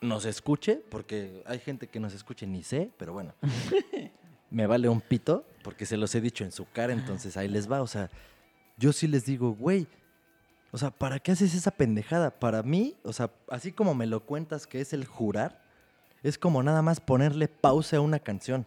nos 0.00 0.24
escuche, 0.24 0.82
porque 0.88 1.42
hay 1.46 1.58
gente 1.58 1.88
que 1.88 2.00
nos 2.00 2.14
escuche 2.14 2.46
ni 2.46 2.62
sé, 2.62 2.90
pero 2.96 3.12
bueno. 3.12 3.34
me 4.50 4.66
vale 4.66 4.88
un 4.88 5.00
pito, 5.00 5.46
porque 5.62 5.86
se 5.86 5.96
los 5.96 6.14
he 6.14 6.20
dicho 6.20 6.44
en 6.44 6.52
su 6.52 6.70
cara, 6.70 6.92
entonces 6.92 7.36
ahí 7.36 7.48
les 7.48 7.70
va. 7.70 7.82
O 7.82 7.86
sea, 7.86 8.10
yo 8.76 8.92
sí 8.92 9.06
les 9.06 9.24
digo, 9.24 9.52
güey, 9.52 9.86
o 10.70 10.78
sea, 10.78 10.90
¿para 10.90 11.18
qué 11.18 11.32
haces 11.32 11.54
esa 11.54 11.70
pendejada? 11.70 12.30
Para 12.30 12.62
mí, 12.62 12.96
o 13.04 13.12
sea, 13.12 13.30
así 13.48 13.72
como 13.72 13.94
me 13.94 14.06
lo 14.06 14.20
cuentas 14.20 14.66
que 14.66 14.80
es 14.80 14.92
el 14.92 15.04
jurar, 15.04 15.60
es 16.22 16.38
como 16.38 16.62
nada 16.62 16.82
más 16.82 17.00
ponerle 17.00 17.48
pausa 17.48 17.98
a 17.98 18.00
una 18.00 18.18
canción. 18.18 18.66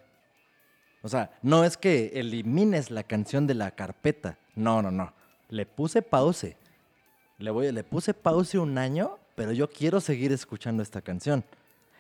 O 1.02 1.10
sea, 1.10 1.32
no 1.42 1.64
es 1.64 1.78
que 1.78 2.12
elimines 2.16 2.92
la 2.92 3.04
canción 3.04 3.48
de 3.48 3.54
la 3.54 3.72
carpeta. 3.72 4.38
No, 4.56 4.82
no, 4.82 4.92
no. 4.92 5.14
Le 5.50 5.66
puse 5.66 6.02
pause. 6.02 6.56
Le, 7.38 7.52
voy, 7.52 7.72
le 7.72 7.84
puse 7.84 8.14
pause 8.14 8.56
un 8.56 8.78
año, 8.78 9.18
pero 9.36 9.52
yo 9.52 9.70
quiero 9.70 10.02
seguir 10.02 10.32
escuchando 10.32 10.82
esta 10.82 11.02
canción. 11.02 11.44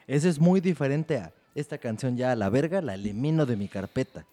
Eso 0.08 0.30
es 0.30 0.40
muy 0.40 0.62
diferente 0.62 1.18
a 1.18 1.32
esta 1.56 1.78
canción 1.78 2.18
ya 2.18 2.32
a 2.32 2.36
la 2.36 2.50
verga, 2.50 2.82
la 2.82 2.96
elimino 2.96 3.46
de 3.46 3.56
mi 3.56 3.68
carpeta. 3.68 4.26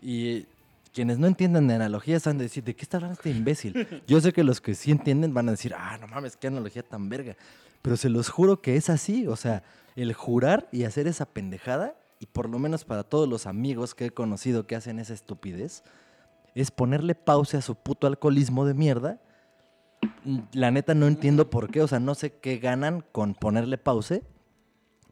Y 0.00 0.46
quienes 0.92 1.18
no 1.18 1.26
entiendan 1.26 1.68
de 1.68 1.74
analogías 1.74 2.26
han 2.26 2.38
de 2.38 2.44
decir, 2.44 2.64
¿de 2.64 2.74
qué 2.74 2.82
está 2.82 2.96
hablando 2.96 3.14
este 3.14 3.30
imbécil? 3.30 4.02
Yo 4.06 4.20
sé 4.20 4.32
que 4.32 4.42
los 4.42 4.60
que 4.60 4.74
sí 4.74 4.90
entienden 4.90 5.34
van 5.34 5.48
a 5.48 5.52
decir, 5.52 5.74
ah, 5.76 5.98
no 5.98 6.06
mames, 6.06 6.36
qué 6.36 6.46
analogía 6.46 6.82
tan 6.82 7.08
verga. 7.08 7.36
Pero 7.82 7.96
se 7.96 8.08
los 8.08 8.28
juro 8.28 8.62
que 8.62 8.76
es 8.76 8.88
así, 8.90 9.26
o 9.26 9.36
sea, 9.36 9.62
el 9.94 10.12
jurar 10.14 10.68
y 10.72 10.84
hacer 10.84 11.06
esa 11.06 11.26
pendejada, 11.26 11.94
y 12.18 12.26
por 12.26 12.48
lo 12.48 12.58
menos 12.58 12.84
para 12.84 13.02
todos 13.02 13.28
los 13.28 13.46
amigos 13.46 13.94
que 13.94 14.06
he 14.06 14.10
conocido 14.10 14.66
que 14.66 14.74
hacen 14.74 14.98
esa 14.98 15.14
estupidez, 15.14 15.84
es 16.54 16.70
ponerle 16.70 17.14
pausa 17.14 17.58
a 17.58 17.62
su 17.62 17.74
puto 17.74 18.06
alcoholismo 18.06 18.64
de 18.64 18.72
mierda. 18.72 19.20
La 20.52 20.70
neta 20.70 20.94
no 20.94 21.06
entiendo 21.06 21.50
por 21.50 21.70
qué, 21.70 21.82
o 21.82 21.88
sea, 21.88 22.00
no 22.00 22.14
sé 22.14 22.32
qué 22.32 22.56
ganan 22.56 23.04
con 23.12 23.34
ponerle 23.34 23.76
pause, 23.76 24.22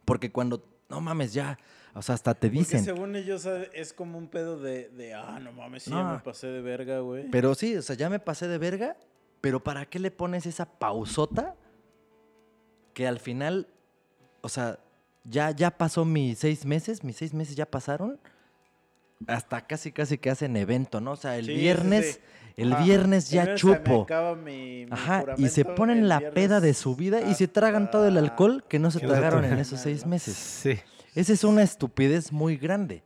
porque 0.06 0.32
cuando, 0.32 0.66
no 0.88 1.02
mames, 1.02 1.34
ya, 1.34 1.58
o 1.94 2.02
sea, 2.02 2.14
hasta 2.16 2.34
te 2.34 2.48
Porque 2.48 2.58
dicen, 2.58 2.84
según 2.84 3.14
ellos 3.16 3.46
es 3.72 3.92
como 3.92 4.18
un 4.18 4.28
pedo 4.28 4.58
de, 4.58 4.88
de 4.90 5.14
ah, 5.14 5.38
no 5.40 5.52
mames, 5.52 5.84
sí, 5.84 5.90
ya 5.90 6.02
me 6.04 6.18
pasé 6.18 6.48
de 6.48 6.60
verga, 6.60 6.98
güey. 7.00 7.30
pero 7.30 7.54
sí, 7.54 7.76
o 7.76 7.82
sea, 7.82 7.94
ya 7.96 8.10
me 8.10 8.18
pasé 8.18 8.48
de 8.48 8.58
verga, 8.58 8.96
pero 9.40 9.62
¿para 9.62 9.86
qué 9.86 9.98
le 9.98 10.10
pones 10.10 10.44
esa 10.46 10.66
pausota 10.66 11.54
que 12.92 13.06
al 13.06 13.18
final, 13.20 13.68
o 14.40 14.48
sea, 14.48 14.78
ya, 15.24 15.50
ya 15.52 15.70
pasó 15.70 16.04
mis 16.04 16.38
seis 16.38 16.64
meses, 16.66 17.02
mis 17.04 17.16
seis 17.16 17.32
meses 17.34 17.56
ya 17.56 17.66
pasaron, 17.66 18.18
hasta 19.26 19.66
casi 19.66 19.90
casi 19.92 20.18
que 20.18 20.30
hacen 20.30 20.56
evento, 20.56 21.00
¿no? 21.00 21.12
O 21.12 21.16
sea, 21.16 21.38
el 21.38 21.46
Sí, 21.46 21.54
viernes, 21.54 22.14
sí. 22.14 22.20
el 22.56 22.72
Ajá. 22.72 22.84
viernes 22.84 23.30
ya 23.30 23.44
se 23.44 23.50
me 23.52 23.56
chupo. 23.56 24.02
acaba 24.02 24.34
mi- 24.34 24.84
mi 24.86 24.88
Ajá, 24.90 25.24
y 25.38 25.48
se 25.48 25.64
ponen 25.64 26.08
la 26.08 26.18
viernes 26.18 26.34
peda 26.34 26.60
de 26.60 26.74
su 26.74 26.94
vida 26.94 27.20
y 27.22 27.34
se 27.34 27.48
tragan 27.48 27.90
todo 27.90 28.06
el 28.08 28.16
alcohol 28.18 28.64
que 28.68 28.78
no 28.78 28.90
se 28.90 28.98
se 29.00 29.06
tragaron 29.06 29.44
en 29.44 29.58
esos 29.58 29.80
seis 29.80 30.04
meses. 30.06 30.34
Sí. 30.36 30.78
Esa 31.14 31.32
es 31.32 31.44
una 31.44 31.62
estupidez 31.62 32.32
muy 32.32 32.56
grande. 32.56 33.02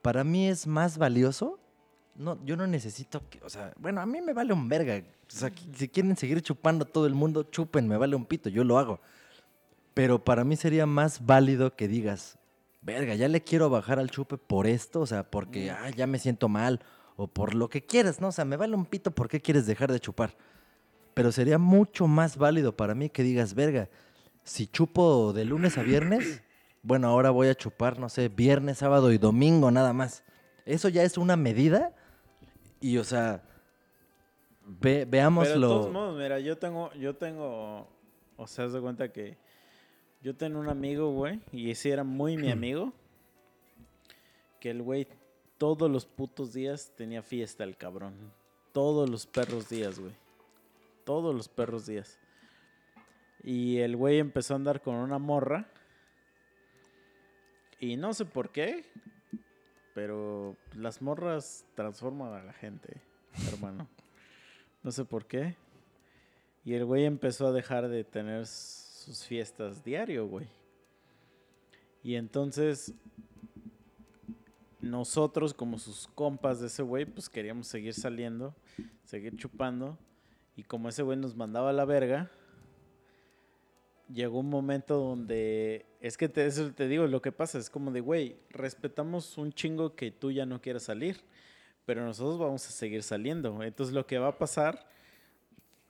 Para 0.00 0.24
mí 0.24 0.48
es 0.48 0.66
más 0.66 0.96
valioso. 0.96 1.58
No, 2.14 2.42
yo 2.44 2.56
no 2.56 2.66
necesito 2.66 3.22
que, 3.28 3.40
o 3.42 3.48
sea, 3.48 3.72
bueno, 3.78 4.00
a 4.00 4.06
mí 4.06 4.20
me 4.20 4.32
vale 4.32 4.52
un 4.52 4.68
verga. 4.68 5.02
O 5.28 5.30
sea, 5.30 5.50
si 5.76 5.88
quieren 5.88 6.16
seguir 6.16 6.40
chupando 6.42 6.84
a 6.84 6.88
todo 6.88 7.06
el 7.06 7.14
mundo, 7.14 7.44
chupen, 7.44 7.88
me 7.88 7.96
vale 7.96 8.16
un 8.16 8.26
pito, 8.26 8.48
yo 8.48 8.64
lo 8.64 8.78
hago. 8.78 9.00
Pero 9.94 10.22
para 10.22 10.44
mí 10.44 10.56
sería 10.56 10.86
más 10.86 11.24
válido 11.24 11.74
que 11.74 11.88
digas, 11.88 12.38
verga, 12.82 13.14
ya 13.14 13.28
le 13.28 13.42
quiero 13.42 13.70
bajar 13.70 13.98
al 13.98 14.10
chupe 14.10 14.36
por 14.36 14.66
esto, 14.66 15.00
o 15.00 15.06
sea, 15.06 15.30
porque 15.30 15.70
ah, 15.70 15.90
ya 15.90 16.06
me 16.06 16.18
siento 16.18 16.48
mal, 16.48 16.80
o 17.16 17.28
por 17.28 17.54
lo 17.54 17.68
que 17.68 17.84
quieras, 17.84 18.20
¿no? 18.20 18.28
O 18.28 18.32
sea, 18.32 18.44
me 18.44 18.56
vale 18.56 18.74
un 18.74 18.86
pito, 18.86 19.10
¿por 19.10 19.28
qué 19.28 19.40
quieres 19.40 19.66
dejar 19.66 19.92
de 19.92 20.00
chupar? 20.00 20.36
Pero 21.14 21.32
sería 21.32 21.58
mucho 21.58 22.06
más 22.06 22.36
válido 22.36 22.76
para 22.76 22.94
mí 22.94 23.10
que 23.10 23.22
digas, 23.22 23.54
verga, 23.54 23.88
si 24.44 24.66
chupo 24.66 25.32
de 25.32 25.44
lunes 25.44 25.78
a 25.78 25.82
viernes, 25.82 26.42
bueno, 26.82 27.08
ahora 27.08 27.30
voy 27.30 27.48
a 27.48 27.54
chupar, 27.54 27.98
no 27.98 28.08
sé, 28.08 28.28
viernes, 28.28 28.78
sábado 28.78 29.12
y 29.12 29.18
domingo 29.18 29.70
nada 29.70 29.92
más. 29.92 30.24
Eso 30.64 30.88
ya 30.88 31.02
es 31.02 31.16
una 31.18 31.36
medida 31.36 31.94
y, 32.80 32.98
o 32.98 33.04
sea, 33.04 33.42
ve- 34.64 34.80
Pero 34.80 34.98
de 35.00 35.04
veámoslo. 35.06 35.68
todos 35.68 35.92
modos, 35.92 36.18
mira, 36.18 36.38
yo 36.40 36.58
tengo, 36.58 36.92
yo 36.94 37.14
tengo, 37.16 37.88
o 38.36 38.46
sea, 38.46 38.64
haz 38.66 38.72
de 38.72 38.80
cuenta 38.80 39.12
que 39.12 39.36
yo 40.22 40.34
tengo 40.36 40.58
un 40.60 40.68
amigo, 40.68 41.10
güey, 41.12 41.40
y 41.52 41.70
ese 41.70 41.90
era 41.90 42.04
muy 42.04 42.36
mi 42.36 42.50
amigo, 42.50 42.92
que 44.60 44.70
el 44.70 44.82
güey 44.82 45.08
todos 45.58 45.90
los 45.90 46.06
putos 46.06 46.52
días 46.52 46.92
tenía 46.96 47.22
fiesta 47.22 47.64
el 47.64 47.76
cabrón. 47.76 48.14
Todos 48.72 49.08
los 49.10 49.26
perros 49.26 49.68
días, 49.68 49.98
güey. 49.98 50.12
Todos 51.04 51.34
los 51.34 51.48
perros 51.48 51.86
días. 51.86 52.18
Y 53.44 53.78
el 53.78 53.96
güey 53.96 54.18
empezó 54.18 54.54
a 54.54 54.56
andar 54.56 54.80
con 54.80 54.94
una 54.94 55.18
morra. 55.18 55.68
Y 57.82 57.96
no 57.96 58.14
sé 58.14 58.24
por 58.24 58.50
qué, 58.50 58.84
pero 59.92 60.56
las 60.76 61.02
morras 61.02 61.66
transforman 61.74 62.32
a 62.32 62.44
la 62.44 62.52
gente, 62.52 63.02
hermano. 63.52 63.88
No 64.84 64.92
sé 64.92 65.04
por 65.04 65.26
qué. 65.26 65.56
Y 66.64 66.74
el 66.74 66.84
güey 66.84 67.06
empezó 67.06 67.48
a 67.48 67.52
dejar 67.52 67.88
de 67.88 68.04
tener 68.04 68.46
sus 68.46 69.24
fiestas 69.24 69.82
diario, 69.82 70.28
güey. 70.28 70.46
Y 72.04 72.14
entonces 72.14 72.94
nosotros 74.80 75.52
como 75.52 75.76
sus 75.76 76.06
compas 76.06 76.60
de 76.60 76.68
ese 76.68 76.84
güey, 76.84 77.04
pues 77.04 77.28
queríamos 77.28 77.66
seguir 77.66 77.94
saliendo, 77.94 78.54
seguir 79.02 79.36
chupando. 79.36 79.98
Y 80.54 80.62
como 80.62 80.88
ese 80.88 81.02
güey 81.02 81.18
nos 81.18 81.34
mandaba 81.34 81.70
a 81.70 81.72
la 81.72 81.84
verga, 81.84 82.30
llegó 84.12 84.40
un 84.40 84.50
momento 84.50 84.98
donde, 84.98 85.86
es 86.00 86.16
que 86.16 86.28
te, 86.28 86.46
eso 86.46 86.72
te 86.72 86.88
digo, 86.88 87.06
lo 87.06 87.22
que 87.22 87.32
pasa 87.32 87.58
es 87.58 87.70
como 87.70 87.90
de, 87.90 88.00
güey, 88.00 88.36
respetamos 88.50 89.38
un 89.38 89.52
chingo 89.52 89.94
que 89.94 90.10
tú 90.10 90.30
ya 90.30 90.46
no 90.46 90.60
quieras 90.60 90.84
salir, 90.84 91.20
pero 91.84 92.04
nosotros 92.04 92.38
vamos 92.38 92.66
a 92.66 92.70
seguir 92.70 93.02
saliendo. 93.02 93.62
Entonces 93.62 93.94
lo 93.94 94.06
que 94.06 94.18
va 94.18 94.28
a 94.28 94.38
pasar 94.38 94.86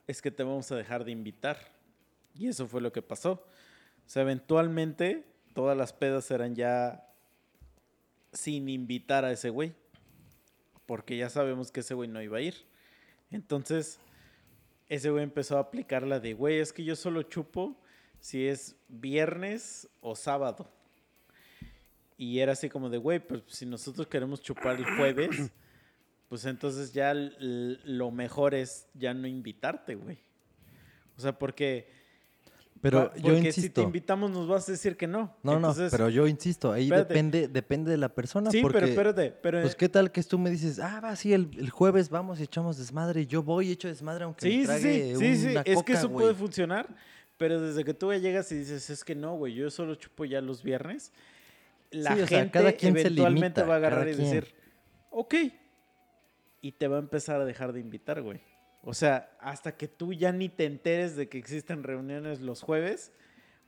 es 0.07 0.21
que 0.21 0.31
te 0.31 0.43
vamos 0.43 0.71
a 0.71 0.75
dejar 0.75 1.03
de 1.03 1.11
invitar. 1.11 1.57
Y 2.35 2.47
eso 2.47 2.67
fue 2.67 2.81
lo 2.81 2.91
que 2.91 3.01
pasó. 3.01 3.31
O 4.05 4.09
sea, 4.09 4.23
eventualmente 4.23 5.25
todas 5.53 5.77
las 5.77 5.93
pedas 5.93 6.29
eran 6.31 6.55
ya 6.55 7.07
sin 8.31 8.69
invitar 8.69 9.23
a 9.25 9.31
ese 9.31 9.49
güey. 9.49 9.73
Porque 10.85 11.15
ya 11.15 11.29
sabemos 11.29 11.71
que 11.71 11.81
ese 11.81 11.93
güey 11.93 12.09
no 12.09 12.21
iba 12.21 12.37
a 12.37 12.41
ir. 12.41 12.55
Entonces, 13.31 13.99
ese 14.89 15.09
güey 15.09 15.23
empezó 15.23 15.57
a 15.57 15.61
aplicar 15.61 16.03
la 16.03 16.19
de, 16.19 16.33
güey, 16.33 16.59
es 16.59 16.73
que 16.73 16.83
yo 16.83 16.95
solo 16.95 17.23
chupo 17.23 17.77
si 18.23 18.47
es 18.47 18.77
viernes 18.87 19.85
o 19.99 20.15
sábado. 20.15 20.71
Y 22.17 22.39
era 22.39 22.53
así 22.53 22.69
como 22.69 22.89
de, 22.89 22.97
güey, 22.97 23.19
pues 23.19 23.41
si 23.47 23.65
nosotros 23.65 24.07
queremos 24.07 24.41
chupar 24.41 24.77
el 24.77 24.85
jueves, 24.95 25.29
pues 26.29 26.45
entonces 26.45 26.93
ya 26.93 27.13
lo 27.13 28.11
mejor 28.11 28.55
es 28.55 28.87
ya 28.93 29.13
no 29.13 29.27
invitarte, 29.27 29.95
güey. 29.95 30.19
O 31.17 31.21
sea, 31.21 31.37
porque... 31.37 32.01
Pero 32.79 33.09
pa- 33.11 33.15
yo 33.17 33.21
porque 33.33 33.37
si 33.37 33.41
te 33.41 33.47
insisto. 33.59 33.81
invitamos 33.81 34.31
nos 34.31 34.47
vas 34.47 34.69
a 34.69 34.71
decir 34.71 34.95
que 34.95 35.05
no. 35.07 35.35
No, 35.43 35.51
no, 35.53 35.57
Entonces, 35.57 35.91
pero 35.91 36.07
yo 36.09 36.25
insisto, 36.25 36.71
ahí 36.71 36.83
espérate. 36.85 37.13
depende, 37.13 37.47
depende 37.49 37.91
de 37.91 37.97
la 37.97 38.09
persona. 38.09 38.51
Sí, 38.51 38.61
porque, 38.61 38.79
pero 38.79 38.87
espérate, 38.87 39.31
pero... 39.31 39.61
Pues 39.61 39.75
qué 39.75 39.89
tal 39.89 40.11
que 40.13 40.23
tú 40.23 40.37
me 40.39 40.49
dices, 40.49 40.79
ah, 40.79 41.01
va, 41.01 41.15
sí, 41.17 41.33
el, 41.33 41.49
el 41.57 41.69
jueves 41.69 42.09
vamos 42.09 42.39
y 42.39 42.43
echamos 42.43 42.77
desmadre 42.77 43.21
y 43.21 43.25
yo 43.25 43.43
voy 43.43 43.67
y 43.67 43.71
echo 43.73 43.89
desmadre 43.89 44.23
aunque 44.25 44.45
me 44.45 44.51
Sí, 44.51 44.59
sí, 44.61 44.65
trague 44.65 44.81
sí, 44.81 45.15
sí, 45.17 45.35
sí, 45.43 45.47
una 45.51 45.61
es 45.61 45.83
que 45.83 45.93
eso 45.93 46.07
güey". 46.09 46.23
puede 46.23 46.35
funcionar, 46.35 46.87
pero 47.43 47.59
desde 47.59 47.83
que 47.83 47.93
tú 47.93 48.13
llegas 48.13 48.49
y 48.53 48.59
dices, 48.59 48.89
es 48.89 49.03
que 49.03 49.15
no, 49.15 49.35
güey, 49.35 49.53
yo 49.53 49.69
solo 49.69 49.95
chupo 49.95 50.23
ya 50.23 50.39
los 50.39 50.63
viernes, 50.63 51.11
la 51.91 52.15
Sí, 52.15 52.21
o 52.21 52.27
sea, 52.27 52.39
gente 52.39 52.53
cada 52.53 52.71
quien 52.71 52.95
eventualmente 52.95 53.59
limita, 53.59 53.65
va 53.65 53.73
a 53.73 53.77
agarrar 53.79 54.07
y 54.07 54.13
quien. 54.13 54.29
decir, 54.29 54.55
ok, 55.09 55.35
y 56.61 56.71
te 56.71 56.87
va 56.87 56.95
a 56.95 56.99
empezar 56.99 57.41
a 57.41 57.45
dejar 57.45 57.73
de 57.73 57.81
invitar, 57.81 58.21
güey. 58.21 58.39
O 58.81 58.93
sea, 58.93 59.35
hasta 59.41 59.75
que 59.75 59.89
tú 59.89 60.13
ya 60.13 60.31
ni 60.31 60.47
te 60.47 60.63
enteres 60.63 61.17
de 61.17 61.27
que 61.27 61.37
existen 61.37 61.83
reuniones 61.83 62.39
los 62.39 62.61
jueves, 62.61 63.11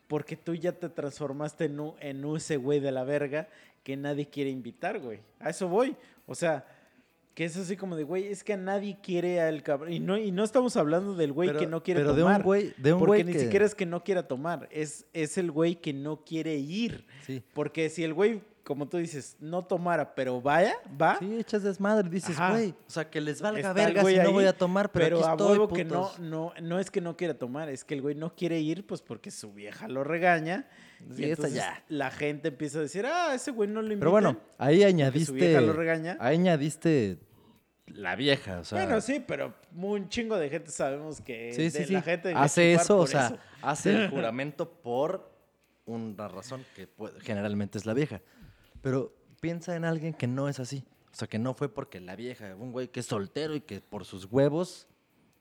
porque 0.08 0.38
tú 0.38 0.56
ya 0.56 0.72
te 0.72 0.88
transformaste 0.88 1.66
en, 1.66 1.92
en 2.00 2.24
ese 2.34 2.56
güey 2.56 2.80
de 2.80 2.94
la 2.94 3.04
verga 3.04 3.50
que 3.84 3.98
nadie 3.98 4.30
quiere 4.30 4.52
invitar, 4.52 5.02
güey. 5.02 5.20
A 5.38 5.50
eso 5.50 5.68
voy. 5.68 5.98
O 6.28 6.34
sea, 6.34 6.66
que 7.36 7.44
es 7.46 7.56
así 7.58 7.76
como 7.78 7.96
de, 7.98 8.04
güey, 8.04 8.28
es 8.28 8.44
que 8.44 8.54
a 8.54 8.58
nadie 8.58 8.98
quiere 9.04 9.42
al 9.42 9.62
cabrón. 9.62 9.92
Y 9.92 10.00
no, 10.00 10.18
y 10.18 10.32
no 10.32 10.44
estamos 10.44 10.76
hablando 10.78 11.14
del 11.16 11.34
güey 11.34 11.50
Pero- 11.50 11.60
que 11.60 11.68
no 11.68 11.84
quiere 11.84 12.00
pero 12.00 12.16
tomar. 12.16 12.38
de 12.38 12.40
un 12.40 12.44
güey, 12.44 12.74
de 12.78 12.94
un 12.94 13.00
porque 13.00 13.10
güey 13.10 13.24
ni 13.26 13.34
que- 13.34 13.40
siquiera 13.40 13.66
es 13.66 13.76
que 13.76 13.86
no 13.86 14.04
quiera 14.04 14.28
tomar, 14.28 14.68
es, 14.72 15.06
es 15.14 15.38
el 15.38 15.52
güey 15.52 15.76
que 15.76 15.94
no 15.94 16.24
quiere 16.24 16.56
ir. 16.56 17.06
Sí. 17.28 17.44
Porque 17.54 17.90
si 17.90 18.04
el 18.06 18.14
güey, 18.14 18.42
como 18.64 18.88
tú 18.88 18.98
dices, 18.98 19.36
no 19.40 19.64
tomara, 19.66 20.16
pero 20.16 20.42
vaya, 20.42 20.74
va, 21.00 21.20
Sí, 21.20 21.38
echas 21.38 21.62
desmadre, 21.62 22.10
dices, 22.10 22.40
Ajá. 22.40 22.52
güey, 22.52 22.70
o 22.72 22.90
sea, 22.90 23.10
que 23.10 23.20
les 23.22 23.40
valga 23.42 23.60
Está 23.60 23.74
verga 23.74 24.02
güey 24.02 24.16
si 24.16 24.22
no 24.24 24.32
voy 24.32 24.46
a 24.46 24.58
tomar, 24.58 24.92
pero, 24.92 25.06
pero 25.06 25.18
aquí 25.20 25.28
a 25.28 25.32
estoy, 25.54 25.68
que 25.76 25.86
no, 25.86 26.12
no, 26.20 26.54
no 26.62 26.80
es 26.80 26.90
que 26.90 27.00
no 27.02 27.16
quiera 27.18 27.34
tomar, 27.36 27.70
es 27.70 27.84
que 27.84 27.94
el 27.96 28.02
güey 28.02 28.16
no 28.16 28.34
quiere 28.34 28.60
ir, 28.62 28.88
pues 28.88 29.02
porque 29.02 29.30
su 29.30 29.52
vieja 29.54 29.88
lo 29.90 30.04
regaña. 30.04 30.68
Y 31.10 31.24
esa 31.26 31.28
entonces 31.34 31.54
ya. 31.56 31.84
la 31.90 32.10
gente 32.10 32.48
empieza 32.48 32.80
a 32.80 32.82
decir, 32.82 33.06
ah, 33.06 33.34
ese 33.36 33.52
güey 33.52 33.70
no 33.70 33.82
lo 33.82 33.88
invita. 33.88 34.00
Pero 34.00 34.12
bueno, 34.12 34.38
ahí 34.58 34.78
su 34.78 35.34
vieja 35.34 35.60
lo 35.62 35.68
añadiste, 35.74 35.74
regaña. 35.74 36.18
ahí 36.20 36.36
añadiste 36.38 37.18
la 37.88 38.16
vieja, 38.16 38.60
o 38.60 38.64
sea, 38.64 38.84
bueno, 38.84 39.00
sí, 39.02 39.24
pero 39.26 39.54
un 39.76 40.10
chingo 40.10 40.38
de 40.38 40.50
gente 40.50 40.72
sabemos 40.72 41.22
que 41.22 41.54
sí, 41.54 41.70
de 41.70 41.86
sí, 41.86 41.94
la 41.94 42.02
gente 42.02 42.34
hace 42.36 42.74
eso, 42.74 42.98
o 43.00 43.08
sea, 43.08 43.28
eso. 43.28 43.38
hace 43.62 43.92
el 43.92 44.10
juramento 44.10 44.70
por 44.72 45.32
una 45.86 46.28
razón 46.28 46.66
que 46.76 46.90
generalmente 47.22 47.78
es 47.78 47.86
la 47.86 47.94
vieja. 47.94 48.22
Pero 48.82 49.16
piensa 49.40 49.76
en 49.76 49.86
alguien 49.86 50.14
que 50.14 50.26
no 50.28 50.50
es 50.50 50.60
así. 50.60 50.84
O 51.12 51.16
sea, 51.16 51.28
que 51.28 51.38
no 51.40 51.54
fue 51.54 51.74
porque 51.74 52.00
la 52.02 52.16
vieja, 52.16 52.56
un 52.56 52.72
güey 52.72 52.88
que 52.90 53.00
es 53.02 53.06
soltero 53.06 53.56
y 53.56 53.62
que 53.62 53.82
por 53.82 54.04
sus 54.04 54.26
huevos 54.26 54.88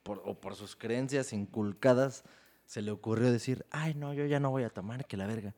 por- 0.02 0.22
o 0.26 0.38
por 0.38 0.54
sus 0.54 0.76
creencias 0.76 1.32
inculcadas 1.32 2.24
se 2.66 2.82
le 2.82 2.90
ocurrió 2.90 3.32
decir, 3.32 3.64
ay, 3.70 3.94
no, 3.94 4.12
yo 4.14 4.26
ya 4.26 4.38
no 4.38 4.50
voy 4.50 4.64
a 4.64 4.70
tomar, 4.70 5.06
que 5.06 5.16
la 5.16 5.26
verga. 5.26 5.54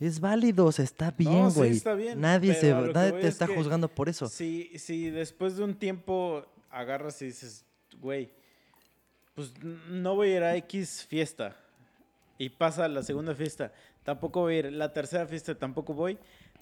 Es 0.00 0.20
válido, 0.20 0.66
o 0.66 0.72
sea, 0.72 0.84
está 0.84 1.10
bien, 1.10 1.50
sí, 1.50 1.58
güey. 1.58 1.70
está 1.72 1.94
bien, 1.94 2.20
nadie 2.20 2.54
se, 2.54 2.72
nadie 2.72 3.12
te 3.12 3.18
es 3.20 3.24
está 3.26 3.46
juzgando 3.48 3.88
por 3.88 4.08
eso. 4.08 4.28
Si, 4.28 4.70
si 4.78 5.10
después 5.10 5.56
de 5.56 5.64
un 5.64 5.74
tiempo 5.74 6.46
agarras 6.70 7.20
y 7.22 7.26
dices, 7.26 7.64
güey, 8.00 8.30
pues 9.34 9.52
no 9.88 10.14
voy 10.14 10.30
a 10.30 10.36
ir 10.36 10.42
a 10.44 10.56
X 10.56 11.04
fiesta. 11.08 11.56
Y 12.38 12.50
pasa 12.50 12.86
la 12.86 13.02
segunda 13.02 13.34
fiesta, 13.34 13.72
tampoco 14.04 14.40
voy 14.42 14.54
a 14.54 14.58
ir. 14.60 14.72
La 14.72 14.92
tercera 14.92 15.26
fiesta 15.26 15.56
tampoco 15.56 15.92
voy. 15.94 16.16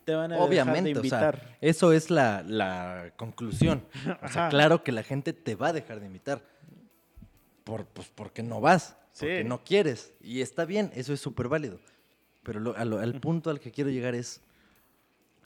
te 0.06 0.14
van 0.14 0.32
a 0.32 0.38
Obviamente, 0.38 0.88
dejar 0.90 0.98
o 0.98 1.02
de 1.02 1.08
sea, 1.10 1.18
invitar. 1.28 1.58
eso 1.60 1.92
es 1.92 2.10
la, 2.10 2.42
la 2.42 3.12
conclusión. 3.16 3.84
O 4.22 4.28
sea, 4.28 4.48
claro 4.48 4.82
que 4.82 4.92
la 4.92 5.02
gente 5.02 5.34
te 5.34 5.54
va 5.54 5.68
a 5.68 5.72
dejar 5.74 6.00
de 6.00 6.06
invitar. 6.06 6.42
Por, 7.64 7.84
pues 7.86 8.08
porque 8.14 8.42
no 8.42 8.60
vas, 8.62 8.96
porque 9.18 9.42
Sí. 9.42 9.48
no 9.48 9.62
quieres. 9.64 10.12
Y 10.22 10.40
está 10.40 10.64
bien, 10.64 10.90
eso 10.94 11.12
es 11.12 11.20
súper 11.20 11.48
válido. 11.48 11.78
Pero 12.47 12.60
lo- 12.60 12.77
al 12.77 13.20
punto 13.20 13.51
al 13.51 13.59
que 13.59 13.73
quiero 13.73 13.90
llegar 13.90 14.14
es 14.14 14.40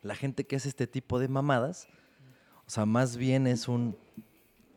la 0.03 0.15
gente 0.15 0.45
que 0.45 0.57
hace 0.57 0.69
este 0.69 0.87
tipo 0.87 1.19
de 1.19 1.29
mamadas. 1.29 1.89
O 2.67 2.71
sea, 2.71 2.85
más 2.85 3.17
bien 3.17 3.47
es 3.47 3.69
un. 3.69 3.97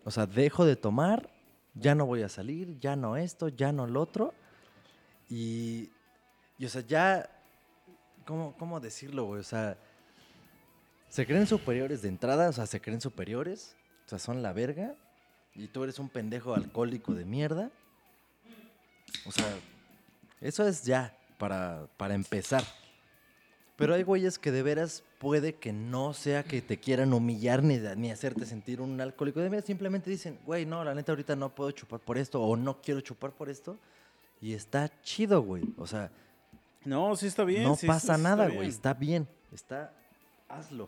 O 0.06 0.10
sea, 0.12 0.26
dejo 0.26 0.64
de 0.66 0.78
tomar, 0.78 1.30
ya 1.76 1.95
no 1.95 2.06
voy 2.06 2.22
a 2.24 2.30
salir, 2.30 2.80
ya 2.80 2.95
no 2.95 3.18
esto, 3.18 3.50
ya 3.50 3.74
no 3.74 3.88
lo 3.88 4.00
otro. 4.02 4.34
Y. 5.30 5.90
Y 6.58 6.66
o 6.66 6.70
sea, 6.70 6.82
ya. 6.82 7.30
¿Cómo, 8.26 8.56
cómo 8.58 8.80
decirlo, 8.80 9.26
güey? 9.26 9.41
O 9.41 9.44
sea. 9.44 9.78
Se 11.10 11.26
creen 11.28 11.45
superiores 11.45 12.02
de 12.02 12.08
entrada, 12.08 12.48
o 12.50 12.54
sea, 12.54 12.66
se 12.68 12.80
creen 12.80 13.02
superiores. 13.02 13.76
O 14.06 14.10
sea, 14.10 14.18
son 14.18 14.41
la 14.41 14.54
verga. 14.54 14.95
Y 15.56 15.68
tú 15.68 15.84
eres 15.84 16.00
un 16.00 16.08
pendejo 16.08 16.56
alcohólico 16.56 17.14
de 17.14 17.26
mierda. 17.26 17.70
O 19.26 19.32
sea, 19.32 19.45
eso 20.40 20.66
es 20.66 20.84
ya 20.84 21.16
para, 21.38 21.88
para 21.98 22.14
empezar. 22.16 22.64
Pero 23.76 23.96
hay 23.96 24.04
güeyes 24.04 24.38
que 24.38 24.52
de 24.52 24.62
veras 24.62 25.04
puede 25.20 25.56
que 25.56 25.74
no 25.74 26.14
sea 26.14 26.44
que 26.44 26.62
te 26.62 26.80
quieran 26.80 27.12
humillar 27.14 27.64
ni, 27.64 27.78
ni 27.98 28.12
hacerte 28.12 28.46
sentir 28.46 28.80
un 28.82 29.02
alcohólico 29.02 29.40
de 29.40 29.50
mierda. 29.50 29.66
Simplemente 29.66 30.10
dicen, 30.10 30.40
güey, 30.46 30.66
no, 30.66 30.84
la 30.84 30.94
neta 30.94 31.12
ahorita 31.12 31.36
no 31.36 31.50
puedo 31.50 31.72
chupar 31.72 32.00
por 32.00 32.18
esto 32.18 32.42
o 32.42 32.56
no 32.56 32.82
quiero 32.82 33.02
chupar 33.02 33.32
por 33.32 33.50
esto. 33.50 33.78
Y 34.42 34.54
está 34.54 34.92
chido, 35.02 35.42
güey. 35.42 35.64
O 35.78 35.88
sea, 35.88 36.12
No, 36.86 37.16
sí 37.16 37.28
está 37.28 37.44
bien. 37.44 37.64
no 37.64 37.76
sí, 37.76 37.88
pasa 37.88 38.16
sí 38.16 38.22
nada, 38.22 38.48
güey. 38.50 38.68
Está 38.70 38.94
bien. 38.94 39.28
Está. 39.52 39.92
Hazlo. 40.50 40.88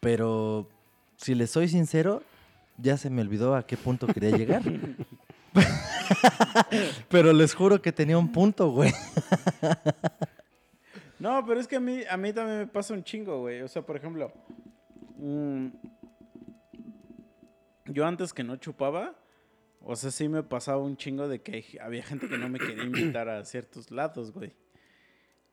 Pero 0.00 0.68
si 1.16 1.34
le 1.34 1.46
soy 1.46 1.68
sincero, 1.68 2.22
ya 2.76 2.96
se 2.96 3.08
me 3.10 3.22
olvidó 3.22 3.54
a 3.56 3.66
qué 3.66 3.76
punto 3.76 4.06
quería 4.06 4.36
llegar. 4.36 4.62
Pero 7.08 7.32
les 7.32 7.54
juro 7.54 7.80
que 7.80 7.92
tenía 7.92 8.18
un 8.18 8.32
punto, 8.32 8.70
güey. 8.70 8.92
No, 11.18 11.44
pero 11.44 11.58
es 11.58 11.66
que 11.66 11.74
a 11.76 11.80
mí, 11.80 12.02
a 12.08 12.16
mí 12.16 12.32
también 12.32 12.58
me 12.58 12.66
pasa 12.68 12.94
un 12.94 13.02
chingo, 13.02 13.40
güey. 13.40 13.60
O 13.62 13.66
sea, 13.68 13.82
por 13.82 13.96
ejemplo, 13.96 14.32
mm, 15.16 15.66
yo 17.86 18.06
antes 18.06 18.32
que 18.32 18.44
no 18.44 18.54
chupaba, 18.54 19.16
o 19.82 19.96
sea, 19.96 20.12
sí 20.12 20.28
me 20.28 20.44
pasaba 20.44 20.78
un 20.78 20.96
chingo 20.96 21.26
de 21.26 21.42
que 21.42 21.78
había 21.80 22.04
gente 22.04 22.28
que 22.28 22.38
no 22.38 22.48
me 22.48 22.60
quería 22.60 22.84
invitar 22.84 23.28
a 23.28 23.44
ciertos 23.44 23.90
lados, 23.90 24.32
güey. 24.32 24.54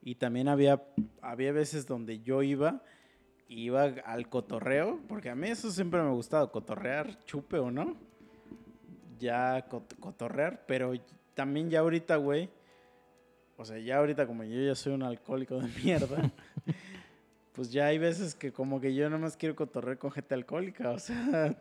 Y 0.02 0.16
también 0.16 0.48
había, 0.50 0.84
había 1.22 1.52
veces 1.52 1.88
donde 1.88 2.20
yo 2.20 2.44
iba, 2.44 2.84
iba 3.48 3.84
al 3.84 4.30
cotorreo, 4.30 5.00
porque 5.08 5.32
a 5.32 5.36
mí 5.36 5.48
eso 5.48 5.72
siempre 5.72 6.00
me 6.00 6.10
ha 6.10 6.12
gustado, 6.12 6.52
cotorrear, 6.52 7.24
chupe 7.26 7.58
o 7.58 7.72
no. 7.72 7.98
Ya 9.20 9.68
cot- 9.70 9.98
cotorrear, 10.00 10.66
pero 10.68 10.94
también 11.34 11.70
ya 11.70 11.80
ahorita, 11.80 12.16
güey. 12.18 12.50
O 13.58 13.64
sea, 13.66 13.78
ya 13.80 13.98
ahorita 13.98 14.28
como 14.28 14.44
yo 14.44 14.62
ya 14.62 14.76
soy 14.76 14.94
un 14.94 15.04
alcohólico 15.04 15.60
de 15.60 15.68
mierda, 15.82 16.32
pues 17.54 17.72
ya 17.72 17.86
hay 17.88 17.98
veces 17.98 18.36
que 18.36 18.52
como 18.52 18.82
que 18.82 18.94
yo 18.94 19.10
nomás 19.10 19.38
quiero 19.38 19.56
cotorrear 19.56 19.98
con 19.98 20.12
gente 20.12 20.34
alcohólica, 20.36 20.92
o 20.92 21.00
sea... 21.00 21.56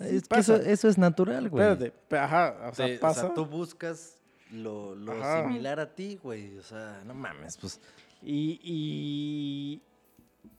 es 0.00 0.26
que 0.28 0.38
eso, 0.40 0.56
eso 0.56 0.88
es 0.88 0.98
natural, 0.98 1.48
güey. 1.48 1.64
Espérate, 1.70 2.16
ajá, 2.16 2.68
o 2.70 2.74
sea, 2.74 2.88
Sí, 2.88 2.96
pasa. 3.00 3.32
tú 3.32 3.46
buscas 3.46 4.16
lo, 4.50 4.94
lo 4.96 5.12
similar 5.42 5.78
a 5.80 5.94
ti, 5.94 6.18
güey. 6.22 6.58
O 6.58 6.62
sea, 6.62 7.00
no 7.06 7.14
mames, 7.14 7.56
pues. 7.56 7.80
Y, 8.22 8.60
y, 8.62 9.82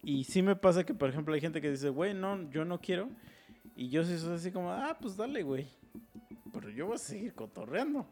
y 0.03 0.23
sí 0.23 0.41
me 0.41 0.55
pasa 0.55 0.85
que, 0.85 0.93
por 0.93 1.09
ejemplo, 1.09 1.33
hay 1.33 1.41
gente 1.41 1.61
que 1.61 1.69
dice, 1.69 1.89
güey, 1.89 2.13
no, 2.13 2.49
yo 2.51 2.63
no 2.63 2.79
quiero. 2.79 3.09
Y 3.75 3.89
yo 3.89 4.03
sí 4.05 4.17
soy 4.17 4.35
así 4.35 4.51
como, 4.51 4.71
ah, 4.71 4.97
pues 4.99 5.17
dale, 5.17 5.43
güey. 5.43 5.67
Pero 6.53 6.69
yo 6.69 6.87
voy 6.87 6.95
a 6.95 6.99
seguir 6.99 7.33
cotorreando. 7.33 8.05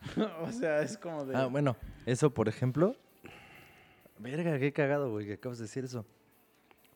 o 0.42 0.52
sea, 0.52 0.82
es 0.82 0.98
como 0.98 1.24
de... 1.24 1.34
Ah, 1.34 1.46
bueno, 1.46 1.76
eso 2.04 2.30
por 2.30 2.48
ejemplo. 2.48 2.94
Verga, 4.18 4.58
qué 4.58 4.72
cagado, 4.72 5.10
güey, 5.10 5.26
que 5.26 5.34
acabas 5.34 5.58
de 5.58 5.64
decir 5.64 5.84
eso. 5.84 6.04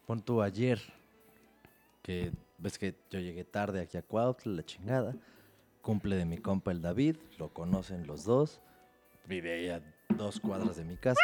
Pon 0.06 0.20
tú 0.22 0.42
ayer, 0.42 0.80
que 2.02 2.30
ves 2.58 2.78
que 2.78 2.94
yo 3.10 3.18
llegué 3.18 3.44
tarde 3.44 3.80
aquí 3.80 3.96
a 3.96 4.02
Cuautla, 4.02 4.52
la 4.52 4.64
chingada. 4.64 5.16
Cumple 5.80 6.16
de 6.16 6.24
mi 6.24 6.38
compa 6.38 6.72
el 6.72 6.82
David, 6.82 7.16
lo 7.38 7.48
conocen 7.48 8.06
los 8.06 8.24
dos. 8.24 8.60
Vive 9.26 9.54
ahí 9.54 9.68
a 9.70 9.82
dos 10.16 10.38
cuadras 10.38 10.76
de 10.76 10.84
mi 10.84 10.96
casa. 10.96 11.20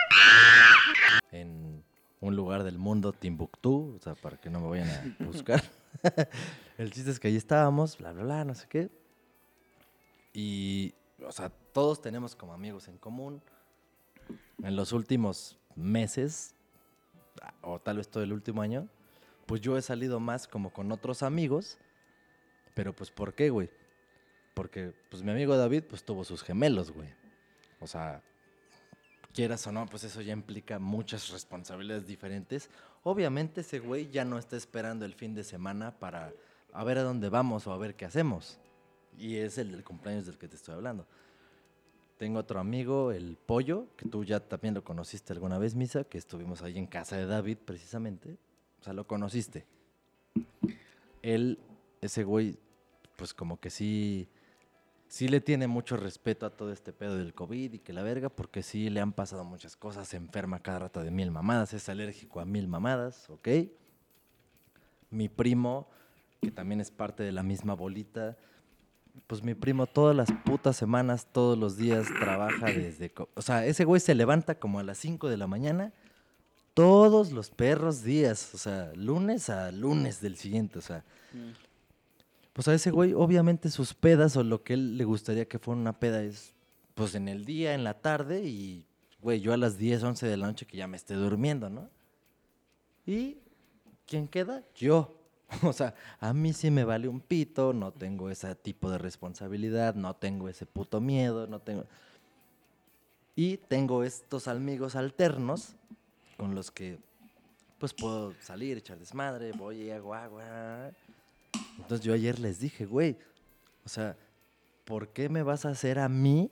En 1.31 1.85
un 2.21 2.35
lugar 2.35 2.63
del 2.65 2.79
mundo, 2.79 3.13
Timbuktu, 3.13 3.95
o 3.97 3.99
sea, 4.01 4.15
para 4.15 4.39
que 4.39 4.51
no 4.51 4.61
me 4.61 4.69
vayan 4.69 4.89
a 4.89 5.25
buscar. 5.25 5.63
el 6.79 6.93
chiste 6.93 7.11
es 7.11 7.21
que 7.21 7.29
ahí 7.29 7.37
estábamos, 7.37 7.99
bla, 7.99 8.13
bla, 8.13 8.23
bla, 8.23 8.45
no 8.45 8.55
sé 8.55 8.67
qué. 8.69 8.91
Y, 10.33 10.95
o 11.27 11.33
sea, 11.33 11.51
todos 11.73 12.01
tenemos 12.01 12.35
como 12.35 12.53
amigos 12.53 12.89
en 12.89 12.99
común. 12.99 13.43
En 14.63 14.77
los 14.77 14.93
últimos 14.93 15.59
meses, 15.75 16.55
o 17.63 17.81
tal 17.81 17.97
vez 17.99 18.09
todo 18.09 18.23
el 18.23 18.33
último 18.33 18.63
año, 18.63 18.89
pues 19.47 19.61
yo 19.61 19.77
he 19.77 19.83
salido 19.83 20.21
más 20.21 20.47
como 20.47 20.73
con 20.73 20.93
otros 20.93 21.23
amigos. 21.23 21.79
Pero 22.75 22.95
pues, 22.95 23.11
¿por 23.11 23.35
qué, 23.35 23.51
güey? 23.51 23.71
Porque, 24.55 24.95
pues 25.11 25.23
mi 25.23 25.31
amigo 25.31 25.57
David, 25.57 25.85
pues 25.89 26.05
tuvo 26.05 26.25
sus 26.25 26.43
gemelos, 26.43 26.91
güey. 26.91 27.09
O 27.81 27.87
sea, 27.87 28.23
quieras 29.33 29.67
o 29.67 29.73
no, 29.73 29.87
pues 29.87 30.05
eso 30.05 30.21
ya 30.21 30.33
implica 30.33 30.79
muchas 30.79 31.31
responsabilidades 31.31 32.07
diferentes. 32.07 32.69
Obviamente 33.03 33.63
ese 33.63 33.79
güey 33.79 34.11
ya 34.11 34.25
no 34.25 34.39
está 34.39 34.57
esperando 34.57 35.05
el 35.05 35.15
fin 35.15 35.35
de 35.35 35.45
semana 35.45 35.99
para 35.99 36.33
a 36.73 36.85
ver 36.85 36.99
a 36.99 37.03
dónde 37.03 37.29
vamos 37.29 37.67
o 37.67 37.73
a 37.73 37.79
ver 37.79 37.95
qué 37.95 38.05
hacemos. 38.05 38.59
Y 39.19 39.37
es 39.37 39.59
el 39.59 39.73
del 39.73 39.85
cumpleaños 39.85 40.27
del 40.27 40.39
que 40.39 40.49
te 40.49 40.57
estoy 40.57 40.75
hablando. 40.75 41.07
Tengo 42.17 42.39
otro 42.39 42.61
amigo, 42.61 43.11
el 43.13 43.37
Pollo, 43.37 43.89
que 43.97 44.09
tú 44.09 44.25
ya 44.25 44.41
también 44.41 44.75
lo 44.75 44.85
conociste 44.85 45.33
alguna 45.33 45.59
vez, 45.59 45.75
Misa, 45.75 46.05
que 46.05 46.19
estuvimos 46.19 46.63
ahí 46.63 46.79
en 46.79 46.87
casa 46.87 47.17
de 47.17 47.27
David 47.27 47.59
precisamente. 47.65 48.39
O 48.81 48.85
sea, 48.85 48.93
lo 48.93 49.07
conociste. 49.07 49.67
Él, 51.21 51.59
ese 52.01 52.25
güey, 52.25 52.59
pues 53.17 53.35
como 53.35 53.59
que 53.61 53.71
sí, 53.71 54.29
sí 55.13 55.29
le 55.29 55.43
tiene 55.43 55.67
mucho 55.67 55.99
respeto 55.99 56.47
a 56.47 56.57
todo 56.57 56.73
este 56.73 56.91
pedo 56.91 57.19
del 57.19 57.35
COVID 57.35 57.75
y 57.75 57.79
que 57.81 57.93
la 57.93 58.03
verga, 58.03 58.31
porque 58.31 58.63
sí 58.63 58.89
le 58.89 58.99
han 58.99 59.13
pasado 59.13 59.45
muchas 59.45 59.77
cosas, 59.77 60.09
se 60.09 60.17
enferma 60.17 60.61
cada 60.61 60.79
rato 60.79 61.03
de 61.03 61.11
mil 61.11 61.31
mamadas, 61.31 61.75
es 61.75 61.91
alérgico 61.91 62.41
a 62.41 62.47
mil 62.47 62.67
mamadas, 62.67 63.29
¿ok? 63.29 63.47
Mi 65.11 65.29
primo, 65.29 65.87
que 66.41 66.51
también 66.51 66.81
es 66.81 66.91
parte 66.91 67.23
de 67.25 67.31
la 67.31 67.43
misma 67.43 67.75
bolita, 67.75 68.39
pues 69.27 69.43
mi 69.43 69.55
primo 69.55 69.87
todas 69.87 70.17
las 70.17 70.33
putas 70.47 70.79
semanas, 70.79 71.27
todos 71.31 71.59
los 71.59 71.77
días 71.77 72.07
trabaja 72.19 72.65
desde... 72.69 73.13
O 73.35 73.43
sea, 73.43 73.67
ese 73.67 73.85
güey 73.85 74.01
se 74.01 74.15
levanta 74.15 74.55
como 74.55 74.79
a 74.79 74.83
las 74.83 74.97
5 74.97 75.29
de 75.29 75.37
la 75.37 75.47
mañana 75.47 75.93
todos 76.73 77.33
los 77.33 77.51
perros 77.51 78.03
días. 78.03 78.55
O 78.55 78.59
sea, 78.59 78.91
lunes 78.95 79.51
a 79.51 79.71
lunes 79.73 80.23
del 80.23 80.39
siguiente. 80.39 80.79
O 80.79 80.83
sea, 80.83 81.05
Mm. 81.33 81.72
Pues 82.53 82.69
a 82.69 82.75
ese 82.75 82.91
güey 82.91 83.13
obviamente 83.15 83.71
sus 83.71 83.95
pedas 83.95 84.37
o 84.37 84.45
lo 84.45 84.63
que 84.63 84.75
él 84.75 84.99
le 84.99 85.05
gustaría 85.05 85.49
que 85.49 85.59
fuera 85.59 85.81
una 85.81 85.99
peda 85.99 86.23
es 86.23 86.55
pues 86.95 87.15
en 87.15 87.29
el 87.29 87.45
día, 87.45 87.75
en 87.75 87.85
la 87.85 88.01
tarde 88.01 88.45
y, 88.45 88.87
güey, 89.21 89.41
yo 89.41 89.53
a 89.53 89.57
las 89.57 89.79
10, 89.79 90.03
11 90.03 90.27
de 90.27 90.37
la 90.37 90.47
noche 90.47 90.67
que 90.67 90.77
ya 90.77 90.87
me 90.87 90.97
esté 90.97 91.15
durmiendo, 91.15 91.71
¿no? 91.71 91.89
Y, 93.07 93.39
¿quién 94.07 94.29
queda? 94.29 94.63
Yo. 94.75 95.19
O 95.65 95.73
sea, 95.75 95.95
a 96.19 96.33
mí 96.33 96.55
sí 96.55 96.71
me 96.71 96.83
vale 96.83 97.09
un 97.09 97.21
pito, 97.21 97.75
no 97.75 97.93
tengo 97.93 98.31
ese 98.31 98.55
tipo 98.55 98.91
de 98.91 98.97
responsabilidad, 98.97 99.95
no 99.95 100.17
tengo 100.17 100.49
ese 100.49 100.65
puto 100.65 101.01
miedo, 101.01 101.47
no 101.47 101.61
tengo... 101.61 101.85
Y 103.37 103.59
tengo 103.59 104.03
estos 104.03 104.49
amigos 104.49 104.97
alternos 104.97 105.75
con 106.39 106.55
los 106.55 106.71
que 106.71 106.99
pues 107.79 107.93
puedo 107.93 108.33
salir, 108.41 108.79
echar 108.79 108.99
desmadre, 108.99 109.53
voy 109.53 109.83
y 109.83 109.91
hago 109.91 110.15
agua. 110.15 110.91
Entonces 111.79 112.05
yo 112.05 112.15
ayer 112.15 112.39
les 112.39 112.59
dije, 112.59 112.87
güey, 112.87 113.19
o 113.85 113.89
sea, 113.89 114.17
¿por 114.85 115.09
qué 115.09 115.29
me 115.29 115.43
vas 115.43 115.65
a 115.65 115.71
hacer 115.71 115.99
a 115.99 116.09
mí? 116.09 116.51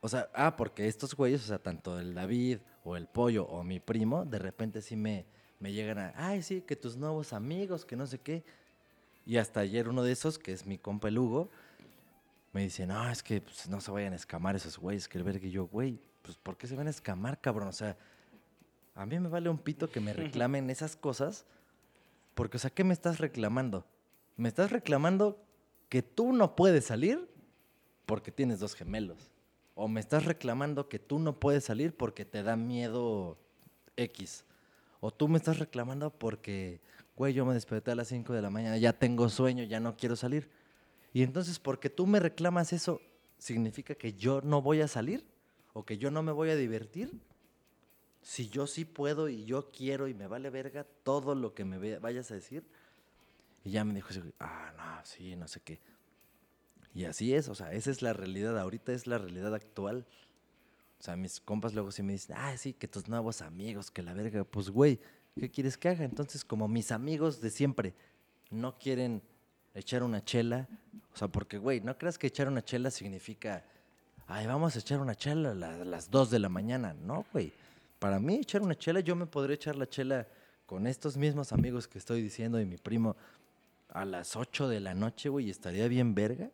O 0.00 0.08
sea, 0.08 0.28
ah, 0.34 0.56
porque 0.56 0.86
estos 0.86 1.14
güeyes, 1.14 1.42
o 1.44 1.46
sea, 1.46 1.58
tanto 1.58 1.98
el 1.98 2.14
David 2.14 2.58
o 2.84 2.96
el 2.96 3.06
Pollo 3.06 3.44
o 3.46 3.62
mi 3.64 3.80
primo, 3.80 4.24
de 4.24 4.38
repente 4.38 4.82
sí 4.82 4.96
me, 4.96 5.26
me 5.60 5.72
llegan 5.72 5.98
a, 5.98 6.12
ay, 6.16 6.42
sí, 6.42 6.60
que 6.60 6.76
tus 6.76 6.96
nuevos 6.96 7.32
amigos, 7.32 7.84
que 7.84 7.96
no 7.96 8.06
sé 8.06 8.18
qué. 8.18 8.44
Y 9.26 9.38
hasta 9.38 9.60
ayer 9.60 9.88
uno 9.88 10.02
de 10.02 10.12
esos, 10.12 10.38
que 10.38 10.52
es 10.52 10.66
mi 10.66 10.76
compa 10.76 11.08
el 11.08 11.18
Hugo, 11.18 11.50
me 12.52 12.62
dice, 12.62 12.86
no, 12.86 13.10
es 13.10 13.22
que 13.22 13.40
pues, 13.40 13.68
no 13.68 13.80
se 13.80 13.90
vayan 13.90 14.12
a 14.12 14.16
escamar 14.16 14.54
esos 14.54 14.78
güeyes, 14.78 15.08
que 15.08 15.18
el 15.18 15.24
verga 15.24 15.46
y 15.46 15.50
yo, 15.50 15.66
güey, 15.66 15.98
pues 16.22 16.36
¿por 16.36 16.56
qué 16.56 16.66
se 16.66 16.76
van 16.76 16.86
a 16.86 16.90
escamar, 16.90 17.40
cabrón? 17.40 17.68
O 17.68 17.72
sea, 17.72 17.96
a 18.94 19.06
mí 19.06 19.18
me 19.18 19.28
vale 19.28 19.48
un 19.48 19.58
pito 19.58 19.90
que 19.90 20.00
me 20.00 20.12
reclamen 20.12 20.70
esas 20.70 20.96
cosas, 20.96 21.46
porque, 22.34 22.58
o 22.58 22.60
sea, 22.60 22.70
¿qué 22.70 22.84
me 22.84 22.92
estás 22.92 23.18
reclamando? 23.18 23.86
Me 24.36 24.48
estás 24.48 24.70
reclamando 24.72 25.38
que 25.88 26.02
tú 26.02 26.32
no 26.32 26.56
puedes 26.56 26.86
salir 26.86 27.28
porque 28.06 28.32
tienes 28.32 28.60
dos 28.60 28.74
gemelos. 28.74 29.30
O 29.74 29.88
me 29.88 30.00
estás 30.00 30.24
reclamando 30.24 30.88
que 30.88 30.98
tú 30.98 31.18
no 31.18 31.38
puedes 31.38 31.64
salir 31.64 31.96
porque 31.96 32.24
te 32.24 32.42
da 32.42 32.56
miedo 32.56 33.38
X. 33.96 34.44
O 35.00 35.10
tú 35.10 35.28
me 35.28 35.38
estás 35.38 35.58
reclamando 35.58 36.10
porque, 36.10 36.80
güey, 37.16 37.34
yo 37.34 37.44
me 37.44 37.54
desperté 37.54 37.90
a 37.90 37.94
las 37.94 38.08
5 38.08 38.32
de 38.32 38.42
la 38.42 38.50
mañana, 38.50 38.78
ya 38.78 38.92
tengo 38.92 39.28
sueño, 39.28 39.64
ya 39.64 39.80
no 39.80 39.96
quiero 39.96 40.16
salir. 40.16 40.48
Y 41.12 41.22
entonces, 41.22 41.58
porque 41.58 41.90
tú 41.90 42.06
me 42.06 42.20
reclamas 42.20 42.72
eso, 42.72 43.00
¿significa 43.38 43.94
que 43.94 44.14
yo 44.14 44.40
no 44.42 44.62
voy 44.62 44.80
a 44.80 44.88
salir? 44.88 45.24
¿O 45.72 45.84
que 45.84 45.98
yo 45.98 46.10
no 46.10 46.22
me 46.22 46.32
voy 46.32 46.50
a 46.50 46.56
divertir? 46.56 47.12
Si 48.22 48.48
yo 48.48 48.66
sí 48.66 48.84
puedo 48.84 49.28
y 49.28 49.44
yo 49.44 49.70
quiero 49.70 50.08
y 50.08 50.14
me 50.14 50.26
vale 50.26 50.50
verga 50.50 50.86
todo 51.02 51.34
lo 51.34 51.52
que 51.52 51.64
me 51.64 51.98
vayas 51.98 52.30
a 52.30 52.34
decir. 52.34 52.64
Y 53.64 53.70
ya 53.70 53.84
me 53.84 53.94
dijo, 53.94 54.08
güey, 54.14 54.32
ah, 54.40 54.72
no, 54.76 55.04
sí, 55.04 55.36
no 55.36 55.48
sé 55.48 55.60
qué. 55.60 55.80
Y 56.94 57.06
así 57.06 57.34
es, 57.34 57.48
o 57.48 57.54
sea, 57.54 57.72
esa 57.72 57.90
es 57.90 58.02
la 58.02 58.12
realidad, 58.12 58.58
ahorita 58.58 58.92
es 58.92 59.06
la 59.06 59.18
realidad 59.18 59.54
actual. 59.54 60.06
O 61.00 61.02
sea, 61.02 61.16
mis 61.16 61.40
compas 61.40 61.74
luego 61.74 61.90
sí 61.90 62.02
me 62.02 62.12
dicen, 62.12 62.36
ah, 62.38 62.56
sí, 62.56 62.72
que 62.72 62.86
tus 62.86 63.08
nuevos 63.08 63.42
amigos, 63.42 63.90
que 63.90 64.02
la 64.02 64.14
verga. 64.14 64.44
Pues, 64.44 64.70
güey, 64.70 65.00
¿qué 65.38 65.50
quieres 65.50 65.76
que 65.76 65.88
haga? 65.88 66.04
Entonces, 66.04 66.44
como 66.44 66.68
mis 66.68 66.92
amigos 66.92 67.40
de 67.40 67.50
siempre 67.50 67.94
no 68.50 68.78
quieren 68.78 69.22
echar 69.74 70.02
una 70.04 70.24
chela, 70.24 70.68
o 71.12 71.16
sea, 71.16 71.26
porque, 71.28 71.58
güey, 71.58 71.80
no 71.80 71.98
creas 71.98 72.16
que 72.16 72.28
echar 72.28 72.46
una 72.46 72.62
chela 72.64 72.90
significa, 72.92 73.64
ay, 74.28 74.46
vamos 74.46 74.76
a 74.76 74.78
echar 74.78 75.00
una 75.00 75.16
chela 75.16 75.50
a 75.50 75.54
la- 75.54 75.74
a 75.82 75.84
las 75.84 76.10
2 76.10 76.30
de 76.30 76.38
la 76.38 76.48
mañana. 76.48 76.94
No, 76.94 77.24
güey. 77.32 77.52
Para 77.98 78.20
mí, 78.20 78.36
echar 78.36 78.62
una 78.62 78.76
chela, 78.76 79.00
yo 79.00 79.16
me 79.16 79.26
podré 79.26 79.54
echar 79.54 79.74
la 79.74 79.88
chela 79.88 80.28
con 80.66 80.86
estos 80.86 81.16
mismos 81.16 81.52
amigos 81.52 81.88
que 81.88 81.98
estoy 81.98 82.22
diciendo 82.22 82.60
y 82.60 82.66
mi 82.66 82.76
primo 82.76 83.16
a 83.88 84.04
las 84.04 84.36
8 84.36 84.68
de 84.68 84.80
la 84.80 84.94
noche, 84.94 85.28
güey, 85.28 85.46
y 85.46 85.50
estaría 85.50 85.88
bien 85.88 86.14
verga. 86.14 86.50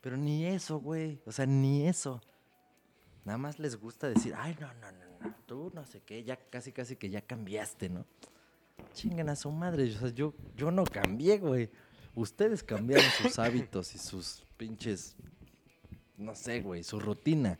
Pero 0.00 0.16
ni 0.16 0.46
eso, 0.46 0.78
güey. 0.78 1.20
O 1.26 1.32
sea, 1.32 1.46
ni 1.46 1.86
eso. 1.86 2.20
Nada 3.24 3.38
más 3.38 3.58
les 3.58 3.76
gusta 3.76 4.08
decir, 4.08 4.34
ay, 4.36 4.56
no, 4.60 4.72
no, 4.74 4.90
no, 4.92 5.18
no, 5.20 5.34
tú 5.46 5.70
no 5.74 5.84
sé 5.84 6.00
qué, 6.00 6.24
ya 6.24 6.36
casi, 6.36 6.72
casi 6.72 6.96
que 6.96 7.10
ya 7.10 7.20
cambiaste, 7.20 7.90
¿no? 7.90 8.06
Chingan 8.94 9.28
a 9.28 9.36
su 9.36 9.50
madre, 9.50 9.84
o 9.94 9.98
sea, 9.98 10.08
yo, 10.08 10.32
yo 10.56 10.70
no 10.70 10.84
cambié, 10.84 11.38
güey. 11.38 11.68
Ustedes 12.14 12.62
cambiaron 12.62 13.04
sus 13.20 13.38
hábitos 13.38 13.94
y 13.94 13.98
sus 13.98 14.42
pinches, 14.56 15.14
no 16.16 16.34
sé, 16.34 16.62
güey, 16.62 16.82
su 16.82 16.98
rutina. 16.98 17.58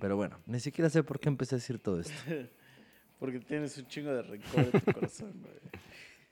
Pero 0.00 0.16
bueno, 0.16 0.38
ni 0.46 0.60
siquiera 0.60 0.88
sé 0.88 1.02
por 1.02 1.18
qué 1.18 1.28
empecé 1.28 1.56
a 1.56 1.58
decir 1.58 1.78
todo 1.78 2.00
esto. 2.00 2.14
Porque 3.18 3.40
tienes 3.40 3.76
un 3.78 3.86
chingo 3.86 4.12
de 4.12 4.22
rencor 4.22 4.60
en 4.60 4.80
tu 4.80 4.92
corazón, 4.92 5.32
güey. 5.40 5.54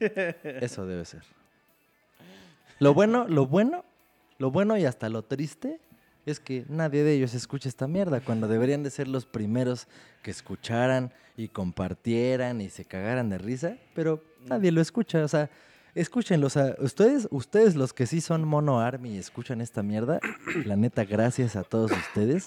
Eso 0.01 0.87
debe 0.87 1.05
ser. 1.05 1.23
Lo 2.79 2.95
bueno, 2.95 3.27
lo 3.29 3.47
bueno, 3.47 3.85
lo 4.39 4.51
bueno 4.51 4.77
y 4.77 4.85
hasta 4.85 5.09
lo 5.09 5.23
triste 5.23 5.81
es 6.27 6.41
que 6.41 6.65
nadie 6.69 7.03
de 7.03 7.15
ellos 7.15 7.35
escucha 7.35 7.69
esta 7.69 7.87
mierda 7.87 8.21
cuando 8.21 8.49
deberían 8.49 8.83
de 8.83 8.91
ser 8.91 9.09
los 9.09 9.27
primeros 9.27 9.87
que 10.23 10.31
escucharan 10.31 11.13
y 11.37 11.49
compartieran 11.49 12.61
y 12.61 12.71
se 12.71 12.85
cagaran 12.85 13.31
de 13.31 13.39
risa, 13.39 13.77
pero 13.95 14.23
nadie 14.47 14.71
lo 14.73 14.81
escucha, 14.81 15.25
o 15.25 15.29
sea, 15.29 15.51
escúchenlo, 15.95 16.47
o 16.47 16.51
sea, 16.51 16.75
ustedes, 16.79 17.27
ustedes 17.31 17.75
los 17.75 17.93
que 17.93 18.07
sí 18.07 18.21
son 18.21 18.47
mono 18.47 18.81
army 18.81 19.15
y 19.15 19.19
escuchan 19.19 19.61
esta 19.61 19.83
mierda, 19.83 20.21
la 20.65 20.77
neta 20.77 21.05
gracias 21.05 21.57
a 21.57 21.65
todos 21.65 21.91
ustedes 21.93 22.47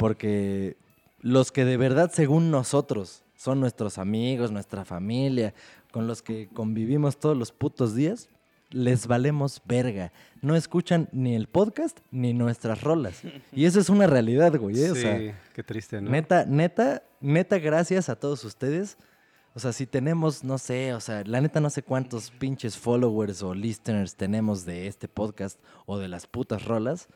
porque 0.00 0.78
los 1.20 1.52
que 1.52 1.66
de 1.66 1.76
verdad 1.76 2.10
según 2.10 2.50
nosotros 2.50 3.22
son 3.36 3.60
nuestros 3.60 3.98
amigos, 3.98 4.50
nuestra 4.50 4.86
familia, 4.86 5.52
con 5.92 6.06
los 6.06 6.22
que 6.22 6.48
convivimos 6.48 7.18
todos 7.18 7.36
los 7.36 7.52
putos 7.52 7.94
días, 7.94 8.28
les 8.70 9.06
valemos 9.06 9.60
verga. 9.64 10.12
No 10.42 10.56
escuchan 10.56 11.08
ni 11.12 11.34
el 11.34 11.48
podcast 11.48 11.98
ni 12.10 12.32
nuestras 12.32 12.82
rolas. 12.82 13.22
Y 13.52 13.64
eso 13.64 13.80
es 13.80 13.88
una 13.90 14.06
realidad, 14.06 14.56
güey. 14.58 14.82
¿eh? 14.82 14.90
O 14.90 14.94
sí, 14.94 15.02
sea, 15.02 15.40
qué 15.52 15.62
triste, 15.62 16.00
¿no? 16.00 16.10
neta, 16.10 16.44
neta, 16.46 17.02
neta, 17.20 17.58
gracias 17.58 18.08
a 18.08 18.16
todos 18.16 18.44
ustedes. 18.44 18.96
O 19.52 19.58
sea, 19.58 19.72
si 19.72 19.86
tenemos, 19.86 20.44
no 20.44 20.58
sé, 20.58 20.94
o 20.94 21.00
sea, 21.00 21.24
la 21.24 21.40
neta 21.40 21.60
no 21.60 21.70
sé 21.70 21.82
cuántos 21.82 22.30
pinches 22.30 22.78
followers 22.78 23.42
o 23.42 23.52
listeners 23.52 24.14
tenemos 24.14 24.64
de 24.64 24.86
este 24.86 25.08
podcast 25.08 25.58
o 25.86 25.98
de 25.98 26.06
las 26.06 26.28
putas 26.28 26.64
rolas, 26.64 27.08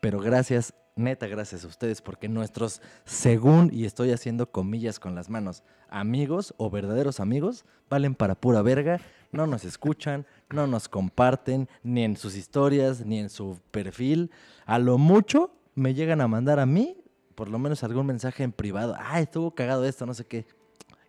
pero 0.00 0.18
gracias, 0.18 0.72
neta, 0.98 1.26
gracias 1.26 1.64
a 1.64 1.68
ustedes, 1.68 2.02
porque 2.02 2.28
nuestros, 2.28 2.82
según, 3.04 3.70
y 3.72 3.84
estoy 3.84 4.12
haciendo 4.12 4.50
comillas 4.50 4.98
con 4.98 5.14
las 5.14 5.30
manos, 5.30 5.62
amigos 5.88 6.54
o 6.56 6.70
verdaderos 6.70 7.20
amigos, 7.20 7.64
valen 7.88 8.14
para 8.14 8.34
pura 8.34 8.62
verga, 8.62 9.00
no 9.32 9.46
nos 9.46 9.64
escuchan, 9.64 10.26
no 10.50 10.66
nos 10.66 10.88
comparten, 10.88 11.68
ni 11.82 12.04
en 12.04 12.16
sus 12.16 12.36
historias, 12.36 13.04
ni 13.04 13.18
en 13.18 13.30
su 13.30 13.58
perfil. 13.70 14.30
A 14.66 14.78
lo 14.78 14.98
mucho 14.98 15.52
me 15.74 15.94
llegan 15.94 16.20
a 16.20 16.28
mandar 16.28 16.58
a 16.58 16.66
mí, 16.66 16.96
por 17.34 17.48
lo 17.48 17.58
menos 17.58 17.84
algún 17.84 18.06
mensaje 18.06 18.42
en 18.42 18.52
privado, 18.52 18.94
ah, 18.98 19.20
estuvo 19.20 19.54
cagado 19.54 19.84
esto, 19.84 20.06
no 20.06 20.14
sé 20.14 20.24
qué. 20.26 20.46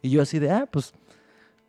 Y 0.01 0.09
yo 0.09 0.21
así 0.21 0.39
de, 0.39 0.51
ah, 0.51 0.67
pues, 0.69 0.93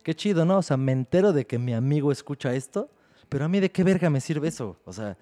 qué 0.03 0.13
chido, 0.13 0.45
¿no? 0.45 0.59
O 0.59 0.61
sea, 0.61 0.77
me 0.77 0.91
entero 0.91 1.33
de 1.33 1.45
que 1.45 1.57
mi 1.57 1.73
amigo 1.73 2.11
escucha 2.11 2.53
esto, 2.53 2.89
pero 3.29 3.45
a 3.45 3.47
mí 3.47 3.59
de 3.59 3.71
qué 3.71 3.83
verga 3.83 4.09
me 4.09 4.21
sirve 4.21 4.49
eso. 4.49 4.77
O 4.85 4.93
sea, 4.93 5.17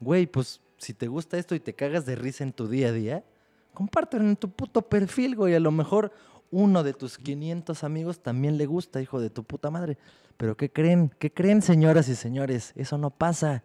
güey, 0.00 0.26
pues 0.26 0.60
si 0.82 0.94
te 0.94 1.06
gusta 1.06 1.38
esto 1.38 1.54
y 1.54 1.60
te 1.60 1.74
cagas 1.74 2.06
de 2.06 2.16
risa 2.16 2.42
en 2.42 2.52
tu 2.52 2.66
día 2.66 2.88
a 2.88 2.92
día, 2.92 3.24
compártelo 3.72 4.24
en 4.24 4.34
tu 4.34 4.50
puto 4.50 4.82
perfil, 4.82 5.36
güey. 5.36 5.54
A 5.54 5.60
lo 5.60 5.70
mejor 5.70 6.10
uno 6.50 6.82
de 6.82 6.92
tus 6.92 7.18
500 7.18 7.84
amigos 7.84 8.18
también 8.18 8.58
le 8.58 8.66
gusta, 8.66 9.00
hijo 9.00 9.20
de 9.20 9.30
tu 9.30 9.44
puta 9.44 9.70
madre. 9.70 9.96
Pero 10.36 10.56
¿qué 10.56 10.72
creen? 10.72 11.12
¿Qué 11.20 11.32
creen, 11.32 11.62
señoras 11.62 12.08
y 12.08 12.16
señores? 12.16 12.72
Eso 12.74 12.98
no 12.98 13.10
pasa. 13.10 13.62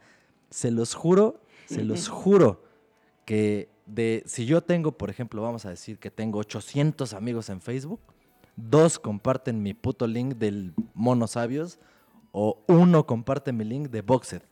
Se 0.51 0.69
los 0.69 0.93
juro, 0.93 1.41
se 1.65 1.83
los 1.83 2.07
juro 2.07 2.61
que 3.25 3.67
de 3.87 4.21
si 4.27 4.45
yo 4.45 4.61
tengo, 4.61 4.91
por 4.91 5.09
ejemplo, 5.09 5.41
vamos 5.41 5.65
a 5.65 5.71
decir 5.71 5.97
que 5.97 6.11
tengo 6.11 6.37
800 6.37 7.13
amigos 7.13 7.49
en 7.49 7.61
Facebook, 7.61 7.99
dos 8.55 8.99
comparten 8.99 9.63
mi 9.63 9.73
puto 9.73 10.05
link 10.05 10.35
del 10.35 10.75
Mono 10.93 11.25
Sabios 11.25 11.79
o 12.31 12.59
uno 12.67 13.07
comparte 13.07 13.53
mi 13.53 13.63
link 13.63 13.89
de 13.89 14.01
Boxed. 14.03 14.43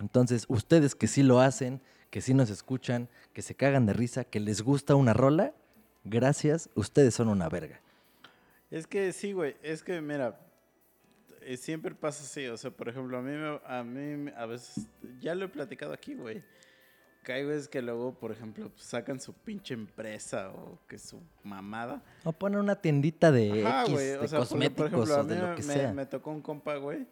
Entonces, 0.00 0.46
ustedes 0.48 0.94
que 0.94 1.06
sí 1.06 1.22
lo 1.22 1.40
hacen, 1.40 1.80
que 2.10 2.20
sí 2.20 2.34
nos 2.34 2.50
escuchan, 2.50 3.08
que 3.32 3.42
se 3.42 3.54
cagan 3.54 3.86
de 3.86 3.92
risa, 3.92 4.24
que 4.24 4.40
les 4.40 4.62
gusta 4.62 4.94
una 4.94 5.12
rola, 5.12 5.52
gracias, 6.04 6.70
ustedes 6.74 7.14
son 7.14 7.28
una 7.28 7.48
verga. 7.48 7.80
Es 8.70 8.86
que 8.86 9.12
sí, 9.12 9.32
güey. 9.32 9.56
Es 9.62 9.82
que, 9.82 10.00
mira, 10.00 10.40
eh, 11.42 11.56
siempre 11.56 11.94
pasa 11.94 12.22
así. 12.24 12.46
O 12.46 12.56
sea, 12.56 12.70
por 12.70 12.88
ejemplo, 12.88 13.18
a 13.18 13.22
mí, 13.22 13.32
a 13.66 13.82
mí 13.84 14.30
a 14.36 14.46
veces, 14.46 14.86
ya 15.20 15.34
lo 15.34 15.44
he 15.44 15.48
platicado 15.48 15.92
aquí, 15.92 16.14
güey. 16.14 16.42
Que 17.24 17.34
hay 17.34 17.44
veces 17.44 17.68
que 17.68 17.82
luego, 17.82 18.14
por 18.14 18.32
ejemplo, 18.32 18.70
pues, 18.70 18.84
sacan 18.84 19.20
su 19.20 19.34
pinche 19.34 19.74
empresa 19.74 20.50
o 20.52 20.78
que 20.88 20.98
su 20.98 21.20
mamada. 21.44 22.02
O 22.24 22.32
ponen 22.32 22.60
una 22.60 22.76
tiendita 22.76 23.30
de 23.30 23.66
Ajá, 23.66 23.82
X, 23.82 23.92
güey, 23.92 24.06
de 24.06 24.16
o 24.18 24.28
sea, 24.28 24.38
por- 24.38 24.48
cosméticos 24.48 24.76
por 24.76 24.86
ejemplo, 24.86 25.14
a 25.14 25.20
o 25.20 25.24
de 25.24 25.34
mí 25.34 25.40
lo 25.42 25.54
que 25.56 25.62
me, 25.62 25.74
sea. 25.74 25.92
me 25.92 26.06
tocó 26.06 26.30
un 26.30 26.40
compa, 26.40 26.76
güey, 26.76 27.06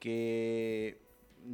que 0.00 0.98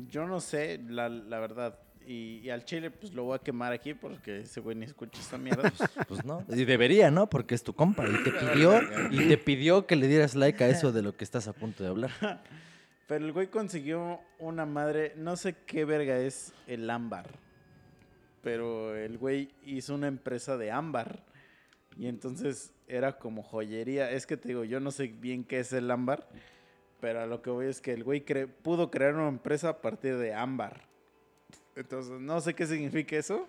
yo 0.09 0.27
no 0.27 0.41
sé, 0.41 0.81
la, 0.89 1.09
la 1.09 1.41
verdad. 1.41 1.79
Y, 2.07 2.41
y 2.43 2.51
al 2.51 2.65
chile, 2.65 2.91
pues 2.91 3.15
lo 3.15 3.25
voy 3.25 3.37
a 3.37 3.39
quemar 3.39 3.73
aquí 3.73 3.95
porque 3.95 4.41
ese 4.41 4.61
güey 4.61 4.77
ni 4.77 4.87
escucha 4.87 5.21
esta 5.21 5.39
mierda. 5.39 5.73
Pues 6.09 6.25
no, 6.25 6.45
y 6.49 6.65
debería, 6.65 7.11
¿no? 7.11 7.29
Porque 7.31 7.55
es 7.55 7.63
tu 7.63 7.75
compa 7.75 8.05
y 8.09 8.25
te 8.25 8.33
pidió 8.33 8.81
y 9.11 9.29
te 9.29 9.39
pidió 9.39 9.87
que 9.87 9.97
le 9.97 10.09
dieras 10.09 10.35
like 10.35 10.63
a 10.63 10.69
eso 10.69 10.93
de 10.93 11.03
lo 11.03 11.17
que 11.17 11.25
estás 11.25 11.47
a 11.49 11.53
punto 11.53 11.85
de 11.85 11.91
hablar. 11.91 12.11
Pero 13.07 13.27
el 13.27 13.33
güey 13.33 13.49
consiguió 13.49 14.21
una 14.39 14.65
madre, 14.65 15.13
no 15.17 15.37
sé 15.37 15.55
qué 15.67 15.85
verga 15.85 16.19
es 16.19 16.53
el 16.67 16.89
ámbar. 16.89 17.27
Pero 18.43 18.97
el 18.97 19.19
güey 19.19 19.51
hizo 19.65 19.95
una 19.95 20.09
empresa 20.09 20.57
de 20.57 20.71
ámbar. 20.71 21.23
Y 21.99 22.07
entonces 22.07 22.73
era 22.89 23.19
como 23.19 23.43
joyería. 23.43 24.11
Es 24.11 24.27
que 24.27 24.37
te 24.37 24.49
digo, 24.49 24.65
yo 24.65 24.81
no 24.81 24.91
sé 24.91 25.09
bien 25.09 25.45
qué 25.45 25.61
es 25.61 25.73
el 25.73 25.91
ámbar. 25.91 26.27
Pero 27.03 27.21
a 27.21 27.27
lo 27.27 27.43
que 27.43 27.51
voy 27.51 27.67
es 27.67 27.81
que 27.83 27.93
el 27.93 28.05
güey 28.05 28.25
cre- 28.25 28.47
pudo 28.49 28.91
crear 28.91 29.15
una 29.15 29.29
empresa 29.29 29.69
a 29.69 29.83
partir 29.83 30.17
de 30.17 30.33
ámbar. 30.33 30.85
Entonces, 31.77 32.19
no 32.21 32.41
sé 32.41 32.55
qué 32.55 32.65
significa 32.67 33.17
eso. 33.17 33.47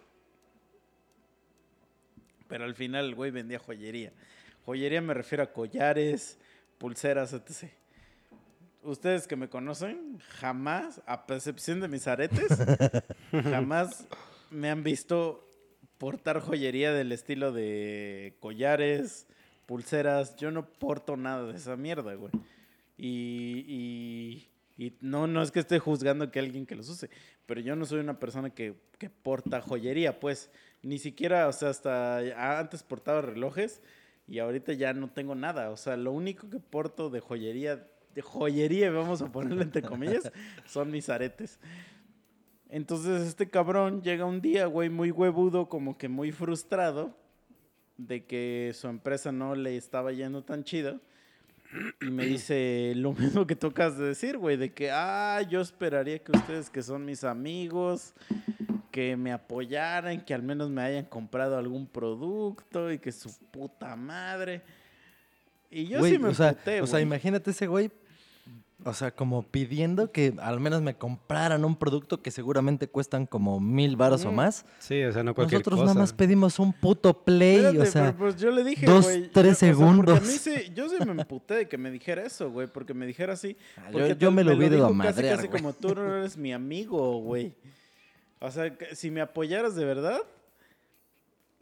Pero 2.47 2.63
al 2.65 2.73
final 2.75 3.05
el 3.05 3.15
güey 3.15 3.29
vendía 3.31 3.59
joyería. 3.59 4.11
Joyería 4.65 5.01
me 5.01 5.13
refiero 5.13 5.43
a 5.43 5.53
collares, 5.53 6.39
pulseras, 6.79 7.33
etc. 7.33 7.71
Ustedes 8.83 9.27
que 9.27 9.35
me 9.35 9.49
conocen, 9.49 10.17
jamás, 10.39 11.01
a 11.05 11.25
percepción 11.27 11.79
de 11.79 11.87
mis 11.87 12.07
aretes, 12.07 12.57
jamás 13.31 14.07
me 14.49 14.69
han 14.71 14.83
visto 14.83 15.47
portar 15.99 16.39
joyería 16.41 16.91
del 16.91 17.11
estilo 17.11 17.51
de 17.51 18.35
collares, 18.39 19.27
pulseras. 19.67 20.35
Yo 20.37 20.49
no 20.51 20.65
porto 20.67 21.15
nada 21.17 21.45
de 21.51 21.55
esa 21.57 21.75
mierda, 21.77 22.15
güey. 22.15 22.31
Y, 22.97 23.65
y, 24.77 24.83
y 24.83 24.97
no, 25.01 25.27
no 25.27 25.41
es 25.41 25.51
que 25.51 25.59
esté 25.59 25.79
juzgando 25.79 26.31
que 26.31 26.39
alguien 26.39 26.65
que 26.65 26.75
los 26.75 26.89
use, 26.89 27.09
pero 27.45 27.61
yo 27.61 27.75
no 27.75 27.85
soy 27.85 27.99
una 27.99 28.19
persona 28.19 28.49
que, 28.49 28.75
que 28.97 29.09
porta 29.09 29.61
joyería, 29.61 30.19
pues. 30.19 30.51
Ni 30.81 30.99
siquiera, 30.99 31.47
o 31.47 31.53
sea, 31.53 31.69
hasta 31.69 32.59
antes 32.59 32.83
portaba 32.83 33.21
relojes 33.21 33.81
y 34.27 34.39
ahorita 34.39 34.73
ya 34.73 34.93
no 34.93 35.09
tengo 35.09 35.35
nada. 35.35 35.69
O 35.69 35.77
sea, 35.77 35.95
lo 35.95 36.11
único 36.11 36.49
que 36.49 36.59
porto 36.59 37.09
de 37.09 37.19
joyería, 37.19 37.87
de 38.13 38.21
joyería, 38.21 38.91
vamos 38.91 39.21
a 39.21 39.31
ponerlo 39.31 39.61
entre 39.61 39.81
comillas, 39.81 40.31
son 40.65 40.91
mis 40.91 41.09
aretes. 41.09 41.59
Entonces 42.69 43.27
este 43.27 43.49
cabrón 43.49 44.01
llega 44.01 44.25
un 44.25 44.41
día, 44.41 44.65
güey, 44.65 44.89
muy 44.89 45.11
huevudo, 45.11 45.69
como 45.69 45.97
que 45.97 46.09
muy 46.09 46.31
frustrado 46.31 47.15
de 47.97 48.25
que 48.25 48.71
su 48.73 48.87
empresa 48.87 49.31
no 49.31 49.55
le 49.55 49.77
estaba 49.77 50.11
yendo 50.11 50.43
tan 50.43 50.63
chido. 50.63 50.99
Y 52.01 52.05
me 52.05 52.25
dice 52.25 52.93
lo 52.95 53.13
mismo 53.13 53.47
que 53.47 53.55
tocas 53.55 53.97
de 53.97 54.05
decir, 54.05 54.37
güey, 54.37 54.57
de 54.57 54.71
que, 54.73 54.91
ah, 54.91 55.41
yo 55.49 55.61
esperaría 55.61 56.19
que 56.19 56.31
ustedes 56.31 56.69
que 56.69 56.81
son 56.81 57.05
mis 57.05 57.23
amigos, 57.23 58.13
que 58.91 59.17
me 59.17 59.31
apoyaran, 59.31 60.21
que 60.21 60.33
al 60.33 60.43
menos 60.43 60.69
me 60.69 60.81
hayan 60.81 61.05
comprado 61.05 61.57
algún 61.57 61.87
producto 61.87 62.91
y 62.91 62.99
que 62.99 63.11
su 63.11 63.33
puta 63.51 63.95
madre. 63.95 64.61
Y 65.71 65.87
yo 65.87 66.03
sí 66.03 66.19
me 66.19 66.29
o 66.29 66.33
sea, 66.33 66.55
o 66.81 66.87
sea, 66.87 67.01
imagínate 67.01 67.49
ese 67.51 67.65
güey, 67.65 67.89
o 68.85 68.93
sea, 68.93 69.11
como 69.11 69.43
pidiendo 69.43 70.11
que 70.11 70.33
al 70.41 70.59
menos 70.59 70.81
me 70.81 70.95
compraran 70.95 71.63
un 71.65 71.75
producto 71.75 72.21
que 72.21 72.31
seguramente 72.31 72.87
cuestan 72.87 73.25
como 73.25 73.59
mil 73.59 73.95
varos 73.95 74.25
o 74.25 74.31
más. 74.31 74.65
Sí, 74.79 75.03
o 75.03 75.11
sea, 75.11 75.23
no 75.23 75.33
cualquier 75.33 75.59
Nosotros 75.61 75.79
cosa. 75.81 75.93
nada 75.93 75.99
más 76.01 76.13
pedimos 76.13 76.59
un 76.59 76.73
puto 76.73 77.23
play, 77.23 77.55
Espérate, 77.57 77.79
o 77.79 77.85
sea, 77.85 78.05
pero, 78.05 78.17
pues 78.17 78.35
yo 78.35 78.51
le 78.51 78.63
dije, 78.63 78.85
dos, 78.85 79.05
güey, 79.05 79.29
tres 79.31 79.45
yo- 79.45 79.51
o 79.51 79.55
sea, 79.55 79.69
porque 79.69 80.11
segundos. 80.11 80.17
a 80.17 80.21
mí 80.21 80.37
sí, 80.37 80.71
yo 80.75 80.89
sí 80.89 80.95
me 81.05 81.21
emputé 81.21 81.53
de 81.55 81.67
que 81.67 81.77
me 81.77 81.91
dijera 81.91 82.23
eso, 82.23 82.51
güey, 82.51 82.67
porque 82.67 82.93
me 82.93 83.05
dijera 83.05 83.33
así. 83.33 83.55
Ah, 83.77 83.89
yo- 83.91 84.31
me 84.31 84.43
lo 84.43 84.55
hubiera 84.55 84.75
ido 84.75 84.85
a 84.85 84.89
dijo 84.89 85.01
casi, 85.03 85.21
casi 85.23 85.47
como 85.47 85.73
tú 85.73 85.95
no 85.95 86.15
eres 86.17 86.37
mi 86.37 86.51
amigo, 86.53 87.19
güey. 87.19 87.53
O 88.39 88.51
sea, 88.51 88.77
que 88.77 88.95
si 88.95 89.09
me 89.09 89.21
apoyaras 89.21 89.75
de 89.75 89.85
verdad, 89.85 90.19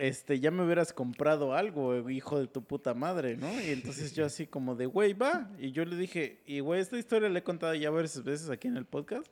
este, 0.02 0.40
ya 0.40 0.50
me 0.50 0.66
hubieras 0.66 0.94
comprado 0.94 1.54
algo, 1.54 2.10
hijo 2.10 2.40
de 2.40 2.48
tu 2.48 2.64
puta 2.64 2.96
madre, 2.96 3.38
¿no? 3.38 3.54
Y 3.62 3.70
entonces 3.70 4.16
yo 4.16 4.26
así 4.26 4.48
como 4.48 4.74
de, 4.74 4.88
güey, 4.88 5.14
va. 5.14 5.48
Y 5.60 5.74
yo 5.74 5.86
le 5.86 5.96
dije, 5.96 6.42
y 6.48 6.60
güey, 6.60 6.82
esta 6.82 6.98
historia 6.98 7.30
la 7.30 7.38
he 7.38 7.44
contado 7.44 7.76
ya 7.76 7.92
varias 7.92 8.24
veces 8.24 8.50
aquí 8.50 8.68
en 8.68 8.78
el 8.78 8.86
podcast, 8.86 9.32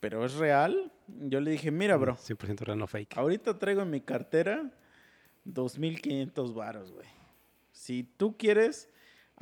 pero 0.00 0.24
es 0.24 0.34
real. 0.34 0.90
Yo 1.06 1.40
le 1.40 1.52
dije, 1.52 1.70
mira, 1.70 1.96
bro, 1.96 2.16
100% 2.16 2.64
real, 2.64 2.78
no 2.78 2.88
fake. 2.88 3.16
Ahorita 3.16 3.56
traigo 3.60 3.82
en 3.82 3.90
mi 3.90 4.00
cartera 4.00 4.72
2.500 5.46 6.52
varos, 6.52 6.90
güey. 6.90 7.06
Si 7.70 8.02
tú 8.02 8.36
quieres, 8.36 8.88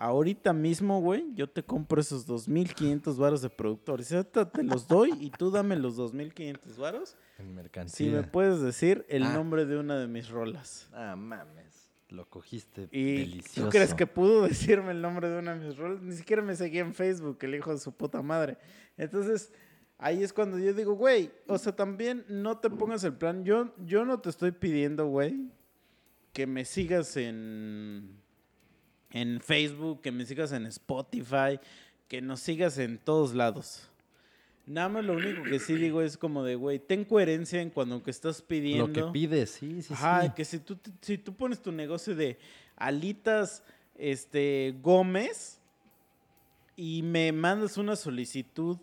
ahorita 0.00 0.52
mismo, 0.54 1.00
güey, 1.00 1.26
yo 1.34 1.48
te 1.48 1.62
compro 1.62 2.00
esos 2.00 2.26
2.500 2.26 3.16
varos 3.18 3.42
de 3.42 3.50
productores. 3.50 4.10
Ahorita 4.12 4.50
te 4.50 4.62
los 4.62 4.88
doy 4.88 5.12
y 5.20 5.30
tú 5.30 5.50
dame 5.50 5.76
los 5.76 5.96
2.500 5.98 6.76
varos. 6.78 7.16
en 7.38 7.46
Si 7.48 7.52
mercancía. 7.52 8.12
me 8.12 8.22
puedes 8.22 8.60
decir 8.62 9.04
el 9.08 9.24
Ah. 9.24 9.34
nombre 9.34 9.66
de 9.66 9.78
una 9.78 9.98
de 9.98 10.06
mis 10.08 10.28
rolas. 10.30 10.88
Ah, 10.94 11.16
mames, 11.16 11.90
lo 12.08 12.28
cogiste 12.28 12.88
¿Y 12.90 13.16
delicioso. 13.18 13.64
tú 13.64 13.68
crees 13.70 13.92
que 13.94 14.06
pudo 14.06 14.42
decirme 14.48 14.92
el 14.92 15.02
nombre 15.02 15.28
de 15.28 15.38
una 15.38 15.54
de 15.54 15.66
mis 15.66 15.76
rolas? 15.76 16.00
Ni 16.02 16.14
siquiera 16.16 16.40
me 16.42 16.56
seguía 16.56 16.80
en 16.80 16.94
Facebook, 16.94 17.36
el 17.42 17.54
hijo 17.54 17.70
de 17.72 17.78
su 17.78 17.92
puta 17.92 18.22
madre. 18.22 18.56
Entonces, 18.96 19.52
ahí 19.98 20.22
es 20.22 20.32
cuando 20.32 20.58
yo 20.58 20.72
digo, 20.72 20.94
güey, 20.94 21.30
o 21.46 21.58
sea, 21.58 21.76
también 21.76 22.24
no 22.28 22.56
te 22.58 22.70
pongas 22.70 23.04
el 23.04 23.12
plan. 23.14 23.44
Yo, 23.44 23.74
yo 23.84 24.06
no 24.06 24.18
te 24.20 24.30
estoy 24.30 24.52
pidiendo, 24.52 25.06
güey, 25.08 25.50
que 26.32 26.46
me 26.46 26.64
sigas 26.64 27.16
en, 27.18 28.18
en 29.12 29.40
Facebook, 29.40 30.00
que 30.00 30.12
me 30.12 30.24
sigas 30.24 30.52
en 30.52 30.66
Spotify, 30.66 31.58
que 32.08 32.20
nos 32.20 32.40
sigas 32.40 32.78
en 32.78 32.98
todos 32.98 33.34
lados. 33.34 33.90
Nada 34.66 34.88
más 34.88 35.04
lo 35.04 35.14
único 35.14 35.42
que 35.42 35.58
sí 35.58 35.74
digo 35.74 36.00
es 36.00 36.16
como 36.16 36.44
de, 36.44 36.54
güey, 36.54 36.78
ten 36.78 37.04
coherencia 37.04 37.60
en 37.60 37.70
cuando 37.70 38.02
que 38.02 38.10
estás 38.10 38.40
pidiendo. 38.40 38.86
Lo 38.86 38.92
que 38.92 39.02
pides, 39.12 39.50
sí, 39.50 39.82
sí, 39.82 39.92
Ajá, 39.92 40.22
sí. 40.22 40.30
que 40.36 40.44
si 40.44 40.58
tú, 40.60 40.78
si 41.00 41.18
tú 41.18 41.34
pones 41.34 41.60
tu 41.60 41.72
negocio 41.72 42.14
de 42.14 42.38
alitas 42.76 43.64
este, 43.96 44.74
Gómez 44.80 45.58
y 46.76 47.02
me 47.02 47.32
mandas 47.32 47.78
una 47.78 47.96
solicitud 47.96 48.78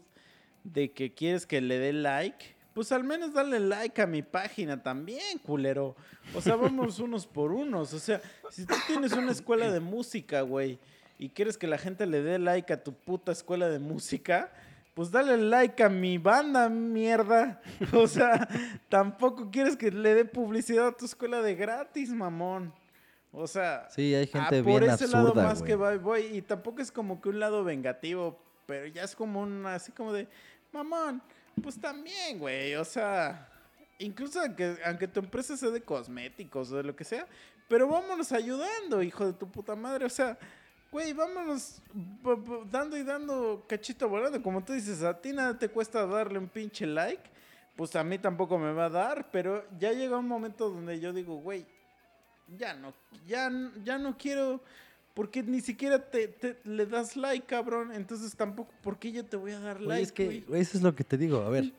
de 0.64 0.92
que 0.92 1.14
quieres 1.14 1.46
que 1.46 1.62
le 1.62 1.80
dé 1.80 1.94
like, 1.94 2.57
pues 2.78 2.92
al 2.92 3.04
menos 3.04 3.34
dale 3.34 3.60
like 3.60 4.00
a 4.04 4.06
mi 4.06 4.22
página 4.22 4.84
también, 4.84 5.40
culero. 5.40 5.96
O 6.36 6.42
sea, 6.42 6.56
vamos 6.56 7.00
unos 7.00 7.26
por 7.26 7.52
unos. 7.52 7.92
O 7.92 7.98
sea, 7.98 8.22
si 8.52 8.68
tú 8.68 8.76
tienes 8.86 9.14
una 9.14 9.32
escuela 9.32 9.72
de 9.72 9.80
música, 9.80 10.42
güey, 10.42 10.78
y 11.18 11.30
quieres 11.30 11.58
que 11.58 11.66
la 11.66 11.80
gente 11.80 12.06
le 12.06 12.22
dé 12.22 12.38
like 12.38 12.72
a 12.72 12.84
tu 12.84 12.94
puta 12.94 13.32
escuela 13.32 13.68
de 13.68 13.80
música, 13.80 14.54
pues 14.94 15.10
dale 15.10 15.38
like 15.38 15.82
a 15.84 15.90
mi 15.90 16.20
banda, 16.20 16.70
mierda. 16.70 17.60
O 17.94 18.06
sea, 18.06 18.48
tampoco 18.90 19.50
quieres 19.50 19.76
que 19.76 19.90
le 19.90 20.14
dé 20.14 20.26
publicidad 20.26 20.90
a 20.90 20.92
tu 20.92 21.06
escuela 21.06 21.42
de 21.42 21.56
gratis, 21.56 22.12
mamón. 22.12 22.72
O 23.32 23.48
sea, 23.48 23.88
Sí, 23.90 24.14
hay 24.14 24.30
ah, 24.36 24.40
gente 24.40 24.62
por 24.62 24.82
bien 24.82 24.94
ese 24.94 25.08
lado 25.08 25.34
más 25.34 25.64
que 25.64 25.76
voy, 25.76 25.98
voy. 25.98 26.26
Y 26.26 26.44
tampoco 26.44 26.84
es 26.84 26.92
como 26.92 27.22
que 27.22 27.30
un 27.30 27.40
lado 27.40 27.64
vengativo, 27.64 28.40
pero 28.68 28.86
ya 28.86 29.02
es 29.02 29.16
como 29.16 29.42
un, 29.42 29.66
así 29.66 29.92
como 29.92 30.14
de, 30.14 30.28
mamón, 30.72 31.24
pues 31.62 31.80
también, 31.80 32.40
güey. 32.40 32.76
O 32.76 32.86
sea, 32.86 33.50
incluso 34.00 34.40
aunque, 34.42 34.78
aunque 34.86 35.08
tu 35.08 35.20
empresa 35.20 35.58
sea 35.58 35.70
de 35.70 35.82
cosméticos 35.82 36.72
o 36.72 36.78
de 36.78 36.84
lo 36.84 36.96
que 36.96 37.04
sea, 37.04 37.28
pero 37.68 37.88
vámonos 37.88 38.32
ayudando, 38.32 39.04
hijo 39.04 39.26
de 39.26 39.34
tu 39.34 39.50
puta 39.50 39.76
madre. 39.76 40.06
O 40.06 40.10
sea, 40.10 40.38
güey, 40.92 41.14
vámonos 41.14 41.82
dando 42.72 42.98
y 42.98 43.04
dando 43.04 43.66
cachito 43.68 44.08
volando. 44.08 44.42
Como 44.42 44.64
tú 44.64 44.74
dices, 44.74 45.04
a 45.04 45.20
ti 45.20 45.34
nada 45.34 45.58
te 45.58 45.70
cuesta 45.70 46.06
darle 46.06 46.40
un 46.40 46.48
pinche 46.48 46.86
like. 46.86 47.24
Pues 47.76 47.96
a 47.96 48.04
mí 48.04 48.18
tampoco 48.18 48.58
me 48.58 48.74
va 48.74 48.86
a 48.86 48.90
dar, 48.90 49.30
pero 49.32 49.64
ya 49.78 49.92
llega 49.92 50.18
un 50.18 50.28
momento 50.28 50.70
donde 50.70 51.00
yo 51.00 51.14
digo, 51.14 51.36
güey, 51.36 51.64
ya 52.58 52.74
no, 52.74 52.94
ya, 53.28 53.52
ya 53.84 53.98
no 53.98 54.18
quiero, 54.18 54.62
porque 55.18 55.42
ni 55.42 55.62
siquiera 55.62 56.12
te, 56.12 56.28
te- 56.28 56.60
le 56.64 56.86
das 56.86 57.18
like, 57.18 57.48
cabrón. 57.48 57.92
Entonces 57.92 58.36
tampoco, 58.36 58.72
¿por 58.84 59.00
qué 59.00 59.12
yo 59.12 59.26
te 59.26 59.36
voy 59.36 59.52
a 59.54 59.60
dar 59.60 59.82
like? 59.82 60.04
es 60.04 60.12
que 60.12 60.46
eso 60.54 60.78
es 60.78 60.84
lo 60.84 60.94
que 60.94 61.04
te 61.04 61.18
digo. 61.18 61.42
A 61.42 61.50
ver, 61.50 61.74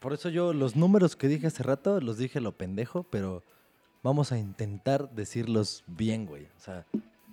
por 0.00 0.12
eso 0.12 0.28
yo 0.30 0.52
los 0.52 0.74
números 0.74 1.14
que 1.14 1.28
dije 1.28 1.46
hace 1.46 1.62
rato 1.62 2.00
los 2.00 2.18
dije 2.18 2.40
lo 2.40 2.50
pendejo, 2.56 3.04
pero 3.04 3.44
vamos 4.02 4.32
a 4.32 4.38
intentar 4.38 5.14
decirlos 5.14 5.84
bien, 5.86 6.26
güey. 6.26 6.46
O 6.56 6.60
sea, 6.60 6.84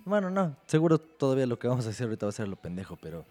bueno, 0.04 0.30
no, 0.30 0.56
seguro 0.66 0.98
todavía 1.00 1.46
lo 1.46 1.58
que 1.58 1.66
vamos 1.66 1.84
a 1.88 1.90
hacer 1.90 2.04
ahorita 2.06 2.26
va 2.26 2.30
a 2.30 2.32
ser 2.32 2.46
lo 2.46 2.54
pendejo, 2.54 2.96
pero 3.02 3.26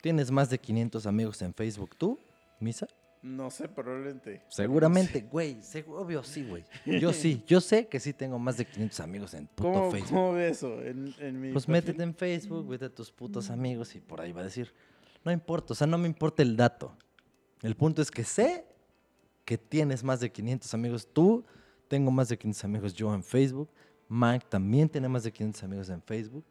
¿tienes 0.00 0.30
más 0.30 0.50
de 0.50 0.58
500 0.60 1.06
amigos 1.06 1.42
en 1.42 1.54
Facebook 1.54 1.96
tú, 1.98 2.20
Misa? 2.60 2.86
No 3.24 3.50
sé, 3.50 3.68
probablemente. 3.70 4.42
Seguramente, 4.48 5.22
güey, 5.22 5.54
seg- 5.62 5.88
obvio 5.88 6.22
sí, 6.22 6.44
güey. 6.46 6.62
Yo 7.00 7.10
sí, 7.14 7.42
yo 7.46 7.58
sé 7.62 7.88
que 7.88 7.98
sí 7.98 8.12
tengo 8.12 8.38
más 8.38 8.58
de 8.58 8.66
500 8.66 9.00
amigos 9.00 9.32
en 9.32 9.46
puto 9.46 9.72
¿Cómo, 9.72 9.90
Facebook. 9.90 10.10
¿Cómo 10.10 10.32
ves 10.34 10.58
eso 10.58 10.82
en, 10.82 11.14
en 11.18 11.40
mi 11.40 11.50
Pues 11.52 11.64
perfil? 11.64 11.72
métete 11.86 12.02
en 12.02 12.14
Facebook, 12.14 12.68
vete 12.68 12.84
a 12.84 12.94
tus 12.94 13.10
putos 13.10 13.48
amigos 13.48 13.94
y 13.94 14.00
por 14.00 14.20
ahí 14.20 14.30
va 14.32 14.42
a 14.42 14.44
decir. 14.44 14.74
No 15.24 15.32
importa, 15.32 15.72
o 15.72 15.74
sea, 15.74 15.86
no 15.86 15.96
me 15.96 16.06
importa 16.06 16.42
el 16.42 16.54
dato. 16.54 16.94
El 17.62 17.74
punto 17.76 18.02
es 18.02 18.10
que 18.10 18.24
sé 18.24 18.66
que 19.46 19.56
tienes 19.56 20.04
más 20.04 20.20
de 20.20 20.30
500 20.30 20.74
amigos 20.74 21.08
tú, 21.10 21.46
tengo 21.88 22.10
más 22.10 22.28
de 22.28 22.36
500 22.36 22.64
amigos 22.64 22.92
yo 22.92 23.14
en 23.14 23.24
Facebook, 23.24 23.70
Mike 24.06 24.44
también 24.50 24.86
tiene 24.90 25.08
más 25.08 25.22
de 25.24 25.32
500 25.32 25.62
amigos 25.64 25.88
en 25.88 26.02
Facebook. 26.02 26.44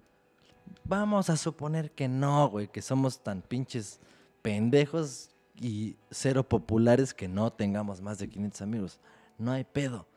Vamos 0.83 1.29
a 1.29 1.37
suponer 1.37 1.91
que 1.91 2.07
no, 2.07 2.49
güey, 2.49 2.67
que 2.67 2.81
somos 2.81 3.21
tan 3.21 3.43
pinches 3.43 3.99
pendejos 4.41 5.29
y 5.59 5.95
cero 6.09 6.47
populares 6.47 7.13
que 7.13 7.27
no 7.27 7.51
tengamos 7.51 8.01
más 8.01 8.17
de 8.19 8.29
500 8.29 8.61
amigos. 8.61 8.99
No 9.37 9.51
hay 9.51 9.63
pedo. 9.63 10.07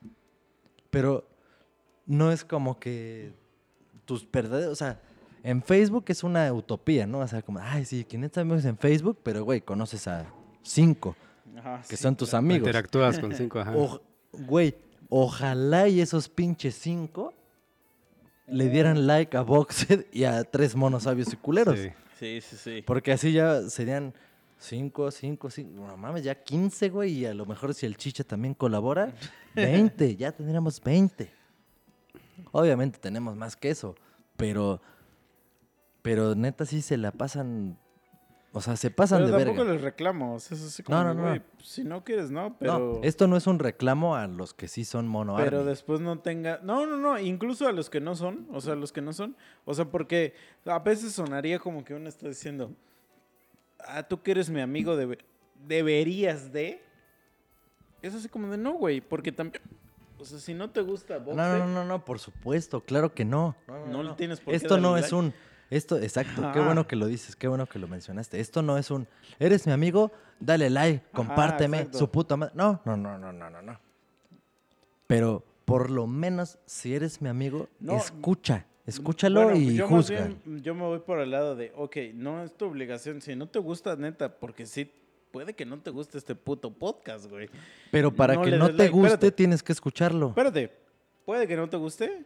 Pero 0.91 1.29
no 2.07 2.33
es 2.33 2.45
como 2.45 2.79
que 2.79 3.35
tus 4.05 4.31
verdaderos, 4.31 4.73
o 4.73 4.77
sea, 4.77 5.01
en 5.43 5.63
Facebook 5.63 6.05
es 6.09 6.25
una 6.25 6.53
utopía, 6.53 7.07
¿no? 7.07 7.21
O 7.21 7.29
sea, 7.29 7.43
como, 7.43 7.59
ay, 7.61 7.85
sí, 7.85 8.05
500 8.05 8.39
amigos 8.39 8.65
en 8.65 8.79
Facebook, 8.79 9.21
pero 9.23 9.45
güey, 9.45 9.61
conoces 9.61 10.09
a 10.09 10.27
cinco 10.63 11.17
Ajá, 11.57 11.83
que 11.89 11.97
sí, 11.97 12.03
son 12.03 12.17
tus 12.17 12.31
claro. 12.31 12.45
amigos. 12.45 12.67
Interactúas 12.69 13.19
con 13.19 13.35
cinco, 13.35 13.61
ajá. 13.61 13.75
Güey, 14.33 14.75
ojalá 15.09 15.89
y 15.89 16.01
esos 16.01 16.29
pinches 16.29 16.75
cinco 16.75 17.33
le 18.47 18.69
dieran 18.69 19.07
like 19.07 19.37
a 19.37 19.43
Boxed 19.43 20.07
y 20.13 20.25
a 20.25 20.45
tres 20.45 20.77
monos 20.77 21.05
sabios 21.05 21.33
y 21.33 21.37
culeros. 21.37 21.79
Sí. 21.79 21.91
Sí, 22.19 22.41
sí, 22.41 22.57
sí. 22.57 22.83
Porque 22.83 23.13
así 23.13 23.33
ya 23.33 23.69
serían 23.69 24.15
cinco, 24.59 25.11
cinco, 25.11 25.51
cinco, 25.51 25.87
no 25.87 25.97
mames, 25.97 26.23
ya 26.25 26.35
15, 26.35 26.89
güey, 26.91 27.13
y 27.13 27.27
a 27.27 27.35
lo 27.35 27.47
mejor 27.47 27.75
si 27.75 27.87
el 27.87 27.97
chicha 27.97 28.25
también 28.25 28.55
colabora, 28.55 29.13
20, 29.55 30.17
ya 30.17 30.33
tendríamos 30.33 30.83
20. 30.83 31.31
Obviamente 32.53 32.99
tenemos 32.99 33.37
más 33.37 33.57
que 33.57 33.71
eso, 33.71 33.95
pero, 34.37 34.81
pero 36.03 36.35
neta 36.35 36.65
sí 36.67 36.83
se 36.83 36.97
la 36.97 37.11
pasan, 37.13 37.79
o 38.53 38.61
sea, 38.61 38.77
se 38.77 38.91
pasan 38.91 39.25
Pero 39.25 39.37
de 39.37 39.45
tampoco 39.45 39.59
verga. 39.65 39.73
les 39.75 39.83
reclamos. 39.83 40.51
Eso 40.53 40.69
sí 40.71 40.83
como, 40.83 40.97
No, 40.99 41.05
no, 41.05 41.15
no. 41.15 41.29
güey, 41.29 41.43
si 41.63 41.85
no 41.85 42.05
quieres, 42.05 42.31
no, 42.31 42.57
pero... 42.59 42.79
No, 42.79 43.01
esto 43.03 43.27
no 43.27 43.37
es 43.37 43.47
un 43.47 43.59
reclamo 43.59 44.17
a 44.17 44.27
los 44.27 44.55
que 44.55 44.69
sí 44.69 44.85
son 44.87 45.07
mono 45.09 45.37
Pero 45.37 45.59
army. 45.59 45.69
después 45.71 46.01
no 46.01 46.19
tenga. 46.21 46.61
No, 46.63 46.87
no, 46.87 46.97
no. 46.97 47.19
Incluso 47.19 47.69
a 47.69 47.73
los 47.73 47.91
que 47.91 48.01
no 48.01 48.15
son. 48.17 48.47
O 48.53 48.61
sea, 48.63 48.73
a 48.73 48.77
los 48.77 48.93
que 48.93 49.03
no 49.03 49.13
son. 49.13 49.37
O 49.67 49.75
sea, 49.75 49.87
porque 49.87 50.33
a 50.65 50.79
veces 50.79 51.13
sonaría 51.13 51.59
como 51.59 51.85
que 51.85 51.93
uno 51.95 52.09
está 52.09 52.29
diciendo. 52.29 52.73
Ah, 53.81 54.03
tú 54.03 54.23
que 54.23 54.31
eres 54.33 54.49
mi 54.51 54.61
amigo, 54.61 54.97
debe- 54.97 55.19
deberías 55.67 56.53
de. 56.53 56.83
Es 58.03 58.15
así 58.15 58.29
como 58.29 58.49
de 58.51 58.57
no, 58.59 58.75
güey. 58.75 59.01
Porque 59.01 59.33
también. 59.33 59.63
O 60.19 60.25
sea, 60.25 60.39
si 60.39 60.55
no 60.55 60.71
te 60.71 60.81
gusta 60.81 61.19
No, 61.19 61.25
Boxer, 61.27 61.37
no, 61.37 61.59
no, 61.59 61.67
no, 61.75 61.85
no, 61.85 62.05
por 62.05 62.19
supuesto, 62.19 62.81
claro 62.81 63.13
que 63.13 63.25
no. 63.25 63.55
no 63.89 64.03
le 64.03 64.15
tienes 64.15 64.41
por 64.41 64.53
qué 64.53 64.57
Esto 64.57 64.79
no 64.79 64.97
es 64.97 65.13
like. 65.13 65.15
un, 65.15 65.35
Esto, 65.69 65.99
exacto, 65.99 66.51
qué 66.55 66.61
bueno 66.61 66.87
que 66.87 66.97
lo 66.97 67.07
dices, 67.07 67.37
qué 67.37 67.49
bueno 67.49 67.67
que 67.67 67.79
lo 67.79 67.87
mencionaste. 67.87 68.41
Esto 68.41 68.63
no 68.63 68.79
es 68.79 68.91
un, 68.91 69.07
eres 69.39 69.67
mi 69.67 69.73
amigo, 69.75 70.11
dale 70.41 70.71
like, 70.71 71.05
compárteme, 71.13 71.79
exacto. 71.79 71.99
su 71.99 72.11
puta 72.11 72.37
madre. 72.37 72.55
No, 72.57 72.81
no, 72.87 72.97
no, 72.97 73.19
no, 73.19 73.31
no, 73.33 73.51
no, 73.51 73.61
no. 73.63 73.79
Pero 75.07 75.45
por 75.67 75.91
lo 75.91 76.07
menos, 76.07 76.59
si 76.67 76.95
eres 76.95 77.21
mi 77.21 77.29
amigo, 77.29 77.69
No, 77.79 77.97
escucha, 77.97 78.65
escúchalo 78.87 79.45
Bueno, 79.45 79.59
y 79.59 79.75
yo 79.77 79.89
más 79.89 80.07
juzga. 80.09 80.27
bien, 80.45 80.63
yo 80.63 80.75
me 80.75 80.83
voy 80.83 81.01
por 81.01 81.19
el 81.21 81.31
lado 81.31 81.57
de, 81.57 81.73
ok, 81.77 81.97
no 82.15 82.43
es 82.43 82.57
tu 82.57 82.65
obligación. 82.67 83.21
Si 83.21 83.35
no 83.37 83.49
te 83.49 83.59
gusta, 83.59 83.97
neta, 83.97 84.39
porque 84.39 84.65
sí, 84.67 84.91
puede 85.31 85.55
que 85.55 85.65
no 85.67 85.79
te 85.81 85.91
guste 85.91 86.19
este 86.19 86.35
puto 86.35 86.71
podcast, 86.73 87.27
güey. 87.29 87.49
Pero 87.91 88.15
para 88.15 88.35
no 88.35 88.43
que 88.43 88.51
no 88.53 88.67
te 88.69 88.73
like, 88.75 88.91
guste, 88.91 89.15
espérate. 89.15 89.33
tienes 89.33 89.63
que 89.63 89.73
escucharlo. 89.73 90.29
Espérate, 90.29 90.73
puede 91.25 91.47
que 91.47 91.57
no 91.57 91.69
te 91.69 91.77
guste, 91.77 92.25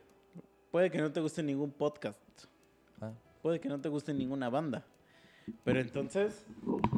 puede 0.70 0.90
que 0.90 0.98
no 0.98 1.10
te 1.10 1.20
guste 1.20 1.42
ningún 1.42 1.70
podcast, 1.72 2.18
Ah. 3.00 3.12
puede 3.42 3.58
que 3.60 3.68
no 3.68 3.80
te 3.80 3.88
guste 3.88 4.12
ninguna 4.14 4.48
banda. 4.50 4.84
Pero 5.64 5.80
entonces, 5.80 6.46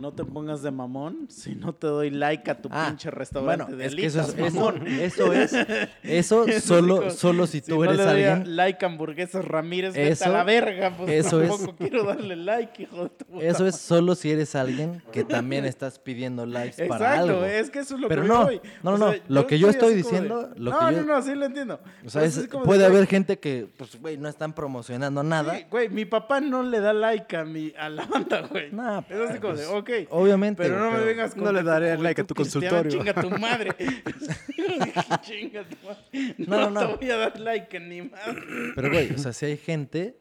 no 0.00 0.12
te 0.12 0.24
pongas 0.24 0.62
de 0.62 0.70
mamón 0.70 1.26
si 1.30 1.54
no 1.54 1.74
te 1.74 1.86
doy 1.86 2.10
like 2.10 2.50
a 2.50 2.60
tu 2.60 2.68
Ah, 2.70 2.86
pinche 2.88 3.10
restaurante 3.10 3.64
bueno, 3.64 3.76
de 3.78 3.86
es 3.86 3.94
que 3.94 4.06
eso 4.06 4.20
es, 4.20 4.34
eso, 4.36 5.32
es, 5.32 5.52
eso 6.02 6.46
Es 6.46 6.62
solo, 6.64 7.10
solo 7.10 7.46
si 7.46 7.62
tú 7.62 7.76
no 7.76 7.84
eres 7.84 7.96
le 7.98 8.04
doy 8.04 8.22
alguien, 8.24 8.56
like 8.56 8.84
hamburguesas 8.84 9.44
Ramírez, 9.44 9.94
vete 9.94 10.08
a 10.08 10.12
Eso- 10.12 10.32
la 10.32 10.44
verga, 10.44 10.94
pues 10.96 11.10
eso 11.10 11.40
es- 11.42 11.48
tampoco 11.48 11.76
quiero 11.76 12.04
darle 12.04 12.36
like, 12.36 12.82
hijo 12.82 13.04
de 13.04 13.08
tu 13.10 13.24
puta 13.24 13.44
eso 13.46 13.66
es 13.66 13.76
solo 13.76 14.14
si 14.14 14.30
eres 14.30 14.54
alguien 14.54 15.02
que 15.12 15.24
también 15.24 15.64
estás 15.64 15.98
pidiendo 15.98 16.44
likes 16.44 16.86
para 16.86 17.06
Exacto, 17.14 17.30
algo. 17.32 17.44
es 17.46 17.70
que 17.70 17.78
eso 17.80 17.94
es 17.94 18.00
lo 18.02 18.08
Pero 18.08 18.22
que 18.22 18.28
no, 18.28 18.44
voy. 18.44 18.60
no, 18.82 18.90
O 18.92 18.98
no, 18.98 19.12
sea, 19.12 19.20
lo 19.28 19.46
que 19.46 19.58
yo 19.58 19.70
estoy 19.70 19.90
de- 19.90 19.96
diciendo, 19.96 20.50
lo 20.56 20.70
no, 20.72 20.78
que 20.78 20.84
no, 20.84 20.90
yo- 20.92 21.04
no, 21.04 21.22
sí 21.22 21.34
lo 21.34 21.46
entiendo. 21.46 21.80
O 22.04 22.10
sea, 22.10 22.22
es- 22.24 22.36
de, 22.42 22.48
puede 22.48 22.84
haber 22.84 23.06
gente 23.06 23.38
que, 23.38 23.66
pues, 23.76 23.98
güey, 24.00 24.16
no 24.18 24.28
están 24.28 24.52
promocionando 24.52 25.22
nada. 25.22 25.58
Güey, 25.70 25.88
mi 25.88 26.04
papá 26.04 26.40
no 26.40 26.62
le 26.62 26.80
da 26.80 26.92
like 26.92 27.34
a, 27.36 27.44
mi, 27.44 27.72
a 27.78 27.88
la 27.88 28.04
banda, 28.06 28.31
güey. 28.40 28.72
Nah, 28.72 29.02
es 29.08 29.20
así 29.30 29.38
como 29.38 29.54
de, 29.54 29.66
pues, 29.66 29.68
ok. 29.68 29.90
Obviamente. 30.10 30.62
Pero 30.62 30.78
no 30.78 30.88
güey, 30.90 31.00
me 31.00 31.06
vengas 31.06 31.34
con 31.34 31.44
no 31.44 31.52
le 31.52 31.62
daré 31.62 31.96
like 31.98 32.20
a 32.20 32.24
tu 32.26 32.34
cristiana, 32.34 32.82
consultorio. 32.82 32.98
Chinga 33.12 33.20
tu 33.22 33.30
madre. 33.38 33.70
chinga 35.22 35.64
tu 35.68 35.76
madre. 35.86 36.34
No, 36.38 36.56
No, 36.56 36.70
no, 36.70 36.80
te 36.80 36.86
no. 36.86 36.96
voy 36.98 37.10
a 37.10 37.16
dar 37.16 37.40
like 37.40 37.80
ni 37.80 38.02
madre. 38.02 38.42
Pero, 38.74 38.90
güey, 38.90 39.12
o 39.12 39.18
sea, 39.18 39.32
si 39.32 39.46
hay 39.46 39.56
gente 39.56 40.16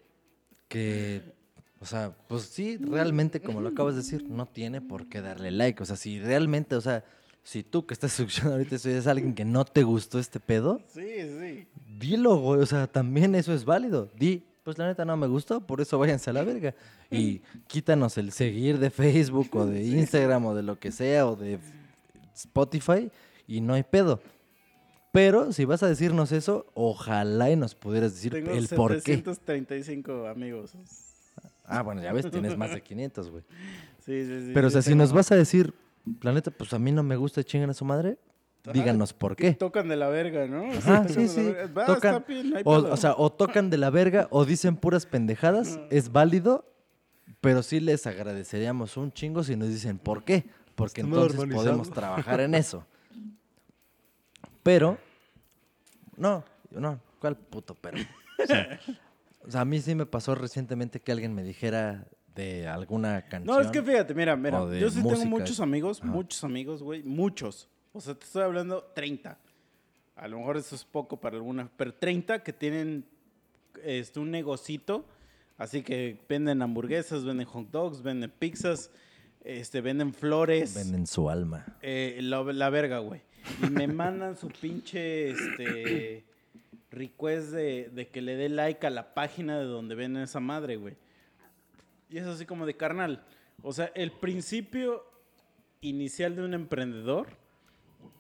que, 0.67 1.21
o 1.79 1.85
sea, 1.85 2.11
pues 2.27 2.43
sí, 2.43 2.77
realmente, 2.77 3.41
como 3.41 3.61
lo 3.61 3.69
acabas 3.69 3.95
de 3.95 4.01
decir, 4.01 4.23
no 4.29 4.45
tiene 4.45 4.81
por 4.81 5.07
qué 5.09 5.21
darle 5.21 5.51
like. 5.51 5.81
O 5.81 5.85
sea, 5.85 5.95
si 5.95 6.19
realmente, 6.19 6.75
o 6.75 6.81
sea, 6.81 7.03
si 7.43 7.63
tú 7.63 7.85
que 7.85 7.93
estás 7.93 8.11
escuchando 8.19 8.53
ahorita 8.53 8.77
si 8.77 8.89
eres 8.89 9.07
alguien 9.07 9.33
que 9.33 9.45
no 9.45 9.65
te 9.65 9.83
gustó 9.83 10.19
este 10.19 10.39
pedo, 10.39 10.81
Sí, 10.93 11.01
sí. 11.39 11.67
dilo, 11.99 12.37
güey. 12.37 12.61
O 12.61 12.65
sea, 12.65 12.87
también 12.87 13.35
eso 13.35 13.53
es 13.53 13.65
válido. 13.65 14.09
Di, 14.17 14.43
pues 14.63 14.77
la 14.77 14.87
neta 14.87 15.05
no 15.05 15.17
me 15.17 15.27
gustó, 15.27 15.65
por 15.65 15.81
eso 15.81 15.97
váyanse 15.97 16.29
a 16.29 16.33
la 16.33 16.43
verga. 16.43 16.75
Y 17.09 17.41
quítanos 17.67 18.17
el 18.17 18.31
seguir 18.31 18.79
de 18.79 18.89
Facebook 18.89 19.49
o 19.55 19.65
de 19.65 19.83
Instagram 19.85 20.45
o 20.45 20.55
de 20.55 20.63
lo 20.63 20.79
que 20.79 20.91
sea 20.91 21.27
o 21.27 21.35
de 21.35 21.59
Spotify 22.35 23.11
y 23.47 23.61
no 23.61 23.73
hay 23.73 23.83
pedo. 23.83 24.21
Pero 25.11 25.51
si 25.51 25.65
vas 25.65 25.83
a 25.83 25.87
decirnos 25.87 26.31
eso, 26.31 26.67
ojalá 26.73 27.51
y 27.51 27.55
nos 27.57 27.75
pudieras 27.75 28.13
decir 28.13 28.31
Tengo 28.31 28.51
el 28.51 28.67
por 28.69 28.93
qué. 29.01 29.15
735 29.15 30.27
amigos. 30.27 30.71
Ah, 31.65 31.81
bueno, 31.81 32.01
ya 32.01 32.13
ves, 32.13 32.29
tienes 32.31 32.57
más 32.57 32.71
de 32.71 32.81
500, 32.83 33.29
güey. 33.29 33.43
Sí, 34.05 34.25
sí, 34.25 34.45
sí. 34.47 34.51
Pero, 34.53 34.67
o 34.67 34.69
sea, 34.69 34.81
si 34.81 34.95
nos 34.95 35.11
vas 35.11 35.31
a 35.31 35.35
decir, 35.35 35.73
la 36.21 36.31
neta, 36.31 36.51
pues 36.51 36.73
a 36.73 36.79
mí 36.79 36.91
no 36.91 37.03
me 37.03 37.15
gusta 37.17 37.43
chingan 37.43 37.69
a 37.69 37.73
su 37.73 37.83
madre, 37.83 38.17
díganos 38.73 39.13
por 39.13 39.35
qué. 39.35 39.53
Tocan 39.53 39.87
de 39.87 39.95
la 39.95 40.09
verga, 40.09 40.47
¿no? 40.47 40.69
O 40.69 40.81
sea, 40.81 41.05
tocan 41.05 41.09
sí, 41.09 41.27
sí. 41.27 41.53
Va, 41.75 41.85
Tocan, 41.85 42.25
bien, 42.27 42.53
o, 42.63 42.97
sea, 42.97 43.15
o 43.17 43.31
tocan 43.31 43.69
de 43.69 43.77
la 43.77 43.89
verga 43.89 44.27
o 44.31 44.45
dicen 44.45 44.75
puras 44.75 45.05
pendejadas, 45.05 45.79
es 45.89 46.11
válido, 46.11 46.65
pero 47.41 47.63
sí 47.63 47.79
les 47.79 48.05
agradeceríamos 48.07 48.97
un 48.97 49.11
chingo 49.11 49.43
si 49.43 49.55
nos 49.55 49.69
dicen 49.69 49.97
por 49.97 50.23
qué, 50.23 50.45
porque 50.75 51.01
entonces 51.01 51.39
podemos 51.51 51.89
trabajar 51.89 52.41
en 52.41 52.55
eso. 52.55 52.85
Pero, 54.63 54.97
no, 56.15 56.43
no, 56.69 56.99
¿cuál 57.19 57.35
puto 57.35 57.75
pero? 57.75 57.97
O 58.41 58.45
sea, 58.45 58.79
o 59.47 59.51
sea, 59.51 59.61
a 59.61 59.65
mí 59.65 59.81
sí 59.81 59.95
me 59.95 60.05
pasó 60.05 60.35
recientemente 60.35 60.99
que 60.99 61.11
alguien 61.11 61.33
me 61.33 61.43
dijera 61.43 62.05
de 62.35 62.67
alguna 62.67 63.23
canción. 63.23 63.55
No, 63.55 63.59
es 63.59 63.71
que 63.71 63.81
fíjate, 63.81 64.13
mira, 64.13 64.35
mira, 64.35 64.59
yo 64.79 64.89
sí 64.89 64.99
música. 64.99 65.23
tengo 65.23 65.37
muchos 65.37 65.59
amigos, 65.59 65.99
Ajá. 66.01 66.11
muchos 66.11 66.43
amigos, 66.43 66.83
güey, 66.83 67.03
muchos. 67.03 67.67
O 67.93 68.01
sea, 68.01 68.13
te 68.15 68.25
estoy 68.25 68.43
hablando 68.43 68.83
30. 68.95 69.37
A 70.15 70.27
lo 70.27 70.39
mejor 70.39 70.57
eso 70.57 70.75
es 70.75 70.83
poco 70.83 71.19
para 71.19 71.35
alguna, 71.37 71.69
pero 71.77 71.93
30 71.93 72.43
que 72.43 72.53
tienen 72.53 73.05
este, 73.83 74.19
un 74.19 74.31
negocito, 74.31 75.05
así 75.57 75.81
que 75.81 76.19
venden 76.29 76.61
hamburguesas, 76.61 77.23
venden 77.25 77.47
hot 77.47 77.69
dogs, 77.71 78.01
venden 78.01 78.31
pizzas, 78.31 78.91
este, 79.43 79.81
venden 79.81 80.13
flores. 80.13 80.75
Venden 80.75 81.07
su 81.07 81.29
alma. 81.29 81.65
Eh, 81.81 82.19
la, 82.21 82.43
la 82.43 82.69
verga, 82.69 82.99
güey. 82.99 83.21
Y 83.63 83.69
me 83.69 83.87
mandan 83.87 84.37
su 84.37 84.49
pinche 84.49 85.31
este 85.31 86.23
request 86.91 87.51
de, 87.51 87.89
de 87.89 88.07
que 88.09 88.21
le 88.21 88.35
dé 88.35 88.49
like 88.49 88.85
a 88.85 88.89
la 88.89 89.13
página 89.13 89.57
de 89.57 89.65
donde 89.65 89.95
venden 89.95 90.23
esa 90.23 90.39
madre, 90.39 90.75
güey. 90.75 90.95
Y 92.09 92.17
es 92.17 92.27
así 92.27 92.45
como 92.45 92.65
de 92.65 92.75
carnal. 92.75 93.23
O 93.63 93.73
sea, 93.73 93.91
el 93.95 94.11
principio 94.11 95.05
inicial 95.79 96.35
de 96.35 96.43
un 96.43 96.53
emprendedor, 96.53 97.40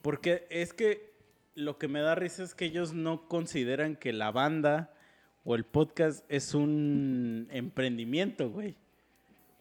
porque 0.01 0.47
es 0.49 0.73
que 0.73 1.11
lo 1.55 1.77
que 1.77 1.87
me 1.87 2.01
da 2.01 2.15
risa 2.15 2.43
es 2.43 2.55
que 2.55 2.65
ellos 2.65 2.93
no 2.93 3.27
consideran 3.27 3.95
que 3.95 4.13
la 4.13 4.31
banda 4.31 4.93
o 5.43 5.55
el 5.55 5.65
podcast 5.65 6.23
es 6.29 6.53
un 6.53 7.47
emprendimiento, 7.51 8.49
güey. 8.49 8.75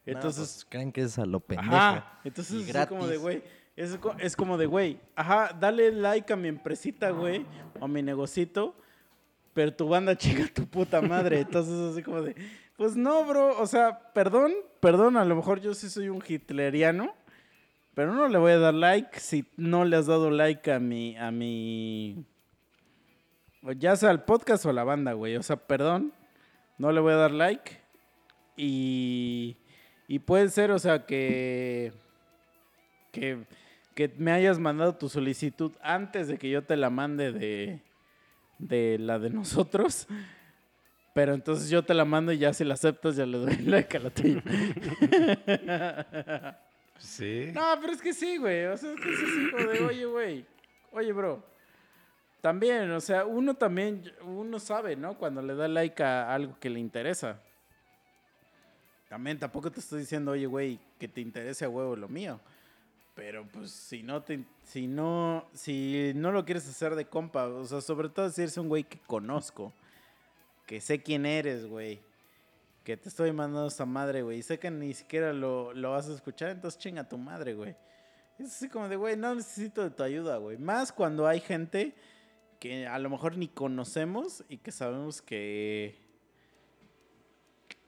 Entonces, 0.07 0.39
Entonces, 0.39 0.67
creen 0.69 0.93
que 0.93 1.03
es 1.03 1.19
a 1.19 1.27
lo 1.27 1.41
pendejo. 1.41 1.75
Ajá. 1.75 2.21
Entonces 2.25 2.69
es 2.69 2.87
como 2.87 3.07
de, 3.07 3.17
güey. 3.17 3.43
Es, 3.77 3.99
es 4.19 4.37
como 4.37 4.59
de, 4.59 4.67
güey. 4.67 4.99
Ajá, 5.15 5.57
dale 5.59 5.93
like 5.93 6.33
a 6.33 6.37
mi 6.37 6.49
empresita, 6.49 7.11
güey. 7.11 7.47
O 7.79 7.85
a 7.85 7.89
mi 7.89 8.03
negocito. 8.03 8.75
Pero 9.55 9.75
tu 9.75 9.89
banda 9.89 10.17
chica 10.17 10.45
tu 10.53 10.67
puta 10.67 11.01
madre. 11.01 11.41
Entonces 11.41 11.75
así 11.93 12.03
como 12.03 12.23
de, 12.23 12.35
pues 12.77 12.97
no, 12.97 13.25
bro. 13.25 13.61
O 13.61 13.67
sea, 13.67 14.13
perdón, 14.13 14.53
perdón. 14.81 15.17
A 15.17 15.25
lo 15.25 15.37
mejor 15.37 15.61
yo 15.61 15.75
sí 15.75 15.89
soy 15.89 16.09
un 16.09 16.23
hitleriano. 16.27 17.15
Pero 17.95 18.15
no 18.15 18.29
le 18.29 18.39
voy 18.39 18.53
a 18.53 18.59
dar 18.59 18.75
like 18.75 19.19
si 19.19 19.45
no 19.57 19.85
le 19.85 19.97
has 19.97 20.07
dado 20.07 20.31
like 20.31 20.71
a 20.71 20.79
mi, 20.79 21.17
a 21.17 21.31
mi, 21.31 22.25
ya 23.77 23.97
sea 23.97 24.11
al 24.11 24.25
podcast 24.25 24.65
o 24.67 24.71
a 24.71 24.73
la 24.73 24.85
banda, 24.85 25.12
güey. 25.12 25.37
O 25.37 25.43
sea, 25.43 25.57
perdón, 25.57 26.12
no 26.79 26.93
le 26.93 27.01
voy 27.01 27.12
a 27.12 27.17
dar 27.17 27.33
like. 27.33 27.81
Y, 28.57 29.57
y 30.07 30.19
puede 30.21 30.49
ser, 30.51 30.71
o 30.71 30.79
sea, 30.79 31.05
que, 31.05 31.93
que, 33.12 33.45
que 33.95 34.12
me 34.19 34.33
hayas 34.33 34.59
mandado 34.59 34.95
tu 34.97 35.09
solicitud 35.09 35.73
antes 35.83 36.29
de 36.29 36.39
que 36.39 36.49
yo 36.49 36.62
te 36.62 36.77
la 36.77 36.91
mande 36.91 37.33
de, 37.33 37.83
de 38.59 38.99
la 38.99 39.19
de 39.19 39.31
nosotros. 39.31 40.07
Pero 41.12 41.35
entonces 41.35 41.69
yo 41.71 41.83
te 41.83 41.93
la 41.93 42.05
mando 42.05 42.33
y 42.33 42.39
ya 42.39 42.53
si 42.53 42.65
la 42.65 42.75
aceptas 42.75 43.17
ya 43.17 43.27
le 43.27 43.39
doy 43.39 43.57
like 43.65 43.97
a 43.97 44.01
la 44.01 44.11
tuya. 44.11 44.43
Sí. 47.01 47.51
No, 47.52 47.78
pero 47.81 47.93
es 47.93 48.01
que 48.01 48.12
sí, 48.12 48.36
güey. 48.36 48.66
O 48.66 48.77
sea, 48.77 48.93
es 48.93 49.01
que 49.01 49.10
es 49.10 49.18
así 49.18 49.51
como 49.51 49.72
de, 49.72 49.81
oye, 49.85 50.05
güey. 50.05 50.47
Oye, 50.93 51.12
bro. 51.12 51.43
También, 52.40 52.90
o 52.93 53.01
sea, 53.01 53.27
uno 53.27 53.55
también, 53.55 54.12
uno 54.22 54.59
sabe, 54.59 54.97
¿no? 54.97 55.18
Cuando 55.18 55.43
le 55.43 55.55
da 55.55 55.68
like 55.68 56.02
a 56.02 56.32
algo 56.32 56.59
que 56.59 56.70
le 56.70 56.81
interesa. 56.81 57.40
También 59.09 59.39
tampoco 59.39 59.70
te 59.70 59.81
estoy 59.81 60.01
diciendo, 60.01 60.31
oye, 60.31 60.47
güey, 60.47 60.78
que 60.98 61.09
te 61.09 61.20
interese 61.20 61.64
a 61.64 61.68
huevo 61.68 61.97
lo 61.97 62.09
mío. 62.09 62.40
Pero 63.14 63.47
pues 63.47 63.72
si 63.72 64.02
no 64.02 64.22
te, 64.22 64.44
si 64.62 64.86
no, 64.86 65.48
si 65.52 66.12
no 66.14 66.32
lo 66.32 66.44
quieres 66.44 66.66
hacer 66.68 66.94
de 66.94 67.06
compa, 67.06 67.48
o 67.48 67.64
sea, 67.64 67.81
sobre 67.81 68.09
todo 68.09 68.31
si 68.31 68.43
eres 68.43 68.56
un 68.56 68.68
güey 68.68 68.85
que 68.85 68.98
conozco, 69.01 69.72
que 70.64 70.81
sé 70.81 71.02
quién 71.02 71.27
eres, 71.27 71.66
güey, 71.66 72.01
que 72.85 72.97
te 72.97 73.09
estoy 73.09 73.32
mandando 73.32 73.69
esta 73.69 73.86
madre, 73.86 74.23
güey, 74.23 74.39
y 74.39 74.43
sé 74.43 74.59
que 74.59 74.70
ni 74.70 74.94
siquiera 74.94 75.32
lo, 75.32 75.73
lo 75.74 75.93
vas 75.93 76.09
a 76.09 76.15
escuchar, 76.15 76.51
entonces 76.51 76.81
chinga 76.81 77.09
tu 77.09 77.19
madre, 77.19 77.55
güey. 77.55 77.77
Es 78.39 78.47
así 78.47 78.69
como 78.69 78.89
de, 78.89 78.97
güey, 78.97 79.16
no 79.16 79.35
necesito 79.35 79.82
de 79.82 79.90
tu 79.90 80.02
ayuda, 80.02 80.39
güey. 80.39 80.57
Más 80.57 80.93
cuando 80.93 81.27
hay 81.27 81.40
gente 81.40 81.94
que 82.59 82.86
a 82.86 82.98
lo 82.98 83.11
mejor 83.11 83.36
ni 83.36 83.48
conocemos 83.48 84.44
y 84.48 84.59
que 84.59 84.73
sabemos 84.73 85.20
que, 85.20 85.98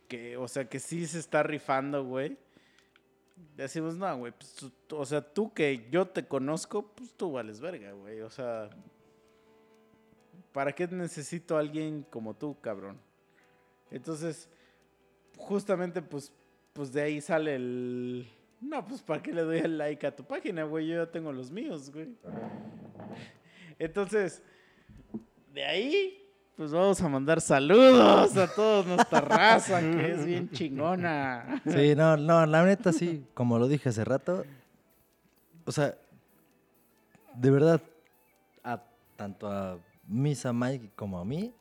que, 0.09 0.37
o 0.37 0.47
sea, 0.47 0.69
que 0.69 0.79
sí 0.79 1.07
se 1.07 1.19
está 1.19 1.43
rifando, 1.43 2.05
güey. 2.05 2.37
Decimos, 3.57 3.97
no, 3.97 4.17
güey, 4.19 4.33
pues, 4.33 4.71
o 4.91 5.07
sea, 5.07 5.23
tú 5.23 5.55
que 5.55 5.89
yo 5.91 6.09
te 6.09 6.27
conozco, 6.27 6.87
pues 6.95 7.15
tú 7.15 7.33
vales 7.33 7.61
verga, 7.61 7.93
güey. 7.93 8.21
O 8.21 8.29
sea, 8.29 8.69
¿para 10.53 10.73
qué 10.75 10.87
necesito 10.87 11.57
a 11.57 11.61
alguien 11.61 12.07
como 12.11 12.35
tú, 12.35 12.61
cabrón? 12.61 13.01
Entonces, 13.91 14.51
justamente, 15.37 16.03
pues, 16.03 16.33
pues 16.73 16.93
de 16.93 17.03
ahí 17.03 17.21
sale 17.21 17.57
el... 17.57 18.29
No, 18.61 18.87
pues, 18.87 19.03
¿para 19.03 19.23
qué 19.23 19.33
le 19.33 19.43
doy 19.43 19.59
el 19.59 19.77
like 19.77 20.07
a 20.07 20.15
tu 20.15 20.25
página, 20.25 20.65
güey? 20.65 20.87
Yo 20.87 21.05
ya 21.05 21.11
tengo 21.11 21.33
los 21.33 21.51
míos, 21.51 21.91
güey. 21.93 22.09
Entonces, 23.79 24.43
de 25.53 25.65
ahí 25.65 26.23
pues 26.57 26.71
vamos 26.71 27.01
a 27.01 27.09
mandar 27.09 27.41
saludos 27.41 28.37
a 28.37 28.47
toda 28.47 28.85
nuestra 28.85 29.21
raza, 29.23 29.81
que 29.81 30.13
es 30.13 30.25
bien 30.25 30.51
chingona. 30.51 31.61
Sí, 31.67 31.95
no, 31.97 32.17
no, 32.17 32.45
la 32.47 32.65
neta 32.65 32.93
sí, 32.93 33.25
como 33.35 33.59
lo 33.59 33.69
dije 33.69 33.89
hace 33.89 34.05
rato. 34.05 34.45
O 35.65 35.73
sea, 35.73 35.97
de 37.35 37.51
verdad, 37.51 37.81
a, 38.63 38.83
tanto 39.17 39.49
a 39.51 39.79
Misa 40.07 40.53
Mike 40.53 40.91
como 40.95 41.19
a 41.19 41.25
mí, 41.25 41.53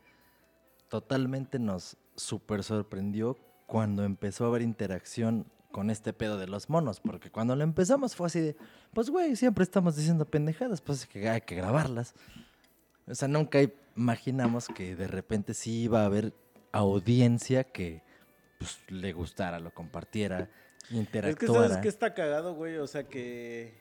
totalmente 0.89 1.57
nos 1.57 1.95
super 2.15 2.63
sorprendió 2.63 3.37
cuando 3.71 4.03
empezó 4.03 4.43
a 4.43 4.47
haber 4.49 4.63
interacción 4.63 5.45
con 5.71 5.89
este 5.89 6.11
pedo 6.11 6.37
de 6.37 6.45
los 6.45 6.69
monos, 6.69 6.99
porque 6.99 7.31
cuando 7.31 7.55
lo 7.55 7.63
empezamos 7.63 8.17
fue 8.17 8.27
así 8.27 8.41
de, 8.41 8.57
pues 8.93 9.09
güey, 9.09 9.37
siempre 9.37 9.63
estamos 9.63 9.95
diciendo 9.95 10.25
pendejadas, 10.25 10.81
pues 10.81 10.99
es 10.99 11.07
que 11.07 11.29
hay 11.29 11.39
que 11.39 11.55
grabarlas. 11.55 12.13
O 13.07 13.15
sea, 13.15 13.29
nunca 13.29 13.59
imaginamos 13.95 14.67
que 14.67 14.97
de 14.97 15.07
repente 15.07 15.53
sí 15.53 15.83
iba 15.83 16.01
a 16.01 16.07
haber 16.07 16.33
audiencia 16.73 17.63
que 17.63 18.03
pues, 18.59 18.77
le 18.89 19.13
gustara, 19.13 19.57
lo 19.61 19.73
compartiera, 19.73 20.49
Es 20.81 20.89
que 20.89 20.97
interactuara. 20.97 21.69
sabes 21.69 21.81
que 21.81 21.87
está 21.87 22.13
cagado, 22.13 22.53
güey. 22.53 22.75
O 22.75 22.87
sea 22.87 23.05
que. 23.05 23.79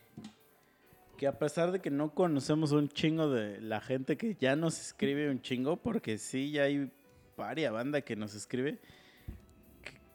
Que 1.17 1.27
a 1.27 1.37
pesar 1.37 1.73
de 1.73 1.81
que 1.81 1.91
no 1.91 2.15
conocemos 2.15 2.71
un 2.71 2.89
chingo 2.91 3.29
de 3.29 3.61
la 3.61 3.81
gente 3.81 4.17
que 4.17 4.37
ya 4.39 4.55
nos 4.55 4.81
escribe 4.81 5.29
un 5.29 5.43
chingo, 5.43 5.79
porque 5.79 6.17
sí, 6.17 6.53
ya 6.53 6.63
hay 6.63 6.93
varia 7.37 7.73
banda 7.73 8.03
que 8.03 8.15
nos 8.15 8.37
escribe. 8.37 8.79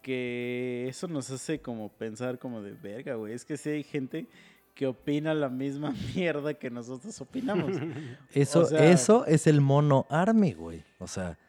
Que- 0.10 0.86
eso 0.88 1.08
nos 1.08 1.32
hace 1.32 1.60
como 1.60 1.90
pensar 1.90 2.38
como 2.38 2.62
de 2.62 2.74
verga, 2.74 3.16
güey. 3.16 3.34
Es 3.34 3.44
que 3.44 3.58
sí 3.58 3.72
hay 3.72 3.82
gente 3.84 4.28
que 4.76 4.86
opina 4.86 5.34
la 5.34 5.50
misma 5.50 5.92
mierda 6.16 6.54
que 6.54 6.70
nosotros 6.70 7.20
opinamos. 7.22 7.72
Eso, 8.32 8.60
O 8.62 8.66
sea- 8.66 8.86
eso 8.92 9.26
es 9.26 9.48
el 9.48 9.62
mono 9.62 10.06
army, 10.10 10.54
güey. 10.54 10.84
O 11.00 11.08
sea, 11.08 11.40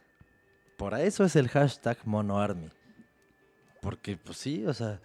por 0.78 0.94
eso 0.98 1.22
es 1.24 1.36
el 1.36 1.48
hashtag 1.48 1.98
mono 2.06 2.38
army. 2.38 2.70
Porque, 3.82 4.16
pues 4.16 4.38
sí, 4.38 4.64
o 4.66 4.72
sea, 4.72 5.00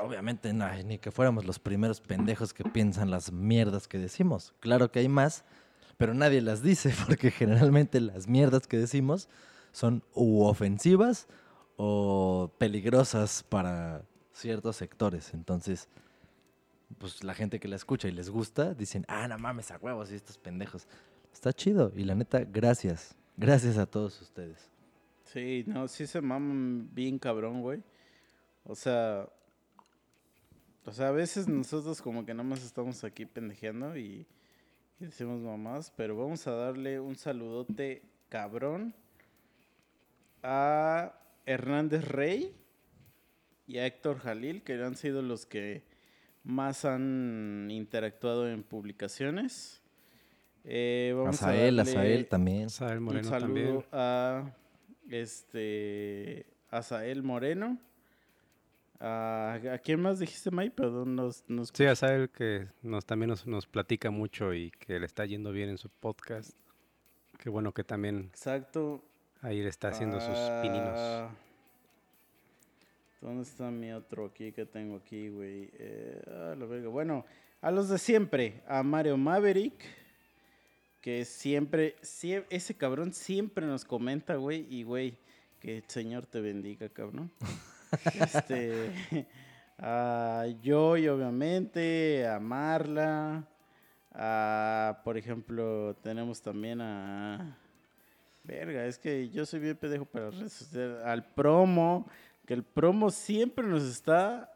obviamente 0.00 0.52
no, 0.54 0.66
ni 0.84 0.98
que 0.98 1.10
fuéramos 1.10 1.44
los 1.44 1.58
primeros 1.58 2.00
pendejos 2.00 2.54
que 2.54 2.64
piensan 2.64 3.10
las 3.10 3.30
mierdas 3.32 3.86
que 3.86 3.98
decimos. 3.98 4.54
Claro 4.60 4.90
que 4.90 5.00
hay 5.00 5.08
más, 5.08 5.44
pero 5.98 6.14
nadie 6.14 6.40
las 6.40 6.62
dice, 6.62 6.92
porque 7.06 7.30
generalmente 7.30 8.00
las 8.00 8.28
mierdas 8.28 8.66
que 8.66 8.78
decimos 8.78 9.28
son 9.72 10.02
u 10.14 10.42
ofensivas 10.44 11.26
o 11.80 12.50
peligrosas 12.58 13.44
para 13.44 14.02
ciertos 14.32 14.76
sectores. 14.76 15.32
Entonces, 15.32 15.88
pues 16.98 17.22
la 17.22 17.34
gente 17.34 17.60
que 17.60 17.68
la 17.68 17.76
escucha 17.76 18.08
y 18.08 18.10
les 18.10 18.30
gusta, 18.30 18.74
dicen, 18.74 19.04
ah, 19.08 19.28
no 19.28 19.38
mames, 19.38 19.70
a 19.70 19.78
huevos 19.78 20.10
y 20.10 20.16
estos 20.16 20.38
pendejos. 20.38 20.88
Está 21.32 21.52
chido. 21.52 21.92
Y 21.94 22.02
la 22.02 22.16
neta, 22.16 22.40
gracias. 22.44 23.14
Gracias 23.36 23.78
a 23.78 23.86
todos 23.86 24.20
ustedes. 24.20 24.68
Sí, 25.22 25.62
no, 25.68 25.86
sí 25.86 26.08
se 26.08 26.20
maman 26.20 26.92
bien 26.92 27.18
cabrón, 27.18 27.62
güey. 27.62 27.80
O 28.64 28.74
sea, 28.74 29.28
o 30.84 30.90
sea, 30.90 31.08
a 31.08 31.12
veces 31.12 31.46
nosotros 31.46 32.02
como 32.02 32.26
que 32.26 32.34
nada 32.34 32.48
más 32.48 32.64
estamos 32.64 33.04
aquí 33.04 33.24
pendejeando 33.24 33.96
y, 33.96 34.26
y 34.98 35.04
decimos 35.04 35.40
mamás, 35.40 35.92
pero 35.96 36.16
vamos 36.16 36.44
a 36.48 36.52
darle 36.52 36.98
un 36.98 37.14
saludote 37.14 38.02
cabrón 38.28 38.94
a 40.42 41.14
Hernández 41.48 42.04
Rey 42.06 42.54
y 43.66 43.78
a 43.78 43.86
Héctor 43.86 44.18
Jalil, 44.18 44.62
que 44.62 44.74
han 44.82 44.96
sido 44.96 45.22
los 45.22 45.46
que 45.46 45.82
más 46.44 46.84
han 46.84 47.68
interactuado 47.70 48.48
en 48.48 48.62
publicaciones. 48.62 49.82
Eh, 50.64 51.12
vamos 51.16 51.42
a 51.42 51.48
Azael, 51.50 51.76
darle- 51.76 51.90
Azael 51.92 52.26
también. 52.28 52.70
Sael 52.70 52.98
un 52.98 53.04
Moreno 53.04 53.28
saludo 53.28 53.46
también. 53.48 53.84
a 53.92 54.54
este 55.08 56.46
Azael 56.70 57.22
Moreno. 57.22 57.78
A, 59.00 59.60
¿A 59.72 59.78
quién 59.78 60.00
más 60.00 60.18
dijiste, 60.18 60.50
May? 60.50 60.70
Perdón, 60.70 61.14
nos, 61.14 61.44
nos 61.48 61.70
Sí, 61.72 61.84
a 61.84 61.94
Sael 61.94 62.30
que 62.30 62.66
nos, 62.82 63.06
también 63.06 63.28
nos, 63.30 63.46
nos 63.46 63.66
platica 63.66 64.10
mucho 64.10 64.52
y 64.54 64.72
que 64.72 64.98
le 64.98 65.06
está 65.06 65.24
yendo 65.24 65.52
bien 65.52 65.68
en 65.68 65.78
su 65.78 65.88
podcast. 65.88 66.50
Qué 67.38 67.48
bueno 67.48 67.72
que 67.72 67.84
también 67.84 68.24
Exacto. 68.30 69.04
Ahí 69.42 69.62
le 69.62 69.68
está 69.68 69.88
haciendo 69.88 70.20
sus 70.20 70.36
pininos. 70.62 70.94
Ah, 70.96 71.30
¿Dónde 73.20 73.42
está 73.42 73.70
mi 73.70 73.92
otro 73.92 74.26
aquí 74.26 74.52
que 74.52 74.64
tengo 74.64 74.96
aquí, 74.96 75.28
güey? 75.28 75.70
Eh, 75.74 76.22
ah, 76.28 76.54
la 76.56 76.66
verga. 76.66 76.88
Bueno, 76.88 77.24
a 77.60 77.70
los 77.70 77.88
de 77.88 77.98
siempre. 77.98 78.62
A 78.68 78.82
Mario 78.82 79.16
Maverick. 79.16 79.74
Que 81.00 81.24
siempre, 81.24 81.96
sie- 82.02 82.44
ese 82.50 82.74
cabrón 82.74 83.12
siempre 83.12 83.66
nos 83.66 83.84
comenta, 83.84 84.36
güey. 84.36 84.66
Y, 84.68 84.82
güey, 84.84 85.16
que 85.60 85.78
el 85.78 85.84
Señor 85.88 86.26
te 86.26 86.40
bendiga, 86.40 86.88
cabrón. 86.88 87.30
este. 88.14 89.26
A 89.78 90.44
Joy, 90.62 91.08
obviamente. 91.08 92.26
A 92.26 92.38
Marla. 92.38 93.44
A, 94.12 95.00
por 95.04 95.16
ejemplo, 95.16 95.96
tenemos 96.02 96.40
también 96.40 96.80
a. 96.80 97.57
Verga, 98.48 98.86
es 98.86 98.98
que 98.98 99.28
yo 99.28 99.44
soy 99.44 99.60
bien 99.60 99.76
pendejo 99.76 100.06
para 100.06 100.32
sociales. 100.32 101.04
Al 101.04 101.22
promo, 101.34 102.08
que 102.46 102.54
el 102.54 102.62
promo 102.62 103.10
siempre 103.10 103.66
nos 103.66 103.82
está 103.82 104.54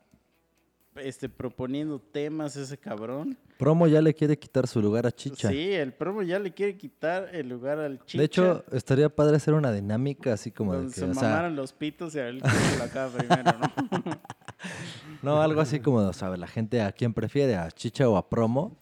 este, 0.96 1.28
proponiendo 1.28 2.00
temas 2.00 2.56
ese 2.56 2.78
cabrón. 2.78 3.36
Promo 3.58 3.86
ya 3.86 4.00
le 4.00 4.14
quiere 4.14 4.38
quitar 4.38 4.66
su 4.66 4.80
lugar 4.80 5.06
a 5.06 5.12
Chicha. 5.12 5.50
Sí, 5.50 5.72
el 5.72 5.92
promo 5.92 6.22
ya 6.22 6.38
le 6.38 6.52
quiere 6.54 6.78
quitar 6.78 7.28
el 7.34 7.50
lugar 7.50 7.80
al 7.80 8.02
chicha. 8.06 8.18
de 8.18 8.24
hecho, 8.24 8.64
estaría 8.72 9.14
padre 9.14 9.36
hacer 9.36 9.52
una 9.52 9.70
dinámica 9.70 10.32
así 10.32 10.50
como 10.50 10.72
de 10.72 10.78
donde 10.78 10.94
que, 10.94 11.00
se 11.00 11.04
o 11.04 11.12
sea, 11.12 11.28
mamaran 11.28 11.54
los 11.54 11.74
pitos 11.74 12.14
y 12.14 12.20
a 12.20 12.30
quién 12.30 12.40
la 12.78 12.84
acaba 12.84 13.18
primero, 13.18 13.58
¿no? 13.58 14.20
no, 15.22 15.42
algo 15.42 15.60
así 15.60 15.80
como, 15.80 15.98
o 15.98 16.12
sea, 16.14 16.34
la 16.34 16.46
gente 16.46 16.80
a 16.80 16.92
quién 16.92 17.12
prefiere, 17.12 17.56
a 17.56 17.70
Chicha 17.70 18.08
o 18.08 18.16
a 18.16 18.30
Promo. 18.30 18.80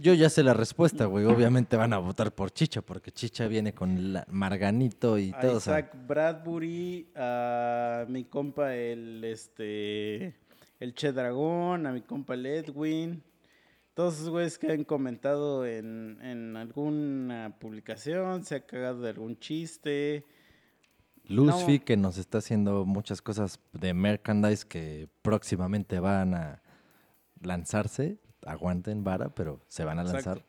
Yo 0.00 0.14
ya 0.14 0.28
sé 0.30 0.42
la 0.42 0.54
respuesta, 0.54 1.06
güey. 1.06 1.24
Obviamente 1.24 1.76
van 1.76 1.92
a 1.92 1.98
votar 1.98 2.32
por 2.34 2.50
Chicha, 2.50 2.82
porque 2.82 3.10
Chicha 3.12 3.46
viene 3.48 3.72
con 3.74 4.12
la- 4.12 4.24
Marganito 4.28 5.18
y 5.18 5.30
a 5.34 5.40
todo. 5.40 5.56
o 5.56 5.60
sea, 5.60 5.78
Isaac 5.80 5.96
Bradbury, 6.06 7.10
a 7.16 8.04
mi 8.08 8.24
compa 8.24 8.74
el 8.74 9.24
este 9.24 10.34
el 10.80 10.94
Che 10.94 11.12
Dragón, 11.12 11.86
a 11.86 11.92
mi 11.92 12.02
compa 12.02 12.34
el 12.34 12.46
Edwin. 12.46 13.22
Todos 13.94 14.14
esos 14.14 14.30
güeyes 14.30 14.58
que 14.58 14.70
han 14.72 14.84
comentado 14.84 15.66
en, 15.66 16.18
en 16.22 16.56
alguna 16.56 17.56
publicación, 17.58 18.44
se 18.44 18.54
ha 18.56 18.66
cagado 18.66 19.00
de 19.02 19.10
algún 19.10 19.38
chiste. 19.38 20.24
Lucy, 21.24 21.78
No. 21.78 21.84
que 21.84 21.96
nos 21.96 22.16
está 22.18 22.38
haciendo 22.38 22.84
muchas 22.86 23.20
cosas 23.20 23.60
de 23.72 23.92
merchandise 23.94 24.64
que 24.64 25.08
próximamente 25.22 26.00
van 26.00 26.34
a 26.34 26.62
lanzarse. 27.42 28.18
Aguanten 28.46 29.04
vara, 29.04 29.28
pero 29.28 29.60
se 29.68 29.84
van 29.84 29.98
a 29.98 30.04
lanzar. 30.04 30.38
Exacto. 30.38 30.44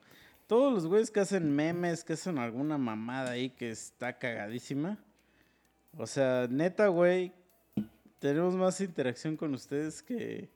Todos 0.48 0.74
los 0.74 0.86
güeyes 0.86 1.12
que 1.12 1.22
hacen 1.22 1.56
memes, 1.56 2.04
que 2.04 2.14
hacen 2.14 2.38
alguna 2.38 2.78
mamada 2.78 3.32
ahí 3.32 3.50
que 3.50 3.72
está 3.72 4.18
cagadísima. 4.18 4.98
O 5.98 6.08
sea, 6.08 6.48
neta, 6.50 6.88
güey, 6.88 7.34
tenemos 8.20 8.56
más 8.56 8.80
interacción 8.82 9.38
con 9.38 9.54
ustedes 9.54 10.04
que, 10.04 10.50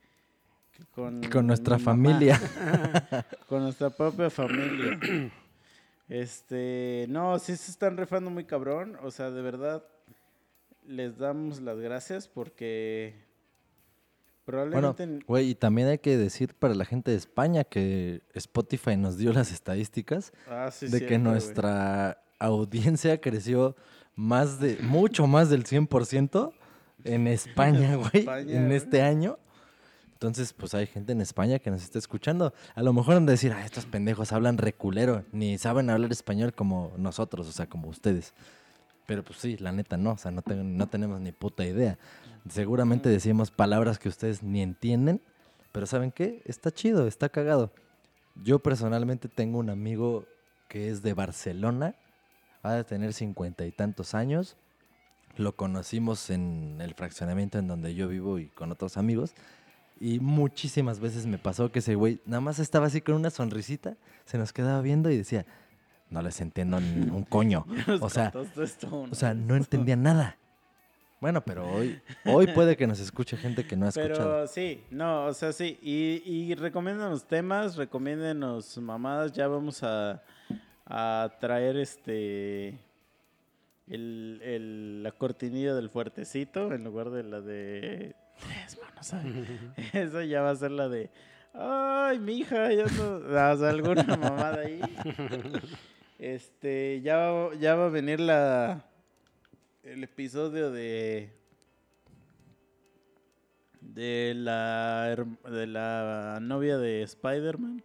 que 0.72 0.84
con, 0.92 1.24
Y 1.24 1.30
con 1.30 1.48
nuestra 1.48 1.80
familia. 1.80 2.40
con 3.50 3.64
nuestra 3.64 3.90
propia 3.90 4.30
familia. 4.30 5.00
Este, 6.08 7.06
no, 7.10 7.40
sí 7.40 7.56
se 7.56 7.72
están 7.72 7.98
refando 7.98 8.30
muy 8.30 8.46
cabrón. 8.46 8.98
O 9.02 9.12
sea, 9.12 9.32
de 9.32 9.42
verdad, 9.42 9.84
les 10.86 11.18
damos 11.18 11.62
las 11.62 11.80
gracias 11.80 12.28
porque 12.28 13.25
Bueno, 14.46 14.96
güey, 15.28 15.50
y 15.50 15.56
también 15.56 15.88
hay 15.88 15.98
que 15.98 16.18
decir 16.18 16.54
para 16.54 16.76
la 16.76 16.86
gente 16.86 17.12
de 17.12 17.18
España 17.18 17.64
que 17.64 18.22
Spotify 18.34 18.96
nos 18.96 19.18
dio 19.18 19.34
las 19.34 19.52
estadísticas 19.54 20.34
Ah, 20.48 20.70
sí, 20.72 20.88
de 20.88 21.00
que 21.00 21.08
cierto, 21.08 21.30
nuestra 21.30 22.22
audiencia 22.40 23.20
creció 23.20 23.76
más 24.16 24.60
de, 24.60 24.78
mucho 24.82 25.28
más 25.28 25.50
del 25.50 25.66
100% 25.66 26.54
en 27.04 27.28
España, 27.28 27.96
güey, 27.96 28.28
en 28.50 28.72
este 28.72 29.02
año. 29.02 29.38
Entonces, 30.14 30.54
pues 30.54 30.74
hay 30.74 30.88
gente 30.88 31.12
en 31.12 31.22
España 31.22 31.60
que 31.60 31.70
nos 31.70 31.84
está 31.84 32.00
escuchando. 32.00 32.54
A 32.74 32.82
lo 32.82 32.94
mejor 32.94 33.16
han 33.16 33.26
de 33.26 33.34
decir, 33.34 33.52
ah, 33.52 33.66
estos 33.66 33.86
pendejos 33.86 34.32
hablan 34.32 34.58
reculero, 34.58 35.26
ni 35.32 35.58
saben 35.58 35.90
hablar 35.90 36.12
español 36.12 36.54
como 36.54 36.94
nosotros, 36.98 37.48
o 37.48 37.52
sea, 37.52 37.68
como 37.68 37.90
ustedes. 37.90 38.34
Pero 39.06 39.24
pues 39.24 39.40
sí, 39.40 39.58
la 39.58 39.72
neta 39.72 39.98
no, 39.98 40.14
o 40.14 40.18
sea, 40.18 40.32
no, 40.32 40.42
tengo- 40.42 40.64
no 40.64 40.88
tenemos 40.88 41.22
ni 41.22 41.32
puta 41.32 41.64
idea. 41.66 41.98
Seguramente 42.50 43.10
decimos 43.10 43.52
palabras 43.52 44.00
que 44.00 44.10
ustedes 44.10 44.42
ni 44.44 44.62
entienden, 44.62 45.22
pero 45.72 45.86
¿saben 45.86 46.12
qué? 46.12 46.42
Está 46.46 46.72
chido, 46.72 47.08
está 47.08 47.30
cagado. 47.30 47.72
Yo 48.44 48.60
personalmente 48.60 49.28
tengo 49.30 49.60
un 49.60 49.70
amigo 49.70 50.26
que 50.68 50.90
es 50.90 51.02
de 51.04 51.14
Barcelona, 51.14 51.96
ha 52.64 52.74
de 52.74 52.84
tener 52.84 53.14
cincuenta 53.14 53.66
y 53.66 53.72
tantos 53.72 54.16
años. 54.16 54.58
Lo 55.38 55.56
conocimos 55.56 56.30
en 56.30 56.78
el 56.82 56.94
fraccionamiento 56.96 57.60
en 57.60 57.68
donde 57.68 57.94
yo 57.94 58.08
vivo 58.08 58.40
y 58.40 58.48
con 58.48 58.72
otros 58.72 58.98
amigos. 58.98 59.34
Y 60.00 60.20
muchísimas 60.20 61.00
veces 61.00 61.26
me 61.26 61.38
pasó 61.38 61.72
que 61.72 61.80
ese 61.80 61.96
güey 61.96 62.20
nada 62.26 62.42
más 62.42 62.60
estaba 62.60 62.88
así 62.88 63.02
con 63.02 63.16
una 63.16 63.30
sonrisita, 63.30 63.96
se 64.26 64.38
nos 64.38 64.52
quedaba 64.52 64.82
viendo 64.82 65.10
y 65.10 65.18
decía, 65.18 65.46
no 66.10 66.22
les 66.22 66.40
entiendo 66.42 66.80
ni 66.80 67.10
un 67.10 67.24
coño. 67.24 67.66
O 68.02 68.10
sea, 68.10 68.32
o 69.12 69.16
sea, 69.16 69.34
no 69.34 69.56
entendía 69.56 69.96
nada. 69.96 70.38
Bueno, 71.22 71.42
pero 71.44 71.68
hoy, 71.72 72.00
hoy 72.26 72.48
puede 72.48 72.76
que 72.78 72.86
nos 72.86 73.00
escuche 73.00 73.36
gente 73.38 73.66
que 73.66 73.76
no 73.76 73.86
ha 73.86 73.90
escuchado. 73.90 74.14
Pero 74.18 74.48
sí, 74.48 74.84
no, 74.92 75.26
o 75.26 75.34
sea, 75.34 75.54
sí. 75.54 75.80
Y, 75.82 76.22
y 76.26 76.54
recomiéndanos 76.56 77.26
temas, 77.26 77.78
recomiéndenos 77.78 78.78
mamadas. 78.78 79.32
Ya 79.32 79.48
vamos 79.48 79.82
a, 79.82 80.22
a 80.86 81.32
traer 81.40 81.78
este. 81.78 82.78
El, 83.88 84.40
el- 84.44 85.04
la 85.04 85.12
cortinilla 85.14 85.74
del 85.74 85.90
fuertecito 85.90 86.74
en 86.74 86.84
lugar 86.84 87.10
de 87.10 87.24
la 87.24 87.42
de. 87.42 88.16
Tres 88.38 88.78
manos. 88.82 89.08
¿sabes? 89.08 89.34
Esa 89.94 90.26
ya 90.26 90.42
va 90.42 90.52
a 90.52 90.56
ser 90.56 90.72
la 90.72 90.90
de. 90.90 91.10
Ay, 91.54 92.20
mi 92.20 92.40
hija, 92.40 92.72
ya 92.74 92.84
no. 92.86 93.16
O 93.16 93.30
sea, 93.58 93.70
alguna 93.70 94.04
mamada 94.04 94.60
ahí. 94.60 94.82
Este, 96.18 97.02
ya, 97.02 97.18
va- 97.18 97.56
ya 97.56 97.76
va 97.76 97.86
a 97.88 97.90
venir 97.90 98.20
la. 98.20 98.86
El 99.84 100.04
episodio 100.04 100.72
de 100.72 101.30
de 103.82 104.34
la 104.36 105.16
de 105.50 105.68
la 105.68 106.40
novia 106.42 106.78
de 106.78 107.04
Spider-Man. 107.04 107.84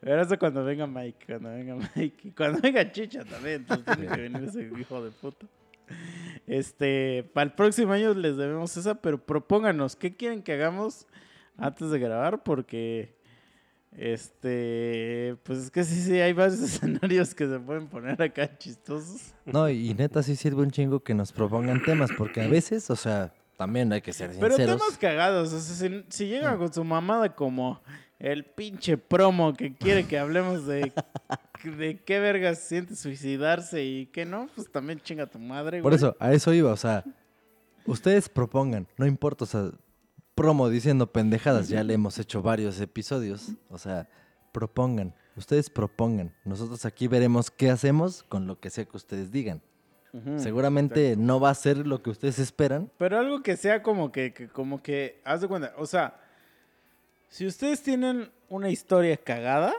Pero 0.00 0.22
eso 0.22 0.38
cuando 0.38 0.64
venga 0.64 0.86
Mike, 0.86 1.24
cuando 1.26 1.48
venga 1.50 1.76
Mike, 1.96 2.34
cuando 2.36 2.60
venga 2.60 2.90
Chicha 2.92 3.24
también, 3.24 3.56
entonces 3.56 3.96
tiene 3.96 4.14
que 4.14 4.20
venir 4.22 4.44
ese 4.44 4.70
hijo 4.78 5.02
de 5.04 5.10
puta. 5.10 5.46
Este, 6.46 7.24
para 7.32 7.44
el 7.46 7.52
próximo 7.52 7.92
año 7.92 8.12
les 8.14 8.36
debemos 8.36 8.76
esa, 8.76 8.96
pero 8.96 9.24
propónganos, 9.24 9.96
¿qué 9.96 10.14
quieren 10.16 10.42
que 10.42 10.52
hagamos 10.52 11.06
antes 11.56 11.90
de 11.90 11.98
grabar? 11.98 12.42
Porque, 12.42 13.15
este, 13.96 15.36
pues 15.42 15.58
es 15.58 15.70
que 15.70 15.84
sí, 15.84 16.00
sí, 16.02 16.20
hay 16.20 16.32
varios 16.32 16.60
escenarios 16.62 17.34
que 17.34 17.46
se 17.46 17.58
pueden 17.58 17.88
poner 17.88 18.20
acá 18.20 18.56
chistosos. 18.58 19.34
No, 19.44 19.68
y 19.68 19.94
neta 19.94 20.22
sí 20.22 20.36
sirve 20.36 20.62
un 20.62 20.70
chingo 20.70 21.00
que 21.00 21.14
nos 21.14 21.32
propongan 21.32 21.82
temas, 21.82 22.10
porque 22.16 22.42
a 22.42 22.48
veces, 22.48 22.90
o 22.90 22.96
sea, 22.96 23.32
también 23.56 23.92
hay 23.92 24.02
que 24.02 24.12
ser 24.12 24.30
Pero 24.38 24.56
sinceros. 24.56 24.78
temas 24.80 24.98
cagados, 24.98 25.52
o 25.52 25.60
sea, 25.60 25.88
si, 25.88 26.04
si 26.08 26.26
llega 26.28 26.56
con 26.58 26.72
su 26.72 26.84
mamada 26.84 27.34
como 27.34 27.80
el 28.18 28.44
pinche 28.44 28.96
promo 28.98 29.54
que 29.54 29.74
quiere 29.74 30.06
que 30.06 30.18
hablemos 30.18 30.66
de, 30.66 30.92
de 31.64 31.98
qué 32.04 32.18
vergas 32.18 32.58
siente 32.60 32.96
suicidarse 32.96 33.84
y 33.84 34.06
qué 34.06 34.24
no, 34.24 34.48
pues 34.54 34.70
también 34.70 35.00
chinga 35.00 35.26
tu 35.26 35.38
madre, 35.38 35.82
Por 35.82 35.94
eso, 35.94 36.16
a 36.18 36.32
eso 36.32 36.52
iba, 36.52 36.72
o 36.72 36.76
sea, 36.76 37.04
ustedes 37.86 38.28
propongan, 38.28 38.86
no 38.98 39.06
importa, 39.06 39.44
o 39.44 39.46
sea, 39.46 39.70
promo 40.36 40.68
diciendo 40.68 41.10
pendejadas, 41.10 41.68
ya 41.68 41.82
le 41.82 41.94
hemos 41.94 42.18
hecho 42.20 42.42
varios 42.42 42.80
episodios, 42.80 43.48
o 43.70 43.78
sea, 43.78 44.08
propongan, 44.52 45.12
ustedes 45.34 45.68
propongan, 45.70 46.32
nosotros 46.44 46.84
aquí 46.84 47.08
veremos 47.08 47.50
qué 47.50 47.70
hacemos 47.70 48.22
con 48.22 48.46
lo 48.46 48.60
que 48.60 48.70
sea 48.70 48.84
que 48.84 48.96
ustedes 48.96 49.32
digan. 49.32 49.60
Seguramente 50.38 51.14
no 51.16 51.40
va 51.40 51.50
a 51.50 51.54
ser 51.54 51.86
lo 51.86 52.02
que 52.02 52.08
ustedes 52.08 52.38
esperan, 52.38 52.90
Pero 52.96 53.18
algo 53.18 53.42
que 53.42 53.54
sea 53.56 53.82
como 53.82 54.12
que, 54.12 54.32
que- 54.32 54.48
como 54.48 54.82
que, 54.82 55.20
haz 55.24 55.42
de 55.42 55.48
cuenta, 55.48 55.74
o 55.76 55.84
sea, 55.84 56.18
si 57.28 57.46
ustedes 57.46 57.82
tienen 57.82 58.30
una 58.48 58.70
historia 58.70 59.16
cagada 59.18 59.74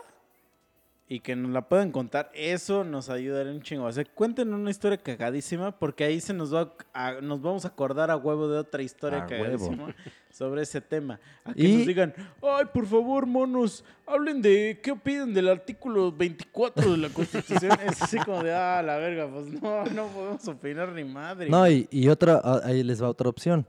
y 1.10 1.22
que 1.22 1.38
nos 1.38 1.52
la 1.52 1.62
pueden 1.70 1.92
contar, 1.94 2.30
eso 2.34 2.84
nos 2.84 3.10
ayudaría 3.10 3.54
un 3.54 3.62
chingo. 3.62 3.86
O 3.86 3.92
sea, 3.92 4.04
cuenten 4.04 4.54
una 4.54 4.70
historia 4.70 4.98
cagadísima 4.98 5.72
porque 5.72 6.04
ahí 6.04 6.20
se 6.20 6.34
nos 6.34 6.54
va 6.54 6.74
a, 6.94 7.08
a- 7.08 7.22
nos 7.22 7.42
vamos 7.42 7.64
a 7.64 7.70
acordar 7.70 8.12
a 8.12 8.18
huevo 8.18 8.50
de 8.50 8.58
otra 8.60 8.82
historia 8.84 9.24
A 9.24 9.26
cagadísima 9.26 9.96
sobre 10.30 10.64
ese 10.64 10.82
tema. 10.82 11.18
A 11.46 11.54
que 11.54 11.64
Y- 11.64 11.78
nos 11.78 11.88
digan, 11.88 12.14
ay, 12.44 12.66
por 12.74 12.86
favor, 12.86 13.26
monos, 13.26 13.86
hablen 14.06 14.42
de 14.42 14.80
qué 14.84 14.92
opinan 14.92 15.34
del 15.34 15.48
artículo 15.48 16.12
24 16.12 16.92
de 16.92 16.98
la 16.98 17.10
Constitución. 17.10 17.72
es 17.86 18.02
así 18.02 18.18
como 18.18 18.44
de, 18.44 18.54
ah, 18.54 18.82
la 18.84 18.98
verga, 18.98 19.30
pues 19.32 19.48
no, 19.62 19.86
no 19.86 20.08
podemos 20.08 20.46
opinar 20.50 20.92
ni 20.92 21.06
madre. 21.06 21.50
No, 21.50 21.70
y, 21.70 21.88
y 21.90 22.10
otra, 22.10 22.42
ah, 22.44 22.60
ahí 22.66 22.84
les 22.84 23.02
va 23.02 23.08
otra 23.10 23.30
opción. 23.30 23.66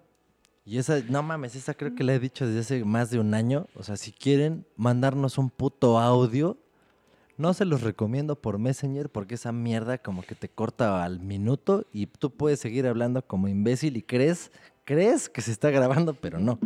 Y 0.65 0.77
esa, 0.79 1.01
no 1.09 1.23
mames, 1.23 1.55
esa 1.55 1.73
creo 1.73 1.95
que 1.95 2.03
la 2.05 2.15
he 2.15 2.19
dicho 2.19 2.47
desde 2.47 2.61
hace 2.61 2.85
más 2.85 3.11
de 3.11 3.21
un 3.21 3.33
año. 3.33 3.69
O 3.75 3.85
sea, 3.85 3.97
si 3.97 4.11
quieren 4.13 4.67
mandarnos 4.77 5.39
un 5.39 5.49
puto 5.49 5.99
audio, 5.99 6.59
no 7.39 7.55
se 7.55 7.65
los 7.65 7.81
recomiendo 7.83 8.41
por 8.41 8.59
Messenger 8.59 9.09
porque 9.11 9.37
esa 9.37 9.53
mierda 9.53 9.99
como 9.99 10.23
que 10.23 10.35
te 10.35 10.49
corta 10.49 11.03
al 11.05 11.21
minuto 11.21 11.87
y 11.93 12.07
tú 12.07 12.31
puedes 12.31 12.61
seguir 12.61 12.87
hablando 12.87 13.27
como 13.27 13.49
imbécil 13.49 13.97
y 13.97 14.03
crees, 14.03 14.51
crees 14.85 15.29
que 15.29 15.41
se 15.41 15.53
está 15.53 15.71
grabando, 15.71 16.15
pero 16.15 16.39
no. 16.41 16.59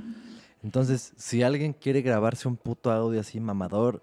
Entonces, 0.62 1.12
si 1.16 1.43
alguien 1.43 1.73
quiere 1.73 2.03
grabarse 2.03 2.49
un 2.49 2.57
puto 2.57 2.90
audio 2.90 3.20
así 3.20 3.39
mamador 3.40 4.03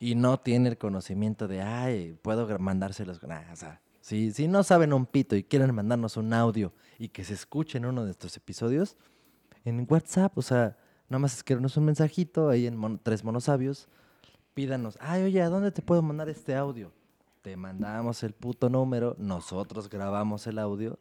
y 0.00 0.14
no 0.14 0.38
tiene 0.40 0.70
el 0.70 0.78
conocimiento 0.78 1.48
de, 1.48 1.62
ay, 1.62 2.18
puedo 2.22 2.58
mandárselos, 2.58 3.22
nah, 3.22 3.52
o 3.52 3.56
sea, 3.56 3.80
si, 4.00 4.32
si 4.32 4.48
no 4.48 4.62
saben 4.62 4.92
un 4.92 5.06
pito 5.06 5.36
y 5.36 5.44
quieren 5.44 5.74
mandarnos 5.74 6.16
un 6.16 6.32
audio 6.32 6.72
y 6.98 7.08
que 7.08 7.24
se 7.24 7.34
escuche 7.34 7.78
en 7.78 7.84
uno 7.84 8.04
de 8.04 8.12
estos 8.12 8.36
episodios, 8.36 8.96
en 9.64 9.86
WhatsApp, 9.88 10.36
o 10.38 10.42
sea, 10.42 10.78
nada 11.10 11.18
más 11.18 11.34
escríbanos 11.34 11.76
un 11.76 11.84
mensajito 11.84 12.48
ahí 12.48 12.66
en 12.66 12.76
Mon- 12.76 12.98
Tres 13.02 13.22
Monosabios, 13.22 13.88
pídanos, 14.58 14.98
ay, 15.00 15.22
oye, 15.22 15.40
¿a 15.40 15.48
dónde 15.48 15.70
te 15.70 15.82
puedo 15.82 16.02
mandar 16.02 16.28
este 16.28 16.56
audio? 16.56 16.90
Te 17.42 17.56
mandamos 17.56 18.24
el 18.24 18.32
puto 18.32 18.68
número, 18.68 19.14
nosotros 19.16 19.88
grabamos 19.88 20.48
el 20.48 20.58
audio 20.58 20.98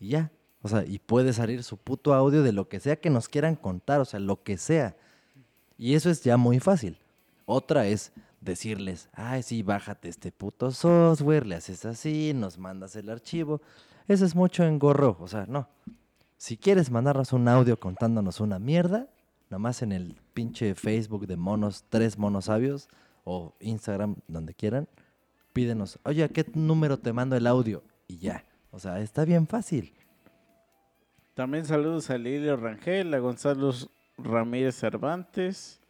y 0.00 0.08
ya. 0.08 0.32
O 0.60 0.66
sea, 0.66 0.84
y 0.84 0.98
puede 0.98 1.32
salir 1.32 1.62
su 1.62 1.76
puto 1.76 2.14
audio 2.14 2.42
de 2.42 2.50
lo 2.50 2.68
que 2.68 2.80
sea 2.80 2.96
que 2.96 3.08
nos 3.08 3.28
quieran 3.28 3.54
contar, 3.54 4.00
o 4.00 4.04
sea, 4.04 4.18
lo 4.18 4.42
que 4.42 4.58
sea. 4.58 4.96
Y 5.78 5.94
eso 5.94 6.10
es 6.10 6.24
ya 6.24 6.36
muy 6.36 6.58
fácil. 6.58 6.98
Otra 7.46 7.86
es 7.86 8.10
decirles, 8.40 9.08
ay, 9.12 9.44
sí, 9.44 9.62
bájate 9.62 10.08
este 10.08 10.32
puto 10.32 10.72
software, 10.72 11.46
le 11.46 11.54
haces 11.54 11.84
así, 11.84 12.32
nos 12.34 12.58
mandas 12.58 12.96
el 12.96 13.08
archivo. 13.08 13.60
Eso 14.08 14.24
es 14.24 14.34
mucho 14.34 14.64
engorro, 14.64 15.16
o 15.20 15.28
sea, 15.28 15.46
no. 15.46 15.68
Si 16.38 16.56
quieres 16.56 16.90
mandarnos 16.90 17.32
un 17.32 17.46
audio 17.46 17.78
contándonos 17.78 18.40
una 18.40 18.58
mierda, 18.58 19.06
nomás 19.50 19.82
en 19.82 19.92
el 19.92 20.16
pinche 20.32 20.74
Facebook 20.74 21.26
de 21.26 21.36
monos, 21.36 21.84
tres 21.88 22.16
monos 22.16 22.46
sabios, 22.46 22.88
o 23.24 23.54
Instagram, 23.60 24.16
donde 24.28 24.54
quieran, 24.54 24.88
pídenos, 25.52 25.98
oye, 26.04 26.24
¿a 26.24 26.28
qué 26.28 26.46
número 26.54 26.98
te 26.98 27.12
mando 27.12 27.36
el 27.36 27.46
audio? 27.46 27.82
Y 28.08 28.18
ya. 28.18 28.44
O 28.70 28.78
sea, 28.78 29.00
está 29.00 29.24
bien 29.24 29.46
fácil. 29.46 29.92
También 31.34 31.64
saludos 31.64 32.10
a 32.10 32.18
Lilio 32.18 32.56
Rangel, 32.56 33.12
a 33.12 33.18
Gonzalo 33.18 33.72
Ramírez 34.16 34.76
Cervantes. 34.76 35.80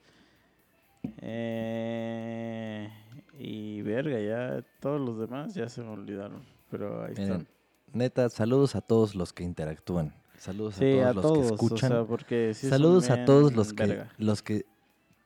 Eh, 1.19 2.91
y 3.39 3.83
verga, 3.83 4.21
ya 4.21 4.65
todos 4.81 5.01
los 5.01 5.19
demás 5.19 5.55
ya 5.55 5.69
se 5.69 5.83
me 5.83 5.91
olvidaron. 5.91 6.43
Pero 6.71 7.05
ahí 7.05 7.13
Miren, 7.17 7.23
están. 7.31 7.49
neta, 7.93 8.29
saludos 8.29 8.77
a 8.77 8.81
todos 8.81 9.15
los 9.15 9.33
que 9.33 9.45
interactúan. 9.45 10.15
Saludos 10.41 10.77
Sí, 10.77 10.99
a 11.01 11.11
a 11.11 11.13
todos 11.13 11.23
todos, 11.23 11.39
los 11.39 11.49
que 11.49 11.55
escuchan. 11.55 11.93
o 11.93 11.95
sea, 11.97 12.05
porque 12.07 12.55
sí 12.55 12.69
saludos 12.69 13.11
a 13.11 13.25
todos 13.27 13.53
los 13.55 13.73
que, 13.75 13.87
verga. 13.87 14.13
los 14.17 14.43
que 14.43 14.65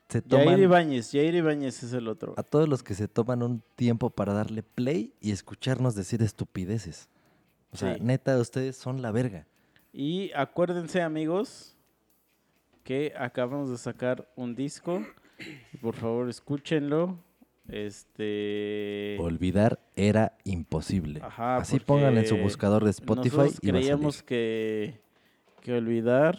se 0.09 0.21
Jair 0.21 0.29
toman 0.29 0.61
Ibáñez, 0.61 1.13
Jair 1.13 1.35
Ibáñez 1.37 1.83
es 1.85 1.93
el 1.93 2.09
otro. 2.09 2.35
a 2.37 2.43
todos 2.43 2.69
los 2.69 2.83
que 2.83 2.95
se 2.95 3.07
toman 3.07 3.43
un 3.45 3.63
tiempo 3.77 4.11
para 4.11 4.33
darle 4.35 4.63
play 4.65 5.15
y 5.21 5.31
escucharnos 5.31 5.95
decir 5.95 6.21
estupideces. 6.21 7.09
O 7.71 7.77
sea, 7.77 7.95
Sí. 7.95 8.01
neta, 8.03 8.37
ustedes 8.39 8.77
son 8.77 9.03
la 9.03 9.13
verga. 9.13 9.47
Y 9.93 10.33
acuérdense, 10.35 11.01
amigos, 11.01 11.77
que 12.83 13.13
acabamos 13.17 13.71
de 13.71 13.79
sacar 13.79 14.29
un 14.37 14.55
disco. 14.57 15.01
Por 15.81 15.95
favor, 15.95 16.29
escúchenlo. 16.29 17.19
Este. 17.69 19.17
Olvidar 19.21 19.81
era 19.97 20.37
imposible. 20.45 21.21
Ajá, 21.23 21.57
Así 21.57 21.79
pónganle 21.81 22.21
en 22.21 22.27
su 22.27 22.37
buscador 22.37 22.85
de 22.85 22.91
Spotify 22.91 23.37
Nosotros 23.37 23.59
y 23.63 23.71
va 23.71 23.79
a 23.79 23.81
creíamos 23.81 24.23
que, 24.23 25.01
que 25.65 25.73
olvidar 25.73 26.39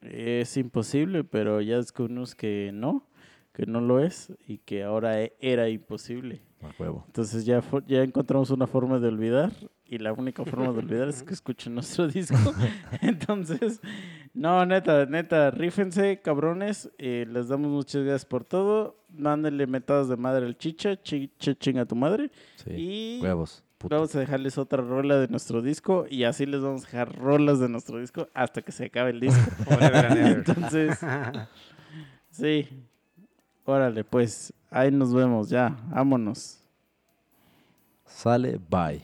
es 0.00 0.56
imposible, 0.56 1.24
pero 1.24 1.60
ya 1.60 1.76
descubrimos 1.76 2.34
que 2.34 2.70
no, 2.72 3.04
que 3.52 3.66
no 3.66 3.80
lo 3.80 4.00
es 4.00 4.32
y 4.46 4.58
que 4.58 4.82
ahora 4.84 5.22
e- 5.22 5.34
era 5.40 5.68
imposible. 5.68 6.42
A 6.60 6.70
huevo. 6.82 7.04
Entonces 7.06 7.44
ya, 7.46 7.62
ya 7.86 8.02
encontramos 8.02 8.50
una 8.50 8.66
forma 8.66 8.98
de 8.98 9.06
olvidar 9.08 9.52
y 9.86 9.98
la 9.98 10.12
única 10.12 10.44
forma 10.44 10.72
de 10.72 10.78
olvidar 10.80 11.08
es 11.08 11.22
que 11.22 11.32
escuchen 11.32 11.74
nuestro 11.74 12.08
disco. 12.08 12.36
Entonces, 13.00 13.80
no, 14.34 14.66
neta, 14.66 15.06
neta, 15.06 15.50
rífense, 15.52 16.20
cabrones. 16.20 16.90
eh, 16.98 17.26
les 17.30 17.48
damos 17.48 17.70
muchas 17.70 18.02
gracias 18.02 18.24
por 18.26 18.44
todo. 18.44 18.96
Mándenle 19.10 19.66
metadas 19.66 20.08
de 20.08 20.16
madre 20.16 20.46
al 20.46 20.58
chicha, 20.58 21.00
chicha 21.00 21.54
chinga 21.54 21.86
tu 21.86 21.94
madre. 21.96 22.30
Sí. 22.56 22.70
Y 22.76 23.20
Huevos. 23.22 23.62
Vamos 23.80 24.14
a 24.14 24.20
dejarles 24.20 24.58
otra 24.58 24.82
rola 24.82 25.16
de 25.18 25.28
nuestro 25.28 25.62
disco 25.62 26.06
y 26.08 26.24
así 26.24 26.46
les 26.46 26.60
vamos 26.60 26.82
a 26.82 26.86
dejar 26.86 27.16
rolas 27.16 27.60
de 27.60 27.68
nuestro 27.68 27.98
disco 27.98 28.28
hasta 28.34 28.62
que 28.62 28.72
se 28.72 28.86
acabe 28.86 29.10
el 29.10 29.20
disco. 29.20 29.50
Entonces, 30.16 30.98
sí. 32.30 32.68
Órale, 33.64 34.02
pues, 34.02 34.52
ahí 34.70 34.90
nos 34.90 35.12
vemos 35.14 35.50
ya. 35.50 35.76
Vámonos. 35.90 36.58
Sale, 38.06 38.58
bye. 38.68 39.02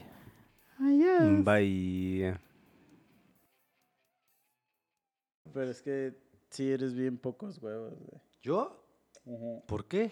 Bye. 1.44 2.36
Pero 5.52 5.70
es 5.70 5.82
que 5.82 6.14
sí 6.50 6.70
eres 6.70 6.94
bien 6.94 7.16
pocos 7.16 7.62
huevos, 7.62 7.92
güey. 7.98 8.20
¿Yo? 8.42 8.84
¿Por 9.66 9.86
qué? 9.86 10.10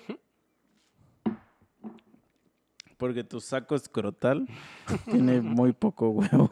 Porque 3.02 3.24
tu 3.24 3.40
saco 3.40 3.74
escrotal 3.74 4.46
tiene 5.06 5.40
muy 5.40 5.72
poco 5.72 6.10
huevo. 6.10 6.48